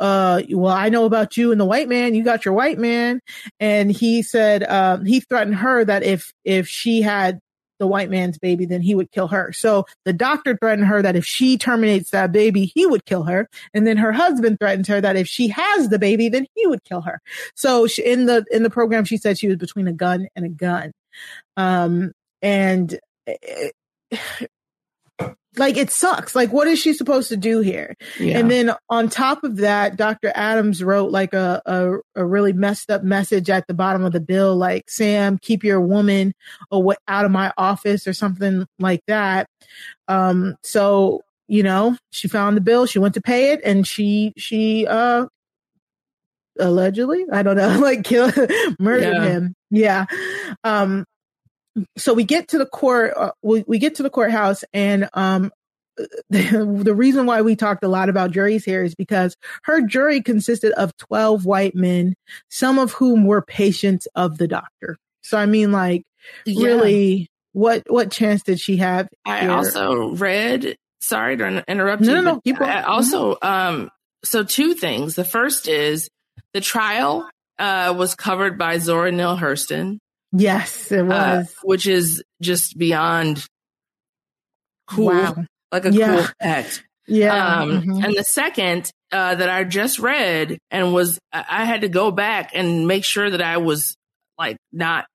uh, 0.00 0.42
Well, 0.50 0.72
I 0.72 0.88
know 0.88 1.04
about 1.04 1.36
you 1.36 1.52
and 1.52 1.60
the 1.60 1.64
white 1.64 1.88
man. 1.88 2.14
You 2.14 2.24
got 2.24 2.44
your 2.44 2.54
white 2.54 2.78
man. 2.78 3.20
And 3.60 3.90
he 3.90 4.22
said, 4.22 4.62
um, 4.64 5.04
he 5.04 5.20
threatened 5.20 5.56
her 5.56 5.84
that 5.84 6.02
if, 6.02 6.32
if 6.44 6.68
she 6.68 7.02
had 7.02 7.40
the 7.78 7.86
white 7.86 8.10
man's 8.10 8.38
baby, 8.38 8.64
then 8.64 8.80
he 8.80 8.94
would 8.94 9.10
kill 9.10 9.28
her. 9.28 9.52
So 9.52 9.86
the 10.04 10.12
doctor 10.12 10.56
threatened 10.56 10.86
her 10.86 11.02
that 11.02 11.16
if 11.16 11.26
she 11.26 11.58
terminates 11.58 12.10
that 12.10 12.32
baby, 12.32 12.72
he 12.74 12.86
would 12.86 13.04
kill 13.04 13.24
her. 13.24 13.48
And 13.74 13.86
then 13.86 13.98
her 13.98 14.12
husband 14.12 14.58
threatened 14.58 14.86
her 14.86 15.00
that 15.00 15.16
if 15.16 15.28
she 15.28 15.48
has 15.48 15.88
the 15.88 15.98
baby, 15.98 16.28
then 16.28 16.46
he 16.54 16.66
would 16.66 16.84
kill 16.84 17.02
her. 17.02 17.20
So 17.54 17.86
she, 17.86 18.02
in 18.02 18.26
the, 18.26 18.44
in 18.50 18.62
the 18.62 18.70
program, 18.70 19.04
she 19.04 19.18
said 19.18 19.38
she 19.38 19.48
was 19.48 19.58
between 19.58 19.88
a 19.88 19.92
gun 19.92 20.28
and 20.34 20.46
a 20.46 20.48
gun. 20.48 20.92
Um, 21.56 22.12
and 22.42 22.98
eh, 23.26 23.70
like 25.58 25.76
it 25.78 25.90
sucks. 25.90 26.34
Like, 26.34 26.52
what 26.52 26.68
is 26.68 26.78
she 26.78 26.92
supposed 26.92 27.28
to 27.30 27.36
do 27.36 27.60
here? 27.60 27.94
Yeah. 28.20 28.38
And 28.38 28.50
then 28.50 28.72
on 28.90 29.08
top 29.08 29.42
of 29.42 29.56
that, 29.56 29.96
Dr. 29.96 30.30
Adams 30.34 30.82
wrote 30.84 31.10
like 31.10 31.32
a, 31.32 31.62
a, 31.64 31.96
a 32.14 32.24
really 32.26 32.52
messed 32.52 32.90
up 32.90 33.02
message 33.02 33.48
at 33.48 33.66
the 33.66 33.72
bottom 33.74 34.04
of 34.04 34.12
the 34.12 34.20
bill, 34.20 34.54
like, 34.54 34.90
Sam, 34.90 35.38
keep 35.40 35.64
your 35.64 35.80
woman 35.80 36.34
away, 36.70 36.96
out 37.08 37.24
of 37.24 37.30
my 37.30 37.52
office 37.56 38.06
or 38.06 38.12
something 38.12 38.66
like 38.78 39.00
that. 39.06 39.46
Um, 40.08 40.56
so, 40.62 41.22
you 41.48 41.62
know, 41.62 41.96
she 42.10 42.28
found 42.28 42.56
the 42.56 42.60
bill, 42.60 42.84
she 42.86 42.98
went 42.98 43.14
to 43.14 43.22
pay 43.22 43.52
it 43.52 43.60
and 43.64 43.86
she, 43.86 44.34
she, 44.36 44.86
uh, 44.86 45.26
allegedly, 46.58 47.24
I 47.32 47.42
don't 47.42 47.56
know, 47.56 47.78
like 47.82 48.04
kill, 48.04 48.30
murdered 48.78 49.14
Yeah. 49.14 49.24
him. 49.24 49.54
Yeah. 49.70 50.04
Um, 50.64 51.04
so 51.96 52.14
we 52.14 52.24
get 52.24 52.48
to 52.48 52.58
the 52.58 52.66
court, 52.66 53.12
uh, 53.16 53.32
we, 53.42 53.64
we 53.66 53.78
get 53.78 53.96
to 53.96 54.02
the 54.02 54.10
courthouse 54.10 54.64
and, 54.72 55.08
um, 55.14 55.50
the, 56.30 56.80
the 56.84 56.94
reason 56.94 57.24
why 57.24 57.40
we 57.40 57.56
talked 57.56 57.82
a 57.82 57.88
lot 57.88 58.08
about 58.10 58.30
juries 58.30 58.64
here 58.64 58.84
is 58.84 58.94
because 58.94 59.34
her 59.64 59.80
jury 59.80 60.20
consisted 60.20 60.72
of 60.72 60.94
12 60.98 61.46
white 61.46 61.74
men, 61.74 62.14
some 62.50 62.78
of 62.78 62.92
whom 62.92 63.24
were 63.24 63.40
patients 63.40 64.06
of 64.14 64.36
the 64.36 64.46
doctor. 64.46 64.98
So, 65.22 65.38
I 65.38 65.46
mean, 65.46 65.72
like, 65.72 66.02
Yeah. 66.44 66.66
really, 66.66 67.28
what, 67.52 67.82
what 67.86 68.10
chance 68.12 68.42
did 68.42 68.60
she 68.60 68.76
have? 68.76 69.08
I 69.24 69.40
here? 69.40 69.50
also 69.50 70.10
read, 70.14 70.76
sorry 71.00 71.38
to 71.38 71.64
interrupt 71.66 72.02
No, 72.02 72.08
you. 72.16 72.22
no, 72.22 72.32
no, 72.34 72.40
keep 72.42 72.58
going. 72.58 72.70
Also, 72.70 73.38
um, 73.40 73.88
so 74.22 74.44
two 74.44 74.74
things. 74.74 75.14
The 75.14 75.24
first 75.24 75.66
is 75.66 76.10
the 76.52 76.60
trial, 76.60 77.26
uh, 77.58 77.94
was 77.96 78.14
covered 78.14 78.58
by 78.58 78.76
Zora 78.78 79.10
Neale 79.12 79.38
Hurston, 79.38 79.96
yes, 80.32 80.90
it 80.92 81.00
uh, 81.00 81.04
was. 81.04 81.54
which 81.62 81.86
is 81.86 82.22
just 82.40 82.76
beyond 82.78 83.44
cool, 84.88 85.06
Wow. 85.06 85.44
like 85.72 85.84
a 85.84 85.92
Yeah. 85.92 86.16
cool 86.16 86.26
act. 86.40 86.84
Yeah. 87.06 87.60
Um, 87.60 87.82
mhm. 87.82 88.04
and 88.04 88.16
the 88.16 88.24
second, 88.24 88.90
uh, 89.12 89.36
that 89.36 89.48
I 89.48 89.62
just 89.64 89.98
read 89.98 90.58
and 90.70 90.92
was, 90.92 91.18
I 91.32 91.44
I 91.48 91.64
had 91.64 91.82
to 91.82 91.88
go 91.88 92.10
back 92.10 92.50
and 92.54 92.86
make 92.88 93.04
sure 93.04 93.30
that 93.30 93.40
I 93.42 93.58
was 93.58 93.96
like 94.38 94.56
not 94.72 95.06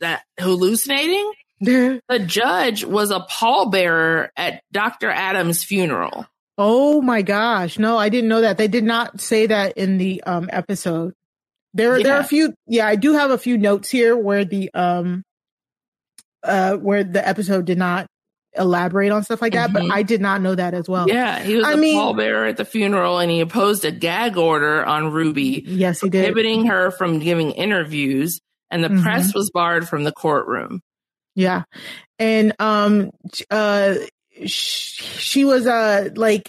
that 0.00 0.22
hallucinating. 0.40 1.30
The 1.60 2.18
judge 2.26 2.84
was 2.84 3.10
a 3.10 3.20
pallbearer 3.20 4.28
at 4.36 4.60
Dr. 4.72 5.08
Adams' 5.08 5.64
funeral. 5.64 6.26
Oh 6.58 7.00
my 7.00 7.22
gosh. 7.22 7.78
No, 7.78 7.96
I 7.96 8.10
didn't 8.10 8.28
know 8.28 8.42
that. 8.42 8.58
They 8.58 8.68
did 8.68 8.84
not 8.84 9.18
say 9.20 9.46
that 9.46 9.78
in 9.78 9.96
the 9.96 10.22
um 10.24 10.50
episode. 10.52 11.14
There 11.74 12.02
there 12.02 12.14
are 12.14 12.20
a 12.20 12.24
few 12.24 12.54
yeah, 12.66 12.86
I 12.86 12.96
do 12.96 13.12
have 13.14 13.30
a 13.30 13.38
few 13.38 13.58
notes 13.58 13.90
here 13.90 14.16
where 14.16 14.44
the 14.44 14.70
um 14.74 15.22
uh 16.42 16.76
where 16.76 17.04
the 17.04 17.26
episode 17.26 17.64
did 17.64 17.78
not 17.78 18.06
elaborate 18.56 19.10
on 19.10 19.24
stuff 19.24 19.42
like 19.42 19.54
that, 19.54 19.70
Mhm. 19.70 19.72
but 19.72 19.90
I 19.90 20.02
did 20.04 20.20
not 20.20 20.40
know 20.40 20.54
that 20.54 20.74
as 20.74 20.88
well. 20.88 21.08
Yeah, 21.08 21.40
he 21.40 21.56
was 21.56 21.64
I 21.66 21.72
a 21.72 21.76
mean- 21.76 21.98
pallbearer 21.98 22.48
at 22.48 22.56
the 22.56 22.64
funeral 22.64 23.18
and 23.18 23.30
he 23.30 23.40
opposed 23.40 23.84
a 23.84 23.90
gag 23.90 24.36
order 24.36 24.84
on 24.84 25.10
Ruby, 25.10 25.64
Yes, 25.66 26.00
he 26.00 26.08
did. 26.08 26.20
prohibiting 26.20 26.66
her 26.66 26.92
from 26.92 27.18
giving 27.18 27.50
interviews, 27.50 28.40
and 28.70 28.84
the 28.84 28.88
Mhm. 28.88 29.02
press 29.02 29.34
was 29.34 29.50
barred 29.52 29.88
from 29.88 30.04
the 30.04 30.12
courtroom. 30.12 30.80
Yeah. 31.34 31.64
And 32.20 32.54
um 32.60 33.10
uh 33.50 33.94
sh- 34.46 35.02
she 35.02 35.44
was 35.44 35.66
uh 35.66 36.10
like 36.14 36.48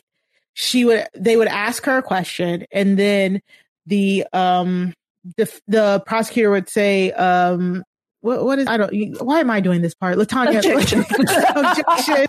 she 0.53 0.85
would 0.85 1.07
they 1.15 1.35
would 1.35 1.47
ask 1.47 1.83
her 1.85 1.97
a 1.97 2.03
question 2.03 2.65
and 2.71 2.99
then 2.99 3.41
the 3.87 4.25
um 4.31 4.93
the 5.37 5.59
the 5.67 6.03
prosecutor 6.05 6.51
would 6.51 6.69
say 6.69 7.11
um 7.11 7.83
what 8.21 8.43
what 8.45 8.59
is 8.59 8.67
I 8.67 8.77
don't 8.77 8.93
why 9.21 9.39
am 9.39 9.49
I 9.51 9.59
doing 9.59 9.81
this 9.81 9.93
part? 9.95 10.17
LaTonya 10.17 10.57
Objection. 10.57 11.05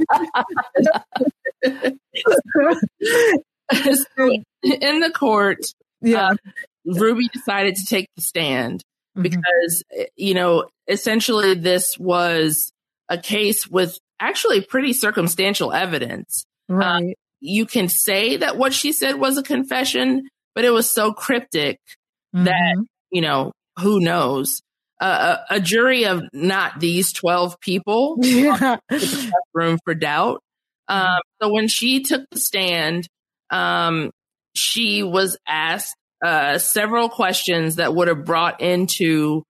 objection. 1.63 1.99
So 3.73 4.31
in 4.63 5.01
the 5.01 5.11
court, 5.11 5.59
Yeah. 6.01 6.29
uh, 6.31 6.37
Ruby 6.85 7.27
decided 7.33 7.75
to 7.77 7.85
take 7.85 8.09
the 8.15 8.23
stand 8.23 8.85
Mhm. 9.19 9.23
because, 9.25 9.83
you 10.15 10.35
know, 10.35 10.69
essentially 10.87 11.55
this 11.55 11.99
was 11.99 12.71
a 13.09 13.19
case 13.19 13.67
with 13.67 13.99
actually 14.21 14.61
pretty 14.61 14.93
circumstantial 14.93 15.73
evidence. 15.73 16.45
right. 16.69 17.17
You 17.41 17.67
can 17.67 17.89
say 17.89 18.37
that 18.39 18.57
what 18.57 18.73
she 18.73 18.93
said 18.93 19.17
was 19.21 19.37
a 19.37 19.43
confession, 19.43 20.29
but 20.55 20.65
it 20.65 20.71
was 20.71 20.89
so 20.91 21.13
cryptic 21.13 21.79
that, 22.33 22.75
Mhm. 22.77 22.85
you 23.11 23.21
know, 23.21 23.53
who 23.81 24.01
knows? 24.01 24.61
Uh, 25.01 25.37
a, 25.51 25.57
a 25.57 25.61
jury 25.61 26.07
of 26.07 26.23
not 26.33 26.81
these 26.81 27.13
12 27.13 27.61
people 27.61 28.17
yeah. 28.23 28.77
room 29.55 29.79
for 29.85 29.95
doubt. 29.95 30.41
Um, 30.89 31.19
so 31.43 31.53
when 31.53 31.69
she 31.69 32.03
took 32.03 32.23
the 32.31 32.39
stand, 32.41 33.07
um, 33.51 34.11
she 34.55 35.03
was 35.03 35.37
asked 35.47 35.95
uh, 36.25 36.57
several 36.59 37.11
questions 37.11 37.77
that 37.77 37.95
would 37.95 38.09
have 38.09 38.25
brought 38.25 38.63
into 38.63 39.43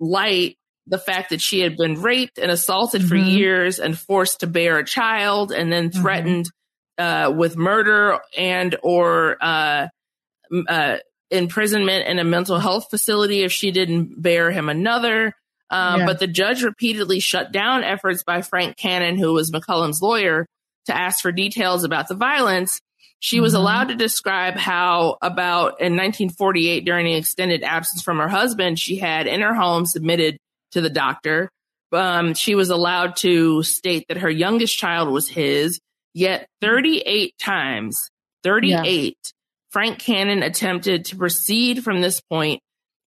light 0.00 0.56
the 0.86 0.98
fact 0.98 1.30
that 1.30 1.40
she 1.42 1.60
had 1.60 1.76
been 1.76 2.00
raped 2.00 2.38
and 2.38 2.50
assaulted 2.50 3.06
for 3.06 3.14
Mhm. 3.14 3.30
years 3.30 3.78
and 3.78 3.98
forced 3.98 4.40
to 4.40 4.46
bear 4.46 4.78
a 4.78 4.84
child 4.86 5.52
and 5.52 5.70
then 5.70 5.90
Mhm. 5.90 6.00
threatened 6.00 6.46
uh, 6.96 7.30
with 7.36 7.56
murder 7.58 8.18
and 8.36 8.74
or 8.82 9.36
uh, 9.42 9.88
uh, 10.68 10.96
imprisonment 11.30 12.06
in 12.08 12.18
a 12.18 12.24
mental 12.24 12.58
health 12.58 12.88
facility 12.90 13.42
if 13.42 13.52
she 13.52 13.70
didn't 13.70 14.20
bear 14.20 14.50
him 14.50 14.68
another. 14.68 15.32
Um, 15.70 16.00
Yeah. 16.00 16.06
But 16.06 16.18
the 16.20 16.26
judge 16.26 16.62
repeatedly 16.62 17.20
shut 17.20 17.52
down 17.52 17.84
efforts 17.84 18.22
by 18.22 18.40
Frank 18.42 18.76
Cannon, 18.76 19.18
who 19.18 19.32
was 19.34 19.50
McCollum's 19.50 20.00
lawyer, 20.00 20.46
to 20.86 20.96
ask 20.96 21.20
for 21.20 21.30
details 21.32 21.84
about 21.84 22.08
the 22.08 22.14
violence. 22.14 22.80
She 23.20 23.40
was 23.40 23.52
Mhm. 23.52 23.58
allowed 23.58 23.88
to 23.88 23.94
describe 23.94 24.56
how, 24.56 25.18
about 25.20 25.80
in 25.80 25.96
1948, 25.96 26.84
during 26.86 27.06
an 27.08 27.14
extended 27.14 27.62
absence 27.64 28.00
from 28.02 28.18
her 28.18 28.28
husband, 28.28 28.78
she 28.78 28.96
had 28.96 29.26
in 29.26 29.40
her 29.42 29.54
home 29.54 29.84
submitted 29.86 30.38
to 30.72 30.80
the 30.80 30.88
doctor. 30.88 31.50
Um, 31.92 32.32
she 32.34 32.54
was 32.54 32.70
allowed 32.70 33.16
to 33.16 33.62
state 33.62 34.06
that 34.08 34.18
her 34.18 34.30
youngest 34.30 34.76
child 34.78 35.08
was 35.10 35.28
his, 35.28 35.80
yet 36.14 36.46
38 36.60 37.34
times, 37.38 38.08
38, 38.44 39.16
Frank 39.70 39.98
Cannon 39.98 40.42
attempted 40.42 41.06
to 41.06 41.16
proceed 41.16 41.84
from 41.84 42.00
this 42.00 42.20
point. 42.20 42.60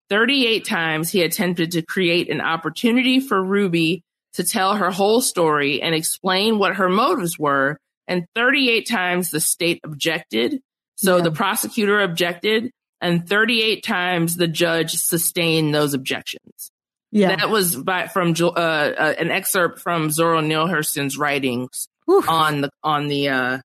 38 0.10 0.66
times 0.66 1.10
he 1.10 1.22
attempted 1.24 1.72
to 1.72 1.82
create 1.82 2.30
an 2.30 2.42
opportunity 2.42 3.20
for 3.20 3.42
Ruby 3.42 4.04
to 4.34 4.44
tell 4.44 4.76
her 4.76 4.92
whole 4.92 5.22
story 5.22 5.82
and 5.82 5.96
explain 5.96 6.60
what 6.60 6.76
her 6.76 6.90
motives 6.90 7.40
were. 7.40 7.78
And 8.08 8.26
38 8.36 8.88
times 8.90 9.32
the 9.32 9.40
state 9.40 9.80
objected. 9.84 10.60
So 10.96 11.18
Yeah. 11.18 11.24
the 11.24 11.32
prosecutor 11.32 12.02
objected 12.02 12.72
and 13.00 13.28
38 13.28 13.84
times 13.84 14.36
the 14.36 14.48
judge 14.48 14.92
sustained 14.92 15.74
those 15.74 15.94
objections. 15.94 16.72
Yeah. 17.12 17.36
That 17.36 17.50
was 17.50 17.76
by, 17.76 18.08
from 18.08 18.34
uh, 18.40 18.46
uh, 18.56 19.14
an 19.20 19.32
excerpt 19.32 19.80
from 19.80 20.10
Zora 20.12 20.42
Neale 20.42 20.68
Hurston's 20.68 21.18
writings 21.18 21.88
Oof. 22.10 22.28
on 22.30 22.62
the 22.62 22.70
on 22.84 23.08
the 23.08 23.30
uh, 23.30 23.58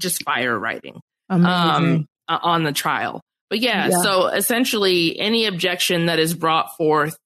just 0.00 0.22
fire 0.24 0.58
writing 0.58 1.00
Amazing. 1.28 1.50
um, 1.50 2.06
uh, 2.28 2.38
on 2.42 2.62
the 2.64 2.72
trial. 2.72 3.20
But 3.50 3.60
yeah, 3.60 3.88
Yeah. 3.88 4.02
so 4.02 4.26
essentially, 4.26 5.18
any 5.18 5.46
objection 5.46 6.06
that 6.06 6.18
is 6.18 6.34
brought 6.34 6.76
forth, 6.76 7.16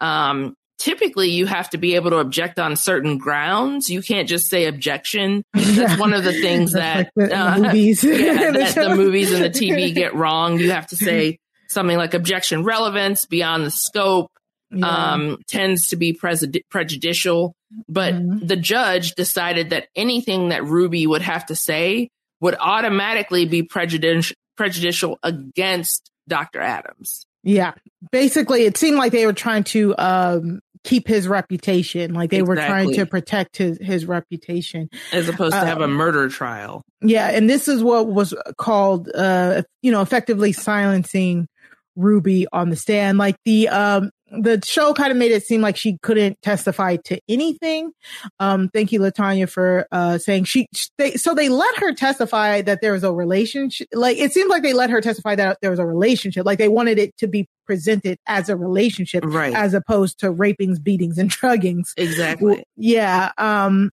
um, 0.00 0.54
typically 0.78 1.30
you 1.30 1.46
have 1.46 1.70
to 1.70 1.78
be 1.78 1.94
able 1.94 2.10
to 2.10 2.18
object 2.18 2.58
on 2.58 2.76
certain 2.76 3.18
grounds. 3.18 3.88
You 3.88 4.02
can't 4.02 4.28
just 4.28 4.48
say 4.48 4.66
objection. 4.66 5.42
That's 5.54 5.98
one 5.98 6.12
of 6.12 6.24
the 6.24 6.32
things 6.32 6.72
that 6.72 7.10
like 7.16 7.30
the, 7.30 7.38
uh, 7.38 7.58
movies. 7.58 8.04
yeah, 8.04 8.50
that 8.52 8.74
the 8.74 8.94
movies 8.96 9.32
and 9.32 9.42
the 9.44 9.50
TV 9.50 9.94
get 9.94 10.14
wrong. 10.14 10.58
You 10.58 10.70
have 10.72 10.86
to 10.88 10.96
say 10.96 11.38
something 11.68 11.96
like 11.96 12.14
objection 12.14 12.64
relevance 12.64 13.26
beyond 13.26 13.64
the 13.64 13.70
scope 13.70 14.30
Yeah. 14.70 14.86
um, 15.12 15.38
tends 15.48 15.88
to 15.88 15.96
be 15.96 16.12
prejudi- 16.12 16.62
prejudicial. 16.70 17.54
But 17.88 18.14
Mhm. 18.14 18.48
the 18.48 18.56
judge 18.56 19.14
decided 19.14 19.70
that 19.70 19.86
anything 19.94 20.48
that 20.48 20.64
Ruby 20.64 21.06
would 21.06 21.22
have 21.22 21.46
to 21.46 21.54
say 21.54 22.08
would 22.40 22.56
automatically 22.58 23.44
be 23.44 23.62
prejudicial 23.62 24.34
prejudicial 24.60 25.18
against 25.22 26.10
Dr. 26.28 26.60
Adams. 26.60 27.24
Yeah. 27.42 27.72
Basically, 28.12 28.66
it 28.66 28.76
seemed 28.76 28.98
like 28.98 29.10
they 29.10 29.24
were 29.24 29.32
trying 29.32 29.64
to 29.64 29.94
um, 29.96 30.60
keep 30.84 31.08
his 31.08 31.26
reputation. 31.26 32.12
Like 32.12 32.28
they 32.28 32.42
were 32.42 32.56
trying 32.56 32.92
to 32.92 33.06
protect 33.06 33.56
his, 33.56 33.78
his 33.80 34.04
reputation. 34.04 34.90
as 35.12 35.30
opposed 35.30 35.54
to 35.54 35.60
have 35.60 35.80
a 35.80 35.84
Um, 35.84 35.92
murder 35.92 36.28
trial. 36.28 36.82
Yeah. 37.00 37.30
And 37.30 37.48
this 37.48 37.68
is 37.68 37.82
what 37.82 38.08
was 38.08 38.34
called, 38.58 39.08
uh, 39.14 39.62
you 39.80 39.90
know, 39.90 40.02
effectively 40.02 40.52
silencing 40.52 41.48
Ruby 41.96 42.46
on 42.52 42.68
the 42.68 42.76
stand. 42.76 43.16
Like 43.16 43.36
the, 43.46 43.70
um, 43.70 44.10
the 44.30 44.60
show 44.64 44.94
kind 44.94 45.10
of 45.10 45.16
made 45.16 45.32
it 45.32 45.44
seem 45.44 45.60
like 45.60 45.76
she 45.76 45.98
couldn't 46.02 46.40
testify 46.42 46.96
to 47.04 47.20
anything. 47.28 47.90
Um, 48.38 48.68
thank 48.68 48.92
you, 48.92 49.00
LaTonya, 49.00 49.48
for 49.48 49.86
uh, 49.90 50.18
saying 50.18 50.44
she. 50.44 50.66
They, 50.98 51.12
so 51.16 51.34
they 51.34 51.48
let 51.48 51.76
her 51.78 51.92
testify 51.92 52.62
that 52.62 52.80
there 52.80 52.92
was 52.92 53.02
a 53.04 53.12
relationship. 53.12 53.88
Like 53.92 54.18
it 54.18 54.32
seemed 54.32 54.50
like 54.50 54.62
they 54.62 54.72
let 54.72 54.90
her 54.90 55.00
testify 55.00 55.34
that 55.34 55.58
there 55.62 55.70
was 55.70 55.80
a 55.80 55.86
relationship. 55.86 56.46
Like 56.46 56.58
they 56.58 56.68
wanted 56.68 56.98
it 56.98 57.16
to 57.18 57.26
be 57.26 57.48
presented 57.66 58.18
as 58.26 58.48
a 58.48 58.56
relationship, 58.56 59.24
Right. 59.26 59.54
as 59.54 59.74
opposed 59.74 60.18
to 60.20 60.32
rapings, 60.32 60.82
beatings, 60.82 61.18
and 61.18 61.30
druggings. 61.30 61.92
Exactly. 61.96 62.62
Yeah. 62.76 63.32
Um, 63.38 63.90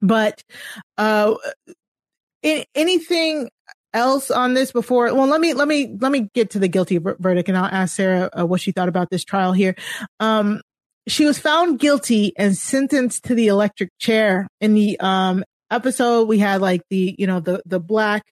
but 0.00 0.42
uh, 0.98 1.34
anything 2.74 3.48
else 3.96 4.30
on 4.30 4.54
this 4.54 4.70
before? 4.70 5.12
Well, 5.14 5.26
let 5.26 5.40
me 5.40 5.54
let 5.54 5.66
me 5.66 5.96
let 6.00 6.12
me 6.12 6.30
get 6.34 6.50
to 6.50 6.58
the 6.58 6.68
guilty 6.68 6.98
verdict, 6.98 7.48
and 7.48 7.58
I'll 7.58 7.64
ask 7.64 7.96
Sarah 7.96 8.30
uh, 8.38 8.46
what 8.46 8.60
she 8.60 8.70
thought 8.70 8.88
about 8.88 9.10
this 9.10 9.24
trial 9.24 9.52
here. 9.52 9.74
Um, 10.20 10.60
she 11.08 11.24
was 11.24 11.38
found 11.38 11.78
guilty 11.78 12.32
and 12.36 12.56
sentenced 12.56 13.24
to 13.24 13.34
the 13.34 13.48
electric 13.48 13.90
chair. 13.98 14.48
In 14.60 14.74
the 14.74 15.00
um 15.00 15.44
episode, 15.70 16.28
we 16.28 16.38
had 16.38 16.60
like 16.60 16.82
the 16.90 17.16
you 17.18 17.26
know 17.26 17.40
the 17.40 17.62
the 17.66 17.80
black 17.80 18.24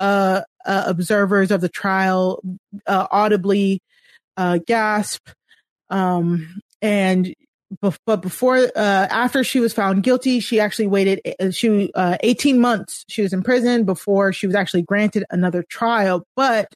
uh, 0.00 0.40
uh 0.64 0.84
observers 0.86 1.50
of 1.50 1.60
the 1.60 1.68
trial 1.68 2.42
uh, 2.86 3.06
audibly 3.10 3.80
uh 4.36 4.58
gasp 4.66 5.28
um 5.90 6.60
and 6.82 7.34
but 7.80 8.20
before 8.20 8.56
uh 8.56 9.06
after 9.10 9.44
she 9.44 9.60
was 9.60 9.72
found 9.72 10.02
guilty 10.02 10.40
she 10.40 10.58
actually 10.58 10.86
waited 10.86 11.20
uh, 11.40 11.50
she 11.50 11.90
uh 11.94 12.16
18 12.20 12.58
months 12.58 13.04
she 13.08 13.22
was 13.22 13.32
in 13.32 13.42
prison 13.42 13.84
before 13.84 14.32
she 14.32 14.46
was 14.46 14.56
actually 14.56 14.82
granted 14.82 15.24
another 15.30 15.62
trial. 15.62 16.24
But 16.36 16.72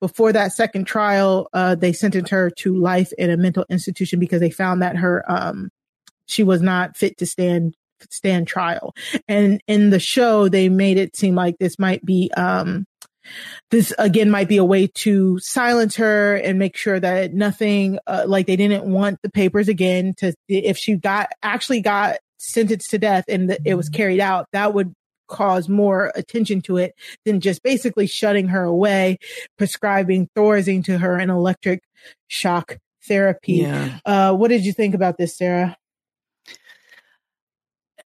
before 0.00 0.32
that 0.32 0.52
second 0.52 0.86
trial 0.86 1.48
uh 1.52 1.74
they 1.74 1.92
sentenced 1.92 2.30
her 2.30 2.50
to 2.50 2.74
life 2.74 3.12
in 3.18 3.30
a 3.30 3.36
mental 3.36 3.64
institution 3.68 4.18
because 4.18 4.40
they 4.40 4.50
found 4.50 4.82
that 4.82 4.96
her 4.96 5.24
um 5.30 5.70
she 6.26 6.42
was 6.42 6.62
not 6.62 6.96
fit 6.96 7.18
to 7.18 7.26
stand 7.26 7.74
stand 8.10 8.48
trial. 8.48 8.94
And 9.28 9.60
in 9.68 9.90
the 9.90 10.00
show 10.00 10.48
they 10.48 10.68
made 10.68 10.96
it 10.98 11.14
seem 11.14 11.34
like 11.34 11.58
this 11.58 11.78
might 11.78 12.04
be 12.04 12.30
um 12.36 12.86
this 13.70 13.92
again 13.98 14.30
might 14.30 14.48
be 14.48 14.56
a 14.56 14.64
way 14.64 14.86
to 14.86 15.38
silence 15.38 15.96
her 15.96 16.36
and 16.36 16.58
make 16.58 16.76
sure 16.76 16.98
that 17.00 17.32
nothing 17.32 17.98
uh, 18.06 18.24
like 18.26 18.46
they 18.46 18.56
didn't 18.56 18.84
want 18.84 19.18
the 19.22 19.30
papers 19.30 19.68
again 19.68 20.14
to 20.18 20.34
if 20.48 20.76
she 20.76 20.96
got 20.96 21.30
actually 21.42 21.80
got 21.80 22.16
sentenced 22.38 22.90
to 22.90 22.98
death 22.98 23.24
and 23.28 23.48
the, 23.50 23.58
it 23.64 23.74
was 23.74 23.88
carried 23.88 24.20
out 24.20 24.46
that 24.52 24.74
would 24.74 24.92
cause 25.28 25.68
more 25.68 26.12
attention 26.14 26.60
to 26.60 26.76
it 26.76 26.92
than 27.24 27.40
just 27.40 27.62
basically 27.62 28.06
shutting 28.06 28.48
her 28.48 28.64
away 28.64 29.16
prescribing 29.56 30.28
thorazine 30.36 30.84
to 30.84 30.98
her 30.98 31.16
and 31.16 31.30
electric 31.30 31.80
shock 32.28 32.76
therapy. 33.08 33.54
Yeah. 33.54 33.98
uh 34.04 34.34
what 34.34 34.48
did 34.48 34.64
you 34.64 34.72
think 34.72 34.94
about 34.94 35.16
this 35.16 35.36
sarah? 35.38 35.76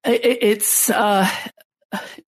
It- 0.04 0.24
it- 0.24 0.42
It's 0.42 0.90
uh, 0.90 1.28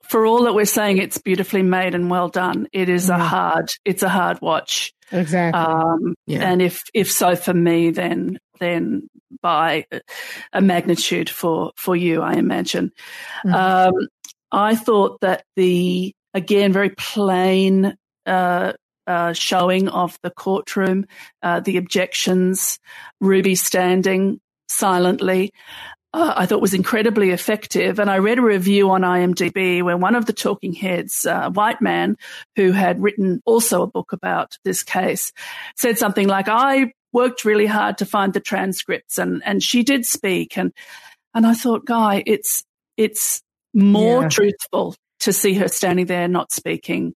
for 0.03 0.27
all 0.27 0.45
that 0.45 0.55
we're 0.55 0.65
saying, 0.65 0.99
it's 0.99 1.19
beautifully 1.19 1.63
made 1.63 1.95
and 1.95 2.11
well 2.11 2.29
done. 2.29 2.69
It 2.73 2.89
is 2.89 3.09
a 3.09 3.19
hard, 3.19 3.71
it's 3.85 4.03
a 4.03 4.09
hard 4.09 4.41
watch. 4.41 4.93
exactly 5.13 5.61
Um, 5.61 6.15
Yeah. 6.27 6.51
And 6.51 6.61
if 6.63 6.83
if 6.95 7.11
so 7.11 7.37
for 7.37 7.55
me, 7.55 7.91
then 7.91 8.39
then 8.59 9.09
by 9.43 9.87
a 10.53 10.61
magnitude 10.61 11.29
for 11.31 11.73
for 11.77 11.95
you, 11.95 12.23
I 12.23 12.35
imagine. 12.35 12.93
Mhm. 13.45 13.55
Um, 13.55 14.09
I 14.53 14.75
thought 14.75 15.21
that 15.21 15.45
the 15.57 16.15
again 16.35 16.73
very 16.73 16.91
plain 16.91 17.97
uh, 18.27 18.73
uh, 19.07 19.33
showing 19.33 19.89
of 19.89 20.19
the 20.23 20.31
courtroom, 20.31 21.07
uh, 21.43 21.61
the 21.61 21.77
objections, 21.77 22.79
Ruby 23.21 23.55
standing 23.55 24.41
silently. 24.69 25.53
Uh, 26.17 26.33
I 26.35 26.47
thought 26.47 26.63
was 26.63 26.73
incredibly 26.73 27.29
effective. 27.29 27.99
And 27.99 28.09
I 28.11 28.19
read 28.19 28.39
a 28.39 28.43
review 28.43 28.91
on 28.91 29.03
IMDb 29.03 29.83
where 29.83 29.99
one 29.99 30.15
of 30.15 30.25
the 30.25 30.33
talking 30.33 30.73
heads, 30.73 31.27
uh, 31.27 31.43
a 31.45 31.51
white 31.51 31.83
man 31.83 32.17
who 32.57 32.73
had 32.73 33.03
written 33.03 33.43
also 33.45 33.83
a 33.83 33.87
book 33.87 34.15
about 34.15 34.57
this 34.65 34.83
case, 34.83 35.35
said 35.77 35.99
something 35.99 36.27
like, 36.27 36.49
I 36.49 36.93
worked 37.13 37.45
really 37.45 37.67
hard 37.67 37.99
to 37.99 38.07
find 38.07 38.33
the 38.33 38.41
transcripts 38.41 39.19
and, 39.19 39.43
and 39.45 39.63
she 39.63 39.83
did 39.83 40.07
speak. 40.07 40.57
And, 40.57 40.73
and 41.35 41.47
I 41.47 41.53
thought, 41.53 41.85
Guy, 41.85 42.23
it's, 42.25 42.65
it's 42.97 43.43
more 43.75 44.23
Yeah. 44.23 44.29
truthful 44.31 44.95
to 45.21 45.35
see 45.35 45.53
her 45.53 45.69
standing 45.69 46.07
there 46.07 46.29
not 46.29 46.51
speaking 46.51 47.13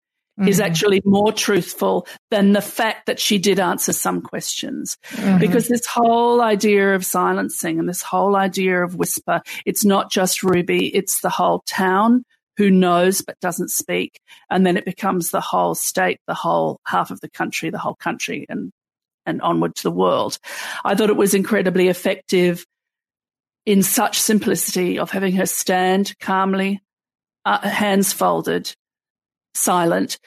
is 0.47 0.61
Mhm. 0.61 0.65
actually 0.65 1.03
more 1.05 1.33
truthful 1.33 2.07
than 2.31 2.53
the 2.53 2.61
fact 2.61 3.07
that 3.07 3.19
she 3.19 3.39
did 3.39 3.59
answer 3.59 3.93
some 3.93 4.21
questions. 4.21 4.97
Mhm. 5.13 5.41
Because 5.41 5.69
this 5.69 5.87
whole 5.87 6.41
idea 6.41 6.95
of 6.95 7.05
silencing 7.05 7.79
and 7.79 7.89
this 7.89 8.03
whole 8.03 8.37
idea 8.37 8.85
of 8.85 8.95
whisper, 8.95 9.41
it's 9.67 9.85
not 9.85 10.11
just 10.11 10.43
Ruby, 10.43 10.95
it's 10.95 11.21
the 11.21 11.31
whole 11.31 11.63
town 11.67 12.25
who 12.57 12.71
knows 12.71 13.23
but 13.23 13.39
doesn't 13.41 13.71
speak. 13.71 14.19
And 14.51 14.67
then 14.67 14.77
it 14.77 14.85
becomes 14.85 15.31
the 15.31 15.41
whole 15.41 15.75
state, 15.75 16.19
the 16.27 16.35
whole 16.35 16.81
half 16.87 17.11
of 17.11 17.21
the 17.21 17.31
country, 17.31 17.71
the 17.71 17.79
whole 17.79 17.95
country 17.95 18.47
and, 18.49 18.71
and 19.27 19.41
onward 19.43 19.75
to 19.77 19.83
the 19.83 19.91
world. 19.91 20.39
I 20.85 20.95
thought 20.95 21.11
it 21.11 21.17
was 21.17 21.35
incredibly 21.35 21.89
effective 21.89 22.65
in 23.67 23.83
such 23.83 24.19
simplicity 24.19 24.99
of 24.99 25.11
having 25.11 25.35
her 25.37 25.47
stand 25.47 26.19
calmly, 26.21 26.81
uh, 27.45 27.69
hands 27.69 28.13
folded, 28.13 28.73
silent, 29.55 30.19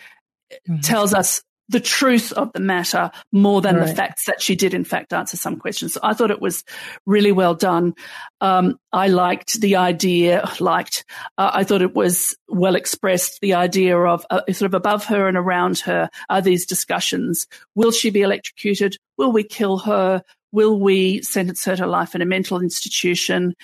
tells 0.82 1.14
us 1.14 1.42
the 1.72 1.80
truth 1.80 2.34
of 2.34 2.52
the 2.52 2.60
matter 2.60 3.12
more 3.32 3.62
than 3.62 3.80
the 3.80 3.88
facts 3.88 4.26
that 4.26 4.42
she 4.42 4.56
did 4.56 4.74
in 4.74 4.84
fact 4.84 5.14
answer 5.14 5.38
some 5.38 5.56
questions. 5.56 5.94
So 5.94 6.02
I 6.04 6.14
thought 6.14 6.30
it 6.30 6.42
was 6.42 6.66
really 7.06 7.32
well 7.32 7.56
done. 7.56 7.94
Um, 8.42 8.78
I 8.92 9.08
liked 9.08 9.62
the 9.62 9.78
idea, 9.78 10.50
liked, 10.60 11.06
uh, 11.38 11.52
I 11.54 11.64
thought 11.64 11.82
it 11.82 11.96
was 11.96 12.36
well 12.50 12.76
expressed, 12.76 13.40
the 13.42 13.54
idea 13.54 13.98
of 13.98 14.26
uh, 14.30 14.42
sort 14.52 14.68
of 14.68 14.74
above 14.74 15.06
her 15.06 15.30
and 15.30 15.38
around 15.38 15.80
her 15.80 16.10
are 16.30 16.42
these 16.42 16.66
discussions. 16.66 17.48
Will 17.74 17.92
she 17.92 18.10
be 18.10 18.22
electrocuted? 18.22 18.98
Will 19.18 19.32
we 19.32 19.44
kill 19.46 19.78
her? 19.80 20.24
Will 20.52 20.78
we 20.78 21.22
sentence 21.22 21.64
her 21.64 21.78
to 21.78 21.88
life 21.88 22.16
in 22.16 22.22
a 22.22 22.26
mental 22.26 22.60
institution? 22.62 23.56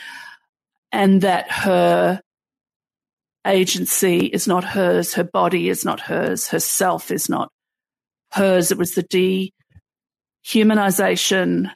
And 0.93 1.21
that 1.23 1.51
her 1.51 2.21
agency 3.45 4.25
is 4.25 4.47
not 4.47 4.63
hers, 4.63 5.13
her 5.13 5.23
body 5.23 5.69
is 5.69 5.85
not 5.85 5.99
hers, 5.99 6.47
herself 6.47 7.11
is 7.11 7.29
not 7.29 7.49
hers. 8.31 8.71
It 8.71 8.77
was 8.77 8.93
the 8.93 9.03
dehumanization 10.45 11.71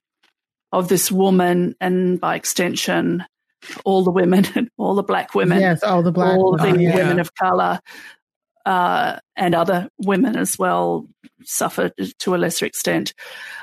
of 0.72 0.88
this 0.88 1.12
woman 1.12 1.76
and 1.80 2.20
by 2.20 2.36
extension, 2.36 3.26
all 3.86 4.04
the 4.04 4.12
women, 4.12 4.70
all 4.78 4.96
the 4.96 5.04
black 5.04 5.36
women, 5.36 5.60
yes 5.60 5.84
all 5.84 6.02
the 6.02 6.12
black 6.12 6.38
all 6.38 6.58
the 6.58 6.64
women, 6.64 6.82
yeah. 6.82 6.96
women 6.96 7.20
of 7.20 7.34
color, 7.36 7.80
uh, 8.66 9.18
and 9.36 9.56
other 9.56 9.90
women 9.98 10.36
as 10.36 10.58
well 10.58 11.08
suffered 11.44 11.94
to 12.20 12.36
a 12.36 12.38
lesser 12.38 12.66
extent, 12.66 13.14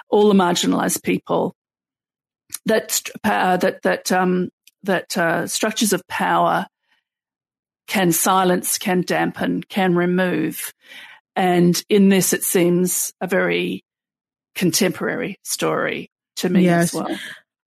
all 0.08 0.28
the 0.28 0.34
marginalized 0.34 1.02
people. 1.02 1.54
That 2.66 3.00
uh, 3.24 3.58
that 3.58 3.82
that 3.82 4.10
um, 4.12 4.50
that 4.82 5.16
uh, 5.16 5.46
structures 5.46 5.92
of 5.92 6.02
power 6.08 6.66
can 7.88 8.12
silence, 8.12 8.78
can 8.78 9.00
dampen, 9.02 9.64
can 9.64 9.96
remove, 9.96 10.72
and 11.34 11.82
in 11.88 12.08
this, 12.08 12.32
it 12.32 12.44
seems 12.44 13.12
a 13.20 13.26
very 13.26 13.84
contemporary 14.54 15.38
story 15.44 16.10
to 16.36 16.48
me 16.48 16.64
Yes. 16.64 16.94
as 16.94 16.94
well. 16.94 17.18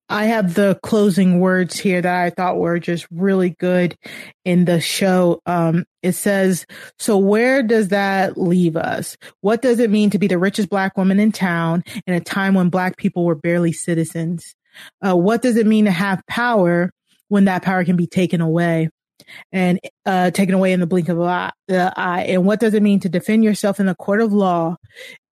I 0.10 0.26
have 0.26 0.56
the 0.56 0.78
closing 0.84 1.40
words 1.40 1.80
here 1.80 2.02
that 2.02 2.24
I 2.24 2.32
thought 2.32 2.58
were 2.58 2.80
just 2.80 3.08
really 3.12 3.52
good 3.52 3.96
in 4.44 4.66
the 4.66 4.82
show. 4.82 5.40
Um, 5.46 5.86
it 6.04 6.12
says, 6.14 6.66
so 7.00 7.18
where 7.18 7.64
does 7.64 7.88
that 7.90 8.38
leave 8.38 8.76
us? 8.76 9.16
What 9.40 9.62
does 9.62 9.80
it 9.80 9.90
mean 9.90 10.10
to 10.10 10.20
be 10.20 10.28
the 10.28 10.38
richest 10.38 10.70
black 10.70 10.98
woman 10.98 11.18
in 11.22 11.32
town 11.32 11.86
in 12.06 12.14
a 12.14 12.20
time 12.20 12.56
when 12.56 12.68
black 12.68 12.98
people 12.98 13.24
were 13.24 13.36
barely 13.36 13.72
citizens? 13.72 14.54
Uh, 15.06 15.16
what 15.16 15.42
does 15.42 15.56
it 15.56 15.66
mean 15.66 15.86
to 15.86 15.92
have 15.92 16.22
power 16.28 16.92
when 17.30 17.46
that 17.46 17.64
power 17.64 17.86
can 17.86 17.96
be 17.96 18.08
taken 18.08 18.42
away? 18.42 18.90
And 19.52 19.80
uh, 20.06 20.32
taken 20.32 20.56
away 20.56 20.74
in 20.74 20.80
the 20.80 20.88
blink 20.88 21.10
of 21.10 21.20
an 21.20 21.26
eye, 21.28 21.52
eye. 21.70 22.24
And 22.30 22.46
what 22.46 22.60
does 22.60 22.74
it 22.74 22.84
mean 22.84 23.00
to 23.02 23.10
defend 23.10 23.44
yourself 23.44 23.80
in 23.80 23.88
a 23.88 23.96
court 23.96 24.22
of 24.22 24.34
law 24.34 24.76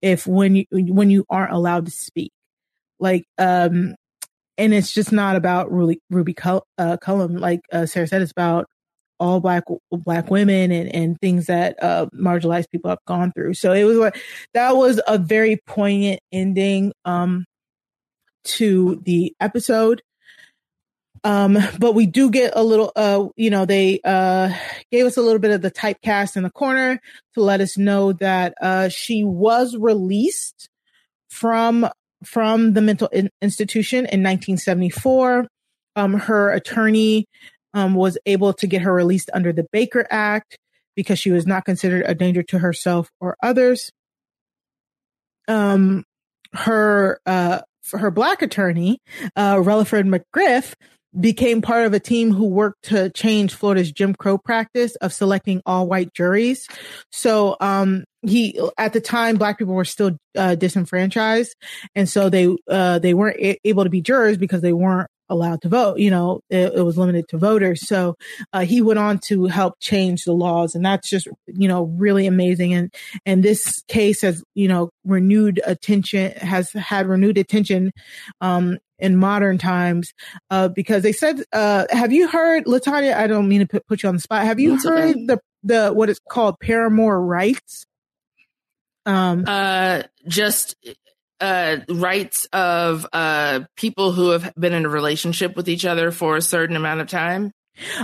if 0.02 0.26
when 0.28 0.56
you 0.56 0.66
when 0.72 1.10
you 1.10 1.26
aren't 1.30 1.54
allowed 1.54 1.86
to 1.86 1.92
speak? 1.92 2.32
Like, 3.00 3.24
um, 3.38 3.96
and 4.58 4.74
it's 4.74 4.94
just 4.94 5.12
not 5.12 5.36
about 5.36 5.72
Ruby, 5.72 6.02
Ruby 6.10 6.34
Cull- 6.34 6.68
uh, 6.78 6.98
Cullum, 6.98 7.38
like 7.38 7.62
uh, 7.72 7.86
Sarah 7.86 8.08
said, 8.08 8.22
it's 8.22 8.32
about 8.32 8.68
all 9.20 9.40
black 9.40 9.64
black 9.92 10.32
women 10.32 10.72
and 10.72 10.94
and 10.96 11.20
things 11.20 11.48
that 11.48 11.82
uh, 11.84 12.08
marginalized 12.14 12.70
people 12.72 12.90
have 12.90 13.04
gone 13.06 13.32
through. 13.34 13.54
So 13.54 13.74
it 13.74 13.84
was 13.84 14.12
that 14.54 14.76
was 14.76 15.02
a 15.08 15.18
very 15.18 15.58
poignant 15.66 16.22
ending 16.32 16.94
um, 17.06 17.46
to 18.46 19.02
the 19.06 19.34
episode. 19.40 20.02
Um, 21.24 21.58
but 21.80 21.94
we 21.96 22.06
do 22.06 22.30
get 22.30 22.54
a 22.56 22.64
little, 22.64 22.92
uh, 22.96 23.28
you 23.36 23.50
know, 23.50 23.66
they, 23.66 24.00
uh, 24.04 24.54
gave 24.92 25.06
us 25.06 25.18
a 25.18 25.22
little 25.22 25.40
bit 25.40 25.52
of 25.52 25.62
the 25.62 25.72
typecast 25.72 26.38
in 26.38 26.44
the 26.44 26.50
corner 26.50 27.00
to 27.34 27.42
let 27.42 27.62
us 27.62 27.78
know 27.78 28.14
that, 28.14 28.54
uh, 28.62 28.90
she 28.90 29.24
was 29.24 29.76
released 29.76 30.70
from, 31.30 31.88
from 32.24 32.74
the 32.74 32.82
mental 32.82 33.08
in- 33.08 33.30
institution 33.42 34.00
in 34.00 34.24
1974. 34.24 35.48
Um, 35.96 36.14
her 36.14 36.52
attorney, 36.52 37.26
um, 37.74 37.94
was 37.94 38.18
able 38.26 38.54
to 38.54 38.68
get 38.68 38.82
her 38.82 38.94
released 38.94 39.30
under 39.34 39.52
the 39.52 39.68
Baker 39.72 40.08
Act 40.10 40.58
because 40.96 41.20
she 41.20 41.32
was 41.32 41.46
not 41.46 41.66
considered 41.66 42.04
a 42.06 42.16
danger 42.16 42.44
to 42.44 42.60
herself 42.60 43.10
or 43.20 43.36
others. 43.44 43.92
Um, 45.48 46.04
her, 46.54 47.20
uh, 47.26 47.62
her 47.94 48.12
black 48.12 48.42
attorney, 48.42 49.00
uh, 49.36 49.56
Releford 49.56 50.08
McGriff, 50.08 50.74
became 51.18 51.62
part 51.62 51.86
of 51.86 51.94
a 51.94 52.00
team 52.00 52.32
who 52.34 52.46
worked 52.46 52.84
to 52.84 53.10
change 53.12 53.54
Florida's 53.54 53.92
Jim 53.92 54.14
Crow 54.14 54.38
practice 54.38 54.96
of 54.98 55.14
selecting 55.14 55.62
all 55.66 55.88
white 55.88 56.14
juries. 56.14 56.68
So, 57.12 57.58
um, 57.60 58.04
he, 58.22 58.60
at 58.78 58.94
the 58.94 59.02
time, 59.02 59.38
black 59.38 59.58
people 59.58 59.74
were 59.74 59.86
still, 59.86 60.18
uh, 60.38 60.56
disenfranchised. 60.56 61.56
And 61.96 62.08
so 62.08 62.30
they, 62.30 62.56
uh, 62.70 63.00
they 63.00 63.14
weren't 63.14 63.40
a- 63.40 63.60
able 63.64 63.86
to 63.86 63.90
be 63.90 64.02
jurors 64.02 64.38
because 64.38 64.62
they 64.62 64.74
weren't 64.74 65.10
allowed 65.30 65.62
to 65.62 65.70
vote. 65.70 66.00
You 66.00 66.12
know, 66.12 66.42
it, 66.50 66.74
it 66.76 66.82
was 66.82 66.98
limited 66.98 67.28
to 67.30 67.38
voters. 67.38 67.88
So, 67.88 68.16
uh, 68.54 68.62
he 68.62 68.82
went 68.82 69.00
on 69.00 69.20
to 69.28 69.46
help 69.46 69.76
change 69.80 70.26
the 70.26 70.34
laws. 70.34 70.76
And 70.76 70.86
that's 70.86 71.10
just, 71.10 71.28
you 71.48 71.68
know, 71.68 71.84
really 71.84 72.28
amazing. 72.28 72.74
And, 72.74 72.94
and 73.26 73.42
this 73.42 73.82
case 73.88 74.22
has, 74.22 74.44
you 74.54 74.68
know, 74.68 74.90
renewed 75.06 75.62
attention, 75.66 76.34
has 76.34 76.72
had 76.74 77.08
renewed 77.08 77.38
attention, 77.38 77.92
um, 78.42 78.78
in 79.00 79.16
modern 79.16 79.58
times, 79.58 80.14
uh, 80.50 80.68
because 80.68 81.04
they 81.04 81.12
said, 81.12 81.44
uh, 81.54 81.86
have 81.90 82.12
you 82.12 82.28
heard, 82.28 82.66
LaTonya? 82.66 83.16
I 83.16 83.28
don't 83.28 83.48
mean 83.48 83.66
to 83.66 83.82
put, 83.82 84.04
you 84.04 84.10
on 84.10 84.16
the 84.16 84.22
spot. 84.22 84.46
Have 84.46 84.60
you 84.60 84.72
That's 84.72 84.86
heard 84.86 85.10
okay. 85.10 85.26
the, 85.26 85.40
the, 85.64 85.92
what 85.92 86.10
is 86.10 86.20
called 86.30 86.60
paramour 86.60 87.20
rights? 87.20 87.86
Um, 89.06 89.46
Uh, 89.48 90.04
just 90.28 90.76
uh, 91.40 91.78
rights 91.88 92.48
of 92.52 93.06
uh, 93.14 93.62
people 93.76 94.12
who 94.12 94.30
have 94.32 94.54
been 94.56 94.74
in 94.74 94.86
a 94.86 94.90
relationship 94.90 95.56
with 95.56 95.70
each 95.70 95.86
other 95.86 96.12
for 96.12 96.36
a 96.36 96.42
certain 96.42 96.76
amount 96.76 97.02
of 97.02 97.08
time. 97.08 97.52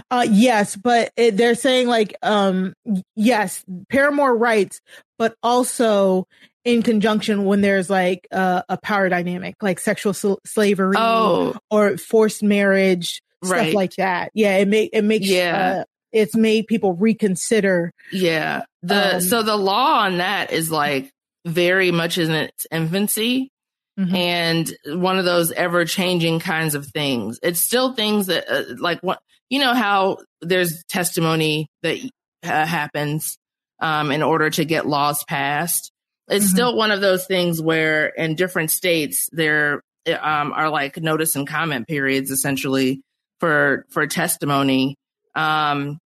Uh, 0.10 0.26
yes, 0.30 0.78
but 0.78 1.12
it, 1.18 1.36
they're 1.36 1.54
saying 1.54 1.88
like, 1.88 2.16
um, 2.24 2.74
yes, 3.16 3.64
paramour 3.90 4.34
rights, 4.34 4.80
but 5.20 5.36
also 5.44 6.28
in 6.66 6.82
conjunction 6.82 7.46
when 7.46 7.62
there's 7.62 7.90
like 7.90 8.28
uh, 8.32 8.64
a 8.68 8.78
power 8.78 9.08
dynamic, 9.08 9.56
like 9.62 9.80
sexual 9.80 10.14
sl- 10.14 10.34
slavery 10.46 10.96
Oh. 10.98 11.56
or 11.72 11.98
forced 11.98 12.44
marriage, 12.44 13.22
Right. 13.44 13.62
stuff 13.66 13.74
like 13.76 13.96
that. 13.98 14.32
Yeah, 14.34 14.58
it 14.58 14.68
make 14.68 14.90
it 14.92 15.04
makes 15.04 15.28
Yeah. 15.28 15.76
uh, 15.80 15.84
it's 16.12 16.36
made 16.36 16.66
people 16.68 16.94
reconsider. 16.94 17.92
Yeah. 18.12 18.64
The 18.82 19.16
Um, 19.16 19.22
so 19.22 19.44
the 19.44 19.56
law 19.56 20.00
on 20.00 20.18
that 20.18 20.52
is 20.52 20.72
like 20.72 21.12
very 21.46 21.92
much 21.92 22.18
in 22.18 22.32
its 22.32 22.66
infancy 22.72 23.52
Mhm. 24.00 24.14
and 24.16 25.00
one 25.00 25.20
of 25.20 25.26
those 25.26 25.52
ever 25.52 25.86
changing 25.86 26.40
kinds 26.40 26.74
of 26.74 26.88
things. 26.88 27.38
It's 27.44 27.62
still 27.62 27.94
things 27.94 28.26
that 28.28 28.50
uh, 28.50 28.64
like 28.80 29.00
what 29.02 29.20
you 29.50 29.60
know 29.60 29.74
how 29.76 30.18
there's 30.42 30.84
testimony 30.90 31.68
that 31.84 32.00
uh, 32.44 32.66
happens 32.66 33.38
um, 33.82 34.12
in 34.12 34.24
order 34.24 34.50
to 34.50 34.66
get 34.66 34.88
laws 34.88 35.24
passed. 35.26 35.92
It's 36.28 36.46
Mhm. 36.46 36.50
still 36.50 36.76
one 36.78 36.92
of 36.92 37.02
those 37.02 37.26
things 37.26 37.62
where 37.62 38.08
in 38.08 38.36
different 38.36 38.72
states 38.72 39.30
there 39.32 39.82
um, 40.22 40.54
are 40.54 40.70
like 40.70 40.98
notice 40.98 41.36
and 41.36 41.48
comment 41.48 41.88
periods 41.88 42.30
essentially 42.32 43.02
for 43.40 43.86
for 43.90 44.06
testimony. 44.08 44.96
Um, 45.36 45.98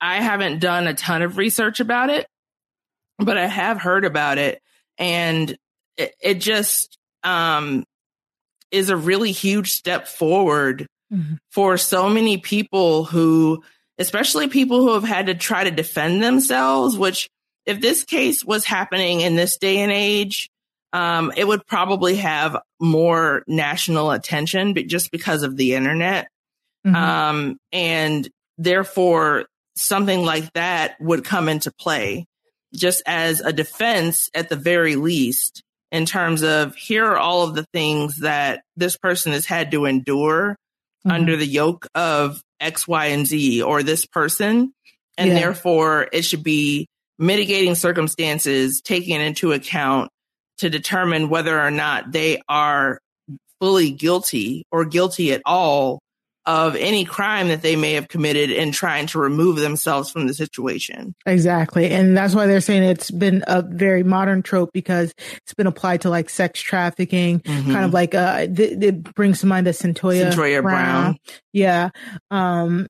I 0.00 0.20
haven't 0.20 0.58
done 0.60 0.86
a 0.88 0.94
ton 0.94 1.22
of 1.22 1.36
research 1.36 1.78
about 1.80 2.10
it, 2.10 2.26
but 3.18 3.38
I 3.38 3.46
have 3.46 3.78
heard 3.80 4.04
about 4.04 4.38
it, 4.38 4.60
and 4.98 5.56
it, 5.96 6.14
it 6.20 6.34
just 6.40 6.96
um, 7.22 7.84
is 8.70 8.88
a 8.90 8.96
really 8.96 9.30
huge 9.32 9.72
step 9.72 10.08
forward 10.08 10.86
Mhm. 11.12 11.38
for 11.50 11.76
so 11.76 12.08
many 12.08 12.38
people 12.38 13.04
who, 13.04 13.62
especially 13.98 14.48
people 14.48 14.80
who 14.80 14.94
have 14.94 15.04
had 15.04 15.26
to 15.26 15.34
try 15.34 15.64
to 15.64 15.70
defend 15.70 16.22
themselves. 16.22 16.96
Which, 16.96 17.28
if 17.66 17.80
this 17.80 18.04
case 18.04 18.44
was 18.44 18.64
happening 18.64 19.20
in 19.20 19.36
this 19.36 19.56
day 19.58 19.78
and 19.78 19.92
age, 19.92 20.50
um, 20.92 21.32
it 21.36 21.46
would 21.46 21.64
probably 21.66 22.16
have 22.16 22.56
more 22.80 23.42
national 23.46 24.10
attention, 24.10 24.74
but 24.74 24.86
just 24.86 25.10
because 25.10 25.42
of 25.42 25.56
the 25.56 25.74
internet. 25.74 26.28
Mhm. 26.86 26.94
Um, 26.96 27.56
and 27.72 28.28
therefore 28.58 29.46
something 29.76 30.24
like 30.24 30.52
that 30.54 30.96
would 31.00 31.24
come 31.24 31.48
into 31.48 31.70
play 31.78 32.26
just 32.74 33.02
as 33.06 33.40
a 33.40 33.52
defense 33.52 34.28
at 34.34 34.48
the 34.48 34.56
very 34.56 34.96
least 34.96 35.62
in 35.92 36.06
terms 36.06 36.42
of 36.42 36.74
here 36.76 37.04
are 37.04 37.18
all 37.18 37.42
of 37.42 37.54
the 37.54 37.66
things 37.72 38.18
that 38.20 38.62
this 38.76 38.96
person 38.96 39.32
has 39.32 39.44
had 39.46 39.70
to 39.72 39.84
endure 39.86 40.56
Mhm. 41.06 41.12
under 41.12 41.36
the 41.36 41.46
yoke 41.46 41.86
of 41.94 42.40
X, 42.60 42.86
Y, 42.86 43.06
and 43.06 43.26
Z 43.26 43.62
or 43.62 43.82
this 43.82 44.06
person. 44.06 44.72
And 45.16 45.30
Yeah. 45.30 45.34
therefore 45.40 46.08
it 46.12 46.24
should 46.24 46.42
be 46.44 46.86
mitigating 47.20 47.74
circumstances 47.76 48.80
taken 48.80 49.20
into 49.20 49.52
account 49.52 50.10
to 50.58 50.70
determine 50.70 51.28
whether 51.28 51.58
or 51.60 51.70
not 51.70 52.10
they 52.10 52.40
are 52.48 52.98
fully 53.60 53.90
guilty 53.90 54.64
or 54.72 54.84
guilty 54.84 55.32
at 55.32 55.42
all 55.44 56.00
of 56.46 56.74
any 56.74 57.04
crime 57.04 57.48
that 57.48 57.60
they 57.60 57.76
may 57.76 57.92
have 57.92 58.08
committed 58.08 58.50
in 58.50 58.72
trying 58.72 59.06
to 59.06 59.18
remove 59.18 59.56
themselves 59.56 60.10
from 60.10 60.26
the 60.26 60.32
situation. 60.32 61.14
Exactly. 61.26 61.90
And 61.90 62.16
that's 62.16 62.34
why 62.34 62.46
they're 62.46 62.62
saying 62.62 62.82
it's 62.82 63.10
been 63.10 63.44
a 63.46 63.60
very 63.62 64.02
modern 64.02 64.42
trope 64.42 64.70
because 64.72 65.12
it's 65.18 65.54
been 65.54 65.66
applied 65.66 66.00
to 66.00 66.10
like 66.10 66.30
sex 66.30 66.60
trafficking, 66.60 67.40
kind 67.40 67.84
of 67.84 67.92
like, 67.92 68.14
uh, 68.14 68.46
th- 68.46 68.82
it 68.82 69.14
brings 69.14 69.40
to 69.40 69.46
mind 69.46 69.66
the 69.66 69.70
Cyntoia, 69.70 70.32
Cyntoia 70.32 70.62
Brown. 70.62 71.18
Yeah. 71.52 71.90
Um, 72.30 72.86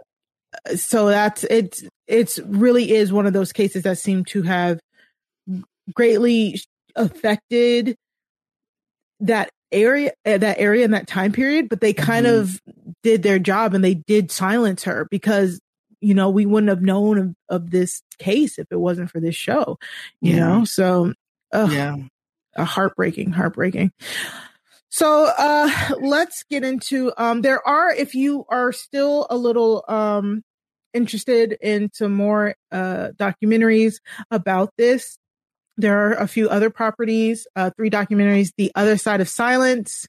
so 0.76 1.06
that's, 1.06 1.44
it's, 1.44 1.84
it's 2.06 2.38
really 2.40 2.92
is 2.92 3.12
one 3.12 3.26
of 3.26 3.32
those 3.32 3.52
cases 3.52 3.84
that 3.84 3.98
seem 3.98 4.24
to 4.26 4.42
have 4.42 4.80
greatly 5.94 6.60
affected 6.96 7.96
that 9.20 9.50
area, 9.72 10.12
uh, 10.26 10.38
that 10.38 10.58
area 10.58 10.84
in 10.84 10.90
that 10.92 11.06
time 11.06 11.32
period, 11.32 11.68
but 11.68 11.80
they 11.80 11.92
kind 11.92 12.26
Mhm. 12.26 12.40
of 12.40 12.60
did 13.02 13.22
their 13.22 13.38
job 13.38 13.74
and 13.74 13.84
they 13.84 13.94
did 13.94 14.30
silence 14.30 14.84
her 14.84 15.06
because 15.10 15.60
you 16.02 16.14
know, 16.14 16.30
we 16.30 16.46
wouldn't 16.46 16.70
have 16.70 16.80
known 16.80 17.18
of, 17.18 17.34
of 17.50 17.70
this 17.70 18.00
case 18.18 18.58
if 18.58 18.66
it 18.70 18.80
wasn't 18.80 19.10
for 19.10 19.20
this 19.20 19.34
show, 19.34 19.78
you 20.22 20.34
Yeah. 20.34 20.48
know? 20.48 20.64
So, 20.64 21.12
ugh, 21.52 21.70
Yeah. 21.70 21.96
uh, 22.56 22.64
heartbreaking, 22.64 23.32
heartbreaking. 23.32 23.92
So, 24.90 25.32
uh, 25.38 25.70
let's 26.00 26.42
get 26.50 26.64
into, 26.64 27.12
um, 27.16 27.42
there 27.42 27.66
are, 27.66 27.92
if 27.92 28.14
you 28.14 28.44
are 28.48 28.72
still 28.72 29.26
a 29.30 29.36
little, 29.36 29.84
um, 29.88 30.42
interested 30.92 31.52
into 31.60 32.08
more, 32.08 32.56
uh, 32.72 33.10
documentaries 33.16 34.00
about 34.32 34.70
this, 34.76 35.16
there 35.76 36.08
are 36.08 36.12
a 36.14 36.26
few 36.26 36.48
other 36.48 36.68
properties, 36.68 37.46
uh, 37.54 37.70
three 37.76 37.88
documentaries, 37.88 38.52
The 38.58 38.72
Other 38.74 38.98
Side 38.98 39.20
of 39.20 39.28
Silence, 39.28 40.06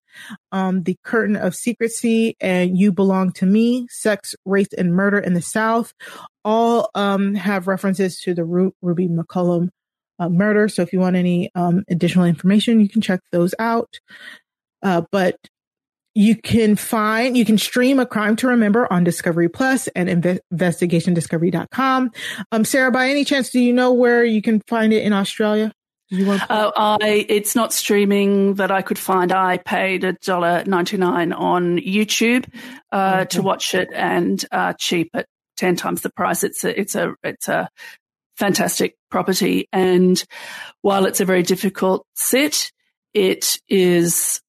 um, 0.52 0.82
The 0.84 0.98
Curtain 1.04 1.36
of 1.36 1.56
Secrecy, 1.56 2.36
and 2.42 2.76
You 2.78 2.92
Belong 2.92 3.32
to 3.34 3.46
Me, 3.46 3.88
Sex, 3.90 4.36
Race, 4.46 4.74
and 4.78 4.94
Murder 4.94 5.20
in 5.20 5.36
the 5.36 5.42
South. 5.44 5.94
All, 6.44 6.90
um, 6.96 7.36
have 7.36 7.68
references 7.68 8.20
to 8.22 8.34
the 8.34 8.44
Ru- 8.44 8.74
Ruby 8.82 9.08
McCollum, 9.08 9.70
uh, 10.20 10.28
murder. 10.28 10.68
So 10.68 10.82
if 10.82 10.92
you 10.92 11.00
want 11.00 11.16
any, 11.16 11.52
um, 11.54 11.84
additional 11.88 12.26
information, 12.26 12.80
you 12.80 12.90
can 12.90 13.02
check 13.02 13.22
those 13.32 13.54
out. 13.60 14.00
Uh, 14.84 15.04
but 15.12 15.38
you 16.14 16.36
can 16.36 16.76
find, 16.76 17.38
you 17.38 17.46
can 17.46 17.58
stream 17.58 18.00
A 18.00 18.06
Crime 18.06 18.36
to 18.38 18.48
Remember 18.48 18.92
on 18.92 19.04
Discovery 19.04 19.48
Plus 19.48 19.88
and 19.90 20.10
inve- 20.10 20.40
investigationdiscovery.com. 20.54 22.12
Um, 22.52 22.66
Sarah, 22.66 22.92
by 22.92 23.10
any 23.10 23.24
chance, 23.24 23.50
do 23.50 23.60
you 23.62 23.72
know 23.74 23.94
where 23.94 24.24
you 24.24 24.42
can 24.42 24.62
find 24.68 24.92
it 24.92 25.04
in 25.04 25.14
Australia? 25.14 25.72
You 26.10 26.28
want 26.28 26.42
Uh, 26.50 26.72
I 26.76 27.26
it's 27.30 27.56
not 27.56 27.72
streaming 27.72 28.56
that 28.56 28.70
I 28.70 28.82
could 28.82 29.00
find. 29.00 29.32
I 29.32 29.58
paid 29.58 30.04
a 30.04 30.12
dollar 30.12 30.62
ninety 30.66 30.98
nine 30.98 31.32
on 31.32 31.78
YouTube 31.78 32.46
uh, 32.92 33.24
to 33.26 33.42
watch 33.42 33.74
it, 33.74 33.88
and 33.94 34.44
uh, 34.52 34.74
cheap 34.78 35.12
at 35.14 35.28
ten 35.56 35.78
times 35.78 36.02
the 36.02 36.10
price. 36.10 36.44
It's 36.44 36.66
a 36.66 36.78
it's 36.78 36.96
a 36.96 37.14
it's 37.24 37.48
a 37.48 37.70
fantastic 38.36 38.98
property, 39.10 39.70
and 39.72 40.22
while 40.82 41.06
it's 41.06 41.22
a 41.22 41.26
very 41.26 41.44
difficult 41.44 42.06
sit, 42.14 42.74
it 43.14 43.58
is 43.70 44.41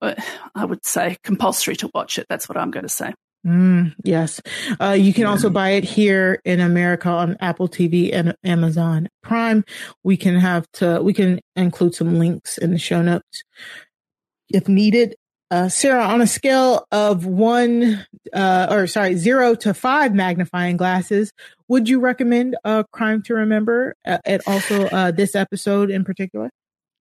I 0.00 0.64
would 0.64 0.84
say 0.84 1.16
compulsory 1.22 1.76
to 1.76 1.90
watch 1.94 2.18
it. 2.18 2.26
That's 2.28 2.48
what 2.48 2.56
I'm 2.56 2.70
going 2.70 2.84
to 2.84 2.88
say. 2.88 3.14
Mm, 3.46 3.94
yes. 4.02 4.40
Uh, 4.80 4.96
you 4.98 5.12
can 5.12 5.24
also 5.24 5.48
buy 5.48 5.70
it 5.70 5.84
here 5.84 6.40
in 6.44 6.60
America 6.60 7.08
on 7.08 7.36
Apple 7.40 7.68
TV 7.68 8.12
and 8.12 8.34
Amazon 8.44 9.08
Prime. 9.22 9.64
We 10.02 10.16
can 10.16 10.36
have 10.36 10.66
to, 10.74 11.00
we 11.02 11.12
can 11.12 11.40
include 11.54 11.94
some 11.94 12.18
links 12.18 12.58
in 12.58 12.72
the 12.72 12.78
show 12.78 13.00
notes 13.00 13.44
if 14.50 14.68
needed. 14.68 15.14
Uh, 15.50 15.68
Sarah, 15.68 16.04
on 16.04 16.20
a 16.20 16.26
scale 16.26 16.86
of 16.92 17.24
one, 17.24 18.04
uh, 18.34 18.66
or 18.70 18.86
sorry, 18.86 19.14
zero 19.14 19.54
to 19.54 19.72
five 19.72 20.14
magnifying 20.14 20.76
glasses, 20.76 21.32
would 21.68 21.88
you 21.88 22.00
recommend 22.00 22.54
a 22.64 22.84
crime 22.92 23.22
to 23.22 23.34
remember? 23.34 23.94
Uh, 24.06 24.18
and 24.26 24.42
also, 24.46 24.88
uh, 24.88 25.10
this 25.10 25.34
episode 25.34 25.90
in 25.90 26.04
particular? 26.04 26.50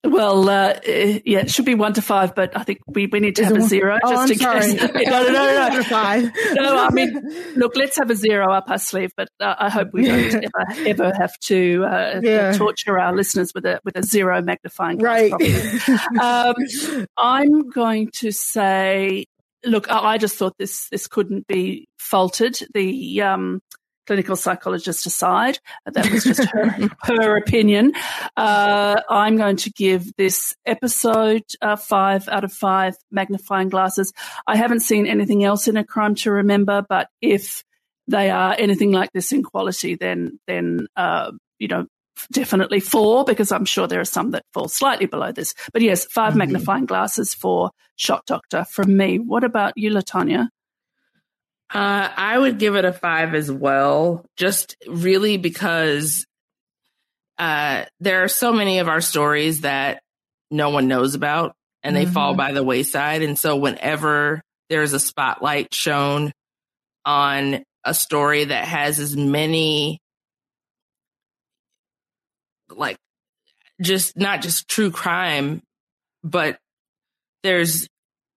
Well, 0.03 0.47
uh, 0.47 0.79
yeah, 0.85 1.39
it 1.39 1.51
should 1.51 1.65
be 1.65 1.75
one 1.75 1.93
to 1.93 2.01
five, 2.01 2.35
but 2.35 2.55
I 2.55 2.63
think 2.63 2.79
we, 2.87 3.07
we 3.07 3.19
need 3.19 3.35
to 3.37 3.41
Is 3.41 3.47
have 3.49 3.57
a 3.57 3.61
zero 3.61 3.97
oh, 4.01 4.09
just 4.09 4.21
I'm 4.21 4.31
in 4.31 4.37
sorry. 4.37 4.77
case. 4.77 4.93
no, 5.09 5.23
no, 5.23 5.31
no, 5.31 5.69
no. 5.69 5.83
five. 5.83 6.31
no, 6.53 6.77
I 6.77 6.91
mean, 6.91 7.19
look, 7.55 7.75
let's 7.75 7.97
have 7.97 8.09
a 8.09 8.15
zero 8.15 8.53
up 8.53 8.69
our 8.69 8.77
sleeve, 8.77 9.11
but 9.17 9.27
uh, 9.39 9.55
I 9.57 9.69
hope 9.69 9.89
we 9.93 10.05
don't 10.05 10.35
ever, 10.35 10.87
ever 10.87 11.13
have 11.17 11.37
to 11.45 11.83
uh, 11.85 12.21
yeah. 12.23 12.53
torture 12.53 12.99
our 12.99 13.13
listeners 13.13 13.53
with 13.55 13.65
a 13.65 13.81
with 13.83 13.97
a 13.97 14.03
zero 14.03 14.41
magnifying 14.41 14.99
glass. 14.99 15.31
Right. 15.31 15.89
um, 16.19 16.55
I'm 17.17 17.69
going 17.69 18.11
to 18.19 18.31
say, 18.31 19.25
look, 19.65 19.89
I 19.89 20.19
just 20.19 20.37
thought 20.37 20.53
this 20.59 20.87
this 20.89 21.07
couldn't 21.07 21.47
be 21.47 21.87
faulted. 21.97 22.59
The 22.73 23.23
um, 23.23 23.61
clinical 24.07 24.35
psychologist 24.35 25.05
aside. 25.05 25.59
That 25.85 26.09
was 26.09 26.23
just 26.23 26.45
her, 26.45 26.89
her 27.03 27.37
opinion. 27.37 27.93
Uh, 28.35 29.01
I'm 29.09 29.37
going 29.37 29.57
to 29.57 29.71
give 29.71 30.15
this 30.15 30.55
episode 30.65 31.43
uh, 31.61 31.75
five 31.75 32.27
out 32.29 32.43
of 32.43 32.53
five 32.53 32.95
magnifying 33.11 33.69
glasses. 33.69 34.13
I 34.47 34.55
haven't 34.55 34.79
seen 34.79 35.05
anything 35.05 35.43
else 35.43 35.67
in 35.67 35.77
A 35.77 35.83
Crime 35.83 36.15
to 36.15 36.31
Remember, 36.31 36.83
but 36.87 37.09
if 37.21 37.63
they 38.07 38.29
are 38.29 38.55
anything 38.57 38.91
like 38.91 39.11
this 39.11 39.33
in 39.33 39.43
quality, 39.43 39.95
then 39.95 40.39
then 40.47 40.87
uh, 40.95 41.31
you 41.59 41.67
know 41.67 41.85
definitely 42.31 42.79
four 42.79 43.25
because 43.25 43.51
I'm 43.51 43.65
sure 43.65 43.87
there 43.87 44.01
are 44.01 44.05
some 44.05 44.31
that 44.31 44.45
fall 44.53 44.67
slightly 44.67 45.05
below 45.05 45.31
this. 45.31 45.53
But 45.71 45.81
yes, 45.83 46.05
5 46.05 46.29
mm-hmm. 46.29 46.37
magnifying 46.39 46.85
glasses 46.85 47.35
for 47.35 47.71
Shot 47.95 48.25
Doctor 48.25 48.65
from 48.65 48.97
me. 48.97 49.19
What 49.19 49.43
about 49.43 49.73
you, 49.75 49.91
LaTonya? 49.91 50.49
Uh, 51.73 52.09
I 52.15 52.37
would 52.37 52.59
give 52.59 52.75
it 52.75 52.85
a 52.85 52.93
five 52.93 53.35
as 53.35 53.51
well, 53.51 54.25
just 54.37 54.77
really 54.87 55.37
because 55.37 56.25
uh, 57.37 57.85
there 57.99 58.23
are 58.23 58.29
so 58.29 58.53
many 58.53 58.79
of 58.79 58.87
our 58.87 59.01
stories 59.01 59.61
that 59.61 60.01
no 60.49 60.69
one 60.69 60.87
knows 60.87 61.13
about 61.13 61.53
and 61.83 61.95
they 61.95 62.03
mm-hmm. 62.03 62.13
fall 62.13 62.33
by 62.35 62.53
the 62.53 62.63
wayside. 62.63 63.21
And 63.21 63.37
so, 63.37 63.57
whenever 63.57 64.41
there's 64.69 64.93
a 64.93 64.99
spotlight 64.99 65.73
shown 65.73 66.31
on 67.05 67.63
a 67.83 67.93
story 67.93 68.45
that 68.45 68.65
has 68.65 68.99
as 68.99 69.15
many, 69.15 69.99
like, 72.69 72.97
just 73.81 74.17
not 74.17 74.41
just 74.41 74.67
true 74.69 74.91
crime, 74.91 75.61
but 76.23 76.57
there's 77.43 77.87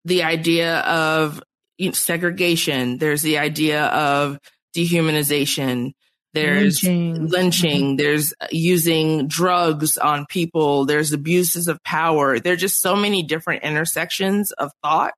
the 0.04 0.22
idea 0.24 0.80
of 0.80 1.42
you 1.80 1.86
know, 1.86 1.92
segregation. 1.92 2.98
There's 2.98 3.22
the 3.22 3.38
idea 3.38 3.86
of 3.86 4.38
dehumanization. 4.76 5.92
There's 6.34 6.84
lynching. 6.84 7.28
lynching. 7.28 7.82
Mm-hmm. 7.82 7.96
There's 7.96 8.34
using 8.50 9.26
drugs 9.26 9.96
on 9.96 10.26
people. 10.26 10.84
There's 10.84 11.12
abuses 11.12 11.68
of 11.68 11.82
power. 11.82 12.38
There 12.38 12.52
are 12.52 12.56
just 12.56 12.80
so 12.80 12.94
many 12.94 13.22
different 13.22 13.64
intersections 13.64 14.52
of 14.52 14.70
thought 14.82 15.14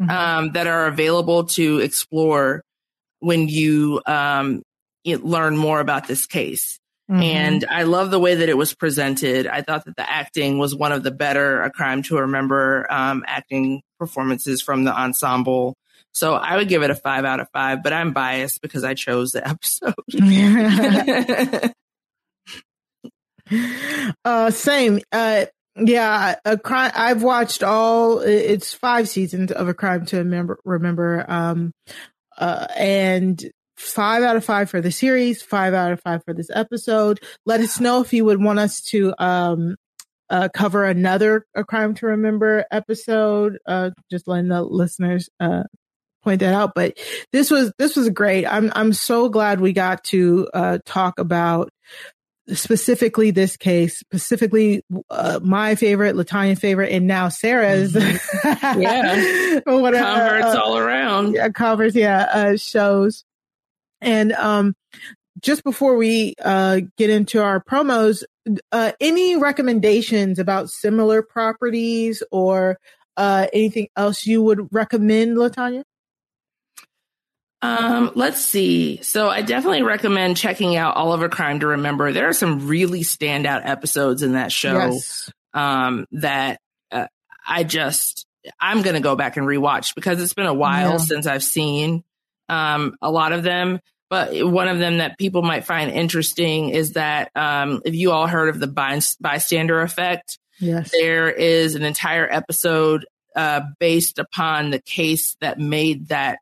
mm-hmm. 0.00 0.10
um, 0.10 0.52
that 0.52 0.68
are 0.68 0.86
available 0.86 1.44
to 1.44 1.80
explore 1.80 2.62
when 3.18 3.48
you, 3.48 4.00
um, 4.06 4.62
you 5.02 5.18
learn 5.18 5.56
more 5.56 5.80
about 5.80 6.06
this 6.06 6.26
case. 6.26 6.78
Mm-hmm. 7.10 7.22
And 7.22 7.64
I 7.68 7.82
love 7.82 8.10
the 8.10 8.20
way 8.20 8.36
that 8.36 8.48
it 8.48 8.56
was 8.56 8.72
presented. 8.72 9.46
I 9.46 9.62
thought 9.62 9.86
that 9.86 9.96
the 9.96 10.08
acting 10.08 10.58
was 10.58 10.74
one 10.74 10.92
of 10.92 11.02
the 11.02 11.10
better 11.10 11.62
A 11.62 11.70
Crime 11.70 12.02
to 12.04 12.18
Remember 12.18 12.86
um, 12.88 13.24
acting 13.26 13.82
performances 13.98 14.62
from 14.62 14.84
the 14.84 14.94
ensemble. 14.94 15.74
So 16.12 16.34
I 16.34 16.56
would 16.56 16.68
give 16.68 16.82
it 16.82 16.90
a 16.90 16.94
five 16.94 17.24
out 17.24 17.40
of 17.40 17.48
five, 17.52 17.82
but 17.82 17.92
I'm 17.92 18.12
biased 18.12 18.60
because 18.60 18.84
I 18.84 18.94
chose 18.94 19.32
the 19.32 19.46
episode. 19.48 19.94
uh, 24.24 24.50
same. 24.50 25.00
Uh, 25.12 25.46
yeah, 25.76 26.34
a 26.44 26.58
crime. 26.58 26.92
I've 26.94 27.22
watched 27.22 27.62
all. 27.62 28.20
It's 28.20 28.74
five 28.74 29.08
seasons 29.08 29.52
of 29.52 29.68
a 29.68 29.74
crime 29.74 30.06
to 30.06 30.18
remember. 30.18 30.58
Remember, 30.64 31.24
um, 31.28 31.72
uh, 32.36 32.66
and 32.76 33.40
five 33.76 34.24
out 34.24 34.36
of 34.36 34.44
five 34.44 34.70
for 34.70 34.80
the 34.80 34.90
series. 34.90 35.40
Five 35.40 35.74
out 35.74 35.92
of 35.92 36.00
five 36.00 36.22
for 36.24 36.34
this 36.34 36.50
episode. 36.52 37.20
Let 37.46 37.60
us 37.60 37.78
know 37.78 38.00
if 38.00 38.12
you 38.12 38.24
would 38.24 38.42
want 38.42 38.58
us 38.58 38.80
to 38.86 39.14
um 39.22 39.76
uh, 40.30 40.48
cover 40.52 40.84
another 40.84 41.46
a 41.54 41.64
crime 41.64 41.94
to 41.94 42.06
remember 42.06 42.64
episode. 42.70 43.58
Uh, 43.66 43.90
just 44.10 44.28
letting 44.28 44.48
the 44.48 44.62
listeners 44.62 45.28
uh, 45.40 45.64
point 46.28 46.40
that 46.40 46.54
out. 46.54 46.72
But 46.74 46.98
this 47.32 47.50
was 47.50 47.72
this 47.78 47.96
was 47.96 48.10
great. 48.10 48.46
I'm 48.46 48.72
I'm 48.74 48.92
so 48.92 49.28
glad 49.28 49.60
we 49.60 49.72
got 49.72 50.04
to 50.04 50.48
uh, 50.52 50.78
talk 50.84 51.18
about 51.18 51.70
specifically 52.48 53.30
this 53.30 53.56
case, 53.56 53.98
specifically 53.98 54.82
uh, 55.10 55.40
my 55.42 55.74
favorite, 55.74 56.16
LaTonya 56.16 56.58
favorite, 56.58 56.92
and 56.92 57.06
now 57.06 57.28
Sarah's. 57.28 57.92
Mm-hmm. 57.92 58.80
yeah, 58.80 59.60
whatever, 59.66 60.04
converts 60.04 60.56
uh, 60.56 60.62
all 60.62 60.78
around. 60.78 61.34
Yeah, 61.34 61.48
covers. 61.48 61.94
Yeah, 61.94 62.28
uh, 62.32 62.56
shows. 62.56 63.24
And 64.00 64.32
um, 64.32 64.74
just 65.40 65.64
before 65.64 65.96
we 65.96 66.34
uh, 66.42 66.80
get 66.96 67.10
into 67.10 67.42
our 67.42 67.62
promos, 67.62 68.22
uh, 68.72 68.92
any 69.00 69.36
recommendations 69.36 70.38
about 70.38 70.70
similar 70.70 71.22
properties 71.22 72.22
or 72.30 72.78
uh, 73.16 73.48
anything 73.52 73.88
else 73.96 74.26
you 74.26 74.42
would 74.42 74.68
recommend, 74.72 75.36
LaTonya? 75.36 75.82
Um, 77.60 78.12
let's 78.14 78.44
see. 78.44 79.02
So 79.02 79.28
I 79.28 79.42
definitely 79.42 79.82
recommend 79.82 80.36
checking 80.36 80.76
out 80.76 80.96
Oliver 80.96 81.28
Crime 81.28 81.60
to 81.60 81.66
Remember. 81.68 82.12
There 82.12 82.28
are 82.28 82.32
some 82.34 82.68
really 82.68 83.00
standout 83.00 83.62
episodes 83.64 84.22
in 84.22 84.32
that 84.32 84.52
show 84.52 84.78
yes. 84.78 85.30
um, 85.54 86.06
that 86.12 86.60
uh, 86.92 87.06
I 87.46 87.64
just 87.64 88.26
I'm 88.60 88.82
going 88.82 88.94
to 88.94 89.00
go 89.00 89.16
back 89.16 89.36
and 89.36 89.46
rewatch 89.46 89.94
because 89.94 90.22
it's 90.22 90.34
been 90.34 90.46
a 90.46 90.54
while 90.54 90.92
yeah. 90.92 90.96
since 90.98 91.26
I've 91.26 91.42
seen 91.42 92.04
um, 92.48 92.96
a 93.02 93.10
lot 93.10 93.32
of 93.32 93.42
them. 93.42 93.80
But 94.10 94.48
one 94.48 94.68
of 94.68 94.78
them 94.78 94.98
that 94.98 95.18
people 95.18 95.42
might 95.42 95.64
find 95.64 95.90
interesting 95.90 96.70
is 96.70 96.92
that 96.92 97.30
um, 97.34 97.82
if 97.84 97.94
you 97.94 98.10
all 98.10 98.26
heard 98.26 98.48
of 98.48 98.58
the 98.58 98.66
bystander 99.20 99.82
effect, 99.82 100.38
yes. 100.60 100.90
there 100.92 101.30
is 101.30 101.74
an 101.74 101.82
entire 101.82 102.26
episode 102.30 103.04
uh, 103.36 103.60
based 103.78 104.18
upon 104.18 104.70
the 104.70 104.80
case 104.80 105.36
that 105.40 105.58
made 105.58 106.08
that 106.08 106.38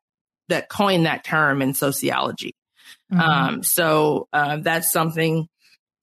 that 0.48 0.68
coined 0.68 1.06
that 1.06 1.24
term 1.24 1.62
in 1.62 1.74
sociology. 1.74 2.54
Mm-hmm. 3.12 3.20
Um, 3.20 3.62
so 3.62 4.28
uh, 4.32 4.58
that's 4.58 4.90
something. 4.90 5.48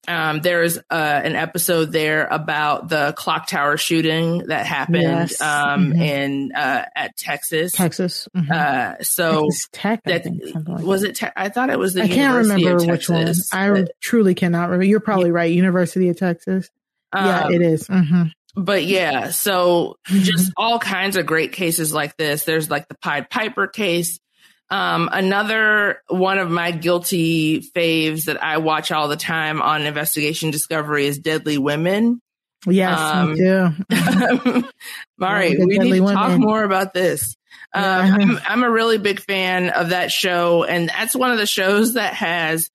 Um, 0.06 0.40
there's 0.40 0.76
uh, 0.76 0.82
an 0.90 1.34
episode 1.34 1.90
there 1.90 2.26
about 2.26 2.90
the 2.90 3.14
clock 3.16 3.46
tower 3.46 3.78
shooting 3.78 4.48
that 4.48 4.66
happened 4.66 5.02
yes. 5.02 5.40
um, 5.40 5.92
mm-hmm. 5.92 6.02
in 6.02 6.52
uh, 6.54 6.84
at 6.94 7.16
Texas. 7.16 7.72
Texas. 7.72 8.28
Mm-hmm. 8.36 8.52
Uh, 8.52 9.02
so 9.02 9.48
Texas 9.48 9.68
Tech, 9.72 10.04
that 10.04 10.26
like 10.68 10.84
was 10.84 11.04
it. 11.04 11.16
Te- 11.16 11.28
I 11.34 11.48
thought 11.48 11.70
it 11.70 11.78
was 11.78 11.94
the. 11.94 12.02
I 12.02 12.08
can't 12.08 12.36
remember 12.36 12.84
which 12.86 13.08
one. 13.08 13.32
I 13.52 13.70
but, 13.70 13.92
truly 14.00 14.34
cannot 14.34 14.64
remember. 14.64 14.84
You're 14.84 15.00
probably 15.00 15.30
yeah. 15.30 15.36
right. 15.36 15.52
University 15.52 16.10
of 16.10 16.18
Texas. 16.18 16.68
yeah, 17.14 17.50
it 17.50 17.62
is. 17.62 17.88
Mm-hmm 17.88 18.24
but 18.56 18.84
yeah, 18.84 19.30
so 19.30 19.96
just 20.06 20.52
all 20.56 20.78
kinds 20.78 21.16
of 21.16 21.26
great 21.26 21.52
cases 21.52 21.92
like 21.92 22.16
this. 22.16 22.44
There's 22.44 22.70
like 22.70 22.88
the 22.88 22.94
Pied 22.94 23.28
Piper 23.28 23.66
case. 23.66 24.20
Um, 24.70 25.08
another 25.12 26.00
one 26.08 26.38
of 26.38 26.50
my 26.50 26.70
guilty 26.70 27.60
faves 27.60 28.24
that 28.24 28.42
I 28.42 28.58
watch 28.58 28.90
all 28.90 29.08
the 29.08 29.16
time 29.16 29.62
on 29.62 29.82
Investigation 29.82 30.50
Discovery 30.50 31.06
is 31.06 31.18
Deadly 31.18 31.58
Women. 31.58 32.20
Yes, 32.66 32.98
um, 32.98 33.32
me 33.32 33.38
too. 33.38 34.68
Mari, 35.18 35.58
we 35.58 35.66
need 35.66 35.92
to 35.92 36.00
women. 36.00 36.14
talk 36.14 36.38
more 36.38 36.64
about 36.64 36.94
this. 36.94 37.36
Um, 37.74 37.82
yeah. 37.82 38.16
I'm, 38.20 38.38
I'm 38.46 38.62
a 38.62 38.70
really 38.70 38.98
big 38.98 39.20
fan 39.20 39.68
of 39.68 39.90
that 39.90 40.10
show, 40.10 40.64
and 40.64 40.88
that's 40.88 41.14
one 41.14 41.30
of 41.30 41.38
the 41.38 41.46
shows 41.46 41.94
that 41.94 42.14
has 42.14 42.70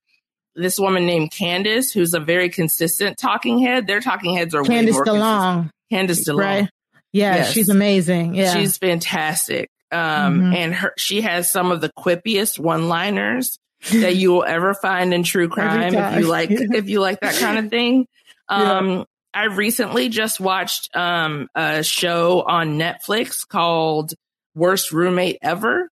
this 0.56 0.80
woman 0.80 1.06
named 1.06 1.32
Candice, 1.32 1.92
who's 1.94 2.14
a 2.14 2.20
very 2.20 2.50
consistent 2.50 3.18
talking 3.18 3.60
head. 3.60 3.88
Their 3.88 4.02
talking 4.02 4.36
heads 4.36 4.54
are 4.54 4.64
more 4.64 5.06
DeLong. 5.06 5.70
Candice 5.92 6.28
DeLong. 6.28 6.38
Right. 6.38 6.70
Yeah, 7.12 7.38
yes. 7.38 7.52
she's 7.52 7.70
amazing. 7.70 8.36
Yeah. 8.36 8.54
She's 8.54 8.78
fantastic. 8.78 9.70
Um, 9.92 10.40
mm-hmm. 10.42 10.54
and 10.54 10.74
her, 10.76 10.94
she 10.98 11.22
has 11.22 11.52
some 11.52 11.72
of 11.72 11.82
the 11.82 11.90
quippiest 11.98 12.60
one-liners 12.60 13.58
that 13.92 14.16
you 14.16 14.32
will 14.34 14.44
ever 14.44 14.74
find 14.74 15.14
in 15.14 15.24
true 15.24 15.50
crime. 15.56 15.94
if 15.96 16.20
you 16.20 16.28
like, 16.28 16.50
if 16.52 16.90
you 16.90 17.00
like 17.00 17.20
that 17.22 17.36
kind 17.36 17.58
of 17.60 17.70
thing. 17.72 18.06
Um, 18.48 18.90
yeah. 18.90 19.04
I 19.34 19.44
recently 19.46 20.10
just 20.10 20.40
watched, 20.40 20.96
um, 20.96 21.48
a 21.56 21.84
show 21.84 22.42
on 22.42 22.78
Netflix 22.80 23.48
called 23.48 24.14
Worst 24.56 24.92
Roommate 24.92 25.38
Ever. 25.42 25.90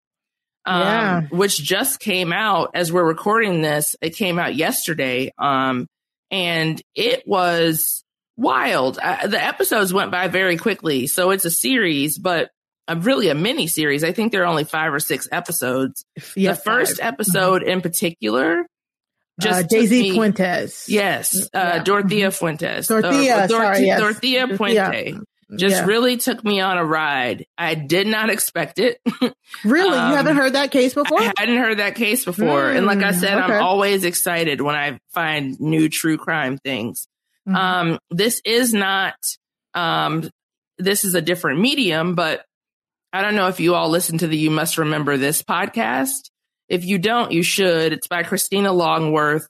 um, 0.64 0.80
Yeah. 0.80 1.20
which 1.30 1.62
just 1.62 2.00
came 2.00 2.32
out 2.32 2.70
as 2.74 2.92
we're 2.92 3.04
recording 3.04 3.60
this. 3.60 3.96
It 4.00 4.10
came 4.16 4.38
out 4.38 4.54
yesterday. 4.54 5.32
Um, 5.38 5.86
and 6.30 6.80
it 6.94 7.26
was 7.26 8.02
wild. 8.36 8.98
Uh, 9.02 9.26
the 9.26 9.42
episodes 9.44 9.92
went 9.92 10.10
by 10.10 10.28
very 10.28 10.56
quickly. 10.56 11.06
So 11.06 11.30
it's 11.30 11.44
a 11.44 11.50
series, 11.50 12.18
but 12.18 12.50
uh, 12.88 12.96
really 13.00 13.28
a 13.28 13.34
mini 13.34 13.66
series. 13.66 14.04
I 14.04 14.12
think 14.12 14.32
there 14.32 14.42
are 14.42 14.46
only 14.46 14.64
five 14.64 14.92
or 14.92 15.00
six 15.00 15.28
episodes. 15.32 16.04
Yeah, 16.36 16.52
the 16.52 16.56
first 16.60 16.98
five. 17.00 17.14
episode 17.14 17.62
in 17.62 17.80
particular, 17.80 18.64
just 19.40 19.64
uh, 19.64 19.66
Daisy 19.66 20.02
me- 20.02 20.10
Fuentes. 20.12 20.86
Yes, 20.88 21.44
uh, 21.54 21.58
Yeah. 21.58 21.82
Dorothea 21.82 22.30
Fuentes. 22.30 22.86
Dorothea, 22.88 23.44
Or- 23.44 23.48
sorry, 23.48 23.80
yes. 23.86 24.00
Dorothea. 24.00 24.46
Puente. 24.48 25.18
Just 25.56 25.76
Yeah. 25.76 25.84
really 25.84 26.16
took 26.16 26.42
me 26.42 26.60
on 26.60 26.78
a 26.78 26.84
ride. 26.84 27.44
I 27.56 27.74
did 27.74 28.06
not 28.06 28.30
expect 28.30 28.78
it. 28.78 28.98
Really? 29.64 29.96
Um, 29.96 30.10
you 30.10 30.16
haven't 30.16 30.36
heard 30.36 30.54
that 30.54 30.70
case 30.72 30.94
before? 30.94 31.20
I 31.20 31.32
hadn't 31.38 31.58
heard 31.58 31.78
that 31.78 31.94
case 31.94 32.24
before. 32.24 32.70
and 32.70 32.86
like 32.86 32.98
I 32.98 33.12
Mm, 33.12 33.20
said, 33.20 33.38
okay. 33.38 33.52
I'm 33.54 33.62
always 33.62 34.02
excited 34.04 34.60
when 34.60 34.74
I 34.74 34.98
find 35.12 35.58
new 35.60 35.88
true 35.88 36.16
crime 36.16 36.58
things. 36.58 37.06
Mhm. 37.48 37.54
Um, 37.54 37.98
this 38.10 38.40
is 38.44 38.74
not, 38.74 39.14
um, 39.74 40.28
this 40.78 41.04
is 41.04 41.14
a 41.14 41.20
different 41.22 41.60
medium, 41.60 42.14
but 42.14 42.44
I 43.14 43.22
don't 43.22 43.36
know 43.36 43.46
if 43.46 43.60
you 43.60 43.76
all 43.76 43.90
listen 43.90 44.18
to 44.18 44.26
the 44.26 44.36
You 44.36 44.50
Must 44.50 44.76
Remember 44.76 45.16
This 45.16 45.40
podcast. 45.40 46.30
If 46.68 46.84
you 46.84 46.98
don't, 46.98 47.30
you 47.30 47.44
should. 47.44 47.92
It's 47.92 48.08
by 48.08 48.24
Christina 48.24 48.72
Longworth. 48.72 49.46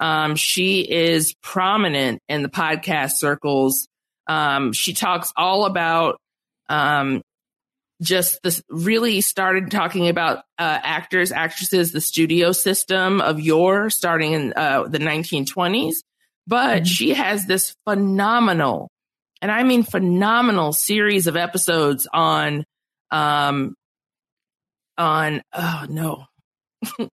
Um, 0.00 0.34
she 0.34 0.80
is 0.80 1.34
prominent 1.42 2.22
in 2.30 2.42
the 2.42 2.48
podcast 2.48 3.16
circles. 3.18 3.86
Um, 4.26 4.72
she 4.72 4.94
talks 4.94 5.30
all 5.36 5.66
about, 5.66 6.16
um, 6.70 7.20
just 8.00 8.38
this 8.42 8.62
really 8.70 9.20
started 9.20 9.70
talking 9.70 10.08
about 10.08 10.38
uh, 10.58 10.78
actors, 10.82 11.32
actresses, 11.32 11.92
the 11.92 12.00
studio 12.00 12.52
system 12.52 13.20
of 13.20 13.38
yore 13.38 13.90
starting 13.90 14.32
in 14.32 14.54
uh, 14.56 14.84
the 14.84 14.98
1920s. 14.98 15.96
But 16.46 16.86
she 16.86 17.12
has 17.12 17.44
this 17.44 17.76
phenomenal, 17.86 18.88
and 19.42 19.52
I 19.52 19.64
mean 19.64 19.82
phenomenal 19.82 20.72
series 20.72 21.26
of 21.26 21.36
episodes 21.36 22.08
on, 22.10 22.64
um, 23.12 23.76
on, 24.98 25.42
oh 25.52 25.86
no. 25.88 26.24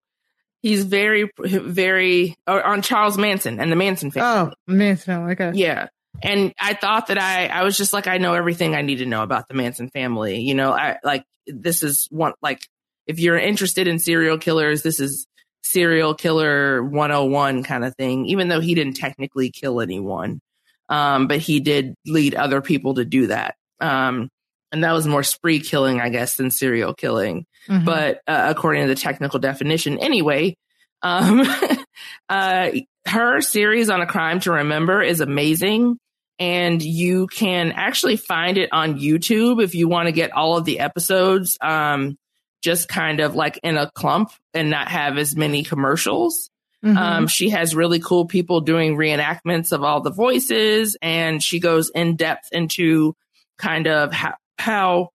He's 0.62 0.84
very, 0.84 1.30
very, 1.38 2.36
or 2.46 2.62
on 2.66 2.82
Charles 2.82 3.18
Manson 3.18 3.60
and 3.60 3.72
the 3.72 3.78
Manson 3.78 4.12
family. 4.12 4.52
Oh, 4.52 4.74
Manson. 4.74 5.30
Okay. 5.32 5.52
Yeah. 5.54 5.88
And 6.22 6.54
I 6.60 6.74
thought 6.74 7.08
that 7.08 7.18
I, 7.18 7.48
I 7.48 7.64
was 7.64 7.78
just 7.78 7.94
like, 7.94 8.08
I 8.08 8.18
know 8.18 8.34
everything 8.34 8.76
I 8.76 8.82
need 8.82 8.98
to 8.98 9.06
know 9.06 9.24
about 9.24 9.48
the 9.48 9.54
Manson 9.54 9.90
family. 9.90 10.42
You 10.42 10.56
know, 10.56 10.72
I 10.74 10.98
like, 11.04 11.24
this 11.48 11.82
is 11.82 12.08
one, 12.12 12.34
like, 12.42 12.62
if 13.08 13.20
you're 13.20 13.40
interested 13.40 13.88
in 13.88 14.00
serial 14.00 14.38
killers, 14.38 14.84
this 14.84 15.00
is 15.00 15.28
serial 15.64 16.14
killer 16.14 16.84
101 16.84 17.64
kind 17.64 17.86
of 17.86 17.96
thing, 17.96 18.26
even 18.26 18.50
though 18.50 18.60
he 18.60 18.76
didn't 18.76 18.96
technically 18.96 19.52
kill 19.52 19.80
anyone. 19.80 20.42
Um, 20.90 21.28
but 21.28 21.40
he 21.40 21.60
did 21.60 21.96
lead 22.06 22.36
other 22.36 22.62
people 22.62 22.96
to 22.96 23.06
do 23.06 23.28
that. 23.28 23.56
Um, 23.80 24.30
and 24.72 24.84
that 24.84 24.92
was 24.94 25.08
more 25.08 25.24
spree 25.24 25.60
killing, 25.60 26.00
I 26.00 26.10
guess, 26.10 26.36
than 26.36 26.52
serial 26.52 26.94
killing 26.94 27.46
Mhm. 27.68 27.86
but 27.86 28.22
uh, 28.28 28.46
according 28.56 28.84
to 28.84 28.88
the 28.88 28.96
technical 28.96 29.38
definition 29.40 30.00
anyway 30.00 30.56
um 31.02 31.44
uh 32.30 32.70
her 33.08 33.42
series 33.42 33.90
on 33.90 34.02
a 34.02 34.08
crime 34.08 34.40
to 34.42 34.52
remember 34.52 35.02
is 35.02 35.20
amazing 35.22 35.98
and 36.40 36.82
you 36.82 37.28
can 37.28 37.72
actually 37.74 38.16
find 38.18 38.58
it 38.58 38.70
on 38.72 38.98
youtube 39.00 39.62
if 39.64 39.76
you 39.76 39.88
want 39.88 40.08
to 40.08 40.12
get 40.12 40.32
all 40.32 40.58
of 40.58 40.66
the 40.66 40.80
episodes 40.80 41.58
um 41.62 42.18
just 42.62 42.88
kind 42.90 43.20
of 43.20 43.36
like 43.36 43.60
in 43.64 43.78
a 43.78 43.90
clump 43.92 44.32
and 44.54 44.70
not 44.70 44.88
have 44.90 45.18
as 45.18 45.36
many 45.36 45.64
commercials 45.64 46.50
Mhm. 46.84 46.96
um, 46.98 47.28
she 47.28 47.50
has 47.50 47.76
really 47.76 48.00
cool 48.00 48.26
people 48.26 48.62
doing 48.62 48.96
reenactments 48.96 49.74
of 49.74 49.84
all 49.84 50.00
the 50.00 50.12
voices, 50.14 50.96
and 51.02 51.44
she 51.44 51.60
goes 51.60 51.90
in 51.94 52.16
depth 52.16 52.48
into 52.54 53.18
kind 53.58 53.86
of 53.86 54.14
how, 54.14 54.36
how 54.60 55.10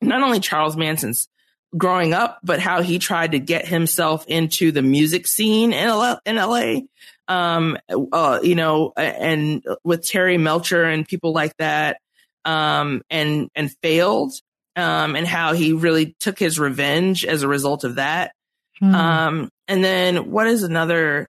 not 0.00 0.22
only 0.22 0.40
Charles 0.40 0.76
Manson's 0.76 1.28
growing 1.76 2.12
up, 2.12 2.38
but 2.42 2.60
how 2.60 2.82
he 2.82 2.98
tried 2.98 3.32
to 3.32 3.38
get 3.38 3.66
himself 3.66 4.26
into 4.26 4.72
the 4.72 4.82
music 4.82 5.26
scene 5.26 5.72
in 5.72 5.88
LA. 5.88 6.16
In 6.24 6.36
LA. 6.36 6.80
Um, 7.26 7.78
uh, 8.12 8.40
you 8.42 8.54
know, 8.54 8.92
and 8.96 9.64
with 9.82 10.06
Terry 10.06 10.36
Melcher 10.36 10.84
and 10.84 11.08
people 11.08 11.32
like 11.32 11.56
that, 11.56 11.96
um, 12.44 13.00
and 13.08 13.48
and 13.54 13.74
failed, 13.82 14.34
um, 14.76 15.16
and 15.16 15.26
how 15.26 15.54
he 15.54 15.72
really 15.72 16.14
took 16.20 16.38
his 16.38 16.58
revenge 16.58 17.24
as 17.24 17.42
a 17.42 17.48
result 17.48 17.84
of 17.84 17.94
that. 17.94 18.32
Hmm. 18.78 18.94
Um, 18.94 19.48
and 19.68 19.82
then 19.82 20.30
what 20.30 20.46
is 20.46 20.64
another? 20.64 21.26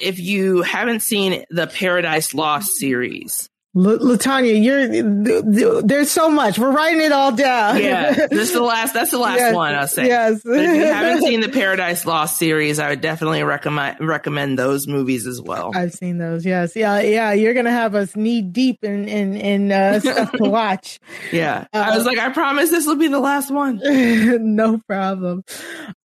If 0.00 0.18
you 0.18 0.62
haven't 0.62 1.00
seen 1.00 1.44
the 1.50 1.66
Paradise 1.66 2.32
Lost 2.32 2.76
series, 2.76 3.50
L- 3.78 3.98
LaTonya, 3.98 4.62
you're 4.64 4.88
th- 4.88 5.44
th- 5.54 5.84
there's 5.84 6.10
so 6.10 6.28
much. 6.28 6.58
We're 6.58 6.72
writing 6.72 7.00
it 7.00 7.12
all 7.12 7.30
down. 7.32 7.80
yeah, 7.80 8.12
this 8.12 8.48
is 8.48 8.52
the 8.52 8.62
last. 8.62 8.92
That's 8.94 9.10
the 9.12 9.18
last 9.18 9.38
Yes, 9.38 9.54
one 9.54 9.74
I'll 9.74 9.86
say. 9.86 10.06
yes. 10.06 10.40
But 10.44 10.58
if 10.58 10.74
you 10.74 10.84
haven't 10.92 11.22
seen 11.22 11.40
the 11.40 11.48
Paradise 11.48 12.04
Lost 12.04 12.38
series, 12.38 12.78
I 12.78 12.88
would 12.90 13.00
definitely 13.00 13.42
recommend 13.44 14.00
recommend 14.00 14.58
those 14.58 14.86
movies 14.88 15.26
as 15.26 15.40
well. 15.40 15.70
I've 15.74 15.92
seen 15.92 16.18
those. 16.18 16.44
Yes. 16.44 16.74
Yeah. 16.74 17.00
Yeah. 17.00 17.32
You're 17.32 17.54
going 17.54 17.66
to 17.66 17.70
have 17.70 17.94
us 17.94 18.16
knee 18.16 18.42
deep 18.42 18.82
in, 18.82 19.08
in, 19.08 19.36
in 19.36 19.70
uh, 19.72 20.00
stuff 20.00 20.32
to 20.32 20.44
watch. 20.50 20.98
Yeah, 21.32 21.66
I 21.72 21.96
was 21.96 22.04
like, 22.06 22.18
I 22.18 22.30
promise 22.30 22.70
this 22.70 22.86
will 22.86 22.96
be 22.96 23.08
the 23.08 23.20
last 23.20 23.50
one. 23.50 23.80
no 24.54 24.78
problem. 24.88 25.44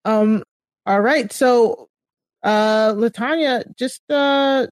Um, 0.03 0.43
all 0.85 0.99
right. 0.99 1.31
So, 1.31 1.87
uh, 2.43 2.93
LaTonya, 2.93 3.75
just, 3.77 4.01
uh, 4.09 4.67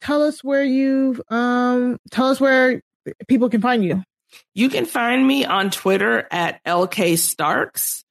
tell 0.00 0.22
us 0.22 0.42
where 0.42 0.64
you, 0.64 1.22
um, 1.28 1.98
tell 2.10 2.28
us 2.28 2.40
where 2.40 2.80
people 3.28 3.48
can 3.48 3.60
find 3.60 3.84
you. 3.84 4.02
You 4.54 4.68
can 4.68 4.86
find 4.86 5.26
me 5.26 5.44
on 5.44 5.70
Twitter 5.70 6.26
at 6.30 6.62
LK 6.64 7.18
Starks, 7.18 8.04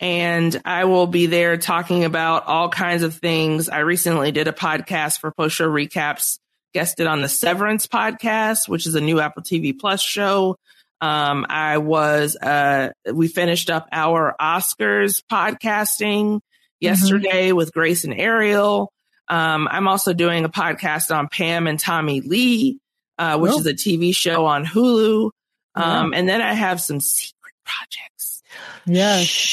and 0.00 0.60
I 0.64 0.84
will 0.84 1.06
be 1.06 1.26
there 1.26 1.56
talking 1.56 2.04
about 2.04 2.46
all 2.46 2.68
kinds 2.68 3.02
of 3.02 3.14
things. 3.14 3.68
I 3.68 3.80
recently 3.80 4.32
did 4.32 4.48
a 4.48 4.52
podcast 4.52 5.18
for 5.18 5.32
post 5.32 5.56
show 5.56 5.68
recaps, 5.68 6.38
guested 6.74 7.06
on 7.06 7.22
the 7.22 7.28
Severance 7.28 7.86
podcast, 7.86 8.68
which 8.68 8.86
is 8.86 8.94
a 8.94 9.00
new 9.00 9.20
Apple 9.20 9.42
TV 9.42 9.78
Plus 9.78 10.00
show. 10.00 10.56
Um, 11.00 11.44
I 11.48 11.78
was, 11.78 12.36
uh, 12.36 12.90
we 13.12 13.28
finished 13.28 13.68
up 13.68 13.88
our 13.92 14.34
Oscars 14.40 15.22
podcasting 15.30 16.40
yesterday 16.80 17.52
with 17.52 17.72
Grace 17.72 18.04
and 18.04 18.14
Ariel. 18.14 18.92
Um, 19.28 19.68
I'm 19.70 19.88
also 19.88 20.12
doing 20.12 20.44
a 20.44 20.48
podcast 20.48 21.14
on 21.14 21.28
Pam 21.28 21.66
and 21.66 21.78
Tommy 21.80 22.20
Lee, 22.20 22.78
uh, 23.18 23.38
which 23.38 23.52
Oh. 23.52 23.58
is 23.58 23.66
a 23.66 23.74
TV 23.74 24.14
show 24.14 24.46
on 24.46 24.64
Hulu. 24.64 25.30
Yeah. 25.76 26.00
Um, 26.00 26.14
and 26.14 26.28
then 26.28 26.40
I 26.42 26.52
have 26.54 26.80
some 26.80 27.00
secret 27.00 27.54
projects. 27.64 28.42
Yes. 28.86 29.50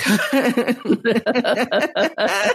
uh, 2.14 2.54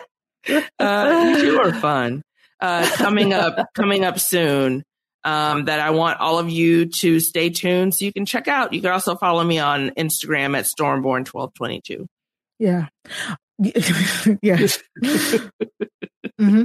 you 0.50 1.42
two 1.42 1.60
are 1.60 1.74
fun. 1.74 2.22
Uh, 2.60 2.88
coming 2.96 3.34
up, 3.34 3.68
coming 3.76 4.04
up 4.04 4.20
soon. 4.20 4.84
Um, 5.24 5.66
that 5.66 5.80
I 5.80 5.90
want 5.90 6.20
all 6.20 6.38
of 6.38 6.52
you 6.52 6.86
to 6.86 7.20
stay 7.20 7.50
tuned 7.50 7.96
so 7.96 8.06
you 8.06 8.14
can 8.14 8.28
check 8.28 8.48
out. 8.48 8.74
You 8.74 8.82
can 8.82 8.92
also 8.92 9.16
follow 9.16 9.44
me 9.44 9.58
on 9.58 9.90
Instagram 9.98 10.56
at 10.56 10.66
Stormborn1222. 10.66 12.06
Yeah. 12.60 12.86
yes. 14.42 14.80
hmm 16.40 16.64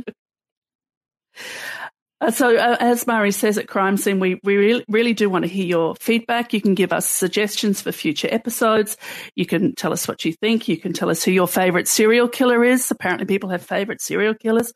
Uh, 2.20 2.30
so, 2.30 2.54
uh, 2.54 2.76
as 2.80 3.06
Mari 3.06 3.32
says 3.32 3.56
at 3.56 3.66
Crime 3.66 3.96
Seen, 3.96 4.20
we, 4.20 4.38
we 4.44 4.56
really, 4.56 4.84
really 4.88 5.14
do 5.14 5.30
want 5.30 5.44
to 5.44 5.48
hear 5.48 5.64
your 5.64 5.94
feedback. 5.94 6.52
You 6.52 6.60
can 6.60 6.74
give 6.74 6.92
us 6.92 7.06
suggestions 7.06 7.80
for 7.80 7.92
future 7.92 8.28
episodes. 8.30 8.98
You 9.36 9.46
can 9.46 9.74
tell 9.74 9.92
us 9.92 10.06
what 10.06 10.22
you 10.24 10.34
think. 10.34 10.68
You 10.68 10.76
can 10.76 10.92
tell 10.92 11.08
us 11.08 11.24
who 11.24 11.30
your 11.30 11.48
favorite 11.48 11.88
serial 11.88 12.28
killer 12.28 12.62
is. 12.62 12.90
Apparently, 12.90 13.24
people 13.24 13.48
have 13.48 13.62
favorite 13.62 14.02
serial 14.02 14.34
killers. 14.34 14.74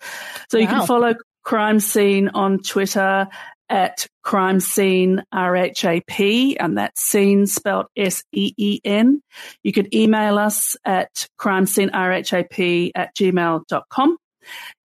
So, 0.49 0.57
you 0.57 0.67
can 0.67 0.87
follow 0.87 1.15
Crime 1.43 1.81
Seen 1.81 2.29
on 2.29 2.61
Twitter 2.61 3.29
at 3.69 4.07
Crime 4.23 4.61
Seen 4.61 5.23
RHAP, 5.33 6.57
and 6.61 6.79
that's 6.79 7.03
scene 7.03 7.47
spelled 7.47 7.87
S 7.97 8.25
E 8.33 8.53
E 8.57 8.81
N. 8.85 9.23
You 9.63 9.73
could 9.73 9.95
email 9.95 10.39
us 10.39 10.77
at 10.85 11.29
crime 11.37 11.67
seen 11.67 11.91
RHAP 11.91 12.91
at 12.95 13.15
gmail.com. 13.17 14.17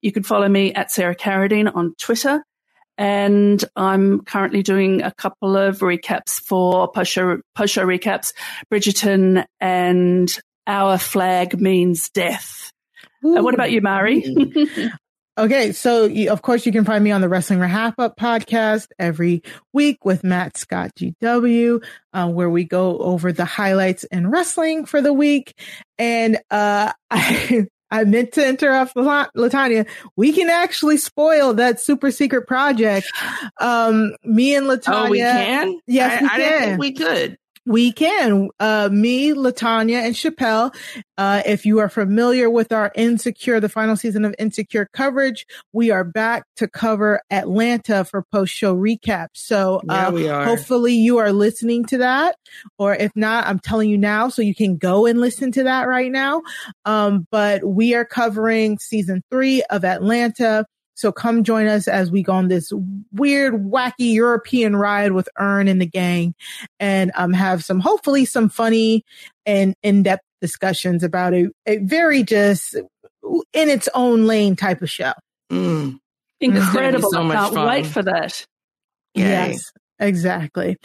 You 0.02 0.12
can 0.12 0.24
follow 0.24 0.48
me 0.48 0.74
at 0.74 0.92
Sarah 0.92 1.16
Carradine 1.16 1.74
on 1.74 1.96
Twitter. 2.00 2.44
And 2.98 3.64
I'm 3.78 4.22
currently 4.26 4.62
doing 4.62 5.04
a 5.04 5.14
couple 5.14 5.56
of 5.56 5.80
recaps 5.80 6.42
for 6.42 6.92
post 6.92 7.12
show, 7.12 7.38
recaps, 7.56 8.34
Bridgerton 8.72 9.46
and 9.62 10.40
Our 10.68 10.98
Flag 10.98 11.62
Means 11.62 12.10
Death. 12.10 12.72
Uh, 13.24 13.42
what 13.42 13.54
about 13.54 13.72
you, 13.72 13.82
Mari? 13.82 14.24
Okay, 15.40 15.72
so 15.72 16.04
you, 16.04 16.32
of 16.32 16.42
course 16.42 16.66
you 16.66 16.74
can 16.74 16.84
find 16.84 17.02
me 17.02 17.12
on 17.12 17.22
the 17.22 17.30
Wrestling 17.30 17.60
Wrap 17.60 17.98
Up 17.98 18.18
podcast 18.18 18.90
every 19.00 19.42
week 19.72 20.04
with 20.04 20.22
Matt 20.22 20.58
Scott 20.58 20.92
GW, 20.98 21.82
uh, 22.12 22.28
where 22.30 22.50
we 22.50 22.66
go 22.66 22.98
over 22.98 23.32
the 23.32 23.46
highlights 23.46 24.04
in 24.04 24.30
wrestling 24.30 24.84
for 24.86 25.02
the 25.02 25.14
week. 25.14 25.58
And 25.98 26.40
uh, 26.52 26.92
I 27.10 27.68
I 27.90 28.04
meant 28.04 28.34
to 28.34 28.46
interrupt 28.46 28.96
LaTonya. 28.96 29.88
We 30.18 30.34
can 30.34 30.50
actually 30.50 30.98
spoil 30.98 31.54
that 31.54 31.80
super 31.80 32.12
secret 32.12 32.46
project. 32.46 33.08
Um, 33.62 34.16
me 34.26 34.56
and 34.56 34.68
LaTonya. 34.68 35.08
Oh, 35.08 35.10
we 35.10 35.20
can. 35.20 35.80
Yes, 35.88 36.22
I, 36.22 36.22
we 36.22 36.28
I 36.28 36.30
can. 36.30 36.40
didn't 36.40 36.62
think 36.68 36.80
we 36.82 36.92
could. 36.92 37.38
We 37.70 37.92
can. 37.92 38.50
Uh, 38.60 38.90
me, 38.92 39.32
LaTonya, 39.32 40.02
and 40.04 40.16
Chappelle. 40.16 40.74
Uh, 41.20 41.44
if 41.46 41.68
you 41.68 41.78
are 41.78 41.88
familiar 41.88 42.50
with 42.50 42.72
our 42.72 42.92
Insecure, 42.96 43.60
the 43.60 43.70
final 43.70 43.96
season 43.96 44.26
of 44.26 44.34
Insecure 44.40 44.90
coverage, 44.92 45.46
we 45.72 45.92
are 45.92 46.04
back 46.04 46.46
to 46.56 46.68
cover 46.68 47.22
Atlanta 47.30 48.06
for 48.06 48.24
post 48.32 48.56
show 48.56 48.76
recap. 48.76 49.28
So, 49.36 49.82
Yeah, 49.84 50.08
uh, 50.08 50.12
we 50.12 50.28
are. 50.28 50.46
hopefully 50.46 50.96
you 50.96 51.20
are 51.20 51.32
listening 51.32 51.86
to 51.86 52.00
that. 52.00 52.38
Or 52.80 52.96
if 52.96 53.12
not, 53.16 53.46
I'm 53.46 53.60
telling 53.60 53.92
you 53.92 54.00
now, 54.00 54.30
so 54.30 54.42
you 54.42 54.56
can 54.56 54.78
go 54.78 55.06
and 55.06 55.22
listen 55.22 55.52
to 55.52 55.64
that 55.66 55.88
right 55.88 56.12
now. 56.12 56.42
Um, 56.86 57.28
but 57.30 57.64
we 57.64 57.94
are 57.94 58.06
covering 58.06 58.80
season 58.80 59.22
three 59.30 59.62
of 59.70 59.86
Atlanta. 59.86 60.66
So 61.00 61.14
come 61.14 61.46
join 61.46 61.68
us 61.68 61.88
as 61.88 62.12
we 62.12 62.24
go 62.24 62.34
on 62.34 62.50
this 62.50 62.74
weird, 63.14 63.54
wacky 63.54 64.14
European 64.14 64.76
ride 64.76 65.14
with 65.14 65.30
Earn 65.38 65.70
and 65.70 65.82
the 65.82 65.86
gang 65.86 66.36
and 66.78 67.10
um, 67.16 67.32
have 67.32 67.64
some, 67.64 67.80
hopefully 67.80 68.26
some 68.26 68.50
funny 68.50 69.06
and 69.46 69.76
in-depth 69.82 70.26
discussions 70.42 71.02
about 71.02 71.34
a, 71.34 71.48
a 71.66 71.78
very 71.78 72.24
just 72.24 72.76
in 72.76 73.70
its 73.70 73.88
own 73.94 74.26
lane 74.26 74.58
type 74.58 74.82
of 74.82 74.90
show. 74.90 75.14
Mm. 75.50 76.02
Incredible. 76.42 77.10
so 77.12 77.24
much 77.24 77.38
can't 77.38 77.54
fun. 77.54 77.68
wait 77.68 77.86
for 77.86 78.04
that. 78.04 78.46
Yay. 79.16 79.24
Yes, 79.24 79.72
exactly. 80.00 80.78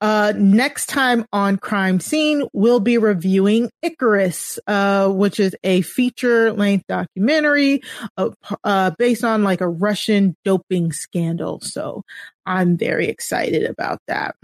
Uh, 0.00 0.32
next 0.36 0.86
time 0.86 1.24
on 1.32 1.56
Crime 1.56 2.00
Seen, 2.00 2.46
we'll 2.52 2.80
be 2.80 2.98
reviewing 2.98 3.70
Icarus, 3.82 4.58
uh, 4.66 5.08
which 5.08 5.40
is 5.40 5.56
a 5.64 5.82
feature 5.82 6.52
length 6.52 6.86
documentary, 6.88 7.82
uh, 8.16 8.30
uh, 8.64 8.90
based 8.98 9.24
on 9.24 9.42
like 9.42 9.60
a 9.60 9.68
Russian 9.68 10.36
doping 10.44 10.92
scandal. 10.92 11.60
So 11.60 12.02
I'm 12.44 12.76
very 12.76 13.08
excited 13.08 13.64
about 13.64 14.00
that. 14.08 14.36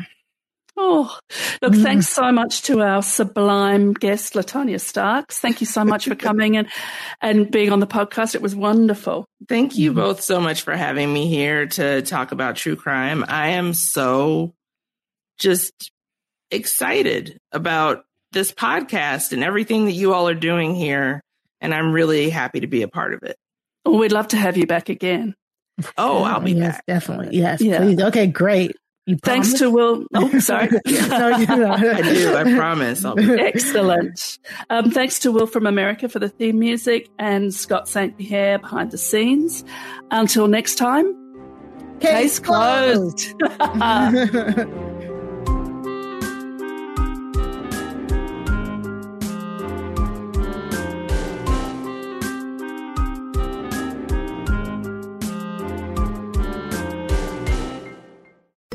Oh, 0.77 1.16
look, 1.61 1.74
mm. 1.74 1.82
thanks 1.82 2.09
so 2.09 2.32
much 2.32 2.62
to 2.62 2.81
our 2.81 3.03
sublime 3.03 3.93
guest, 3.93 4.32
LaTonya 4.35 4.81
Starks. 4.81 5.39
Thank 5.39 5.61
you 5.61 5.66
so 5.66 5.85
much 5.85 6.07
for 6.07 6.15
coming 6.15 6.57
and, 6.57 6.66
and 7.20 7.51
being 7.51 7.73
on 7.73 7.81
the 7.81 7.86
podcast. 7.86 8.35
It 8.35 8.40
was 8.40 8.57
wonderful. 8.57 9.27
Thank 9.49 9.77
you 9.77 9.90
mm-hmm. 9.90 10.01
both 10.01 10.23
so 10.23 10.40
much 10.40 10.62
for 10.62 10.74
having 10.74 11.12
me 11.12 11.28
here 11.28 11.66
to 11.66 12.01
talk 12.03 12.32
about 12.32 12.57
true 12.57 12.77
crime. 12.77 13.23
I 13.28 13.49
am 13.49 13.74
so 13.74 14.55
just 15.39 15.90
excited 16.51 17.39
about 17.53 18.05
this 18.32 18.51
podcast 18.51 19.32
and 19.32 19.44
everything 19.44 19.85
that 19.85 19.93
you 19.93 20.15
all 20.15 20.28
are 20.28 20.35
doing 20.35 20.74
here. 20.74 21.20
And 21.61 21.74
I'm 21.74 21.93
really 21.93 22.31
happy 22.31 22.61
to 22.61 22.66
be 22.66 22.82
a 22.82 22.89
part 22.89 23.12
of 23.12 23.23
it. 23.23 23.36
Oh, 23.85 23.99
we'd 23.99 24.12
love 24.12 24.28
to 24.28 24.36
have 24.36 24.57
you 24.57 24.66
back 24.66 24.89
again. 24.89 25.35
Oh, 25.97 26.23
I'll 26.23 26.40
be 26.40 26.53
yes, 26.53 26.77
back. 26.77 26.86
definitely. 26.86 27.36
Yes, 27.36 27.61
Yeah. 27.61 27.78
please. 27.78 28.01
Okay, 28.01 28.27
great. 28.27 28.77
You 29.07 29.16
Thanks 29.24 29.55
to 29.55 29.69
Will. 29.69 30.07
Oh, 30.15 30.39
sorry. 30.39 30.69
No, 30.87 31.37
you 31.37 31.47
know. 31.47 31.73
I 31.73 32.03
do. 32.03 32.37
I 32.37 32.55
promise. 32.55 33.05
I'll 33.05 33.16
be 33.16 33.31
Excellent. 33.33 34.39
Um, 34.70 34.91
thanks 34.91 35.19
to 35.20 35.33
Will 35.33 35.47
from 35.47 35.66
America 35.66 36.09
for 36.09 36.19
the 36.20 36.29
theme 36.29 36.59
music 36.59 37.09
and 37.19 37.53
Scott 37.53 37.89
St. 37.89 38.16
Pierre 38.16 38.59
behind 38.59 38.93
the 38.93 38.99
scenes. 38.99 39.65
Until 40.11 40.47
next 40.47 40.77
time, 40.77 41.15
case 42.01 42.39
closed. 42.39 43.35